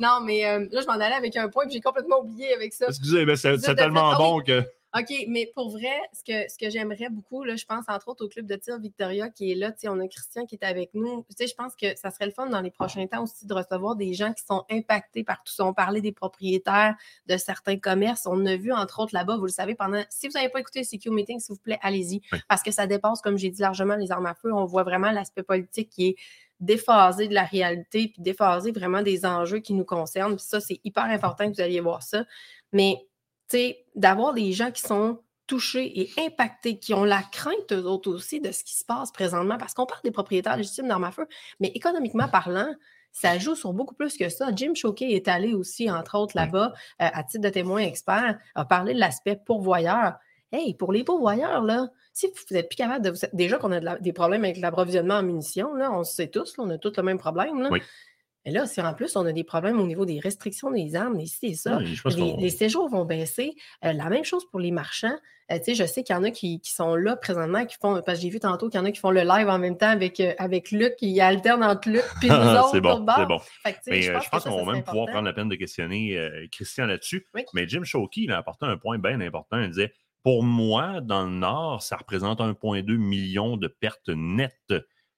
Non, 0.00 0.20
mais 0.24 0.46
euh, 0.46 0.66
là, 0.70 0.80
je 0.80 0.86
m'en 0.86 0.94
allais 0.94 1.14
avec 1.14 1.36
un 1.36 1.48
point, 1.48 1.64
puis 1.66 1.74
j'ai 1.74 1.80
complètement 1.80 2.20
oublié 2.20 2.54
avec 2.54 2.72
ça. 2.72 2.86
Excusez, 2.88 3.26
mais 3.26 3.36
c'est 3.36 3.58
tellement 3.74 4.12
fait- 4.12 4.16
bon 4.18 4.40
que. 4.40 4.64
OK, 4.96 5.12
mais 5.26 5.50
pour 5.54 5.70
vrai, 5.70 6.00
ce 6.12 6.22
que, 6.22 6.48
ce 6.48 6.56
que 6.56 6.70
j'aimerais 6.70 7.08
beaucoup, 7.10 7.42
là, 7.42 7.56
je 7.56 7.64
pense 7.64 7.84
entre 7.88 8.08
autres 8.08 8.24
au 8.24 8.28
club 8.28 8.46
de 8.46 8.54
tir 8.54 8.78
Victoria 8.78 9.28
qui 9.28 9.50
est 9.50 9.56
là, 9.56 9.72
tu 9.72 9.80
sais, 9.80 9.88
on 9.88 9.98
a 9.98 10.06
Christian 10.06 10.46
qui 10.46 10.54
est 10.54 10.64
avec 10.64 10.90
nous. 10.94 11.26
Tu 11.30 11.36
sais, 11.36 11.46
je 11.48 11.54
pense 11.54 11.74
que 11.74 11.96
ça 11.96 12.12
serait 12.12 12.26
le 12.26 12.32
fun 12.32 12.46
dans 12.46 12.60
les 12.60 12.70
prochains 12.70 13.04
temps 13.08 13.24
aussi 13.24 13.44
de 13.44 13.54
recevoir 13.54 13.96
des 13.96 14.14
gens 14.14 14.32
qui 14.32 14.44
sont 14.44 14.64
impactés 14.70 15.24
par 15.24 15.42
tout 15.42 15.52
ça. 15.52 15.64
On 15.64 15.74
parlait 15.74 16.00
des 16.00 16.12
propriétaires 16.12 16.94
de 17.26 17.36
certains 17.36 17.76
commerces. 17.76 18.26
On 18.26 18.46
a 18.46 18.54
vu 18.54 18.72
entre 18.72 19.00
autres 19.00 19.14
là-bas, 19.14 19.36
vous 19.36 19.46
le 19.46 19.50
savez, 19.50 19.74
pendant. 19.74 20.04
Si 20.10 20.28
vous 20.28 20.34
n'avez 20.34 20.48
pas 20.48 20.60
écouté 20.60 20.80
le 20.80 20.84
CQ 20.84 21.10
Meeting, 21.10 21.40
s'il 21.40 21.54
vous 21.54 21.60
plaît, 21.60 21.78
allez-y. 21.82 22.20
Oui. 22.32 22.38
Parce 22.48 22.62
que 22.62 22.70
ça 22.70 22.86
dépasse, 22.86 23.20
comme 23.20 23.36
j'ai 23.36 23.50
dit 23.50 23.62
largement, 23.62 23.96
les 23.96 24.12
armes 24.12 24.26
à 24.26 24.34
feu. 24.34 24.52
On 24.52 24.64
voit 24.64 24.84
vraiment 24.84 25.10
l'aspect 25.10 25.42
politique 25.42 25.90
qui 25.90 26.08
est 26.10 26.16
déphasé 26.60 27.26
de 27.26 27.34
la 27.34 27.44
réalité, 27.44 28.08
puis 28.08 28.22
déphasé 28.22 28.70
vraiment 28.70 29.02
des 29.02 29.26
enjeux 29.26 29.58
qui 29.58 29.74
nous 29.74 29.84
concernent. 29.84 30.36
Puis 30.36 30.46
ça, 30.46 30.60
c'est 30.60 30.80
hyper 30.84 31.04
important 31.04 31.50
que 31.50 31.56
vous 31.56 31.60
alliez 31.60 31.80
voir 31.80 32.04
ça. 32.04 32.24
Mais, 32.72 32.96
sais, 33.58 33.84
d'avoir 33.94 34.34
des 34.34 34.52
gens 34.52 34.70
qui 34.70 34.82
sont 34.82 35.20
touchés 35.46 36.00
et 36.00 36.10
impactés, 36.26 36.78
qui 36.78 36.94
ont 36.94 37.04
la 37.04 37.22
crainte, 37.22 37.72
eux 37.72 37.84
autres 37.84 38.10
aussi, 38.10 38.40
de 38.40 38.50
ce 38.50 38.64
qui 38.64 38.74
se 38.74 38.84
passe 38.84 39.12
présentement, 39.12 39.58
parce 39.58 39.74
qu'on 39.74 39.84
parle 39.86 40.00
des 40.02 40.10
propriétaires 40.10 40.56
légitimes 40.56 40.88
d'armes 40.88 41.04
à 41.04 41.10
feu, 41.10 41.26
mais 41.60 41.68
économiquement 41.74 42.28
parlant, 42.28 42.68
ça 43.12 43.38
joue 43.38 43.54
sur 43.54 43.72
beaucoup 43.72 43.94
plus 43.94 44.16
que 44.16 44.28
ça. 44.28 44.48
Jim 44.56 44.72
Choquet 44.74 45.12
est 45.12 45.28
allé 45.28 45.52
aussi, 45.54 45.90
entre 45.90 46.18
autres, 46.18 46.34
là-bas, 46.36 46.72
euh, 47.02 47.08
à 47.12 47.22
titre 47.22 47.42
de 47.44 47.48
témoin 47.50 47.80
expert, 47.80 48.38
a 48.54 48.64
parlé 48.64 48.94
de 48.94 48.98
l'aspect 48.98 49.36
pourvoyeur. 49.36 50.14
Hey, 50.50 50.74
pour 50.74 50.92
les 50.92 51.04
pourvoyeurs, 51.04 51.62
là, 51.62 51.88
si 52.12 52.26
vous 52.28 52.54
n'êtes 52.54 52.68
plus 52.68 52.76
capable 52.76 53.04
de. 53.04 53.10
vous- 53.10 53.26
Déjà 53.32 53.58
qu'on 53.58 53.72
a 53.72 53.80
de 53.80 53.84
la- 53.84 53.98
des 53.98 54.12
problèmes 54.12 54.44
avec 54.44 54.56
l'approvisionnement 54.56 55.14
en 55.16 55.22
munitions, 55.22 55.74
là, 55.74 55.92
on 55.92 55.98
le 55.98 56.04
sait 56.04 56.28
tous, 56.28 56.56
là, 56.56 56.64
on 56.64 56.70
a 56.70 56.78
tous 56.78 56.96
le 56.96 57.02
même 57.02 57.18
problème. 57.18 57.60
Là. 57.60 57.68
Oui. 57.70 57.82
Et 58.46 58.50
là, 58.50 58.66
si 58.66 58.80
en 58.80 58.92
plus, 58.92 59.16
on 59.16 59.24
a 59.24 59.32
des 59.32 59.44
problèmes 59.44 59.80
au 59.80 59.86
niveau 59.86 60.04
des 60.04 60.20
restrictions 60.20 60.70
des 60.70 60.96
armes, 60.96 61.16
des 61.16 61.26
ci 61.26 61.46
et 61.46 61.54
ça, 61.54 61.78
Oui, 61.78 62.34
les, 62.38 62.50
séjours 62.50 62.88
vont 62.88 63.06
baisser. 63.06 63.54
Euh, 63.84 63.92
la 63.92 64.10
même 64.10 64.24
chose 64.24 64.44
pour 64.50 64.60
les 64.60 64.70
marchands. 64.70 65.16
Euh, 65.50 65.58
tu 65.58 65.64
sais, 65.64 65.74
je 65.74 65.84
sais 65.84 66.02
qu'il 66.02 66.14
y 66.14 66.18
en 66.18 66.24
a 66.24 66.30
qui, 66.30 66.60
qui 66.60 66.72
sont 66.72 66.94
là 66.94 67.16
présentement, 67.16 67.64
qui 67.64 67.76
font, 67.80 68.02
parce 68.02 68.18
que 68.18 68.22
j'ai 68.22 68.30
vu 68.30 68.40
tantôt 68.40 68.68
qu'il 68.68 68.78
y 68.78 68.82
en 68.82 68.84
a 68.84 68.92
qui 68.92 69.00
font 69.00 69.10
le 69.10 69.22
live 69.22 69.48
en 69.48 69.58
même 69.58 69.78
temps 69.78 69.88
avec, 69.88 70.20
euh, 70.20 70.34
avec 70.38 70.70
Luc, 70.72 70.96
qui 70.96 71.18
alterne 71.20 71.64
entre 71.64 71.88
Luc 71.88 72.04
et 72.22 72.28
nous 72.28 72.34
autres. 72.34 72.70
c'est 72.72 72.80
bon, 72.82 73.06
c'est 73.16 73.26
bon. 73.26 73.38
Fait 73.62 73.72
que, 73.72 73.78
Mais 73.86 74.02
je 74.02 74.12
pense 74.12 74.44
qu'on 74.44 74.64
va 74.64 74.72
même 74.72 74.82
pouvoir 74.82 75.06
prendre 75.06 75.24
la 75.24 75.32
peine 75.32 75.48
de 75.48 75.56
questionner 75.56 76.48
Christian 76.52 76.86
là-dessus. 76.86 77.26
Oui. 77.34 77.44
Mais 77.54 77.66
Jim 77.66 77.84
Shockey, 77.84 78.22
il 78.22 78.32
a 78.32 78.38
apporté 78.38 78.66
un 78.66 78.76
point 78.76 78.98
bien 78.98 79.20
important. 79.22 79.58
Il 79.58 79.68
disait 79.68 79.92
Pour 80.22 80.42
moi, 80.42 81.00
dans 81.00 81.24
le 81.24 81.30
Nord, 81.32 81.82
ça 81.82 81.96
représente 81.96 82.40
1,2 82.40 82.96
million 82.96 83.56
de 83.56 83.68
pertes 83.68 84.10
nettes. 84.10 84.74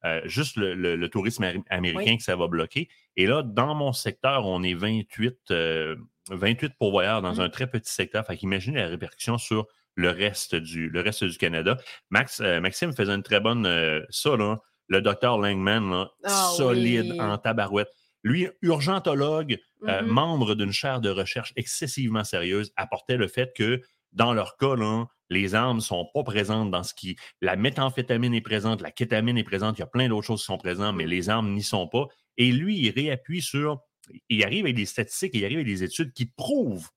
Euh, 0.06 0.20
juste 0.24 0.56
le, 0.56 0.74
le- 0.74 0.96
le 0.96 1.08
tourisme 1.08 1.42
amé- 1.44 1.62
américain 1.68 2.12
Oui. 2.12 2.16
que 2.18 2.22
ça 2.22 2.36
va 2.36 2.46
bloquer. 2.46 2.88
Et 3.16 3.26
là, 3.26 3.42
dans 3.42 3.74
mon 3.74 3.92
secteur, 3.92 4.46
on 4.46 4.62
est 4.62 4.74
28, 4.74 5.36
euh, 5.50 5.96
28 6.30 6.74
pourvoyeurs 6.78 7.20
dans 7.22 7.34
Mhm. 7.34 7.40
un 7.40 7.48
très 7.50 7.66
petit 7.66 7.92
secteur. 7.92 8.24
Fait 8.26 8.36
qu'imaginez 8.36 8.78
la 8.80 8.88
répercussion 8.88 9.36
sur 9.38 9.66
le 9.94 10.10
reste 10.10 10.54
du, 10.54 10.88
le 10.88 11.00
reste 11.00 11.24
du 11.24 11.36
Canada. 11.38 11.76
Max, 12.10 12.40
euh, 12.40 12.60
Maxime 12.60 12.92
faisait 12.92 13.12
une 13.14 13.22
très 13.22 13.40
bonne. 13.40 13.64
ça, 14.10 14.36
là, 14.36 14.56
le 14.88 15.00
docteur 15.00 15.38
Langman, 15.38 15.90
là, 15.90 16.10
Ah 16.24 16.50
solide 16.56 17.12
oui. 17.12 17.20
en 17.20 17.36
tabarouette. 17.38 17.88
Lui, 18.22 18.48
urgentologue, 18.62 19.58
Mhm. 19.82 20.06
membre 20.06 20.54
d'une 20.54 20.72
chaire 20.72 21.00
de 21.00 21.10
recherche 21.10 21.52
excessivement 21.56 22.24
sérieuse, 22.24 22.72
apportait 22.76 23.16
le 23.16 23.28
fait 23.28 23.52
que 23.56 23.80
dans 24.16 24.34
leur 24.34 24.56
cas, 24.56 24.74
là, 24.74 25.04
les 25.30 25.54
armes 25.54 25.76
ne 25.76 25.82
sont 25.82 26.08
pas 26.12 26.24
présentes 26.24 26.70
dans 26.70 26.82
ce 26.82 26.94
qui. 26.94 27.16
La 27.40 27.56
méthamphétamine 27.56 28.34
est 28.34 28.40
présente, 28.40 28.80
la 28.82 28.90
kétamine 28.90 29.38
est 29.38 29.44
présente, 29.44 29.78
il 29.78 29.80
y 29.80 29.84
a 29.84 29.86
plein 29.86 30.08
d'autres 30.08 30.26
choses 30.26 30.40
qui 30.40 30.46
sont 30.46 30.58
présentes, 30.58 30.96
mais 30.96 31.04
Mhm. 31.04 31.10
les 31.10 31.28
armes 31.30 31.52
n'y 31.52 31.62
sont 31.62 31.86
pas. 31.88 32.06
Et 32.36 32.50
lui, 32.52 32.78
il 32.78 32.90
réappuie 32.90 33.42
sur. 33.42 33.80
Il 34.28 34.44
arrive 34.44 34.64
avec 34.66 34.76
des 34.76 34.86
statistiques, 34.86 35.32
il 35.34 35.44
arrive 35.44 35.58
avec 35.58 35.66
des 35.66 35.82
études 35.84 36.12
qui 36.12 36.26
prouvent 36.26 36.88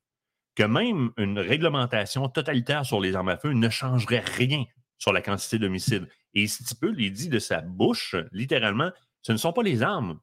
que 0.56 0.64
même 0.64 1.12
une 1.18 1.40
réglementation 1.40 2.28
totalitaire 2.30 2.86
sur 2.86 3.00
les 3.00 3.16
armes 3.16 3.30
à 3.30 3.38
feu 3.38 3.52
ne 3.54 3.70
changerait 3.70 4.20
rien 4.20 4.66
sur 4.98 5.14
la 5.14 5.22
quantité 5.22 5.58
d'homicides. 5.60 6.08
Et 6.34 6.48
si 6.48 6.64
tu 6.64 6.76
peux, 6.76 6.94
il 6.98 7.12
dit 7.12 7.30
de 7.30 7.40
sa 7.40 7.62
bouche, 7.62 8.16
littéralement, 8.32 8.92
ce 9.22 9.32
ne 9.32 9.38
sont 9.38 9.54
pas 9.54 9.64
les 9.64 9.82
armes, 9.82 10.20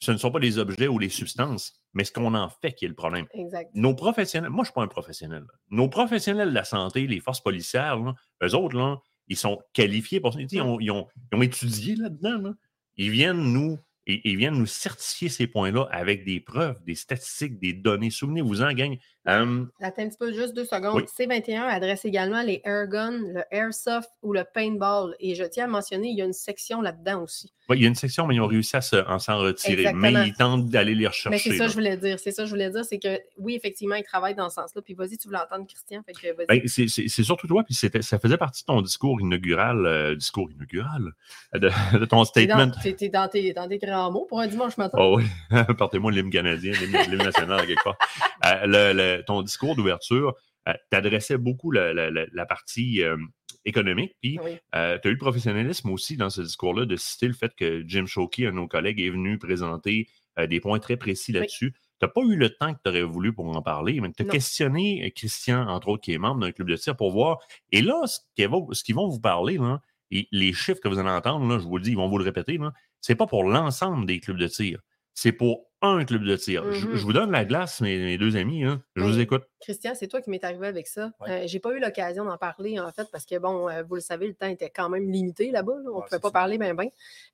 ce 0.00 0.12
ne 0.12 0.16
sont 0.16 0.30
pas 0.30 0.38
les 0.38 0.58
objets 0.58 0.88
ou 0.88 0.98
les 0.98 1.08
substances, 1.08 1.80
mais 1.92 2.04
ce 2.04 2.12
qu'on 2.12 2.34
en 2.34 2.48
fait 2.48 2.72
qui 2.72 2.84
est 2.84 2.88
le 2.88 2.94
problème. 2.94 3.26
Exact. 3.34 3.70
Nos 3.74 3.94
professionnels, 3.94 4.50
moi 4.50 4.58
je 4.64 4.68
ne 4.68 4.72
suis 4.72 4.74
pas 4.74 4.82
un 4.82 4.88
professionnel, 4.88 5.40
là. 5.42 5.54
nos 5.70 5.88
professionnels 5.88 6.50
de 6.50 6.54
la 6.54 6.64
santé, 6.64 7.06
les 7.06 7.20
forces 7.20 7.40
policières, 7.42 7.98
là, 7.98 8.14
eux 8.44 8.54
autres, 8.54 8.76
là, 8.76 8.98
ils 9.26 9.36
sont 9.36 9.58
qualifiés 9.74 10.20
pour 10.20 10.32
ça. 10.32 10.40
Ils 10.40 10.60
ont, 10.62 10.78
ils 10.80 10.90
ont- 10.90 11.06
ils 11.32 11.36
ont 11.36 11.42
étudié 11.42 11.96
là-dedans. 11.96 12.38
là. 12.38 12.54
Ils 12.96 13.10
viennent 13.10 13.42
nous. 13.52 13.78
Ils, 14.06 14.20
ils 14.24 14.36
viennent 14.38 14.54
nous 14.56 14.64
certifier 14.66 15.28
ces 15.28 15.46
points-là 15.46 15.86
avec 15.90 16.24
des 16.24 16.40
preuves, 16.40 16.82
des 16.84 16.94
statistiques, 16.94 17.58
des 17.58 17.74
données. 17.74 18.08
Souvenez-vous-en, 18.10 18.72
gang. 18.72 18.96
Euh, 19.26 19.64
Attends 19.80 20.02
un 20.02 20.08
petit 20.08 20.16
peu, 20.18 20.32
juste 20.32 20.54
deux 20.54 20.64
secondes. 20.64 20.94
Oui. 20.94 21.02
C21 21.26 21.62
adresse 21.62 22.04
également 22.04 22.42
les 22.42 22.60
airguns, 22.64 23.10
le 23.34 23.42
airsoft 23.50 24.08
ou 24.22 24.32
le 24.32 24.44
paintball. 24.54 25.14
Et 25.20 25.34
je 25.34 25.44
tiens 25.44 25.64
à 25.64 25.68
mentionner, 25.68 26.08
il 26.08 26.16
y 26.18 26.22
a 26.22 26.24
une 26.24 26.32
section 26.32 26.80
là-dedans 26.80 27.22
aussi. 27.24 27.52
ouais, 27.68 27.76
il 27.76 27.82
y 27.82 27.84
a 27.84 27.88
une 27.88 27.94
section, 27.94 28.26
mais 28.26 28.36
ils 28.36 28.40
ont 28.40 28.46
réussi 28.46 28.74
à 28.76 28.80
se- 28.80 28.96
à 28.96 29.18
s'en 29.18 29.36
retirer. 29.38 29.80
Exactement. 29.82 30.10
Mais 30.12 30.28
ils 30.28 30.32
tentent 30.34 30.66
d'aller 30.70 30.94
les 30.94 31.02
Mais 31.02 31.06
rechercher. 31.08 31.38
c'est 31.50 31.56
ça 31.58 31.64
que 31.64 31.70
je 31.70 31.74
voulais 31.74 31.96
dire. 31.98 32.18
C'est 32.18 32.30
ça 32.32 32.42
que 32.44 32.46
je 32.46 32.52
voulais 32.54 32.70
dire, 32.70 32.84
c'est 32.84 32.98
que 32.98 33.18
oui, 33.36 33.54
effectivement, 33.56 33.96
ils 33.96 34.02
travaillent 34.04 34.34
dans 34.34 34.48
ce 34.48 34.54
sens-là. 34.54 34.80
Puis 34.80 34.94
vas-y, 34.94 35.18
tu 35.18 35.28
voulais 35.28 35.40
entendre 35.40 35.66
Christian. 35.66 36.00
Ben, 36.48 36.62
c'est- 36.66 37.22
surtout 37.22 37.46
toi, 37.46 37.64
puis 37.64 37.74
ça 37.74 38.18
faisait 38.18 38.38
partie 38.38 38.62
de 38.62 38.66
ton 38.66 38.80
discours 38.80 39.20
inaugural, 39.20 39.84
euh, 39.84 40.14
discours 40.14 40.50
inaugural, 40.50 41.12
euh, 41.54 41.58
de, 41.58 41.98
de 41.98 42.04
ton 42.06 42.24
statement. 42.24 42.70
t'es- 42.82 42.94
t'es 42.94 43.08
dans 43.10 43.28
tes, 43.28 43.52
dans 43.52 43.68
tes 43.68 43.76
grands 43.78 44.10
mots 44.10 44.24
pour 44.26 44.40
un 44.40 44.46
dimanche 44.46 44.78
matin. 44.78 44.96
Oh 44.98 45.18
oui, 45.18 45.24
partez-moi 45.78 46.10
l'hymne 46.12 46.30
canadien, 46.30 46.72
l'hymne 46.72 46.96
l'hymne 47.10 47.24
national 47.24 47.66
quelque 47.66 47.84
part. 47.84 47.98
Euh, 48.46 48.66
le- 48.66 48.92
le- 48.94 49.07
ton 49.26 49.42
discours 49.42 49.76
d'ouverture 49.76 50.34
euh, 50.68 50.72
t'adressait 50.90 51.38
beaucoup 51.38 51.70
la, 51.70 51.92
la- 51.94 52.10
la- 52.10 52.26
la 52.32 52.46
partie 52.46 53.02
euh, 53.02 53.16
économique, 53.64 54.14
puis 54.20 54.38
Oui. 54.42 54.52
tu 54.72 54.78
as 54.78 55.00
eu 55.04 55.10
le 55.12 55.18
professionnalisme 55.18 55.90
aussi 55.90 56.16
dans 56.16 56.30
ce 56.30 56.40
discours-là 56.42 56.84
de 56.86 56.96
citer 56.96 57.26
le 57.26 57.34
fait 57.34 57.54
que 57.54 57.82
Jim 57.86 58.06
Shockey, 58.06 58.46
un 58.46 58.50
de 58.50 58.56
nos 58.56 58.68
collègues, 58.68 59.00
est 59.00 59.10
venu 59.10 59.38
présenter 59.38 60.08
euh, 60.38 60.46
des 60.46 60.60
points 60.60 60.78
très 60.78 60.96
précis 60.96 61.32
là-dessus. 61.32 61.72
Tu 61.72 62.06
n'as 62.06 62.08
pas 62.08 62.20
eu 62.22 62.36
le 62.36 62.50
temps 62.50 62.72
que 62.74 62.78
tu 62.84 62.88
aurais 62.90 63.02
voulu 63.02 63.32
pour 63.32 63.46
en 63.56 63.60
parler, 63.62 64.00
mais 64.00 64.12
tu 64.12 64.22
as 64.22 64.26
Non. 64.26 64.30
questionné 64.32 65.04
euh, 65.06 65.10
Christian, 65.14 65.66
entre 65.68 65.88
autres, 65.88 66.02
qui 66.02 66.12
est 66.12 66.18
membre 66.18 66.40
d'un 66.42 66.52
club 66.52 66.68
de 66.68 66.76
tir, 66.76 66.96
pour 66.96 67.10
voir. 67.10 67.38
Et 67.72 67.82
là, 67.82 68.06
ce 68.06 68.20
qu'ils 68.36 68.48
vont, 68.48 68.68
ce 68.72 68.92
vous 68.92 69.20
parler, 69.20 69.58
là, 69.58 69.80
et 70.10 70.28
les 70.32 70.52
chiffres 70.52 70.80
que 70.80 70.88
vous 70.88 70.98
allez 70.98 71.10
entendre, 71.10 71.46
là, 71.46 71.58
je 71.58 71.64
vous 71.64 71.76
le 71.76 71.82
dis, 71.82 71.90
ils 71.90 71.96
vont 71.96 72.08
vous 72.08 72.18
le 72.18 72.24
répéter, 72.24 72.56
là, 72.56 72.72
c'est 73.00 73.16
pas 73.16 73.26
pour 73.26 73.44
l'ensemble 73.44 74.06
des 74.06 74.20
clubs 74.20 74.38
de 74.38 74.46
tir. 74.48 74.80
C'est 75.12 75.32
pour 75.32 75.66
un 75.82 76.04
club 76.04 76.24
de 76.24 76.36
tir. 76.36 76.64
Je- 76.72 76.86
Mhm. 76.88 76.96
je, 76.96 77.02
vous 77.04 77.12
donne 77.12 77.30
la 77.30 77.44
glace, 77.44 77.80
mes, 77.80 77.96
mes 77.98 78.18
deux 78.18 78.36
amis. 78.36 78.64
hein. 78.64 78.82
Je 78.96 79.02
Oui. 79.02 79.12
vous 79.12 79.20
écoute. 79.20 79.44
Christian, 79.60 79.92
c'est 79.94 80.08
toi 80.08 80.20
qui 80.20 80.30
m'est 80.30 80.42
arrivé 80.44 80.66
avec 80.66 80.86
ça. 80.88 81.12
Ouais. 81.20 81.30
Euh, 81.30 81.46
j'ai 81.46 81.60
pas 81.60 81.72
eu 81.72 81.78
l'occasion 81.80 82.24
d'en 82.24 82.36
parler, 82.38 82.78
en 82.80 82.90
fait, 82.92 83.08
parce 83.12 83.24
que, 83.24 83.38
bon, 83.38 83.68
euh, 83.68 83.82
vous 83.84 83.94
le 83.96 84.00
savez, 84.00 84.26
le 84.26 84.34
temps 84.34 84.48
était 84.48 84.70
quand 84.70 84.88
même 84.88 85.10
limité 85.10 85.50
là-bas. 85.50 85.74
là. 85.84 85.90
On 85.92 85.98
Ouais, 85.98 86.04
pouvait 86.08 86.18
pas 86.20 86.28
ça. 86.28 86.32
parler 86.32 86.58
bien, 86.58 86.74
bien. 86.74 86.88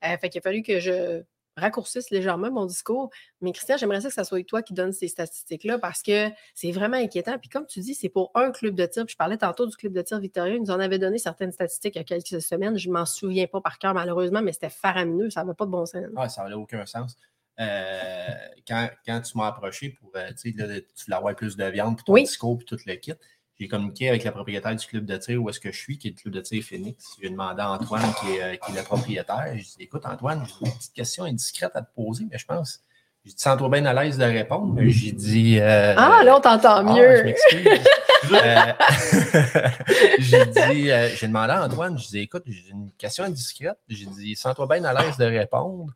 Euh, 0.05 0.17
fait 0.17 0.29
qu'il 0.29 0.39
a 0.39 0.41
fallu 0.41 0.61
que 0.61 0.79
je 0.79 1.23
raccourcisse 1.57 2.09
légèrement 2.11 2.51
mon 2.51 2.65
discours. 2.65 3.09
Mais 3.39 3.53
Christian, 3.53 3.77
j'aimerais 3.77 4.01
ça 4.01 4.09
que 4.09 4.13
ça 4.13 4.25
soit 4.25 4.43
toi 4.45 4.61
qui 4.61 4.73
donne 4.73 4.91
ces 4.91 5.07
statistiques-là 5.07 5.79
parce 5.79 6.01
que 6.03 6.27
c'est 6.53 6.71
vraiment 6.71 6.97
inquiétant. 6.97 7.39
Puis 7.39 7.47
comme 7.49 7.65
tu 7.65 7.79
dis, 7.79 7.93
c'est 7.95 8.09
pour 8.09 8.29
un 8.35 8.51
club 8.51 8.75
de 8.75 8.85
tir. 8.85 9.05
Puis 9.05 9.13
je 9.13 9.17
parlais 9.17 9.37
tantôt 9.37 9.65
du 9.65 9.73
club 9.77 9.93
de 9.93 10.01
tir 10.01 10.19
Victoria. 10.19 10.53
Ils 10.55 10.61
nous 10.61 10.71
en 10.71 10.79
avait 10.81 10.99
donné 10.99 11.17
certaines 11.17 11.53
statistiques 11.53 11.95
il 11.95 11.99
y 11.99 12.01
a 12.01 12.03
quelques 12.03 12.41
semaines. 12.41 12.77
Je 12.77 12.89
m'en 12.89 13.05
souviens 13.05 13.47
pas 13.47 13.61
par 13.61 13.79
cœur, 13.79 13.93
malheureusement, 13.93 14.41
mais 14.41 14.51
c'était 14.51 14.69
faramineux. 14.69 15.29
Ça 15.29 15.43
n'avait 15.45 15.55
pas 15.55 15.65
de 15.65 15.71
bon 15.71 15.85
sens. 15.85 16.03
Ah, 16.17 16.27
ça 16.27 16.43
n'avait 16.43 16.55
aucun 16.55 16.85
sens. 16.85 17.15
Euh, 17.59 18.27
quand, 18.67 18.89
quand 19.05 19.21
tu 19.21 19.37
m'as 19.37 19.47
approché 19.47 19.89
pour, 19.89 20.11
euh, 20.15 20.27
là, 20.27 20.33
tu 20.33 20.51
voulais 20.53 21.15
avoir 21.15 21.35
plus 21.35 21.55
de 21.55 21.65
viande 21.65 21.95
pour 21.95 22.03
ton 22.05 22.13
Oui. 22.13 22.23
discours 22.23 22.59
et 22.61 22.65
tout 22.65 22.77
le 22.85 22.95
kit, 22.95 23.13
j'ai 23.57 23.67
communiqué 23.69 24.09
avec 24.09 24.23
la 24.25 24.31
propriétaire 24.33 24.75
du 24.75 24.85
club 24.85 25.05
de 25.05 25.15
tir 25.15 25.41
où 25.41 25.49
est-ce 25.49 25.61
que 25.61 25.71
je 25.71 25.77
suis, 25.77 25.97
qui 25.97 26.09
est 26.09 26.11
le 26.11 26.17
club 26.17 26.33
de 26.33 26.41
tir 26.41 26.61
Phoenix. 26.63 27.15
J'ai 27.21 27.29
demandé 27.29 27.61
à 27.61 27.71
Antoine, 27.71 28.03
qui 28.19 28.33
est, 28.35 28.43
euh, 28.43 28.55
qui 28.57 28.73
est 28.73 28.75
le 28.75 28.83
propriétaire. 28.83 29.45
J'ai 29.53 29.61
dit, 29.61 29.75
écoute, 29.79 30.05
Antoine, 30.05 30.45
j'ai 30.45 30.65
une 30.67 30.73
petite 30.75 30.93
question 30.93 31.23
indiscrète 31.23 31.71
à 31.75 31.81
te 31.81 31.93
poser, 31.95 32.25
mais 32.29 32.37
je 32.37 32.45
pense. 32.45 32.81
J'ai 33.23 33.31
dit, 33.31 33.39
sens-toi 33.39 33.69
bien 33.69 33.85
à 33.85 33.93
l'aise 34.03 34.17
de 34.17 34.25
répondre. 34.25 34.73
Mais 34.73 34.89
J'ai 34.89 35.13
dit. 35.13 35.57
euh, 35.61 35.95
Ah, 35.97 36.21
là, 36.25 36.35
on 36.37 36.41
t'entend 36.41 36.75
ah, 36.75 36.83
mieux. 36.83 37.17
je 37.17 37.23
m'excuse. 37.23 37.87
Euh, 38.33 38.73
j'ai 40.19 40.45
dit, 40.47 40.91
euh, 40.91 41.09
j'ai 41.15 41.27
demandé 41.27 41.53
à 41.53 41.63
Antoine, 41.65 41.97
je 41.97 42.07
dis, 42.07 42.19
écoute, 42.19 42.43
j'ai 42.47 42.71
une 42.71 42.91
question 42.97 43.23
indiscrète. 43.23 43.77
J'ai 43.87 44.05
dit, 44.05 44.35
sens-toi 44.35 44.67
bien 44.67 44.83
à 44.83 44.93
l'aise 44.93 45.17
de 45.17 45.25
répondre. 45.25 45.93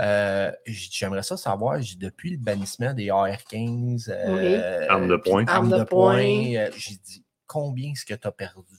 Euh, 0.00 0.50
j'ai 0.66 0.88
dit, 0.88 0.96
j'aimerais 0.96 1.22
ça 1.22 1.36
savoir, 1.36 1.78
depuis 1.98 2.30
le 2.32 2.38
bannissement 2.38 2.94
des 2.94 3.10
AR-15, 3.10 4.08
euh, 4.10 4.86
Armes 4.88 5.08
de 5.08 5.16
poing. 5.16 5.44
armes 5.46 5.48
Armes 5.48 5.70
de 5.70 5.78
de 5.78 5.84
poing. 5.84 6.16
euh, 6.56 6.70
j'ai 6.76 6.96
dit, 6.96 7.24
combien 7.46 7.92
est-ce 7.92 8.06
que 8.06 8.14
tu 8.14 8.26
as 8.26 8.32
perdu? 8.32 8.74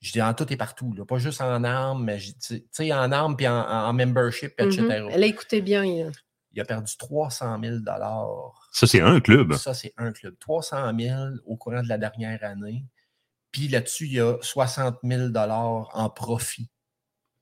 Je 0.00 0.12
dis, 0.12 0.20
en 0.20 0.34
tout 0.34 0.52
et 0.52 0.56
partout, 0.56 0.92
là, 0.92 1.04
pas 1.06 1.18
juste 1.18 1.40
en 1.40 1.64
armes, 1.64 2.04
mais 2.04 2.18
tu 2.18 2.66
sais, 2.70 2.92
en 2.92 3.10
armes, 3.12 3.36
puis 3.36 3.48
en, 3.48 3.54
en 3.56 3.92
membership, 3.92 4.52
etc. 4.58 4.82
Mhm. 4.82 5.08
Elle 5.12 5.22
a 5.22 5.26
écouté 5.26 5.62
bien. 5.62 5.84
là. 5.84 6.10
Il 6.52 6.60
a 6.60 6.64
perdu 6.64 6.92
300 6.96 7.58
000 7.62 7.76
Ça, 8.72 8.86
c'est 8.86 9.00
un 9.00 9.20
club. 9.20 9.54
ça, 9.54 9.74
c'est 9.74 9.92
un 9.96 10.12
club. 10.12 10.36
300 10.38 10.92
000 10.98 11.16
au 11.46 11.56
courant 11.56 11.82
de 11.82 11.88
la 11.88 11.98
dernière 11.98 12.44
année. 12.44 12.84
Puis 13.50 13.68
là-dessus, 13.68 14.06
il 14.06 14.12
y 14.14 14.20
a 14.20 14.36
60 14.40 14.98
000 15.02 15.28
en 15.36 16.10
profit. 16.10 16.68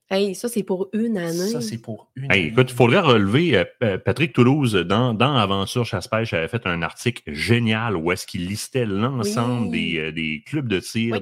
Hey, 0.09 0.35
ça, 0.35 0.47
c'est 0.49 0.63
pour 0.63 0.89
une 0.93 1.17
année. 1.17 1.31
Ça, 1.49 1.61
c'est 1.61 1.79
pour 1.81 2.11
une 2.15 2.25
Hey, 2.31 2.41
année. 2.41 2.47
écoute, 2.49 2.69
il 2.71 2.75
faudrait 2.75 2.99
relever. 2.99 3.57
euh, 3.57 3.63
euh, 3.83 3.97
Patrick 3.97 4.33
Toulouse, 4.33 4.73
dans, 4.73 5.13
dans 5.13 5.35
Aventure 5.35 5.85
Chasse-Pêche, 5.85 6.33
avait 6.33 6.47
fait 6.49 6.65
un 6.67 6.81
article 6.81 7.23
génial 7.33 7.95
où 7.95 8.11
est-ce 8.11 8.27
qu'il 8.27 8.45
listait 8.45 8.85
l'ensemble 8.85 9.67
Oui. 9.69 9.93
des, 9.93 9.99
euh, 9.99 10.11
des 10.11 10.43
clubs 10.45 10.67
de 10.67 10.79
tir 10.79 11.13
Oui. 11.13 11.21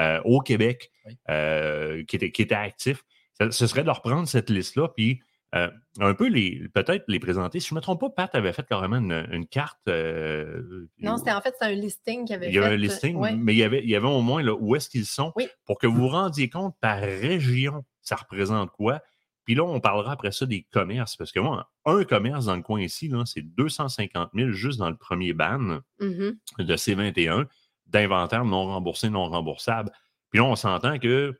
euh, 0.00 0.20
au 0.24 0.40
Québec 0.40 0.90
Oui. 1.06 1.16
euh, 1.30 2.02
qui, 2.04 2.16
étaient, 2.16 2.32
qui 2.32 2.42
étaient 2.42 2.54
actifs. 2.54 3.04
Ça- 3.38 3.50
ce 3.50 3.66
serait 3.66 3.84
de 3.84 3.90
reprendre 3.90 4.26
cette 4.26 4.50
liste-là, 4.50 4.88
puis 4.88 5.20
euh, 5.54 5.70
un 6.00 6.14
peu 6.14 6.26
les 6.26 6.62
peut-être 6.74 7.04
les 7.06 7.20
présenter. 7.20 7.60
Si 7.60 7.68
je 7.68 7.74
ne 7.74 7.78
me 7.78 7.80
trompe 7.82 8.00
pas, 8.00 8.10
Pat 8.10 8.34
avait 8.34 8.52
fait 8.52 8.66
carrément 8.66 8.96
une, 8.96 9.24
une 9.30 9.46
carte. 9.46 9.78
euh, 9.86 10.88
Non, 11.00 11.16
c'était 11.18 11.30
en 11.30 11.40
fait 11.40 11.54
un 11.60 11.70
listing 11.70 12.24
qu'il 12.24 12.34
avait 12.34 12.48
il 12.48 12.54
y 12.54 12.58
a 12.58 12.62
fait. 12.62 12.68
un 12.74 12.76
listing, 12.76 13.16
Ouais. 13.16 13.36
mais 13.36 13.54
il 13.54 13.58
y 13.58 13.62
avait, 13.62 13.80
il 13.84 13.88
y 13.90 13.94
avait 13.94 14.08
au 14.08 14.20
moins 14.22 14.42
là, 14.42 14.54
où 14.58 14.74
est-ce 14.74 14.88
qu'ils 14.88 15.06
sont 15.06 15.32
Oui. 15.36 15.46
pour 15.66 15.78
que 15.78 15.86
vous 15.86 15.94
vous 16.00 16.08
rendiez 16.08 16.48
compte 16.48 16.74
par 16.80 16.98
région, 17.00 17.84
ça 18.04 18.16
représente 18.16 18.70
quoi? 18.70 19.00
Puis 19.44 19.54
là, 19.54 19.62
on 19.64 19.78
parlera 19.80 20.12
après 20.12 20.32
ça 20.32 20.46
des 20.46 20.62
commerces, 20.72 21.16
parce 21.16 21.30
que 21.32 21.40
moi, 21.40 21.70
un 21.84 22.04
commerce 22.04 22.46
dans 22.46 22.56
le 22.56 22.62
coin 22.62 22.80
ici, 22.80 23.08
là, 23.08 23.24
c'est 23.26 23.42
250 23.42 24.30
000 24.34 24.50
juste 24.52 24.78
dans 24.78 24.88
le 24.88 24.96
premier 24.96 25.32
ban 25.34 25.80
Mhm. 26.00 26.38
de 26.60 26.76
C21. 26.76 27.46
d'inventaire 27.86 28.44
non 28.46 28.64
remboursé, 28.64 29.10
non 29.10 29.26
remboursable. 29.26 29.90
Puis 30.30 30.38
là, 30.38 30.46
on 30.46 30.56
s'entend 30.56 30.98
que 30.98 31.38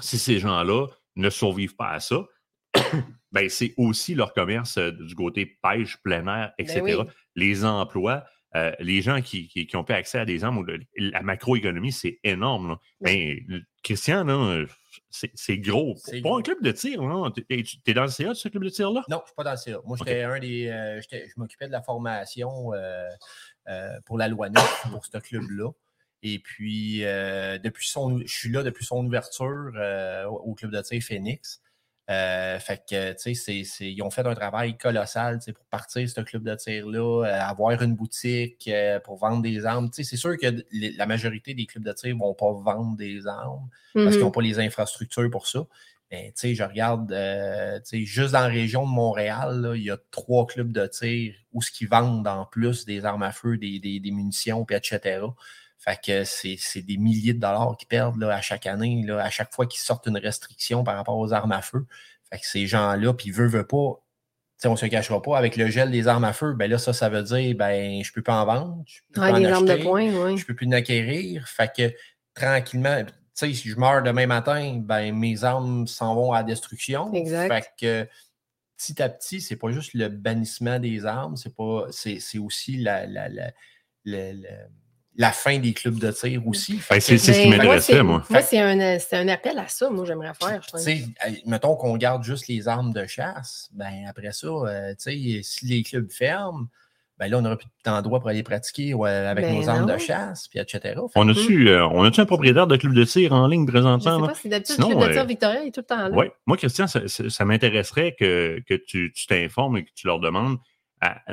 si 0.00 0.18
ces 0.18 0.38
gens-là 0.38 0.86
ne 1.16 1.30
survivent 1.30 1.74
pas 1.76 1.88
à 1.92 1.98
ça, 2.00 2.24
ben, 3.32 3.48
c'est 3.48 3.72
aussi 3.78 4.14
leur 4.14 4.34
commerce 4.34 4.76
euh, 4.76 4.90
du 4.92 5.14
côté 5.14 5.46
pêche, 5.62 5.96
plein 6.02 6.26
air, 6.26 6.52
etc. 6.58 6.82
Ben 6.84 6.96
oui. 7.00 7.06
Les 7.36 7.64
emplois, 7.64 8.24
euh, 8.54 8.72
les 8.80 9.00
gens 9.02 9.22
qui, 9.22 9.48
qui, 9.48 9.66
qui 9.66 9.76
ont 9.76 9.82
pas 9.84 9.94
accès 9.94 10.18
à 10.18 10.24
des 10.26 10.44
armes, 10.44 10.64
la 10.96 11.22
macroéconomie, 11.22 11.90
c'est 11.92 12.20
énorme. 12.22 12.68
là. 12.68 12.78
Ben, 13.00 13.38
Christian, 13.82 14.24
là, 14.24 14.34
euh, 14.34 14.66
c'est 15.10 15.58
gros. 15.58 15.94
C'est 15.96 16.20
Pour 16.20 16.36
un 16.38 16.42
club 16.42 16.62
de 16.62 16.72
tir, 16.72 17.02
là, 17.02 17.30
t'es 17.30 17.64
t'es 17.84 17.94
dans 17.94 18.02
le 18.02 18.08
CA 18.08 18.28
de 18.30 18.34
ce 18.34 18.48
club 18.48 18.64
de 18.64 18.68
tir-là? 18.68 19.04
Non, 19.08 19.18
je 19.18 19.22
ne 19.22 19.26
suis 19.26 19.34
pas 19.34 19.44
dans 19.44 19.50
le 19.52 19.56
CA. 19.56 19.78
Moi, 19.84 19.96
j'étais 19.98 20.22
un 20.22 20.38
des. 20.38 20.68
euh, 20.68 21.00
je 21.00 21.32
m'occupais 21.36 21.66
de 21.66 21.72
la 21.72 21.82
formation 21.82 22.72
euh, 22.74 23.08
euh, 23.68 24.00
pour 24.06 24.18
la 24.18 24.28
loi 24.28 24.48
9 24.48 24.86
pour 24.90 25.04
ce 25.04 25.18
club-là. 25.18 25.70
Et 26.22 26.38
puis, 26.38 27.00
depuis 27.00 27.88
son, 27.88 28.20
je 28.20 28.32
suis 28.32 28.50
là 28.50 28.62
depuis 28.62 28.84
son 28.84 29.04
ouverture 29.04 29.72
au 30.30 30.50
au 30.50 30.54
club 30.54 30.70
de 30.70 30.80
tir 30.82 31.02
Phoenix. 31.02 31.60
Euh, 32.10 32.58
fait 32.58 32.82
que, 32.88 33.12
tu 33.12 33.34
sais, 33.34 33.64
ils 33.80 34.02
ont 34.02 34.10
fait 34.10 34.26
un 34.26 34.34
travail 34.34 34.76
colossal 34.76 35.38
pour 35.54 35.64
partir 35.66 36.08
ce 36.10 36.20
club 36.20 36.42
de 36.42 36.54
tir-là, 36.56 37.24
euh, 37.24 37.40
avoir 37.48 37.80
une 37.80 37.94
boutique 37.94 38.68
euh, 38.68 38.98
pour 39.00 39.16
vendre 39.18 39.40
des 39.42 39.64
armes. 39.64 39.88
C'est 39.92 40.04
sûr 40.16 40.36
que 40.36 40.64
la 40.72 41.06
majorité 41.06 41.54
des 41.54 41.64
clubs 41.66 41.84
de 41.84 41.92
tir 41.92 42.14
ne 42.14 42.20
vont 42.20 42.34
pas 42.34 42.52
vendre 42.52 42.96
des 42.96 43.26
armes 43.26 43.68
parce 44.04 44.16
qu'ils 44.16 44.24
n'ont 44.24 44.30
pas 44.32 44.42
les 44.42 44.58
infrastructures 44.58 45.30
pour 45.30 45.46
ça. 45.46 45.64
Mais 46.10 46.26
tu 46.36 46.40
sais, 46.48 46.54
je 46.54 46.62
regarde, 46.64 47.08
tu 47.08 47.98
sais, 48.00 48.04
juste 48.04 48.32
dans 48.32 48.40
la 48.40 48.46
région 48.48 48.84
de 48.84 48.90
Montréal, 48.90 49.72
il 49.76 49.82
y 49.84 49.90
a 49.90 49.96
trois 50.10 50.46
clubs 50.46 50.70
de 50.72 50.86
tir 50.86 51.34
où 51.54 51.62
ce 51.62 51.70
qu'ils 51.70 51.88
vendent 51.88 52.26
en 52.28 52.44
plus 52.46 52.84
des 52.84 53.04
armes 53.06 53.22
à 53.22 53.32
feu, 53.32 53.56
des, 53.56 53.78
des- 53.78 54.00
des 54.00 54.10
munitions, 54.10 54.64
puis 54.66 54.76
etc. 54.76 55.20
Fait 55.84 55.98
que 56.00 56.22
c'est 56.22 56.82
des 56.82 56.96
milliers 56.96 57.34
de 57.34 57.40
dollars 57.40 57.76
qu'ils 57.76 57.88
perdent 57.88 58.16
là, 58.16 58.34
à 58.34 58.40
chaque 58.40 58.66
année, 58.66 59.02
là, 59.04 59.18
à 59.20 59.30
chaque 59.30 59.52
fois 59.52 59.66
qu'ils 59.66 59.80
sortent 59.80 60.06
une 60.06 60.16
restriction 60.16 60.84
par 60.84 60.94
rapport 60.94 61.18
aux 61.18 61.32
armes 61.32 61.50
à 61.50 61.60
feu. 61.60 61.86
Fait 62.30 62.38
que 62.38 62.46
ces 62.46 62.68
gens-là, 62.68 63.12
puis 63.14 63.32
veut, 63.32 63.48
veut 63.48 63.66
pas, 63.66 64.00
on 64.64 64.76
se 64.76 64.86
cachera 64.86 65.20
pas, 65.20 65.36
avec 65.36 65.56
le 65.56 65.68
gel 65.68 65.90
des 65.90 66.06
armes 66.06 66.22
à 66.22 66.32
feu, 66.32 66.52
ben 66.52 66.70
là, 66.70 66.78
ça, 66.78 66.92
ça 66.92 67.08
veut 67.08 67.24
dire, 67.24 67.56
ben, 67.56 68.02
je 68.04 68.12
peux 68.12 68.22
pas 68.22 68.40
en 68.40 68.46
vendre, 68.46 68.84
je 68.86 69.00
peux 69.12 69.20
Ouais, 69.20 69.32
pas 69.32 69.36
en 69.36 69.40
des 69.40 69.46
armes 69.46 69.66
de 69.66 69.72
acheter 69.72 69.84
poing, 69.84 70.24
oui. 70.24 70.38
je 70.38 70.46
peux 70.46 70.54
plus 70.54 70.68
en 70.68 70.72
acquérir. 70.72 71.48
Fait 71.48 71.72
que 71.76 71.92
tranquillement, 72.32 73.04
tu 73.04 73.12
sais, 73.34 73.52
si 73.52 73.68
je 73.68 73.76
meurs 73.76 74.04
demain 74.04 74.26
matin, 74.28 74.78
ben 74.80 75.12
mes 75.12 75.42
armes 75.42 75.88
s'en 75.88 76.14
vont 76.14 76.32
à 76.32 76.38
la 76.38 76.42
destruction. 76.44 77.12
Exact. 77.12 77.52
Fait 77.52 77.66
que 77.80 78.08
petit 78.76 79.02
à 79.02 79.08
petit, 79.08 79.40
c'est 79.40 79.56
pas 79.56 79.72
juste 79.72 79.94
le 79.94 80.08
bannissement 80.08 80.78
des 80.78 81.06
armes, 81.06 81.36
c'est 81.36 81.54
pas. 81.56 81.86
C'est, 81.90 82.20
c'est 82.20 82.38
aussi 82.38 82.76
la, 82.76 83.04
la, 83.06 83.28
la, 83.28 83.50
la, 84.04 84.32
la- 85.16 85.32
fin 85.32 85.58
des 85.58 85.72
clubs 85.72 85.98
de 85.98 86.10
tir 86.10 86.46
aussi. 86.46 86.80
Ben, 86.90 87.00
c'est 87.00 87.18
c'est 87.18 87.32
ce 87.32 87.38
qui 87.40 87.44
Ben, 87.44 87.56
moi, 87.56 87.56
m'intéressait, 87.58 87.92
c'est- 87.94 88.02
moi. 88.02 88.22
Moi, 88.30 88.42
c'est 88.42 88.58
un, 88.58 88.98
c'est 88.98 89.16
un 89.16 89.28
appel 89.28 89.58
à 89.58 89.68
ça, 89.68 89.90
moi, 89.90 90.04
j'aimerais 90.04 90.32
faire. 90.34 90.60
je 90.62 90.68
mettons 91.46 91.76
qu'on 91.76 91.96
garde 91.96 92.22
juste 92.24 92.48
les 92.48 92.68
armes 92.68 92.92
de 92.92 93.06
chasse, 93.06 93.68
ben 93.72 94.04
après 94.08 94.32
ça, 94.32 94.46
euh, 94.46 94.90
tu 94.94 95.12
sais, 95.12 95.40
si 95.42 95.66
les 95.66 95.82
clubs 95.82 96.10
ferment, 96.10 96.66
ben 97.18 97.28
là, 97.28 97.38
on 97.38 97.42
n'aura 97.42 97.56
plus 97.56 97.68
d'endroit 97.84 98.18
pour 98.20 98.30
aller 98.30 98.42
pratiquer 98.42 98.94
ouais, 98.94 99.10
avec 99.10 99.44
Ben 99.44 99.54
nos 99.54 99.68
armes 99.68 99.86
non. 99.86 99.94
de 99.94 99.98
chasse, 99.98 100.48
puis 100.48 100.58
etc. 100.58 100.80
Fait 100.82 101.00
On 101.14 101.28
a-tu 101.28 101.68
euh, 101.68 101.86
on 101.88 102.02
a-tu 102.04 102.20
un 102.20 102.26
propriétaire 102.26 102.66
de 102.66 102.76
club 102.76 102.94
de 102.94 103.04
tir 103.04 103.32
en 103.32 103.46
ligne 103.46 103.66
Je 103.68 103.76
sais 103.76 103.80
là? 103.82 103.98
pas 104.26 104.34
si 104.34 104.48
d'habitude, 104.48 104.74
Sinon, 104.74 104.88
le 104.88 104.94
club 104.96 105.06
de 105.06 105.10
euh, 105.10 105.14
tir 105.16 105.26
Victoria 105.26 105.64
est 105.64 105.70
tout 105.70 105.80
le 105.82 105.86
temps 105.86 106.08
là. 106.08 106.10
Oui. 106.16 106.26
Moi, 106.46 106.56
Christian, 106.56 106.86
ça, 106.88 107.06
ça- 107.06 107.28
ça 107.30 107.44
m'intéresserait 107.44 108.16
que, 108.18 108.60
que 108.66 108.74
tu 108.74 109.12
t'informes 109.28 109.76
et 109.76 109.84
que 109.84 109.90
tu 109.94 110.06
leur 110.08 110.18
demandes 110.20 110.56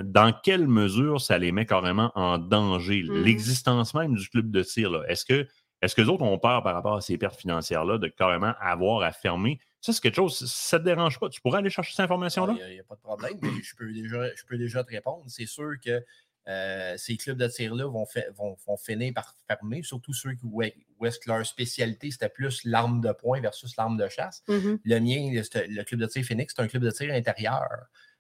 dans 0.03 0.34
quelle 0.43 0.67
mesure 0.67 1.22
ça 1.22 1.38
les 1.38 1.51
met 1.51 1.65
carrément 1.65 2.11
en 2.15 2.38
danger, 2.38 3.03
Mhm. 3.03 3.24
l'existence 3.24 3.93
même 3.93 4.15
du 4.15 4.28
club 4.30 4.49
de 4.51 4.63
tir. 4.63 4.89
là. 4.91 5.03
Est-ce 5.07 5.26
que 5.26 5.47
est-ce 5.82 5.95
que 5.95 6.01
les 6.01 6.09
autres 6.09 6.24
ont 6.24 6.38
peur 6.38 6.61
par 6.61 6.74
rapport 6.76 6.97
à 6.97 7.01
ces 7.01 7.17
pertes 7.17 7.39
financières-là 7.39 7.97
de 7.99 8.07
carrément 8.09 8.53
avoir 8.59 9.01
à 9.01 9.13
fermer? 9.13 9.59
Ça, 9.80 9.93
c'est 9.93 10.01
quelque 10.01 10.15
chose, 10.17 10.38
ça 10.45 10.78
ne 10.78 10.84
te 10.84 10.89
dérange 10.89 11.17
pas? 11.20 11.30
Tu 11.30 11.39
pourrais 11.39 11.59
aller 11.59 11.70
chercher 11.70 11.91
cette 11.91 12.01
information-là? 12.03 12.53
Il 12.67 12.74
n'y 12.74 12.80
a, 12.82 12.84
pas 12.84 12.95
de 12.95 12.99
problème, 12.99 13.38
mais 13.41 13.49
je 13.63 13.74
peux 13.78 13.89
déjà, 13.93 14.36
je 14.36 14.43
peux 14.45 14.57
déjà 14.57 14.84
te 14.84 14.89
répondre. 14.91 15.24
C'est 15.28 15.45
sûr 15.45 15.72
que 15.82 16.03
euh, 16.49 16.95
ces 16.97 17.15
clubs 17.15 17.38
de 17.38 17.47
tir-là 17.47 17.86
vont, 17.86 18.05
vont, 18.36 18.57
vont 18.67 18.76
finir 18.76 19.13
par 19.13 19.34
fermer, 19.47 19.82
surtout 19.84 20.11
ceux 20.13 20.34
qui, 20.34 20.41
où, 20.43 20.61
est- 20.63 20.76
où 20.99 21.05
est-ce 21.05 21.17
que 21.20 21.30
leur 21.30 21.45
spécialité, 21.45 22.11
c'était 22.11 22.28
plus 22.28 22.65
l'arme 22.65 22.99
de 22.99 23.13
poing 23.13 23.39
versus 23.39 23.78
l'arme 23.78 23.95
de 23.95 24.09
chasse. 24.09 24.43
Mhm. 24.49 24.80
Le 24.84 24.99
mien, 24.99 25.32
le, 25.32 25.76
le 25.76 25.84
club 25.84 26.01
de 26.01 26.07
tir 26.07 26.26
Phoenix, 26.26 26.53
c'est 26.53 26.61
un 26.61 26.67
club 26.67 26.84
de 26.84 26.91
tir 26.91 27.13
intérieur. 27.13 27.67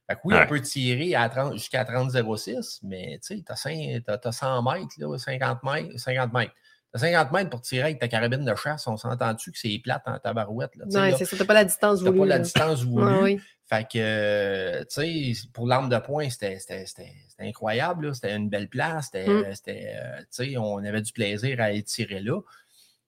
Fait 0.09 0.15
que 0.15 0.19
oui, 0.23 0.33
Ouais. 0.33 0.41
on 0.43 0.47
peut 0.47 0.61
tirer 0.61 1.13
à 1.13 1.29
30 1.29 1.53
jusqu'à 1.53 1.83
30-06, 1.85 2.79
mais 2.83 3.19
tu 3.23 3.37
sais, 3.37 3.43
tu 3.45 3.51
as, 3.51 4.31
100 4.31 4.61
mètres, 4.63 4.87
là, 4.97 5.17
50 5.17 5.63
mètres. 5.63 5.99
50 5.99 6.33
mètres. 6.33 6.53
T'as 6.91 6.99
50 6.99 7.31
mètres 7.31 7.49
pour 7.51 7.61
tirer 7.61 7.83
avec 7.83 7.99
ta 7.99 8.07
carabine 8.07 8.43
de 8.43 8.55
chasse, 8.55 8.87
on 8.87 8.97
s'entend-tu 8.97 9.51
que 9.51 9.59
c'est 9.59 9.79
plate 9.83 10.01
en 10.07 10.17
tabarouette? 10.17 10.75
Là, 10.75 10.85
là, 11.11 11.15
c'est 11.15 11.25
ça, 11.25 11.37
t'as 11.37 11.45
pas 11.45 11.53
la 11.53 11.63
distance 11.65 11.99
T'as 12.03 12.05
voulue. 12.09 12.19
pas 12.21 12.25
la 12.25 12.39
distance 12.39 12.83
voulue. 12.83 13.05
Ouais, 13.05 13.21
oui. 13.21 13.41
Fait 13.69 13.87
que, 13.87 14.79
tu 14.85 15.35
sais, 15.35 15.47
pour 15.53 15.67
l'arme 15.67 15.89
de 15.89 15.97
poing, 15.99 16.27
c'était 16.31 16.57
c'était- 16.57 16.87
c'était- 16.87 17.13
c'était 17.27 17.43
incroyable. 17.47 18.07
là. 18.07 18.13
C'était 18.15 18.35
une 18.35 18.49
belle 18.49 18.67
place. 18.67 19.09
C'était, 19.13 19.27
Mm. 19.29 19.53
c'était, 19.53 19.93
euh, 19.95 20.17
tu 20.21 20.25
sais, 20.31 20.57
on 20.57 20.77
avait 20.83 21.01
du 21.03 21.13
plaisir 21.13 21.61
à 21.61 21.65
aller 21.65 21.83
tirer 21.83 22.19
là. 22.21 22.41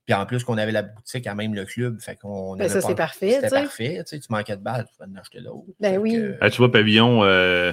Puis 0.05 0.13
en 0.15 0.25
plus 0.25 0.43
qu'on 0.43 0.57
avait 0.57 0.71
la 0.71 0.83
boutique 0.83 1.27
à 1.27 1.35
même 1.35 1.53
le 1.53 1.65
club. 1.65 1.99
Fait 2.01 2.15
qu'on 2.15 2.55
Ben, 2.55 2.67
ça, 2.67 2.81
c'est 2.81 2.95
parfait, 2.95 3.33
C'était 3.35 3.49
parfait. 3.49 4.03
Tu 4.05 4.19
manquais 4.29 4.57
de 4.57 4.61
balles, 4.61 4.85
tu 4.85 4.95
pouvais 4.95 5.09
en 5.15 5.19
acheter 5.19 5.39
l'autre. 5.39 5.67
Ben 5.79 5.97
oui. 5.97 6.13
que, 6.13 6.37
Ah, 6.41 6.49
tu 6.49 6.57
vois, 6.57 6.71
pavillon, 6.71 7.23
euh, 7.23 7.71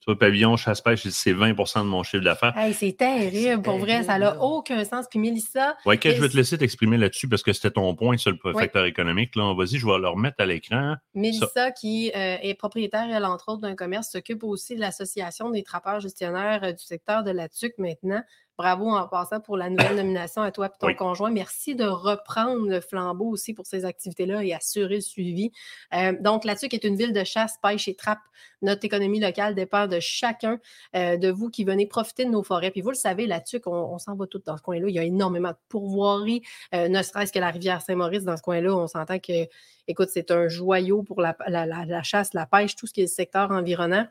tu 0.00 0.06
vois, 0.06 0.18
pavillon, 0.18 0.56
chasse-pêche, 0.56 1.06
c'est 1.08 1.34
20% 1.34 1.80
de 1.80 1.84
mon 1.84 2.02
chiffre 2.02 2.24
d'affaires. 2.24 2.56
Hey, 2.56 2.72
c'est 2.72 2.94
terrible, 2.94 3.62
pour 3.62 3.76
vrai, 3.76 4.02
ça 4.02 4.18
n'a 4.18 4.40
aucun 4.40 4.82
sens. 4.84 5.06
Puis 5.10 5.18
Mélissa, 5.18 5.76
Ouais, 5.84 5.98
Kate, 5.98 6.16
je 6.16 6.22
vais 6.22 6.28
te 6.30 6.36
laisser 6.36 6.56
t'exprimer 6.56 6.96
là-dessus 6.96 7.28
parce 7.28 7.42
que 7.42 7.52
c'était 7.52 7.70
ton 7.70 7.94
point 7.94 8.16
sur 8.16 8.30
le 8.32 8.52
facteur 8.54 8.86
économique. 8.86 9.36
Là, 9.36 9.54
vas-y, 9.54 9.76
je 9.78 9.86
vais 9.86 9.98
le 9.98 10.08
remettre 10.08 10.36
à 10.38 10.46
l'écran. 10.46 10.96
Mélissa, 11.14 11.70
qui 11.70 12.10
euh, 12.16 12.36
est 12.40 12.54
propriétaire, 12.54 13.08
elle, 13.14 13.26
entre 13.26 13.50
autres, 13.50 13.60
d'un 13.60 13.74
commerce, 13.74 14.10
s'occupe 14.10 14.42
aussi 14.42 14.74
de 14.74 14.80
l'Association 14.80 15.50
des 15.50 15.62
trappeurs 15.62 16.00
gestionnaires 16.00 16.64
euh, 16.64 16.72
du 16.72 16.82
secteur 16.82 17.22
de 17.22 17.30
la 17.30 17.50
TUC 17.50 17.74
maintenant. 17.76 18.22
Bravo 18.60 18.90
en 18.90 19.08
passant 19.08 19.40
pour 19.40 19.56
la 19.56 19.70
nouvelle 19.70 19.96
nomination 19.96 20.42
à 20.42 20.50
toi 20.52 20.66
et 20.66 20.78
ton 20.78 20.86
Oui. 20.88 20.94
conjoint. 20.94 21.30
Merci 21.30 21.74
de 21.74 21.84
reprendre 21.86 22.68
le 22.68 22.82
flambeau 22.82 23.24
aussi 23.30 23.54
pour 23.54 23.64
ces 23.66 23.86
activités-là 23.86 24.44
et 24.44 24.52
assurer 24.52 24.96
le 24.96 25.00
suivi. 25.00 25.50
Euh, 25.94 26.12
donc, 26.20 26.44
la 26.44 26.54
TUC 26.56 26.74
est 26.74 26.84
une 26.84 26.94
ville 26.94 27.14
de 27.14 27.24
chasse, 27.24 27.54
pêche 27.62 27.88
et 27.88 27.94
trappe. 27.94 28.18
Notre 28.60 28.84
économie 28.84 29.18
locale 29.18 29.54
dépend 29.54 29.86
de 29.86 29.98
chacun 29.98 30.58
euh, 30.94 31.16
de 31.16 31.30
vous 31.30 31.48
qui 31.48 31.64
venez 31.64 31.86
profiter 31.86 32.26
de 32.26 32.30
nos 32.30 32.42
forêts. 32.42 32.70
Puis 32.70 32.82
vous 32.82 32.90
le 32.90 32.96
savez, 32.96 33.26
la 33.26 33.40
TUC, 33.40 33.66
on, 33.66 33.72
on 33.94 33.98
s'en 33.98 34.14
va 34.14 34.26
tout 34.26 34.42
dans 34.44 34.58
ce 34.58 34.62
coin-là. 34.62 34.88
Il 34.88 34.94
y 34.94 34.98
a 34.98 35.04
énormément 35.04 35.52
de 35.52 35.56
pourvoiries, 35.70 36.42
euh, 36.74 36.88
ne 36.88 37.02
serait-ce 37.02 37.32
que 37.32 37.38
la 37.38 37.48
rivière 37.50 37.80
Saint-Maurice 37.80 38.24
dans 38.24 38.36
ce 38.36 38.42
coin-là. 38.42 38.74
On 38.76 38.86
s'entend 38.88 39.18
que 39.20 39.48
écoute, 39.88 40.10
c'est 40.12 40.30
un 40.30 40.48
joyau 40.48 41.02
pour 41.02 41.22
la, 41.22 41.34
la- 41.46 41.64
la- 41.64 41.86
la 41.86 42.02
chasse, 42.02 42.34
la 42.34 42.44
pêche, 42.44 42.76
tout 42.76 42.86
ce 42.86 42.92
qui 42.92 43.00
est 43.00 43.04
le 43.04 43.08
secteur 43.08 43.50
environnant. 43.52 44.06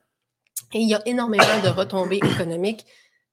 Et 0.74 0.80
il 0.80 0.90
y 0.90 0.96
a 0.96 1.02
énormément 1.08 1.44
de 1.64 1.70
retombées 1.70 2.18
économiques 2.18 2.86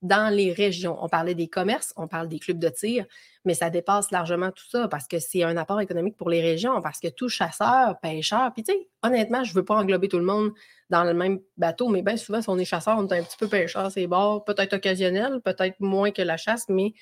dans 0.06 0.32
les 0.32 0.52
régions. 0.52 0.96
On 1.02 1.08
parlait 1.08 1.34
des 1.34 1.48
commerces, 1.48 1.92
on 1.96 2.08
parle 2.08 2.28
des 2.28 2.38
clubs 2.38 2.58
de 2.58 2.68
tir, 2.68 3.04
mais 3.44 3.54
ça 3.54 3.70
dépasse 3.70 4.10
largement 4.10 4.50
tout 4.50 4.64
ça 4.68 4.88
parce 4.88 5.06
que 5.06 5.18
c'est 5.18 5.42
un 5.42 5.56
apport 5.56 5.80
économique 5.80 6.16
pour 6.16 6.30
les 6.30 6.40
régions, 6.40 6.80
parce 6.80 7.00
que 7.00 7.08
tout 7.08 7.28
chasseur, 7.28 7.98
pêcheur, 8.00 8.52
puis 8.52 8.62
tu 8.62 8.72
sais, 8.72 8.88
honnêtement, 9.02 9.44
je 9.44 9.50
ne 9.50 9.54
veux 9.54 9.64
pas 9.64 9.74
englober 9.74 10.08
tout 10.08 10.18
le 10.18 10.24
monde 10.24 10.52
dans 10.90 11.04
le 11.04 11.14
même 11.14 11.40
bateau, 11.56 11.88
mais 11.88 12.02
bien 12.02 12.16
souvent, 12.16 12.40
si 12.40 12.48
on 12.48 12.58
est 12.58 12.64
chasseur, 12.64 12.96
on 12.98 13.06
est 13.08 13.18
un 13.18 13.22
petit 13.22 13.36
peu 13.36 13.48
pêcheur, 13.48 13.90
c'est 13.90 14.06
bord, 14.06 14.44
peut-être 14.44 14.74
occasionnel, 14.74 15.40
peut-être 15.44 15.80
moins 15.80 16.10
que 16.10 16.22
la 16.22 16.36
chasse, 16.36 16.66
mais 16.68 16.94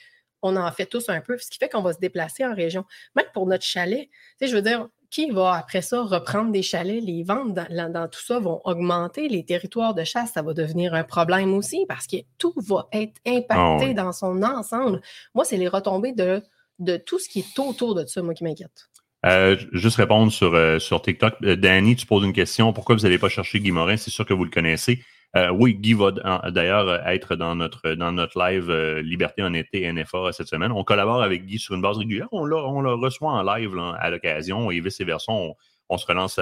on 0.43 0.57
en 0.57 0.71
fait 0.73 0.87
tous 0.87 1.09
un 1.09 1.21
peu, 1.21 1.39
ce 1.39 1.51
qui 1.51 1.59
fait 1.59 1.69
qu'on 1.69 1.83
va 1.83 1.93
se 1.93 1.99
déplacer 1.99 2.45
en 2.45 2.55
région. 2.55 2.85
Même 3.17 3.27
pour 3.33 3.47
notre 3.47 3.65
chalet, 3.65 4.09
tu 4.11 4.11
sais, 4.41 4.47
je 4.49 4.57
veux 4.57 4.63
dire, 4.63 4.89
qui 5.15 5.31
va 5.31 5.55
après 5.55 5.81
ça 5.81 6.03
reprendre 6.03 6.51
des 6.51 6.63
chalets, 6.63 7.01
les 7.01 7.23
ventes 7.23 7.55
dans, 7.55 8.09
tout 8.09 8.21
ça 8.21 8.41
vont 8.41 8.61
augmenter, 8.65 9.29
les 9.29 9.45
territoires 9.45 9.95
de 9.95 10.03
chasse, 10.03 10.33
ça 10.33 10.43
va 10.43 10.55
devenir 10.55 10.93
un 10.93 11.05
problème 11.05 11.55
aussi 11.55 11.87
parce 11.87 12.09
que 12.09 12.17
tout 12.37 12.53
va 12.57 12.89
être 12.91 13.21
impacté 13.25 13.55
Ah 13.55 13.79
oui. 13.81 13.95
dans 13.95 14.11
son 14.11 14.43
ensemble. 14.43 15.01
Moi, 15.33 15.45
c'est 15.45 15.57
les 15.57 15.69
retombées 15.69 16.15
de, 16.15 16.43
de 16.81 16.97
tout 16.97 17.21
ce 17.21 17.29
qui 17.29 17.41
est 17.41 17.59
autour 17.61 17.95
de 17.95 18.05
ça, 18.07 18.23
moi, 18.23 18.35
qui 18.35 18.43
m'inquiète. 18.43 18.89
Euh, 19.25 19.57
juste 19.73 19.99
répondre 19.99 20.33
sur, 20.33 20.53
euh, 20.53 20.81
sur 20.81 21.01
TikTok. 21.01 21.35
Euh, 21.45 21.55
Danny, 21.55 21.95
tu 21.95 22.07
poses 22.07 22.25
une 22.25 22.33
question. 22.33 22.73
Pourquoi 22.73 22.97
vous 22.97 23.03
n'allez 23.03 23.19
pas 23.19 23.29
chercher 23.29 23.61
Guy 23.61 23.71
Morin? 23.71 23.97
C'est 23.97 24.11
sûr 24.11 24.27
que 24.27 24.35
vous 24.35 24.45
le 24.45 24.51
connaissez. 24.51 25.01
Euh, 25.37 25.51
oui, 25.51 25.75
Guy 25.75 25.95
va 25.95 26.13
d'ailleurs 26.51 26.89
euh, 26.89 26.99
être 27.07 27.35
dans 27.35 27.55
notre, 27.57 27.95
dans 27.95 28.13
notre 28.13 28.39
live 28.39 28.71
euh, 28.71 29.03
Liberté 29.03 29.43
en 29.43 29.53
été 29.53 29.93
NFA 29.93 30.33
cette 30.33 30.47
semaine. 30.49 30.71
On 30.73 30.85
collabore 30.85 31.23
avec 31.23 31.45
Guy 31.45 31.59
sur 31.59 31.75
une 31.75 31.83
base 31.83 31.99
régulière. 31.99 32.29
On, 32.33 32.51
on 32.51 32.81
le 32.81 32.95
reçoit 32.95 33.33
en 33.33 33.43
live 33.43 33.75
là, 33.75 33.97
à 33.99 34.11
l'occasion 34.11 34.71
et 34.71 34.81
vice-versa. 34.81 35.33
On, 35.33 35.55
on 35.89 35.99
se 35.99 36.07
relance, 36.07 36.39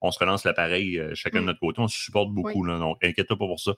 on 0.00 0.10
se 0.10 0.18
relance 0.18 0.44
l'appareil 0.44 1.00
chacun 1.14 1.38
de 1.38 1.44
Mm. 1.44 1.46
notre 1.46 1.60
côté. 1.60 1.80
On 1.80 1.88
se 1.88 1.96
supporte 1.98 2.30
beaucoup. 2.30 2.64
Là, 2.64 2.78
donc, 2.78 3.02
inquiète-toi 3.04 3.36
pas 3.38 3.46
pour 3.46 3.60
ça. 3.60 3.72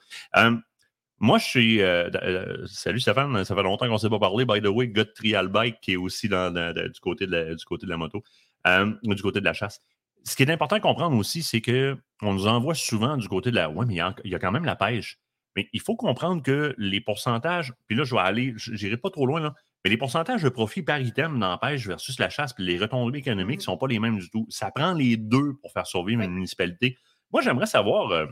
Moi, 1.20 1.38
je 1.38 1.44
suis. 1.44 1.80
euh, 1.80 2.10
euh, 2.22 2.66
salut 2.66 3.00
Stéphane, 3.00 3.44
ça 3.44 3.54
fait 3.54 3.62
longtemps 3.62 3.86
qu'on 3.86 3.92
ne 3.94 3.98
s'est 3.98 4.10
pas 4.10 4.18
parlé. 4.18 4.44
By 4.44 4.60
the 4.60 4.66
way, 4.66 4.88
gars 4.88 5.04
de 5.04 5.10
Trial 5.10 5.48
Bike 5.48 5.80
qui 5.80 5.92
est 5.92 5.96
aussi 5.96 6.28
dans, 6.28 6.52
dans- 6.52 6.74
dans- 6.74 6.88
du, 6.90 7.00
côté 7.00 7.26
de 7.26 7.32
la, 7.32 7.54
du 7.54 7.64
côté 7.64 7.86
de 7.86 7.90
la 7.90 7.96
moto, 7.96 8.22
euh, 8.66 8.92
du 9.04 9.22
côté 9.22 9.40
de 9.40 9.44
la 9.44 9.52
chasse. 9.52 9.80
Ce 10.24 10.36
qui 10.36 10.42
est 10.42 10.50
important 10.50 10.76
à 10.76 10.80
comprendre 10.80 11.16
aussi, 11.16 11.42
c'est 11.42 11.60
qu'on 11.60 12.32
nous 12.32 12.46
envoie 12.46 12.74
souvent 12.74 13.16
du 13.16 13.28
côté 13.28 13.50
de 13.50 13.56
la. 13.56 13.68
Ouais, 13.70 13.84
mais 13.86 13.94
il 13.94 13.96
y 13.98 14.00
a, 14.00 14.14
il 14.24 14.30
y 14.30 14.34
a 14.34 14.38
quand 14.38 14.52
même 14.52 14.64
la 14.64 14.76
pêche. 14.76 15.18
Mais 15.56 15.68
il 15.72 15.80
faut 15.80 15.96
comprendre 15.96 16.42
que 16.42 16.74
les 16.78 17.00
pourcentages, 17.00 17.72
puis 17.86 17.96
là, 17.96 18.04
je 18.04 18.14
vais 18.14 18.20
aller, 18.20 18.54
je 18.56 18.72
n'irai 18.72 18.96
pas 18.96 19.10
trop 19.10 19.26
loin, 19.26 19.40
là, 19.40 19.54
mais 19.84 19.90
les 19.90 19.96
pourcentages 19.98 20.42
de 20.42 20.48
profit 20.48 20.82
par 20.82 20.98
item 20.98 21.38
d'empêche 21.38 21.86
versus 21.86 22.18
la 22.18 22.30
chasse, 22.30 22.54
puis 22.54 22.64
les 22.64 22.78
retombées 22.78 23.18
économiques 23.18 23.58
ne 23.58 23.62
Mhm. 23.62 23.66
sont 23.66 23.76
pas 23.78 23.86
les 23.86 23.98
mêmes 24.00 24.18
du 24.18 24.30
tout. 24.30 24.46
Ça 24.48 24.70
prend 24.70 24.94
les 24.94 25.16
deux 25.16 25.54
pour 25.60 25.72
faire 25.72 25.86
survivre 25.86 26.22
une 26.22 26.32
municipalité. 26.32 26.96
Moi, 27.32 27.42
j'aimerais 27.42 27.66
savoir, 27.66 28.10
euh, 28.10 28.26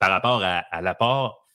par 0.00 0.10
rapport 0.10 0.42
à, 0.42 0.58
à 0.58 0.80
l'apport 0.82 1.46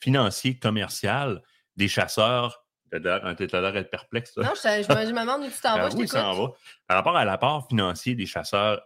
financier, 0.00 0.58
commercial 0.58 1.42
des 1.76 1.88
chasseurs, 1.88 2.65
tu 3.00 3.56
as 3.56 3.60
l'air 3.60 3.72
d'être 3.72 3.90
perplexe. 3.90 4.36
Non, 4.36 4.50
je, 4.54 4.60
je 4.82 4.92
me, 4.94 5.06
je 5.06 5.12
me 5.12 5.20
demande 5.20 5.42
où 5.42 5.48
tu 5.48 5.60
t'en 5.62 5.76
Ben 5.76 5.82
vas, 5.84 5.90
je 5.90 5.96
oui, 5.96 6.08
ça 6.08 6.28
en 6.28 6.34
va. 6.46 6.52
Par 6.86 6.96
rapport 6.96 7.16
à 7.16 7.24
l'apport 7.24 7.66
financier 7.68 8.14
des 8.14 8.26
chasseurs 8.26 8.80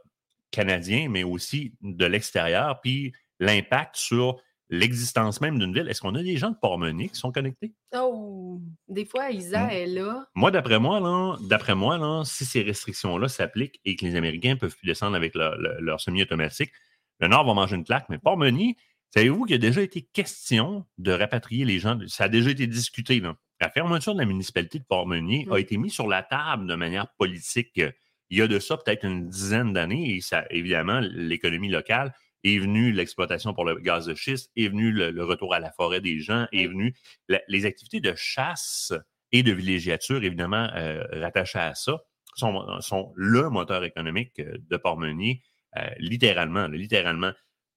canadiens, 0.51 1.09
mais 1.09 1.23
aussi 1.23 1.75
de 1.83 2.07
l'extérieur, 2.07 2.81
puis 2.81 3.13
l'impact 3.39 3.97
sur 3.97 4.41
l'existence 4.73 5.41
même 5.41 5.59
d'une 5.59 5.75
ville. 5.75 5.89
Est-ce 5.89 6.01
qu'on 6.01 6.15
a 6.15 6.23
des 6.23 6.37
gens 6.37 6.51
de 6.51 6.57
Port-Meunier 6.57 7.09
qui 7.09 7.17
sont 7.17 7.33
connectés? 7.33 7.73
Oh, 7.97 8.61
des 8.87 9.05
fois, 9.05 9.31
Isa 9.31 9.67
Mm. 9.67 9.71
est 9.71 9.87
là. 9.87 10.27
Moi, 10.37 10.51
d'après 10.53 10.79
moi, 10.79 11.01
là, 11.01 11.37
d'après 11.49 11.75
moi, 11.75 11.99
là, 11.99 12.23
si 12.25 12.45
ces 12.45 12.63
restrictions-là 12.63 13.27
s'appliquent 13.29 13.81
et 13.85 13.97
que 13.97 14.05
les 14.05 14.15
Américains 14.15 14.51
ne 14.51 14.55
peuvent 14.61 14.77
plus 14.77 14.87
descendre 14.87 15.17
avec 15.17 15.35
leur 15.35 16.01
semi-automatique, 16.01 16.71
le 17.19 17.27
Nord 17.29 17.45
va 17.45 17.55
manger 17.55 17.75
une 17.77 17.85
claque. 17.85 18.07
Mais 18.11 18.19
Port-Meunier, 18.19 18.77
savez-vous 19.13 19.45
qu'il 19.45 19.57
a 19.57 19.59
déjà 19.59 19.83
été 19.83 20.03
question 20.03 20.87
de 20.99 21.11
rapatrier 21.13 21.65
les 21.65 21.81
gens? 21.81 21.99
Ça 22.07 22.25
a 22.25 22.29
déjà 22.29 22.51
été 22.51 22.69
discuté. 22.69 23.19
Là. 23.19 23.35
La 23.61 23.69
fermeture 23.71 24.15
de 24.15 24.21
la 24.21 24.27
municipalité 24.27 24.79
de 24.79 24.85
Port-Meunier 24.85 25.45
Mm. 25.47 25.53
a 25.53 25.61
été 25.61 25.77
mise 25.77 25.93
sur 25.93 26.09
la 26.09 26.23
table 26.23 26.67
de 26.67 26.75
manière 26.75 27.09
politique 27.19 27.79
euh, 27.79 27.91
il 28.33 28.39
y 28.39 28.43
a 28.43 28.47
de 28.47 28.61
ça 28.61 28.77
peut-être 28.77 29.05
une 29.05 29.29
dizaine 29.29 29.73
d'années. 29.73 30.15
Et 30.15 30.21
ça, 30.21 30.45
évidemment, 30.51 31.01
l'économie 31.01 31.69
locale 31.69 32.15
est 32.45 32.59
venue 32.59 32.93
l'exploitation 32.93 33.53
pour 33.55 33.65
le 33.65 33.75
gaz 33.75 34.07
de 34.07 34.15
schiste, 34.15 34.53
est 34.57 34.69
venu 34.69 34.93
le, 34.93 35.11
le 35.11 35.25
retour 35.25 35.53
à 35.53 35.59
la 35.59 35.73
forêt 35.73 36.01
des 36.01 36.21
gens, 36.21 36.47
est 36.53 36.69
venu 36.69 36.95
la- 37.29 37.43
les 37.49 37.67
activités 37.67 37.99
de 38.01 38.15
chasse 38.15 38.93
et 39.33 39.43
de 39.43 39.51
villégiature, 39.53 40.23
évidemment, 40.23 40.69
euh, 40.77 41.05
rattachées 41.21 41.59
à 41.59 41.75
ça, 41.75 41.99
sont, 42.37 42.65
sont 42.81 43.13
le 43.17 43.51
moteur 43.51 43.83
économique 43.83 44.39
euh, 44.39 44.57
de 44.71 44.77
Port-Meunier, 44.77 45.43
euh, 45.77 45.91
littéralement, 45.99 46.69
littéralement. 46.69 47.33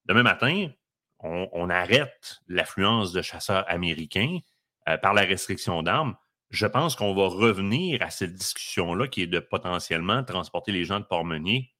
Demain 0.05 0.21
matin, 0.23 0.67
on, 1.19 1.49
on 1.51 1.69
arrête 1.71 2.41
l'affluence 2.47 3.11
de 3.11 3.23
chasseurs 3.23 3.65
américains 3.67 4.38
euh, 4.89 4.97
par 4.97 5.13
la 5.13 5.21
restriction 5.21 5.84
d'armes. 5.84 6.15
Je 6.49 6.67
pense 6.67 6.95
qu'on 6.95 7.15
va 7.15 7.27
revenir 7.27 8.01
à 8.01 8.09
cette 8.09 8.34
discussion-là 8.34 9.07
qui 9.07 9.23
est 9.23 9.27
de 9.27 9.39
potentiellement 9.39 10.23
transporter 10.23 10.71
les 10.71 10.86
gens 10.86 10.99
de 10.99 11.05
Port-Meunier 11.05 11.73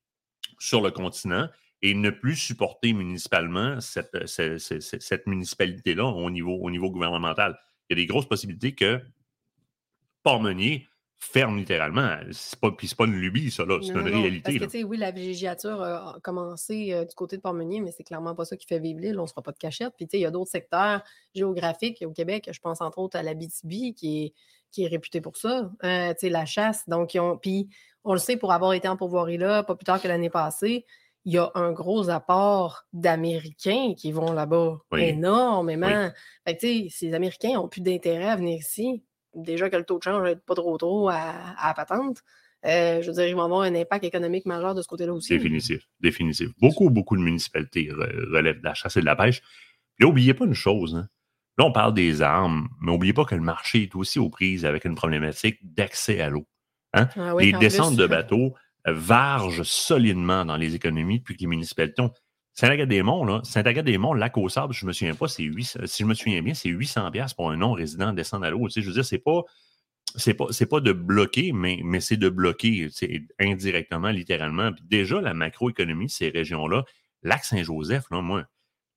sur 0.60 0.82
le 0.82 0.90
continent 0.92 1.48
et 1.82 1.94
ne 1.94 2.10
plus 2.10 2.36
supporter 2.38 2.94
municipalement 2.94 3.80
cette- 3.82 4.26
cette 4.28 5.28
municipalité-là 5.28 6.06
au 6.06 6.30
niveau, 6.32 6.56
au 6.56 6.72
niveau 6.72 6.90
gouvernemental. 6.90 7.60
Il 7.90 7.98
y 7.98 8.02
a 8.02 8.04
des 8.04 8.08
grosses 8.08 8.28
possibilités 8.28 8.74
que 8.74 9.02
Port-Meunier 10.24 10.88
ferme 11.24 11.58
littéralement. 11.58 12.18
C'est 12.32 12.60
pas, 12.60 12.72
puis 12.72 12.88
c'est 12.88 12.98
pas 12.98 13.06
une 13.06 13.16
lubie, 13.16 13.50
ça, 13.50 13.66
là. 13.66 13.80
C'est 13.82 13.94
Non, 13.94 14.02
une 14.02 14.14
non, 14.14 14.22
réalité. 14.22 14.60
Parce 14.60 14.74
que, 14.74 14.78
là. 14.78 14.84
oui, 14.84 14.98
la 14.98 15.12
villégiature 15.12 15.82
a 15.82 16.18
commencé 16.22 16.94
euh, 16.94 17.06
du 17.06 17.16
côté 17.16 17.38
de 17.38 17.42
Port-Meunier, 17.42 17.82
mais 17.82 17.92
c'est 17.92 18.04
clairement 18.04 18.36
pas 18.36 18.46
ça 18.46 18.58
qui 18.58 18.68
fait 18.68 18.80
vivre 18.80 19.00
l'île. 19.00 19.20
On 19.20 19.24
ne 19.24 19.28
se 19.28 19.32
fera 19.34 19.42
pas 19.42 19.52
de 19.52 19.58
cachette. 19.58 19.94
Puis, 19.96 20.06
tu 20.06 20.12
sais, 20.12 20.20
il 20.20 20.24
y 20.24 20.26
a 20.26 20.32
d'autres 20.32 20.52
secteurs 20.52 21.02
géographiques 21.34 22.04
au 22.06 22.12
Québec. 22.12 22.50
Je 22.52 22.60
pense 22.60 22.82
entre 22.82 23.00
autres 23.00 23.18
à 23.18 23.24
la 23.24 23.34
BTB 23.34 23.94
qui 23.96 24.26
est, 24.26 24.34
qui 24.72 24.84
est 24.84 24.88
réputée 24.88 25.22
pour 25.22 25.38
ça. 25.38 25.72
Euh, 25.84 26.10
tu 26.14 26.20
sais, 26.20 26.30
la 26.30 26.46
chasse. 26.46 26.88
Donc, 26.88 27.14
ils 27.14 27.20
ont. 27.20 27.38
Puis, 27.38 27.70
on 28.04 28.14
le 28.14 28.20
sait 28.20 28.38
pour 28.38 28.52
avoir 28.52 28.74
été 28.74 28.88
en 28.88 28.98
pourvoirie 28.98 29.38
là, 29.38 29.64
pas 29.64 29.76
plus 29.76 29.86
tard 29.86 30.02
que 30.02 30.08
l'année 30.08 30.30
passée. 30.30 30.86
Il 31.26 31.34
y 31.34 31.38
a 31.38 31.52
un 31.56 31.72
gros 31.72 32.10
apport 32.10 32.84
d'Américains 32.92 33.94
qui 33.96 34.12
vont 34.12 34.34
là-bas. 34.34 34.80
Oui. 34.92 35.04
Énormément. 35.04 36.12
Fait 36.46 36.56
que, 36.56 36.60
tu 36.60 36.68
sais, 36.68 36.88
ces 36.90 37.14
Américains 37.14 37.54
n'ont 37.54 37.70
plus 37.70 37.80
d'intérêt 37.82 38.30
à 38.30 38.36
venir 38.36 38.58
ici. 38.58 39.04
Déjà 39.36 39.70
que 39.70 39.76
le 39.76 39.84
taux 39.84 39.98
de 39.98 40.04
change 40.04 40.24
n'est 40.24 40.36
pas 40.36 40.56
trop 40.56 40.78
trop 40.78 41.10
à, 41.10 41.16
à 41.16 41.68
la 41.70 41.74
patente. 41.74 42.18
Euh, 42.66 43.02
je 43.02 43.08
veux 43.08 43.14
dire, 43.14 43.28
ils 43.28 43.36
vont 43.36 43.42
avoir 43.44 43.62
un 43.62 43.76
impact 43.76 44.06
économique 44.06 44.46
majeur 44.46 44.74
de 44.74 44.82
ce 44.82 44.88
côté-là 44.88 45.14
aussi. 45.14 45.34
Définitif. 45.38 45.86
Définitif. 46.00 46.50
Beaucoup, 46.62 46.90
beaucoup 46.90 47.18
de 47.18 47.22
municipalités 47.22 47.90
re- 47.90 48.32
relèvent 48.34 48.60
de 48.60 48.64
la 48.66 48.74
chasse 48.74 48.96
et 48.98 49.02
de 49.02 49.06
la 49.06 49.16
pêche. 49.16 49.42
Puis 49.98 50.08
n'oubliez 50.08 50.34
pas 50.34 50.46
une 50.46 50.54
chose. 50.54 50.96
hein. 50.96 51.08
Là, 51.58 51.66
on 51.66 51.72
parle 51.72 51.94
des 51.94 52.22
armes, 52.22 52.70
mais 52.82 52.92
n'oubliez 52.92 53.14
pas 53.14 53.26
que 53.26 53.36
le 53.36 53.42
marché 53.42 53.84
est 53.84 53.96
aussi 53.96 54.18
aux 54.18 54.30
prises 54.30 54.66
avec 54.66 54.86
une 54.86 54.96
problématique 54.96 55.60
d'accès 55.62 56.22
à 56.22 56.30
l'eau. 56.30 56.48
Ah 56.94 57.10
oui, 57.36 57.48
les 57.48 57.56
en 57.56 57.60
descentes 57.60 57.96
plus. 57.96 58.02
de 58.04 58.08
bateaux 58.08 58.54
vargent 58.86 59.64
solidement 59.64 60.46
dans 60.46 60.58
les 60.58 60.76
économies 60.76 61.20
depuis 61.20 61.36
que 61.36 61.42
les 61.42 61.48
municipalités 61.48 62.02
ont. 62.02 62.12
Saint-Agathe-des-Monts, 62.56 63.26
là, 63.26 63.42
Saint-Agathe-des-Monts, 63.44 64.14
lac 64.14 64.38
aux 64.38 64.50
sables, 64.50 64.74
je 64.74 64.86
me 64.86 64.94
souviens 64.94 65.16
pas, 65.16 65.28
c'est 65.28 65.44
800, 65.44 65.80
si 65.86 66.04
je 66.04 66.08
me 66.08 66.14
souviens 66.14 66.42
bien, 66.42 66.54
c'est 66.54 66.70
800 66.70 67.10
pièces 67.12 67.34
pour 67.34 67.50
un 67.50 67.58
non-résident 67.58 68.12
de 68.12 68.18
descendre 68.18 68.46
à 68.46 68.52
l'eau. 68.52 68.68
Tu 68.68 68.74
sais, 68.74 68.82
je 68.82 68.88
veux 68.88 68.94
dire, 68.94 69.06
c'est 69.06 69.18
pas, 69.18 69.42
c'est 70.16 70.34
pas, 70.68 70.80
de 70.80 70.92
bloquer, 70.92 71.52
mais, 71.52 71.82
c'est 72.00 72.18
de 72.18 72.30
bloquer 72.30 72.88
tu 72.88 72.92
sais, 72.92 73.24
indirectement, 73.40 74.10
littéralement. 74.10 74.72
Déjà, 74.84 75.20
la 75.20 75.34
macroéconomie 75.34 76.10
ces 76.10 76.30
régions-là, 76.30 76.86
lac 77.24 77.44
Saint-Joseph, 77.44 78.06
là, 78.12 78.22
moi, 78.22 78.46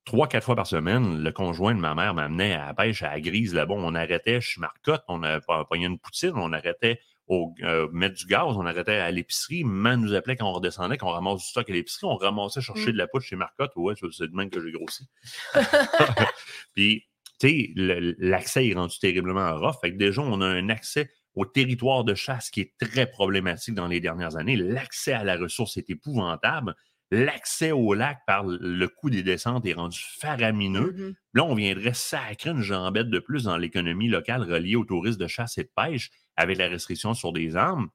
trois, 0.05 0.27
quatre 0.27 0.43
fois 0.43 0.55
par 0.55 0.67
semaine, 0.67 1.23
le 1.23 1.31
conjoint 1.31 1.73
de 1.73 1.79
ma 1.79 1.95
mère 1.95 2.13
m'amenait 2.13 2.53
à 2.53 2.67
la 2.67 2.73
pêche 2.75 3.01
à 3.01 3.19
grise 3.19 3.55
là-bas. 3.55 3.73
On 3.75 3.95
arrêtait 3.95 4.39
chez 4.39 4.61
Marcotte, 4.61 5.03
on 5.07 5.23
a 5.23 5.41
pogné 5.65 5.87
une 5.87 5.97
poutine, 5.97 6.33
on 6.35 6.53
arrêtait 6.53 6.99
au 7.27 7.53
euh, 7.63 7.87
mettre 7.91 8.15
du 8.15 8.25
gaz, 8.25 8.55
on 8.55 8.65
arrêtait 8.65 8.95
à 8.95 9.11
l'épicerie. 9.11 9.63
Maman 9.63 10.01
nous 10.01 10.13
appelait 10.13 10.37
quand 10.37 10.49
on 10.49 10.53
redescendait, 10.53 10.97
qu'on 10.97 11.09
ramasse 11.09 11.41
du 11.41 11.47
stock 11.47 11.69
à 11.69 11.73
l'épicerie, 11.73 12.07
on 12.07 12.15
ramassait 12.15 12.61
chercher 12.61 12.89
Mm. 12.89 12.93
de 12.93 12.97
la 12.97 13.07
poudre 13.07 13.23
chez 13.25 13.35
Marcotte. 13.35 13.71
Ouais, 13.75 13.93
c'est 14.11 14.29
de 14.29 14.35
même 14.35 14.49
que 14.49 14.63
j'ai 14.63 14.71
grossi. 14.71 15.07
Puis, 16.75 17.03
tu 17.39 17.49
sais, 17.49 17.73
l'accès 18.17 18.67
est 18.67 18.73
rendu 18.73 18.97
terriblement 18.99 19.57
rough. 19.59 19.75
Fait 19.81 19.91
que 19.91 19.97
déjà, 19.97 20.21
on 20.21 20.41
a 20.41 20.47
un 20.47 20.69
accès 20.69 21.09
au 21.35 21.45
territoire 21.45 22.03
de 22.03 22.15
chasse 22.15 22.49
qui 22.49 22.61
est 22.61 22.73
très 22.79 23.05
problématique 23.05 23.75
dans 23.75 23.87
les 23.87 23.99
dernières 23.99 24.37
années. 24.37 24.55
L'accès 24.55 25.13
à 25.13 25.23
la 25.23 25.37
ressource 25.37 25.77
est 25.77 25.89
épouvantable. 25.89 26.75
L'accès 27.11 27.71
au 27.71 27.93
lac 27.93 28.19
par 28.25 28.43
le 28.45 28.87
coût 28.87 29.09
des 29.09 29.23
descentes 29.23 29.65
est 29.65 29.73
rendu 29.73 29.99
faramineux. 30.19 30.93
Mhm. 30.97 31.13
Là, 31.33 31.43
on 31.43 31.55
viendrait 31.55 31.93
sacrer 31.93 32.49
une 32.49 32.61
jambette 32.61 33.09
de 33.09 33.19
plus 33.19 33.43
dans 33.43 33.57
l'économie 33.57 34.09
locale 34.09 34.41
reliée 34.41 34.75
aux 34.75 34.83
touristes 34.83 35.19
de 35.19 35.27
chasse 35.27 35.57
et 35.57 35.63
de 35.63 35.71
pêche 35.75 36.09
avec 36.37 36.57
la 36.57 36.67
restriction 36.69 37.13
sur 37.13 37.33
des 37.33 37.55
armes. 37.55 37.89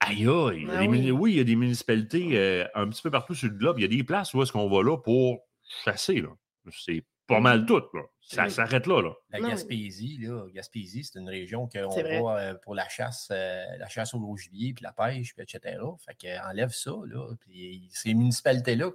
Aïe, 0.00 0.26
aïe, 0.26 0.56
il 0.62 0.66
y 0.66 0.70
a 0.70 0.74
Ah 0.74 0.80
des 0.80 0.88
muni- 0.88 1.10
oui. 1.10 1.18
oui. 1.20 1.32
il 1.32 1.36
y 1.38 1.40
a 1.40 1.44
des 1.44 1.56
municipalités 1.56 2.36
euh, 2.36 2.66
un 2.74 2.88
petit 2.88 3.02
peu 3.02 3.10
partout 3.10 3.34
sur 3.34 3.48
le 3.48 3.54
globe. 3.54 3.78
Il 3.78 3.82
y 3.82 3.84
a 3.84 3.88
des 3.88 4.02
places 4.04 4.34
où 4.34 4.42
est-ce 4.42 4.52
qu'on 4.52 4.68
va 4.68 4.82
là 4.82 4.96
pour 4.98 5.38
chasser. 5.84 6.20
Là. 6.20 6.28
C'est 6.72 7.04
pas 7.26 7.38
mal 7.40 7.64
tout. 7.66 7.82
Là. 7.94 8.02
Ça 8.20 8.44
Oui. 8.44 8.50
s'arrête 8.50 8.86
là. 8.88 9.00
là. 9.00 9.12
La 9.30 9.40
Gaspésie, 9.40 10.18
là, 10.18 10.44
Gaspésie, 10.52 11.04
c'est 11.04 11.18
une 11.20 11.28
région 11.28 11.68
qu'on 11.68 11.88
va 11.88 12.38
euh, 12.40 12.54
pour 12.62 12.74
la 12.74 12.88
chasse, 12.88 13.28
euh, 13.30 13.64
la 13.78 13.88
chasse 13.88 14.12
au 14.14 14.18
gros 14.20 14.36
gibier, 14.36 14.74
puis 14.74 14.82
la 14.82 14.92
pêche, 14.92 15.34
puis 15.34 15.42
etc. 15.44 15.78
Fait 16.04 16.14
qu'enlève 16.20 16.70
ça, 16.70 16.92
là. 17.06 17.34
Puis 17.40 17.88
ces 17.92 18.14
municipalités-là, 18.14 18.90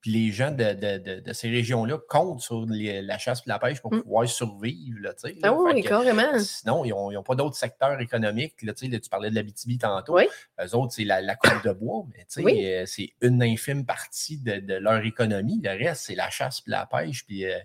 puis 0.00 0.12
les 0.12 0.30
gens 0.32 0.50
de, 0.50 0.74
de- 0.74 0.98
de- 0.98 1.20
de 1.20 1.32
ces 1.32 1.48
régions-là 1.50 1.98
comptent 2.08 2.40
sur 2.40 2.64
les- 2.66 3.02
la 3.02 3.18
chasse 3.18 3.40
et 3.40 3.48
la 3.48 3.58
pêche 3.58 3.80
pour 3.80 3.92
Mm. 3.92 4.02
pouvoir 4.02 4.28
survivre, 4.28 4.98
là. 5.00 5.12
Ah 5.42 5.52
oui, 5.52 5.82
que 5.82 5.88
carrément. 5.88 6.38
Sinon, 6.38 6.84
ils 6.84 6.90
n'ont 6.90 7.22
pas 7.22 7.34
d'autres 7.34 7.56
secteurs 7.56 8.00
économiques. 8.00 8.62
Là, 8.62 8.72
tu 8.74 8.86
sais, 8.86 8.92
là, 8.92 9.00
tu 9.00 9.08
parlais 9.10 9.30
de 9.30 9.34
la 9.34 9.42
BTB 9.42 9.78
tantôt. 9.80 10.16
Oui. 10.16 10.28
Eux 10.60 10.74
autres, 10.76 10.92
c'est 10.92 11.04
la, 11.04 11.20
la 11.20 11.34
coupe 11.34 11.64
de 11.64 11.72
bois, 11.72 12.04
mais 12.12 12.24
Oui. 12.44 12.64
euh, 12.66 12.84
c'est 12.86 13.12
une 13.22 13.42
infime 13.42 13.84
partie 13.84 14.38
de, 14.38 14.60
de 14.60 14.74
leur 14.74 15.04
économie. 15.04 15.60
Le 15.62 15.70
reste, 15.70 16.02
c'est 16.06 16.14
la 16.14 16.30
chasse 16.30 16.60
puis 16.60 16.70
la 16.70 16.86
pêche, 16.86 17.24
puis 17.26 17.44
euh, 17.44 17.58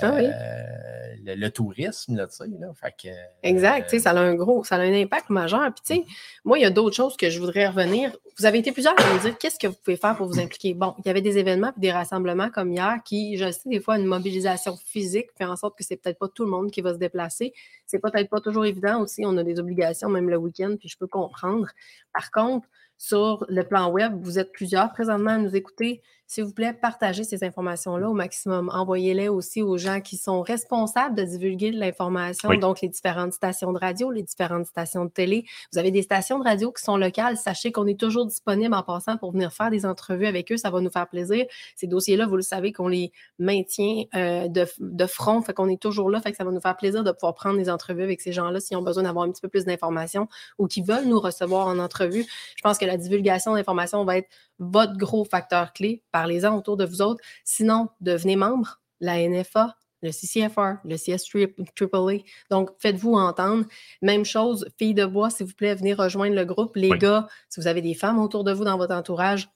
Ah 0.00 0.12
oui. 0.16 0.26
euh, 0.26 1.14
le, 1.24 1.34
le 1.34 1.50
tourisme, 1.50 2.16
là, 2.16 2.26
tu 2.26 2.36
sais. 2.36 2.44
Là, 2.58 2.72
fait 2.74 2.94
que, 3.02 3.08
euh, 3.08 3.12
Exact, 3.42 3.84
tu 3.84 3.90
sais, 3.90 3.98
ça 3.98 4.10
a 4.10 4.18
un 4.20 4.34
gros, 4.34 4.64
ça 4.64 4.76
a 4.76 4.80
un 4.80 4.92
impact 4.92 5.30
majeur. 5.30 5.72
Puis, 5.74 5.82
tu 5.84 6.02
sais, 6.02 6.14
moi, 6.44 6.58
il 6.58 6.62
y 6.62 6.64
a 6.64 6.70
d'autres 6.70 6.94
choses 6.96 7.16
que 7.16 7.28
je 7.30 7.38
voudrais 7.40 7.66
revenir. 7.68 8.16
Vous 8.38 8.46
avez 8.46 8.58
été 8.58 8.72
plusieurs 8.72 8.94
à 8.98 9.14
me 9.14 9.20
dire 9.20 9.36
qu'est-ce 9.38 9.58
que 9.58 9.66
vous 9.66 9.74
pouvez 9.84 9.96
faire 9.96 10.16
pour 10.16 10.26
vous 10.26 10.38
impliquer. 10.38 10.74
Bon, 10.74 10.94
il 10.98 11.06
y 11.06 11.10
avait 11.10 11.20
des 11.20 11.38
événements 11.38 11.72
puis 11.72 11.80
des 11.80 11.92
rassemblements 11.92 12.50
comme 12.50 12.72
hier 12.72 12.96
qui, 13.04 13.36
je 13.36 13.50
sais, 13.50 13.68
des 13.68 13.80
fois, 13.80 13.98
une 13.98 14.06
mobilisation 14.06 14.76
physique 14.76 15.26
fait 15.36 15.44
en 15.44 15.56
sorte 15.56 15.76
que 15.76 15.84
c'est 15.84 15.96
peut-être 15.96 16.18
pas 16.18 16.28
tout 16.28 16.44
le 16.44 16.50
monde 16.50 16.70
qui 16.70 16.80
va 16.80 16.92
se 16.94 16.98
déplacer. 16.98 17.52
C'est 17.86 17.98
peut-être 17.98 18.30
pas 18.30 18.40
toujours 18.40 18.64
évident 18.64 19.00
aussi. 19.00 19.22
On 19.26 19.36
a 19.36 19.42
des 19.42 19.58
obligations, 19.58 20.08
même 20.08 20.30
le 20.30 20.36
week-end, 20.36 20.76
puis 20.78 20.88
je 20.88 20.96
peux 20.96 21.08
comprendre. 21.08 21.66
Par 22.12 22.30
contre, 22.30 22.68
sur 22.96 23.44
le 23.48 23.62
plan 23.62 23.90
web, 23.90 24.12
vous 24.20 24.38
êtes 24.38 24.52
plusieurs 24.52 24.92
présentement 24.92 25.30
à 25.30 25.38
nous 25.38 25.54
écouter. 25.54 26.02
S'il 26.30 26.44
vous 26.44 26.52
plaît, 26.52 26.74
partagez 26.74 27.24
ces 27.24 27.42
informations-là 27.42 28.08
au 28.10 28.12
maximum. 28.12 28.70
Envoyez-les 28.72 29.28
aussi 29.30 29.62
aux 29.62 29.78
gens 29.78 30.02
qui 30.02 30.18
sont 30.18 30.42
responsables 30.42 31.14
de 31.16 31.22
divulguer 31.24 31.70
de 31.70 31.78
l'information, 31.78 32.50
Oui. 32.50 32.58
donc 32.58 32.82
les 32.82 32.88
différentes 32.90 33.32
stations 33.32 33.72
de 33.72 33.78
radio, 33.78 34.10
les 34.10 34.22
différentes 34.22 34.66
stations 34.66 35.06
de 35.06 35.10
télé. 35.10 35.46
Vous 35.72 35.78
avez 35.78 35.90
des 35.90 36.02
stations 36.02 36.38
de 36.38 36.44
radio 36.44 36.70
qui 36.70 36.82
sont 36.82 36.98
locales. 36.98 37.38
Sachez 37.38 37.72
qu'on 37.72 37.86
est 37.86 37.98
toujours 37.98 38.26
disponible 38.26 38.74
en 38.74 38.82
passant 38.82 39.16
pour 39.16 39.32
venir 39.32 39.54
faire 39.54 39.70
des 39.70 39.86
entrevues 39.86 40.26
avec 40.26 40.52
eux. 40.52 40.58
Ça 40.58 40.68
va 40.68 40.82
nous 40.82 40.90
faire 40.90 41.08
plaisir. 41.08 41.46
Ces 41.76 41.86
dossiers-là, 41.86 42.26
vous 42.26 42.36
le 42.36 42.42
savez 42.42 42.72
qu'on 42.72 42.88
les 42.88 43.10
maintient 43.38 44.04
euh, 44.14 44.48
de, 44.48 44.66
de 44.80 45.06
front. 45.06 45.40
Fait 45.40 45.54
qu'on 45.54 45.70
est 45.70 45.80
toujours 45.80 46.10
là. 46.10 46.20
Fait 46.20 46.30
que 46.32 46.36
ça 46.36 46.44
va 46.44 46.50
nous 46.50 46.60
faire 46.60 46.76
plaisir 46.76 47.04
de 47.04 47.10
pouvoir 47.10 47.34
prendre 47.34 47.56
des 47.56 47.70
entrevues 47.70 48.02
avec 48.02 48.20
ces 48.20 48.32
gens-là 48.32 48.60
s'ils 48.60 48.76
ont 48.76 48.82
besoin 48.82 49.04
d'avoir 49.04 49.24
un 49.24 49.30
petit 49.30 49.40
peu 49.40 49.48
plus 49.48 49.64
d'informations 49.64 50.28
ou 50.58 50.66
qui 50.66 50.82
veulent 50.82 51.06
nous 51.06 51.20
recevoir 51.20 51.68
en 51.68 51.78
entrevue. 51.78 52.26
Je 52.54 52.62
pense 52.62 52.76
que 52.76 52.84
la 52.84 52.98
divulgation 52.98 53.54
d'informations 53.54 54.04
va 54.04 54.18
être 54.18 54.28
votre 54.58 54.96
gros 54.96 55.24
facteur 55.24 55.72
clé. 55.72 56.02
Parlez-en 56.18 56.56
autour 56.58 56.76
de 56.76 56.84
vous 56.84 57.00
autres. 57.00 57.22
Sinon, 57.44 57.90
devenez 58.00 58.34
membre. 58.34 58.80
La 59.00 59.18
NFA, 59.28 59.76
le 60.02 60.10
CCFR, 60.10 60.78
le 60.84 60.96
CS 60.96 61.22
AAA. 61.32 62.24
Donc, 62.50 62.70
faites-vous 62.80 63.14
entendre. 63.14 63.64
Même 64.02 64.24
chose, 64.24 64.68
filles 64.76 64.94
de 64.94 65.06
bois, 65.06 65.30
s'il 65.30 65.46
vous 65.46 65.54
plaît, 65.54 65.76
venez 65.76 65.94
rejoindre 65.94 66.34
le 66.34 66.44
groupe. 66.44 66.74
Les 66.74 66.90
Oui. 66.90 66.98
gars, 66.98 67.28
si 67.48 67.60
vous 67.60 67.68
avez 67.68 67.82
des 67.82 67.94
femmes 67.94 68.18
autour 68.18 68.42
de 68.42 68.50
vous 68.50 68.64
dans 68.64 68.76
votre 68.76 68.94
entourage, 68.94 69.48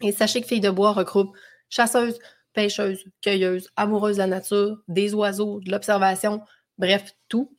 et 0.00 0.10
sachez 0.10 0.40
que 0.40 0.48
Filles 0.48 0.60
de 0.60 0.70
bois 0.70 0.90
regroupe 0.92 1.36
chasseuses, 1.68 2.18
pêcheuses, 2.52 3.04
cueilleuses, 3.20 3.68
amoureuses 3.76 4.16
de 4.16 4.22
la 4.22 4.26
nature, 4.26 4.82
des 4.88 5.14
oiseaux, 5.14 5.60
de 5.60 5.70
l'observation, 5.70 6.42
bref, 6.76 7.14
tout. 7.28 7.56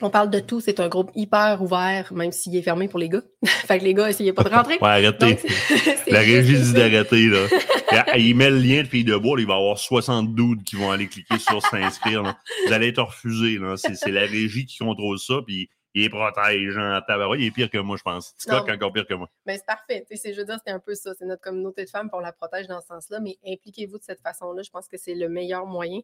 On 0.00 0.10
parle 0.10 0.28
de 0.30 0.40
tout. 0.40 0.60
C'est 0.60 0.80
un 0.80 0.88
groupe 0.88 1.10
hyper 1.14 1.62
ouvert, 1.62 2.12
même 2.12 2.32
s'il 2.32 2.54
est 2.56 2.62
fermé 2.62 2.88
pour 2.88 2.98
les 2.98 3.08
gars. 3.08 3.22
fait 3.44 3.78
que 3.78 3.84
les 3.84 3.94
gars, 3.94 4.08
essayez 4.10 4.32
pas 4.32 4.42
de 4.44 4.48
rentrer. 4.50 4.74
Ouais, 4.80 4.88
arrêtez. 4.88 5.34
Donc, 5.34 5.40
La 6.08 6.20
régie 6.20 6.60
dit 6.60 6.72
d'arrêter, 6.72 7.26
là. 7.28 7.46
Et- 8.16 8.20
Il 8.22 8.34
met 8.34 8.50
le 8.50 8.58
lien 8.58 8.82
de 8.82 8.88
Filles 8.88 9.04
de 9.04 9.16
Bois, 9.16 9.36
là, 9.36 9.42
il 9.42 9.46
va 9.48 9.54
y 9.54 9.56
avoir 9.56 9.78
60 9.78 10.34
dudes 10.34 10.64
qui 10.64 10.76
vont 10.76 10.90
aller 10.90 11.06
cliquer 11.06 11.38
sur 11.38 11.62
s'inscrire. 11.62 12.22
Vous 12.66 12.72
allez 12.72 12.88
être 12.88 13.02
refusés. 13.02 13.58
là. 13.58 13.76
C'est 13.76 14.10
la 14.10 14.22
régie 14.22 14.66
qui 14.66 14.78
contrôle 14.78 15.18
ça, 15.18 15.34
puis 15.46 15.68
il 15.94 16.10
protège 16.10 16.76
en 16.76 17.00
tabarouette. 17.06 17.40
Il 17.40 17.46
est 17.46 17.50
pire 17.52 17.70
que 17.70 17.78
moi, 17.78 17.96
je 17.96 18.02
pense. 18.02 18.34
Est 18.48 18.52
encore 18.52 18.92
pire 18.92 19.06
que 19.06 19.14
moi. 19.14 19.28
Mais 19.46 19.56
c'est 19.58 19.66
parfait. 19.66 20.04
Sais, 20.10 20.16
c'est- 20.16 20.32
je 20.34 20.40
veux 20.40 20.44
dire, 20.46 20.58
c'est 20.66 20.72
un 20.72 20.80
peu 20.80 20.94
ça. 20.96 21.12
C'est 21.16 21.24
notre 21.24 21.42
communauté 21.42 21.84
de 21.84 21.90
femmes, 21.90 22.10
on 22.12 22.18
la 22.18 22.32
protège 22.32 22.66
dans 22.66 22.80
ce 22.80 22.88
sens-là. 22.88 23.20
Mais 23.20 23.36
impliquez-vous 23.46 23.98
de 23.98 24.02
cette 24.04 24.20
façon-là. 24.20 24.62
Je 24.62 24.70
pense 24.70 24.88
que 24.88 24.96
c'est 24.98 25.14
le 25.14 25.28
meilleur 25.28 25.66
moyen. 25.66 26.00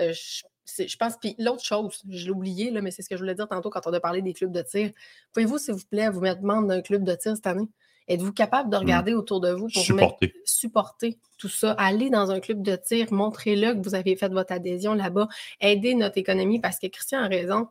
Euh, 0.00 0.12
je, 0.12 0.96
pense. 0.96 1.16
Puis 1.20 1.34
l'autre 1.38 1.64
chose, 1.64 2.02
je 2.08 2.24
l'ai 2.26 2.30
oublié, 2.30 2.70
là, 2.70 2.80
mais 2.80 2.90
c'est 2.90 3.02
ce 3.02 3.08
que 3.08 3.16
je 3.16 3.20
voulais 3.20 3.34
dire 3.34 3.48
tantôt 3.48 3.70
quand 3.70 3.86
on 3.86 3.92
a 3.92 4.00
parlé 4.00 4.22
des 4.22 4.32
clubs 4.32 4.52
de 4.52 4.62
tir. 4.62 4.90
Pouvez-vous, 5.32 5.58
s'il 5.58 5.74
vous 5.74 5.84
plaît, 5.90 6.08
vous 6.08 6.20
mettre 6.20 6.42
membre 6.42 6.68
d'un 6.68 6.80
club 6.82 7.04
de 7.04 7.14
tir 7.14 7.34
cette 7.36 7.46
année? 7.46 7.68
Êtes-vous 8.08 8.32
capable 8.32 8.68
de 8.68 8.76
regarder 8.76 9.14
autour 9.14 9.40
de 9.40 9.50
vous 9.52 9.68
pour 9.68 9.82
mettre- 9.94 10.16
Supporter. 10.18 10.34
supporter 10.44 11.18
tout 11.38 11.48
ça? 11.48 11.72
Allez 11.72 12.10
dans 12.10 12.30
un 12.30 12.40
club 12.40 12.62
de 12.62 12.74
tir, 12.74 13.12
montrez-le 13.12 13.74
que 13.74 13.82
vous 13.82 13.94
avez 13.94 14.16
fait 14.16 14.28
votre 14.28 14.52
adhésion 14.52 14.94
là-bas. 14.94 15.28
Aidez 15.60 15.94
notre 15.94 16.18
économie 16.18 16.60
parce 16.60 16.78
que 16.78 16.88
Christian 16.88 17.20
a 17.20 17.28
raison. 17.28 17.68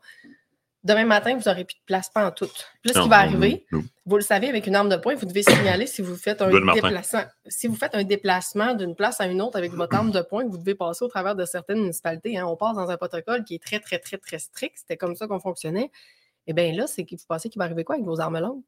Demain 0.84 1.06
matin, 1.06 1.38
vous 1.38 1.48
n'aurez 1.48 1.64
plus 1.64 1.76
de 1.76 1.84
place 1.86 2.10
pas 2.10 2.26
en 2.28 2.32
tout. 2.32 2.50
Là, 2.86 2.94
ce 2.96 3.00
qui 3.02 3.08
va 3.10 3.18
arriver, 3.20 3.68
non, 3.72 3.80
non. 3.82 3.86
vous 4.08 4.16
le 4.16 4.24
savez, 4.24 4.50
avec 4.50 4.66
une 4.66 4.76
arme 4.76 4.90
de 4.90 4.96
poing, 4.96 5.14
vous 5.14 5.28
devez 5.28 5.44
signaler 5.44 5.86
si 5.86 6.02
vous 6.02 6.16
faites 6.16 6.42
un 6.42 6.50
Good 6.50 6.64
Martin. 6.64 6.82
déplacement. 6.88 7.24
Si 7.48 7.68
vous 7.68 7.76
faites 7.76 7.94
un 7.94 8.04
déplacement 8.04 8.74
d'une 8.74 8.96
place 8.96 9.22
à 9.22 9.28
une 9.28 9.44
autre 9.44 9.58
avec 9.60 9.74
votre 9.74 9.96
arme 9.96 10.10
de 10.12 10.22
poing, 10.22 10.44
vous 10.48 10.58
devez 10.58 10.74
passer 10.74 11.06
au 11.06 11.08
travers 11.08 11.36
de 11.36 11.46
certaines 11.46 11.82
municipalités. 11.82 12.36
hein. 12.40 12.48
On 12.48 12.56
passe 12.56 12.76
dans 12.76 12.90
un 12.90 12.98
protocole 12.98 13.44
qui 13.44 13.54
est 13.56 13.64
très, 13.64 13.80
très, 13.80 14.00
très, 14.00 14.18
très 14.18 14.40
strict. 14.40 14.74
C'était 14.80 14.98
comme 14.98 15.16
ça 15.16 15.28
qu'on 15.28 15.40
fonctionnait. 15.40 15.92
Et 16.48 16.54
bien 16.54 16.74
là, 16.74 16.88
c'est 16.88 17.06
que 17.06 17.16
vous 17.16 17.22
pensez 17.28 17.50
qu'il 17.50 17.60
va 17.60 17.66
arriver 17.66 17.84
quoi 17.84 17.94
avec 17.96 18.06
vos 18.08 18.20
armes 18.20 18.40
longues? 18.40 18.64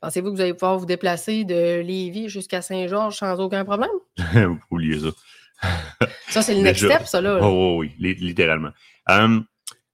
Pensez-vous 0.00 0.30
que 0.30 0.36
vous 0.36 0.40
allez 0.40 0.54
pouvoir 0.54 0.78
vous 0.78 0.86
déplacer 0.86 1.42
de 1.44 1.80
Lévis 1.80 2.28
jusqu'à 2.28 2.62
Saint-Georges 2.62 3.16
sans 3.16 3.40
aucun 3.40 3.64
problème? 3.64 3.90
Vous 4.34 4.58
oubliez 4.70 5.00
ça. 5.00 5.68
Ça, 6.28 6.42
c'est 6.42 6.54
le 6.54 6.60
next 6.62 6.82
Déjà. 6.82 6.94
step, 6.96 7.06
ça, 7.08 7.20
là. 7.20 7.38
Oh, 7.42 7.46
oh, 7.46 7.76
oui, 7.80 7.92
li- 7.98 8.14
littéralement. 8.14 8.70
Euh, 9.10 9.40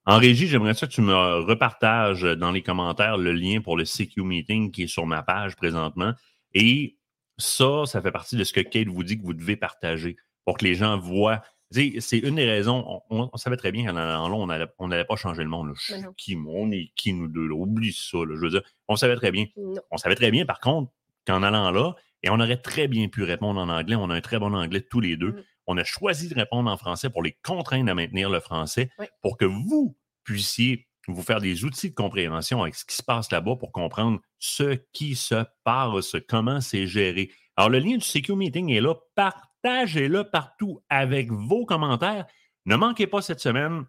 en 0.09 0.19
régie, 0.19 0.47
j'aimerais 0.49 0.73
ça 0.75 0.87
que 0.87 0.93
tu 0.93 1.03
me 1.03 1.15
repartages 1.15 2.23
dans 2.23 2.51
les 2.51 2.63
commentaires 2.63 3.19
le 3.19 3.33
lien 3.33 3.61
pour 3.61 3.77
le 3.77 3.85
CQ 3.85 4.23
Meeting 4.23 4.71
qui 4.71 4.85
est 4.85 4.87
sur 4.89 5.07
ma 5.07 5.23
page 5.23 5.55
présentement. 5.55 6.15
Et 6.55 6.97
ça, 7.37 7.85
ça 7.85 8.01
fait 8.01 8.11
partie 8.11 8.37
de 8.37 8.43
ce 8.45 8.53
que 8.55 8.61
Kate 8.61 8.89
vous 8.89 9.05
dit 9.05 9.19
que 9.19 9.25
vous 9.25 9.35
devez 9.35 9.57
partager 9.57 10.17
pour 10.47 10.57
que 10.57 10.65
les 10.65 10.75
gens 10.75 10.99
voient. 10.99 11.43
C'est 11.71 12.19
une 12.19 12.37
des 12.37 12.47
raisons. 12.47 13.03
On, 13.11 13.37
savait 13.37 13.59
très 13.59 13.71
bien 13.71 13.85
qu'en 13.85 13.97
allant 13.97 14.29
là, 14.47 14.69
on 14.79 14.89
n'allait 14.89 15.05
pas 15.05 15.17
changer 15.17 15.43
le 15.43 15.51
monde. 15.51 15.69
là. 15.69 15.75
Je 15.77 15.93
Mais 15.93 15.99
suis 15.99 16.07
non. 16.07 16.15
qui, 16.17 16.37
moi? 16.37 16.55
on 16.57 16.71
est 16.71 16.91
qui, 16.97 17.13
nous 17.13 17.29
deux? 17.29 17.47
là? 17.47 17.55
Oublie 17.55 17.93
ça. 17.93 18.17
là. 18.19 18.35
Je 18.35 18.41
veux 18.41 18.51
dire, 18.51 18.63
on 18.89 18.97
savait 18.97 19.17
très 19.17 19.31
bien. 19.31 19.45
Non. 19.59 19.83
On 19.91 19.99
savait 19.99 20.15
très 20.15 20.31
bien, 20.31 20.47
par 20.47 20.61
contre, 20.61 20.91
qu'en 21.27 21.43
allant 21.43 21.71
là, 21.71 21.95
et 22.23 22.31
on 22.31 22.41
aurait 22.41 22.57
très 22.57 22.89
bien 22.89 23.09
pu 23.09 23.23
répondre 23.23 23.61
en 23.61 23.69
anglais, 23.69 23.95
on 23.95 24.09
a 24.09 24.15
un 24.15 24.21
très 24.23 24.39
bon 24.39 24.55
anglais 24.55 24.81
tous 24.81 25.01
les 25.01 25.17
deux. 25.19 25.33
Mm. 25.33 25.43
On 25.69 25.77
a 25.77 25.85
choisi 25.85 26.29
de 26.29 26.35
répondre 26.35 26.71
en 26.71 26.77
français 26.77 27.11
pour 27.11 27.23
les 27.23 27.37
contraindre 27.45 27.91
à 27.91 27.95
maintenir 27.95 28.31
le 28.31 28.41
français, 28.41 28.91
Oui. 28.99 29.07
pour 29.23 29.37
que 29.37 29.45
vous 29.45 29.97
puissiez 30.25 30.89
vous 31.07 31.23
faire 31.23 31.41
des 31.41 31.64
outils 31.64 31.91
de 31.91 31.95
compréhension 31.95 32.62
avec 32.62 32.75
ce 32.75 32.85
qui 32.85 32.97
se 32.97 33.03
passe 33.03 33.31
là-bas 33.31 33.57
pour 33.57 33.71
comprendre 33.71 34.19
ce 34.39 34.79
qui 34.93 35.14
se 35.14 35.45
passe, 35.64 36.16
comment 36.29 36.61
c'est 36.61 36.87
géré. 36.87 37.31
Alors, 37.57 37.71
le 37.71 37.79
lien 37.79 37.97
du 37.97 38.05
CQ 38.05 38.35
Meeting 38.35 38.71
est 38.71 38.81
là. 38.81 38.95
Partagez-le 39.14 40.24
partout 40.24 40.81
avec 40.89 41.31
vos 41.31 41.65
commentaires. 41.65 42.27
Ne 42.66 42.77
manquez 42.77 43.07
pas 43.07 43.23
cette 43.23 43.40
semaine. 43.40 43.85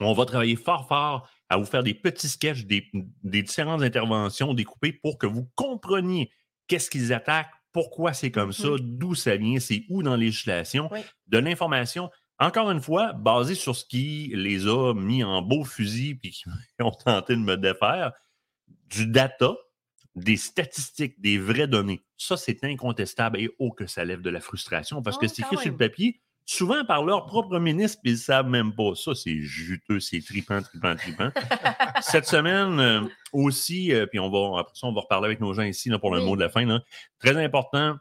On 0.00 0.12
va 0.14 0.24
travailler 0.24 0.56
fort, 0.56 0.88
fort 0.88 1.28
à 1.48 1.56
vous 1.56 1.66
faire 1.66 1.82
des 1.82 1.94
petits 1.94 2.28
sketchs, 2.28 2.64
des, 2.64 2.88
des 3.22 3.42
différentes 3.42 3.82
interventions 3.82 4.54
découpées 4.54 4.92
pour 4.92 5.18
que 5.18 5.26
vous 5.26 5.48
compreniez 5.54 6.30
qu'est-ce 6.66 6.90
qu'ils 6.90 7.12
attaquent, 7.12 7.50
pourquoi 7.72 8.12
c'est 8.12 8.30
comme 8.30 8.52
ça, 8.52 8.68
d'où 8.80 9.14
ça 9.14 9.36
vient, 9.36 9.58
c'est 9.58 9.84
où 9.88 10.02
dans 10.02 10.12
la 10.12 10.16
législation, 10.18 10.88
Oui. 10.92 11.00
de 11.28 11.38
l'information, 11.38 12.10
encore 12.38 12.70
une 12.70 12.80
fois, 12.80 13.12
basée 13.12 13.54
sur 13.54 13.76
ce 13.76 13.84
qui 13.84 14.32
les 14.34 14.66
a 14.66 14.94
mis 14.94 15.22
en 15.24 15.42
beau 15.42 15.64
fusil 15.64 16.14
puis 16.16 16.30
qui 16.30 16.44
ont 16.80 16.90
tenté 16.90 17.34
de 17.34 17.40
me 17.40 17.56
défaire, 17.56 18.12
du 18.88 19.06
data, 19.06 19.54
des 20.14 20.36
statistiques, 20.36 21.20
des 21.20 21.38
vraies 21.38 21.68
données. 21.68 22.02
Ça, 22.18 22.36
c'est 22.36 22.64
incontestable 22.64 23.40
et 23.40 23.50
oh 23.58 23.70
que 23.70 23.86
ça 23.86 24.04
lève 24.04 24.20
de 24.20 24.30
la 24.30 24.40
frustration 24.40 25.02
parce 25.02 25.16
que 25.16 25.26
Oh, 25.26 25.28
c'est 25.28 25.42
écrit 25.42 25.56
sur 25.56 25.70
le 25.70 25.76
papier, 25.76 26.20
souvent 26.44 26.84
par 26.84 27.04
leur 27.04 27.26
propre 27.26 27.58
ministre, 27.58 27.98
puis 28.02 28.12
ils 28.12 28.14
ne 28.14 28.20
savent 28.20 28.48
même 28.48 28.74
pas. 28.74 28.94
Ça, 28.94 29.14
c'est 29.14 29.40
juteux, 29.40 30.00
c'est 30.00 30.20
tripant, 30.20 30.60
tripant, 30.62 30.96
tripant. 30.96 31.30
Cette 32.02 32.26
semaine 32.26 32.78
euh, 32.80 33.00
aussi, 33.32 33.92
euh, 33.92 34.06
puis 34.06 34.18
on 34.18 34.30
va, 34.30 34.60
après 34.60 34.74
ça, 34.74 34.86
on 34.86 34.92
va 34.92 35.00
reparler 35.02 35.26
avec 35.26 35.40
nos 35.40 35.54
gens 35.54 35.62
ici 35.62 35.88
là, 35.88 35.98
pour 35.98 36.12
le 36.14 36.20
Oui. 36.20 36.26
mot 36.26 36.36
de 36.36 36.40
la 36.40 36.48
fin. 36.48 36.64
là. 36.66 36.80
Très 37.20 37.36
important, 37.42 37.96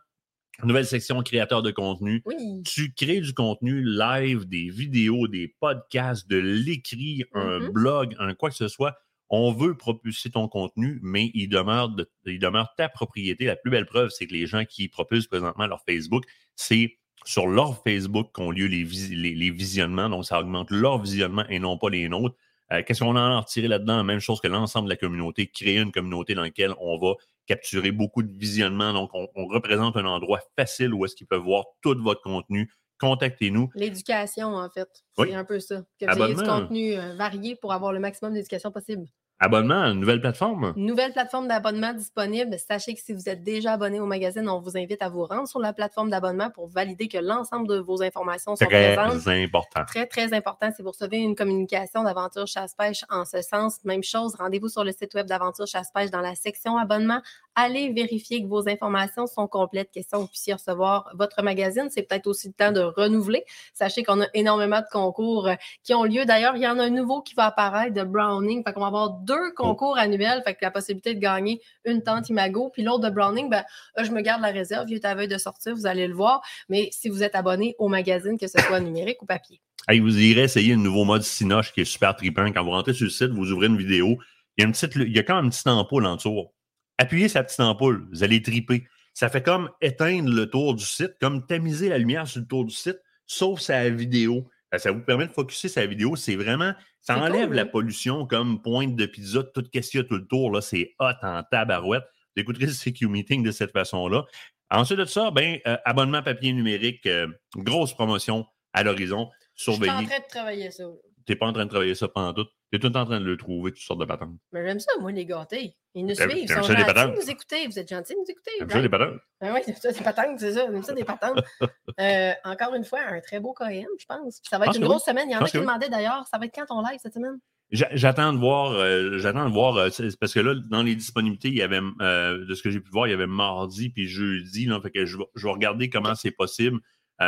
nouvelle 0.63 0.85
section 0.85 1.21
créateur 1.23 1.61
de 1.63 1.71
contenu. 1.71 2.21
Oui. 2.25 2.63
Tu 2.65 2.93
crées 2.93 3.21
du 3.21 3.33
contenu 3.33 3.83
live, 3.83 4.45
des 4.47 4.69
vidéos, 4.69 5.27
des 5.27 5.55
podcasts, 5.59 6.29
de 6.29 6.37
l'écrit, 6.37 7.23
un 7.33 7.59
Mhm. 7.59 7.69
blog, 7.69 8.15
un 8.19 8.33
quoi 8.33 8.49
que 8.49 8.55
ce 8.55 8.67
soit. 8.67 8.95
On 9.33 9.53
veut 9.53 9.77
propulser 9.77 10.29
ton 10.29 10.49
contenu, 10.49 10.99
mais 11.01 11.31
il 11.33 11.47
demeure, 11.47 11.87
de- 11.89 12.09
il 12.25 12.37
demeure 12.37 12.73
ta 12.75 12.89
propriété. 12.89 13.45
La 13.45 13.55
plus 13.55 13.71
belle 13.71 13.85
preuve, 13.85 14.09
c'est 14.09 14.27
que 14.27 14.33
les 14.33 14.45
gens 14.45 14.65
qui 14.65 14.89
propulsent 14.89 15.27
présentement 15.27 15.67
leur 15.67 15.81
Facebook, 15.87 16.25
c'est 16.57 16.97
sur 17.25 17.47
leur 17.47 17.81
Facebook 17.83 18.29
qu'ont 18.33 18.51
lieu 18.51 18.65
les, 18.67 18.83
vis- 18.83 19.15
les- 19.15 19.35
les 19.35 19.49
visionnements. 19.51 20.09
Donc, 20.09 20.25
ça 20.25 20.39
augmente 20.39 20.71
leur 20.71 20.99
visionnement 21.01 21.45
et 21.49 21.59
non 21.59 21.77
pas 21.77 21.89
les 21.89 22.09
nôtres. 22.09 22.35
Euh, 22.71 22.81
Qu'est-ce 22.85 23.03
qu'on 23.03 23.15
a 23.15 23.21
à 23.21 23.39
retirer 23.39 23.67
là-dedans? 23.67 24.03
Même 24.03 24.19
chose 24.19 24.39
que 24.41 24.47
l'ensemble 24.47 24.85
de 24.87 24.91
la 24.93 24.97
communauté, 24.97 25.47
créer 25.47 25.79
une 25.79 25.91
communauté 25.91 26.33
dans 26.35 26.41
laquelle 26.41 26.73
on 26.79 26.97
va 26.97 27.13
capturer 27.45 27.91
beaucoup 27.91 28.23
de 28.23 28.31
visionnements. 28.31 28.93
Donc, 28.93 29.09
on, 29.13 29.27
on 29.35 29.45
représente 29.47 29.97
un 29.97 30.05
endroit 30.05 30.39
facile 30.57 30.93
où 30.93 31.05
est-ce 31.05 31.15
qu'ils 31.15 31.27
peuvent 31.27 31.41
voir 31.43 31.65
tout 31.81 31.95
votre 32.01 32.21
contenu. 32.21 32.71
Contactez-nous. 32.99 33.69
L'éducation, 33.75 34.55
en 34.55 34.69
fait. 34.69 34.87
Oui. 35.17 35.27
C'est 35.29 35.35
un 35.35 35.43
peu 35.43 35.59
ça. 35.59 35.81
Que 35.99 36.05
vous 36.15 36.23
ayez 36.23 36.35
du 36.35 36.43
contenu 36.43 36.93
euh, 36.93 37.15
varié 37.15 37.55
pour 37.55 37.73
avoir 37.73 37.91
le 37.93 37.99
maximum 37.99 38.33
d'éducation 38.33 38.71
possible. 38.71 39.05
Abonnement 39.43 39.81
à 39.81 39.87
une 39.89 39.99
nouvelle 39.99 40.21
plateforme? 40.21 40.71
Nouvelle 40.75 41.13
plateforme 41.13 41.47
d'abonnement 41.47 41.93
disponible. 41.93 42.59
Sachez 42.59 42.93
que 42.93 43.01
si 43.01 43.11
vous 43.11 43.27
êtes 43.27 43.43
déjà 43.43 43.73
abonné 43.73 43.99
au 43.99 44.05
magazine, 44.05 44.47
on 44.47 44.59
vous 44.59 44.77
invite 44.77 45.01
à 45.01 45.09
vous 45.09 45.25
rendre 45.25 45.47
sur 45.47 45.59
la 45.59 45.73
plateforme 45.73 46.11
d'abonnement 46.11 46.51
pour 46.51 46.67
valider 46.67 47.07
que 47.07 47.17
l'ensemble 47.17 47.67
de 47.67 47.79
vos 47.79 48.03
informations 48.03 48.55
sont 48.55 48.65
Très 48.65 48.93
présentes. 48.95 49.27
important. 49.27 49.83
Très, 49.87 50.05
très 50.05 50.31
important. 50.35 50.69
Si 50.75 50.83
vous 50.83 50.91
recevez 50.91 51.17
une 51.17 51.33
communication 51.35 52.03
d'Aventure 52.03 52.45
Chasse-Pêche 52.45 53.03
en 53.09 53.25
ce 53.25 53.41
sens, 53.41 53.79
même 53.83 54.03
chose, 54.03 54.35
rendez-vous 54.35 54.69
sur 54.69 54.83
le 54.83 54.91
site 54.91 55.15
web 55.15 55.25
d'Aventure 55.25 55.65
Chasse-Pêche 55.65 56.11
dans 56.11 56.21
la 56.21 56.35
section 56.35 56.77
abonnement. 56.77 57.19
Allez 57.55 57.91
vérifier 57.91 58.41
que 58.41 58.47
vos 58.47 58.69
informations 58.69 59.27
sont 59.27 59.47
complètes. 59.47 59.91
Question 59.91 60.19
que 60.19 60.23
vous 60.23 60.29
puissiez 60.29 60.53
recevoir 60.53 61.11
votre 61.15 61.43
magazine. 61.43 61.89
C'est 61.89 62.03
peut-être 62.03 62.27
aussi 62.27 62.47
le 62.47 62.53
temps 62.53 62.71
de 62.71 62.79
renouveler. 62.79 63.43
Sachez 63.73 64.03
qu'on 64.03 64.21
a 64.21 64.27
énormément 64.33 64.79
de 64.79 64.85
concours 64.89 65.47
euh, 65.47 65.55
qui 65.83 65.93
ont 65.93 66.03
lieu. 66.03 66.23
D'ailleurs, 66.25 66.55
il 66.55 66.61
y 66.61 66.67
en 66.67 66.79
a 66.79 66.83
un 66.83 66.89
nouveau 66.89 67.21
qui 67.21 67.33
va 67.33 67.47
apparaître 67.47 67.93
de 67.93 68.03
Browning. 68.03 68.63
Fait 68.63 68.71
qu'on 68.71 68.79
va 68.79 68.87
avoir 68.87 69.09
deux 69.09 69.51
concours 69.55 69.97
annuels. 69.97 70.41
Fait 70.45 70.53
que 70.53 70.59
la 70.61 70.71
possibilité 70.71 71.13
de 71.13 71.19
gagner 71.19 71.61
une 71.83 72.01
tente 72.01 72.29
Imago. 72.29 72.69
Puis 72.71 72.83
l'autre 72.83 73.01
de 73.01 73.09
Browning, 73.09 73.49
ben, 73.49 73.63
euh, 73.99 74.05
je 74.05 74.11
me 74.11 74.21
garde 74.21 74.41
la 74.41 74.51
réserve. 74.51 74.89
Il 74.89 74.95
est 74.95 75.05
à 75.05 75.13
veille 75.13 75.27
de 75.27 75.37
sortir. 75.37 75.75
Vous 75.75 75.87
allez 75.87 76.07
le 76.07 76.13
voir. 76.13 76.41
Mais 76.69 76.89
si 76.93 77.09
vous 77.09 77.21
êtes 77.21 77.35
abonné 77.35 77.75
au 77.79 77.89
magazine, 77.89 78.37
que 78.37 78.47
ce 78.47 78.59
soit 78.59 78.79
numérique 78.79 79.21
ou 79.21 79.25
papier. 79.25 79.59
Hey, 79.89 79.99
vous 79.99 80.17
irez 80.17 80.43
essayer 80.43 80.73
le 80.73 80.81
nouveau 80.81 81.03
mode 81.03 81.23
Sinoche 81.23 81.73
qui 81.73 81.81
est 81.81 81.85
super 81.85 82.15
trippant. 82.15 82.45
Quand 82.53 82.63
vous 82.63 82.69
rentrez 82.71 82.93
sur 82.93 83.05
le 83.05 83.09
site, 83.09 83.31
vous 83.31 83.51
ouvrez 83.51 83.67
une 83.67 83.77
vidéo. 83.77 84.17
Il 84.57 84.61
y 84.61 84.63
a, 84.63 84.67
une 84.67 84.73
petite, 84.73 84.95
il 84.95 85.13
y 85.13 85.19
a 85.19 85.23
quand 85.23 85.35
même 85.35 85.45
une 85.45 85.51
petite 85.51 85.67
ampoule 85.67 86.05
en 86.05 86.15
dessous. 86.15 86.47
Appuyez 86.97 87.27
sa 87.29 87.43
petite 87.43 87.59
ampoule, 87.59 88.07
vous 88.11 88.23
allez 88.23 88.41
triper. 88.41 88.85
Ça 89.13 89.29
fait 89.29 89.41
comme 89.41 89.69
éteindre 89.81 90.29
le 90.31 90.49
tour 90.49 90.75
du 90.75 90.85
site, 90.85 91.13
comme 91.19 91.45
tamiser 91.45 91.89
la 91.89 91.97
lumière 91.97 92.27
sur 92.27 92.41
le 92.41 92.47
tour 92.47 92.65
du 92.65 92.73
site, 92.73 92.99
sauf 93.25 93.59
sa 93.59 93.89
vidéo. 93.89 94.47
Ben, 94.71 94.77
Ça 94.77 94.91
vous 94.91 95.01
permet 95.01 95.27
de 95.27 95.31
focuser 95.31 95.67
sa 95.67 95.85
vidéo. 95.85 96.15
C'est 96.15 96.35
vraiment, 96.35 96.73
ça 97.01 97.17
enlève 97.17 97.47
cool, 97.47 97.55
la 97.55 97.61
hein? 97.63 97.65
pollution 97.65 98.25
comme 98.25 98.61
pointe 98.61 98.95
de 98.95 99.05
pizza, 99.05 99.43
tout 99.43 99.63
ce 99.65 99.69
qu'il 99.69 99.99
y 99.99 100.03
a 100.03 100.03
tout 100.05 100.15
le 100.15 100.25
tour. 100.27 100.51
Là, 100.51 100.61
c'est 100.61 100.93
hot 100.99 101.11
en 101.23 101.43
tabarouette. 101.43 102.03
Vous 102.35 102.41
écouterez 102.41 102.67
le 102.67 102.71
CQ 102.71 103.07
Meeting 103.07 103.43
de 103.43 103.51
cette 103.51 103.71
façon-là. 103.71 104.25
Ensuite 104.69 104.99
de 104.99 105.05
ça, 105.05 105.31
ben, 105.31 105.59
euh, 105.67 105.75
abonnement 105.83 106.23
papier 106.23 106.53
numérique, 106.53 107.05
euh, 107.05 107.27
grosse 107.57 107.93
promotion 107.93 108.45
à 108.71 108.83
l'horizon. 108.83 109.29
Je 109.55 109.63
suis 109.63 109.71
en 109.71 109.75
Surveillez. 109.75 110.07
train 110.07 110.19
de 110.19 110.27
travailler 110.29 110.71
ça. 110.71 110.85
T'es 111.25 111.35
pas 111.35 111.45
en 111.47 111.53
train 111.53 111.65
de 111.65 111.69
travailler 111.69 111.95
ça 111.95 112.07
pendant 112.07 112.33
tout. 112.33 112.45
T'es 112.71 112.79
tout 112.79 112.87
le 112.87 112.93
temps 112.93 113.01
en 113.01 113.05
train 113.05 113.19
de 113.19 113.25
le 113.25 113.37
trouver, 113.37 113.71
toutes 113.71 113.81
sortes 113.81 113.99
de 113.99 114.05
patentes. 114.05 114.35
Mais 114.51 114.65
j'aime 114.65 114.79
ça, 114.79 114.91
moi, 114.99 115.11
les 115.11 115.25
gâtés. 115.25 115.73
Ils 115.93 116.05
nous 116.05 116.15
T'aimes- 116.15 116.29
suivent. 116.29 116.43
Ils 116.43 116.49
sont 116.49 116.61
gentils 116.63 117.11
nous 117.19 117.29
écouter. 117.29 117.67
Vous 117.67 117.77
êtes 117.77 117.89
gentils 117.89 118.13
de 118.13 118.19
nous 118.19 118.25
écouter. 118.29 118.51
T'aimes 118.59 118.67
right? 118.69 118.71
ça, 118.71 118.81
les 118.81 118.89
patentes? 118.89 119.19
Ben 119.41 119.53
oui, 119.53 119.59
c'est 119.65 119.77
ça, 119.77 119.91
des 119.91 120.01
patentes, 120.03 120.39
c'est 120.39 120.53
ça. 120.53 120.65
On 120.69 120.73
aime 120.75 120.83
ça, 120.83 120.93
des 120.93 121.03
patentes. 121.03 121.43
Euh, 121.99 122.31
encore 122.45 122.73
une 122.73 122.85
fois, 122.85 122.99
un 123.01 123.19
très 123.19 123.39
beau 123.41 123.53
KM, 123.53 123.85
je 123.99 124.05
pense. 124.07 124.39
Puis 124.39 124.49
ça 124.49 124.57
va 124.57 124.67
être 124.67 124.77
une 124.77 124.85
grosse 124.85 125.03
semaine. 125.03 125.29
Il 125.29 125.33
y 125.33 125.35
en 125.35 125.41
a 125.41 125.49
qui 125.49 125.57
oui. 125.57 125.63
demandaient 125.63 125.89
d'ailleurs, 125.89 126.25
ça 126.31 126.37
va 126.37 126.45
être 126.45 126.55
quand 126.55 126.65
ton 126.65 126.81
live 126.81 126.99
cette 127.01 127.13
semaine? 127.13 127.37
J'a- 127.69 127.89
J'attends 127.93 128.31
de 128.33 128.37
voir, 128.39 128.71
euh, 128.71 129.17
j'attends 129.17 129.47
de 129.47 129.53
voir, 129.53 129.75
euh, 129.75 129.89
parce 130.19 130.33
que 130.33 130.39
là, 130.39 130.55
dans 130.69 130.81
les 130.83 130.95
disponibilités, 130.95 131.49
il 131.49 131.55
y 131.57 131.61
avait, 131.61 131.79
de 131.81 132.53
ce 132.55 132.63
que 132.63 132.71
j'ai 132.71 132.79
pu 132.79 132.89
voir, 132.91 133.07
il 133.07 133.11
y 133.11 133.13
avait 133.13 133.27
mardi 133.27 133.89
puis 133.89 134.07
jeudi, 134.07 134.65
là, 134.65 134.79
fait 134.81 134.89
que 134.91 135.05
je 135.05 135.17
vais, 135.17 135.25
je 135.35 135.45
vais 135.45 135.51
regarder 135.53 135.89
comment 135.89 136.15
c'est 136.15 136.31
possible. 136.31 136.79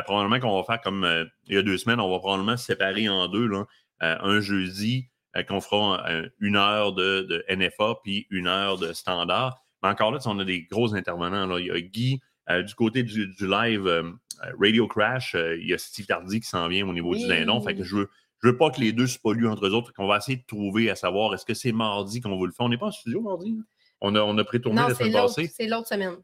Probablement 0.05 0.39
qu'on 0.39 0.57
va 0.57 0.63
faire 0.63 0.81
comme 0.81 1.05
il 1.45 1.55
y 1.55 1.57
a 1.57 1.61
deux 1.61 1.77
semaines, 1.77 1.99
on 1.99 2.09
va 2.09 2.17
probablement 2.17 2.57
se 2.57 2.65
séparer 2.65 3.07
en 3.09 3.27
deux, 3.27 3.45
là, 3.45 3.65
un 4.03 4.39
jeudi, 4.39 5.09
euh, 5.35 5.41
qu'on 5.43 5.61
fera 5.61 6.07
euh, 6.09 6.29
une 6.39 6.57
heure 6.57 6.93
de, 6.93 7.21
de 7.23 7.43
NFA 7.49 7.95
puis 8.03 8.27
une 8.29 8.47
heure 8.47 8.77
de 8.77 8.93
standard. 8.93 9.57
Mais 9.81 9.89
encore 9.89 10.11
là, 10.11 10.19
on 10.25 10.37
a 10.37 10.45
des 10.45 10.63
gros 10.63 10.93
intervenants. 10.93 11.47
Là. 11.47 11.59
Il 11.59 11.65
y 11.65 11.71
a 11.71 11.81
Guy, 11.81 12.19
euh, 12.49 12.61
du 12.61 12.75
côté 12.75 13.01
du, 13.01 13.27
du 13.27 13.47
live 13.47 13.87
euh, 13.87 14.03
euh, 14.43 14.51
Radio 14.61 14.87
Crash, 14.87 15.33
euh, 15.33 15.57
il 15.59 15.67
y 15.67 15.73
a 15.73 15.79
Steve 15.79 16.05
Tardy 16.05 16.39
qui 16.39 16.47
s'en 16.47 16.67
vient 16.67 16.87
au 16.87 16.93
niveau 16.93 17.15
du 17.15 17.27
dindon. 17.27 17.61
Fait 17.61 17.75
que 17.75 17.83
je 17.83 17.95
veux, 17.95 18.09
je 18.43 18.49
veux 18.49 18.57
pas 18.57 18.69
que 18.69 18.79
les 18.79 18.91
deux 18.91 19.07
se 19.07 19.17
polluent 19.17 19.47
entre 19.47 19.65
eux 19.65 19.73
autres. 19.73 19.91
On 19.97 20.07
va 20.07 20.17
essayer 20.17 20.37
de 20.37 20.45
trouver 20.45 20.91
à 20.91 20.95
savoir 20.95 21.33
est-ce 21.33 21.45
que 21.45 21.55
c'est 21.55 21.71
mardi 21.71 22.21
qu'on 22.21 22.35
vous 22.37 22.45
le 22.45 22.51
fait? 22.51 22.61
On 22.61 22.69
n'est 22.69 22.77
pas 22.77 22.87
en 22.87 22.91
studio 22.91 23.21
mardi? 23.21 23.55
là? 23.55 23.63
On 24.01 24.15
a, 24.15 24.21
on 24.21 24.37
a 24.37 24.43
prétourné 24.43 24.81
la 24.81 24.93
semaine 24.93 25.13
passée. 25.13 25.49
c'est 25.51 25.67
l'autre 25.67 25.87
semaine. 25.87 26.17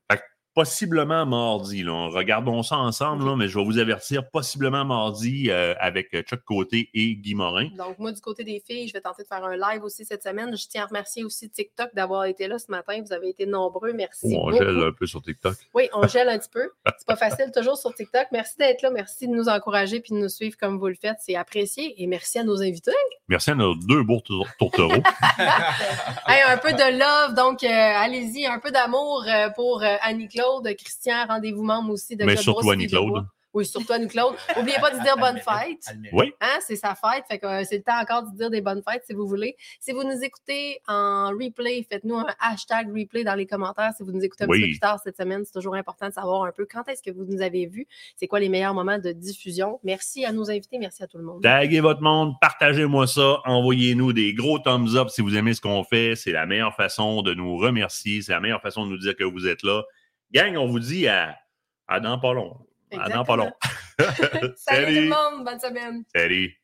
Possiblement 0.55 1.25
mardi. 1.25 1.83
Là. 1.83 2.09
Regardons 2.11 2.63
ça 2.63 2.77
ensemble, 2.77 3.25
là, 3.25 3.35
mais 3.35 3.47
je 3.47 3.57
vais 3.57 3.63
vous 3.63 3.77
avertir 3.77 4.29
possiblement 4.29 4.83
mardi 4.83 5.49
euh, 5.49 5.73
avec 5.79 6.13
euh, 6.13 6.21
Chuck 6.23 6.43
Côté 6.43 6.89
et 6.93 7.15
Guy 7.15 7.35
Morin. 7.35 7.69
Donc, 7.77 7.97
moi, 7.99 8.11
du 8.11 8.19
côté 8.19 8.43
des 8.43 8.59
filles, 8.65 8.87
je 8.87 8.93
vais 8.93 9.01
tenter 9.01 9.23
de 9.23 9.27
faire 9.27 9.43
un 9.45 9.55
live 9.55 9.83
aussi 9.83 10.03
cette 10.05 10.23
semaine. 10.23 10.57
Je 10.57 10.67
tiens 10.67 10.83
à 10.83 10.85
remercier 10.87 11.23
aussi 11.23 11.49
TikTok 11.49 11.93
d'avoir 11.93 12.25
été 12.25 12.47
là 12.47 12.57
ce 12.59 12.69
matin. 12.69 13.01
Vous 13.05 13.13
avez 13.13 13.29
été 13.29 13.45
nombreux. 13.45 13.93
Merci. 13.93 14.27
Oh, 14.33 14.39
on 14.47 14.51
beaucoup. 14.51 14.63
gèle 14.63 14.83
un 14.83 14.91
peu 14.91 15.05
sur 15.05 15.21
TikTok. 15.21 15.55
Oui, 15.73 15.87
on 15.93 16.07
gèle 16.07 16.29
un 16.29 16.37
petit 16.39 16.49
peu. 16.49 16.69
C'est 16.97 17.07
pas 17.07 17.15
facile 17.15 17.51
toujours 17.55 17.77
sur 17.77 17.93
TikTok. 17.93 18.27
Merci 18.31 18.57
d'être 18.57 18.81
là. 18.81 18.89
Merci 18.89 19.27
de 19.27 19.33
nous 19.33 19.47
encourager 19.49 19.99
puis 20.01 20.13
de 20.13 20.17
nous 20.19 20.29
suivre 20.29 20.57
comme 20.57 20.77
vous 20.79 20.87
le 20.87 20.95
faites. 20.99 21.17
C'est 21.21 21.35
apprécié. 21.35 22.01
Et 22.01 22.07
merci 22.07 22.39
à 22.39 22.43
nos 22.43 22.61
invités. 22.61 22.91
Merci 23.27 23.51
à 23.51 23.55
nos 23.55 23.75
deux 23.75 24.03
beaux 24.03 24.19
tour- 24.21 24.47
tourtereaux. 24.57 24.91
Hey, 26.27 26.41
un 26.47 26.57
peu 26.57 26.71
de 26.73 26.99
love, 26.99 27.33
donc 27.35 27.63
euh, 27.63 27.67
allez-y, 27.67 28.45
un 28.45 28.59
peu 28.59 28.69
d'amour 28.71 29.23
euh, 29.27 29.49
pour 29.55 29.81
euh, 29.81 29.95
Annie-Claude, 30.39 30.75
Christian, 30.77 31.25
rendez-vous 31.27 31.63
membre 31.63 31.91
aussi 31.93 32.15
de 32.15 32.25
Mais 32.25 32.33
Club 32.33 32.43
surtout 32.43 32.71
Annie-Claude. 32.71 33.25
Oui, 33.51 33.65
surtout 33.65 33.93
Annie-Claude. 33.93 34.35
N'oubliez 34.55 34.77
pas 34.79 34.91
de 34.91 35.01
dire 35.01 35.17
bonne 35.17 35.37
fête. 35.39 35.97
Oui. 36.13 36.31
Hein, 36.39 36.59
c'est 36.61 36.75
sa 36.75 36.93
fête, 36.93 37.23
fait 37.27 37.39
que 37.39 37.47
euh, 37.47 37.63
c'est 37.67 37.77
le 37.77 37.83
temps 37.83 37.99
encore 37.99 38.31
de 38.31 38.37
dire 38.37 38.51
des 38.51 38.61
bonnes 38.61 38.83
fêtes 38.87 39.01
si 39.07 39.13
vous 39.13 39.27
voulez. 39.27 39.55
Si 39.79 39.91
vous 39.91 40.03
nous 40.03 40.23
écoutez 40.23 40.79
en 40.87 41.29
replay, 41.29 41.83
faites-nous 41.89 42.15
un 42.15 42.27
hashtag 42.39 42.95
replay 42.95 43.23
dans 43.23 43.33
les 43.33 43.47
commentaires 43.47 43.91
si 43.97 44.03
vous 44.03 44.11
nous 44.11 44.23
écoutez 44.23 44.43
un 44.43 44.47
Oui. 44.47 44.59
petit 44.59 44.65
peu 44.65 44.71
plus 44.73 44.79
tard 44.79 44.99
cette 45.03 45.17
semaine. 45.17 45.41
C'est 45.45 45.53
toujours 45.53 45.73
important 45.73 46.07
de 46.09 46.13
savoir 46.13 46.43
un 46.43 46.51
peu 46.51 46.67
quand 46.71 46.87
est-ce 46.89 47.01
que 47.01 47.09
vous 47.09 47.25
nous 47.25 47.41
avez 47.41 47.65
vus, 47.65 47.87
c'est 48.15 48.27
quoi 48.27 48.39
les 48.39 48.49
meilleurs 48.49 48.75
moments 48.75 48.99
de 48.99 49.11
diffusion? 49.11 49.79
Merci 49.83 50.25
à 50.25 50.31
nos 50.31 50.51
invités, 50.51 50.77
merci 50.77 51.01
à 51.01 51.07
tout 51.07 51.17
le 51.17 51.23
monde. 51.23 51.41
Taguez 51.41 51.79
votre 51.79 52.03
monde, 52.03 52.35
partagez-moi 52.39 53.07
ça, 53.07 53.39
envoyez-nous 53.45 54.13
des 54.13 54.35
gros 54.35 54.59
thumbs 54.59 54.95
up 54.95 55.09
si 55.09 55.21
vous 55.23 55.35
aimez 55.35 55.55
ce 55.55 55.61
qu'on 55.61 55.83
fait. 55.83 56.15
C'est 56.15 56.31
la 56.31 56.45
meilleure 56.45 56.75
façon 56.75 57.23
de 57.23 57.33
nous 57.33 57.57
remercier. 57.57 58.21
C'est 58.21 58.33
la 58.33 58.39
meilleure 58.39 58.61
façon 58.61 58.85
de 58.85 58.91
nous 58.91 58.99
dire 58.99 59.15
que 59.15 59.23
vous 59.23 59.47
êtes 59.47 59.63
là. 59.63 59.81
Gang, 60.31 60.57
on 60.57 60.67
vous 60.67 60.79
dit 60.79 61.07
à, 61.07 61.37
à 61.87 61.99
dans 61.99 62.19
pas 62.19 62.33
long. 62.33 62.55
À 62.91 63.09
dans 63.09 63.23
pas 63.23 63.35
long. 63.35 63.51
Salut 64.55 64.95
tout 64.95 65.01
le 65.01 65.09
monde, 65.09 65.45
bonne 65.45 65.59
semaine. 65.59 66.03
Salut. 66.15 66.58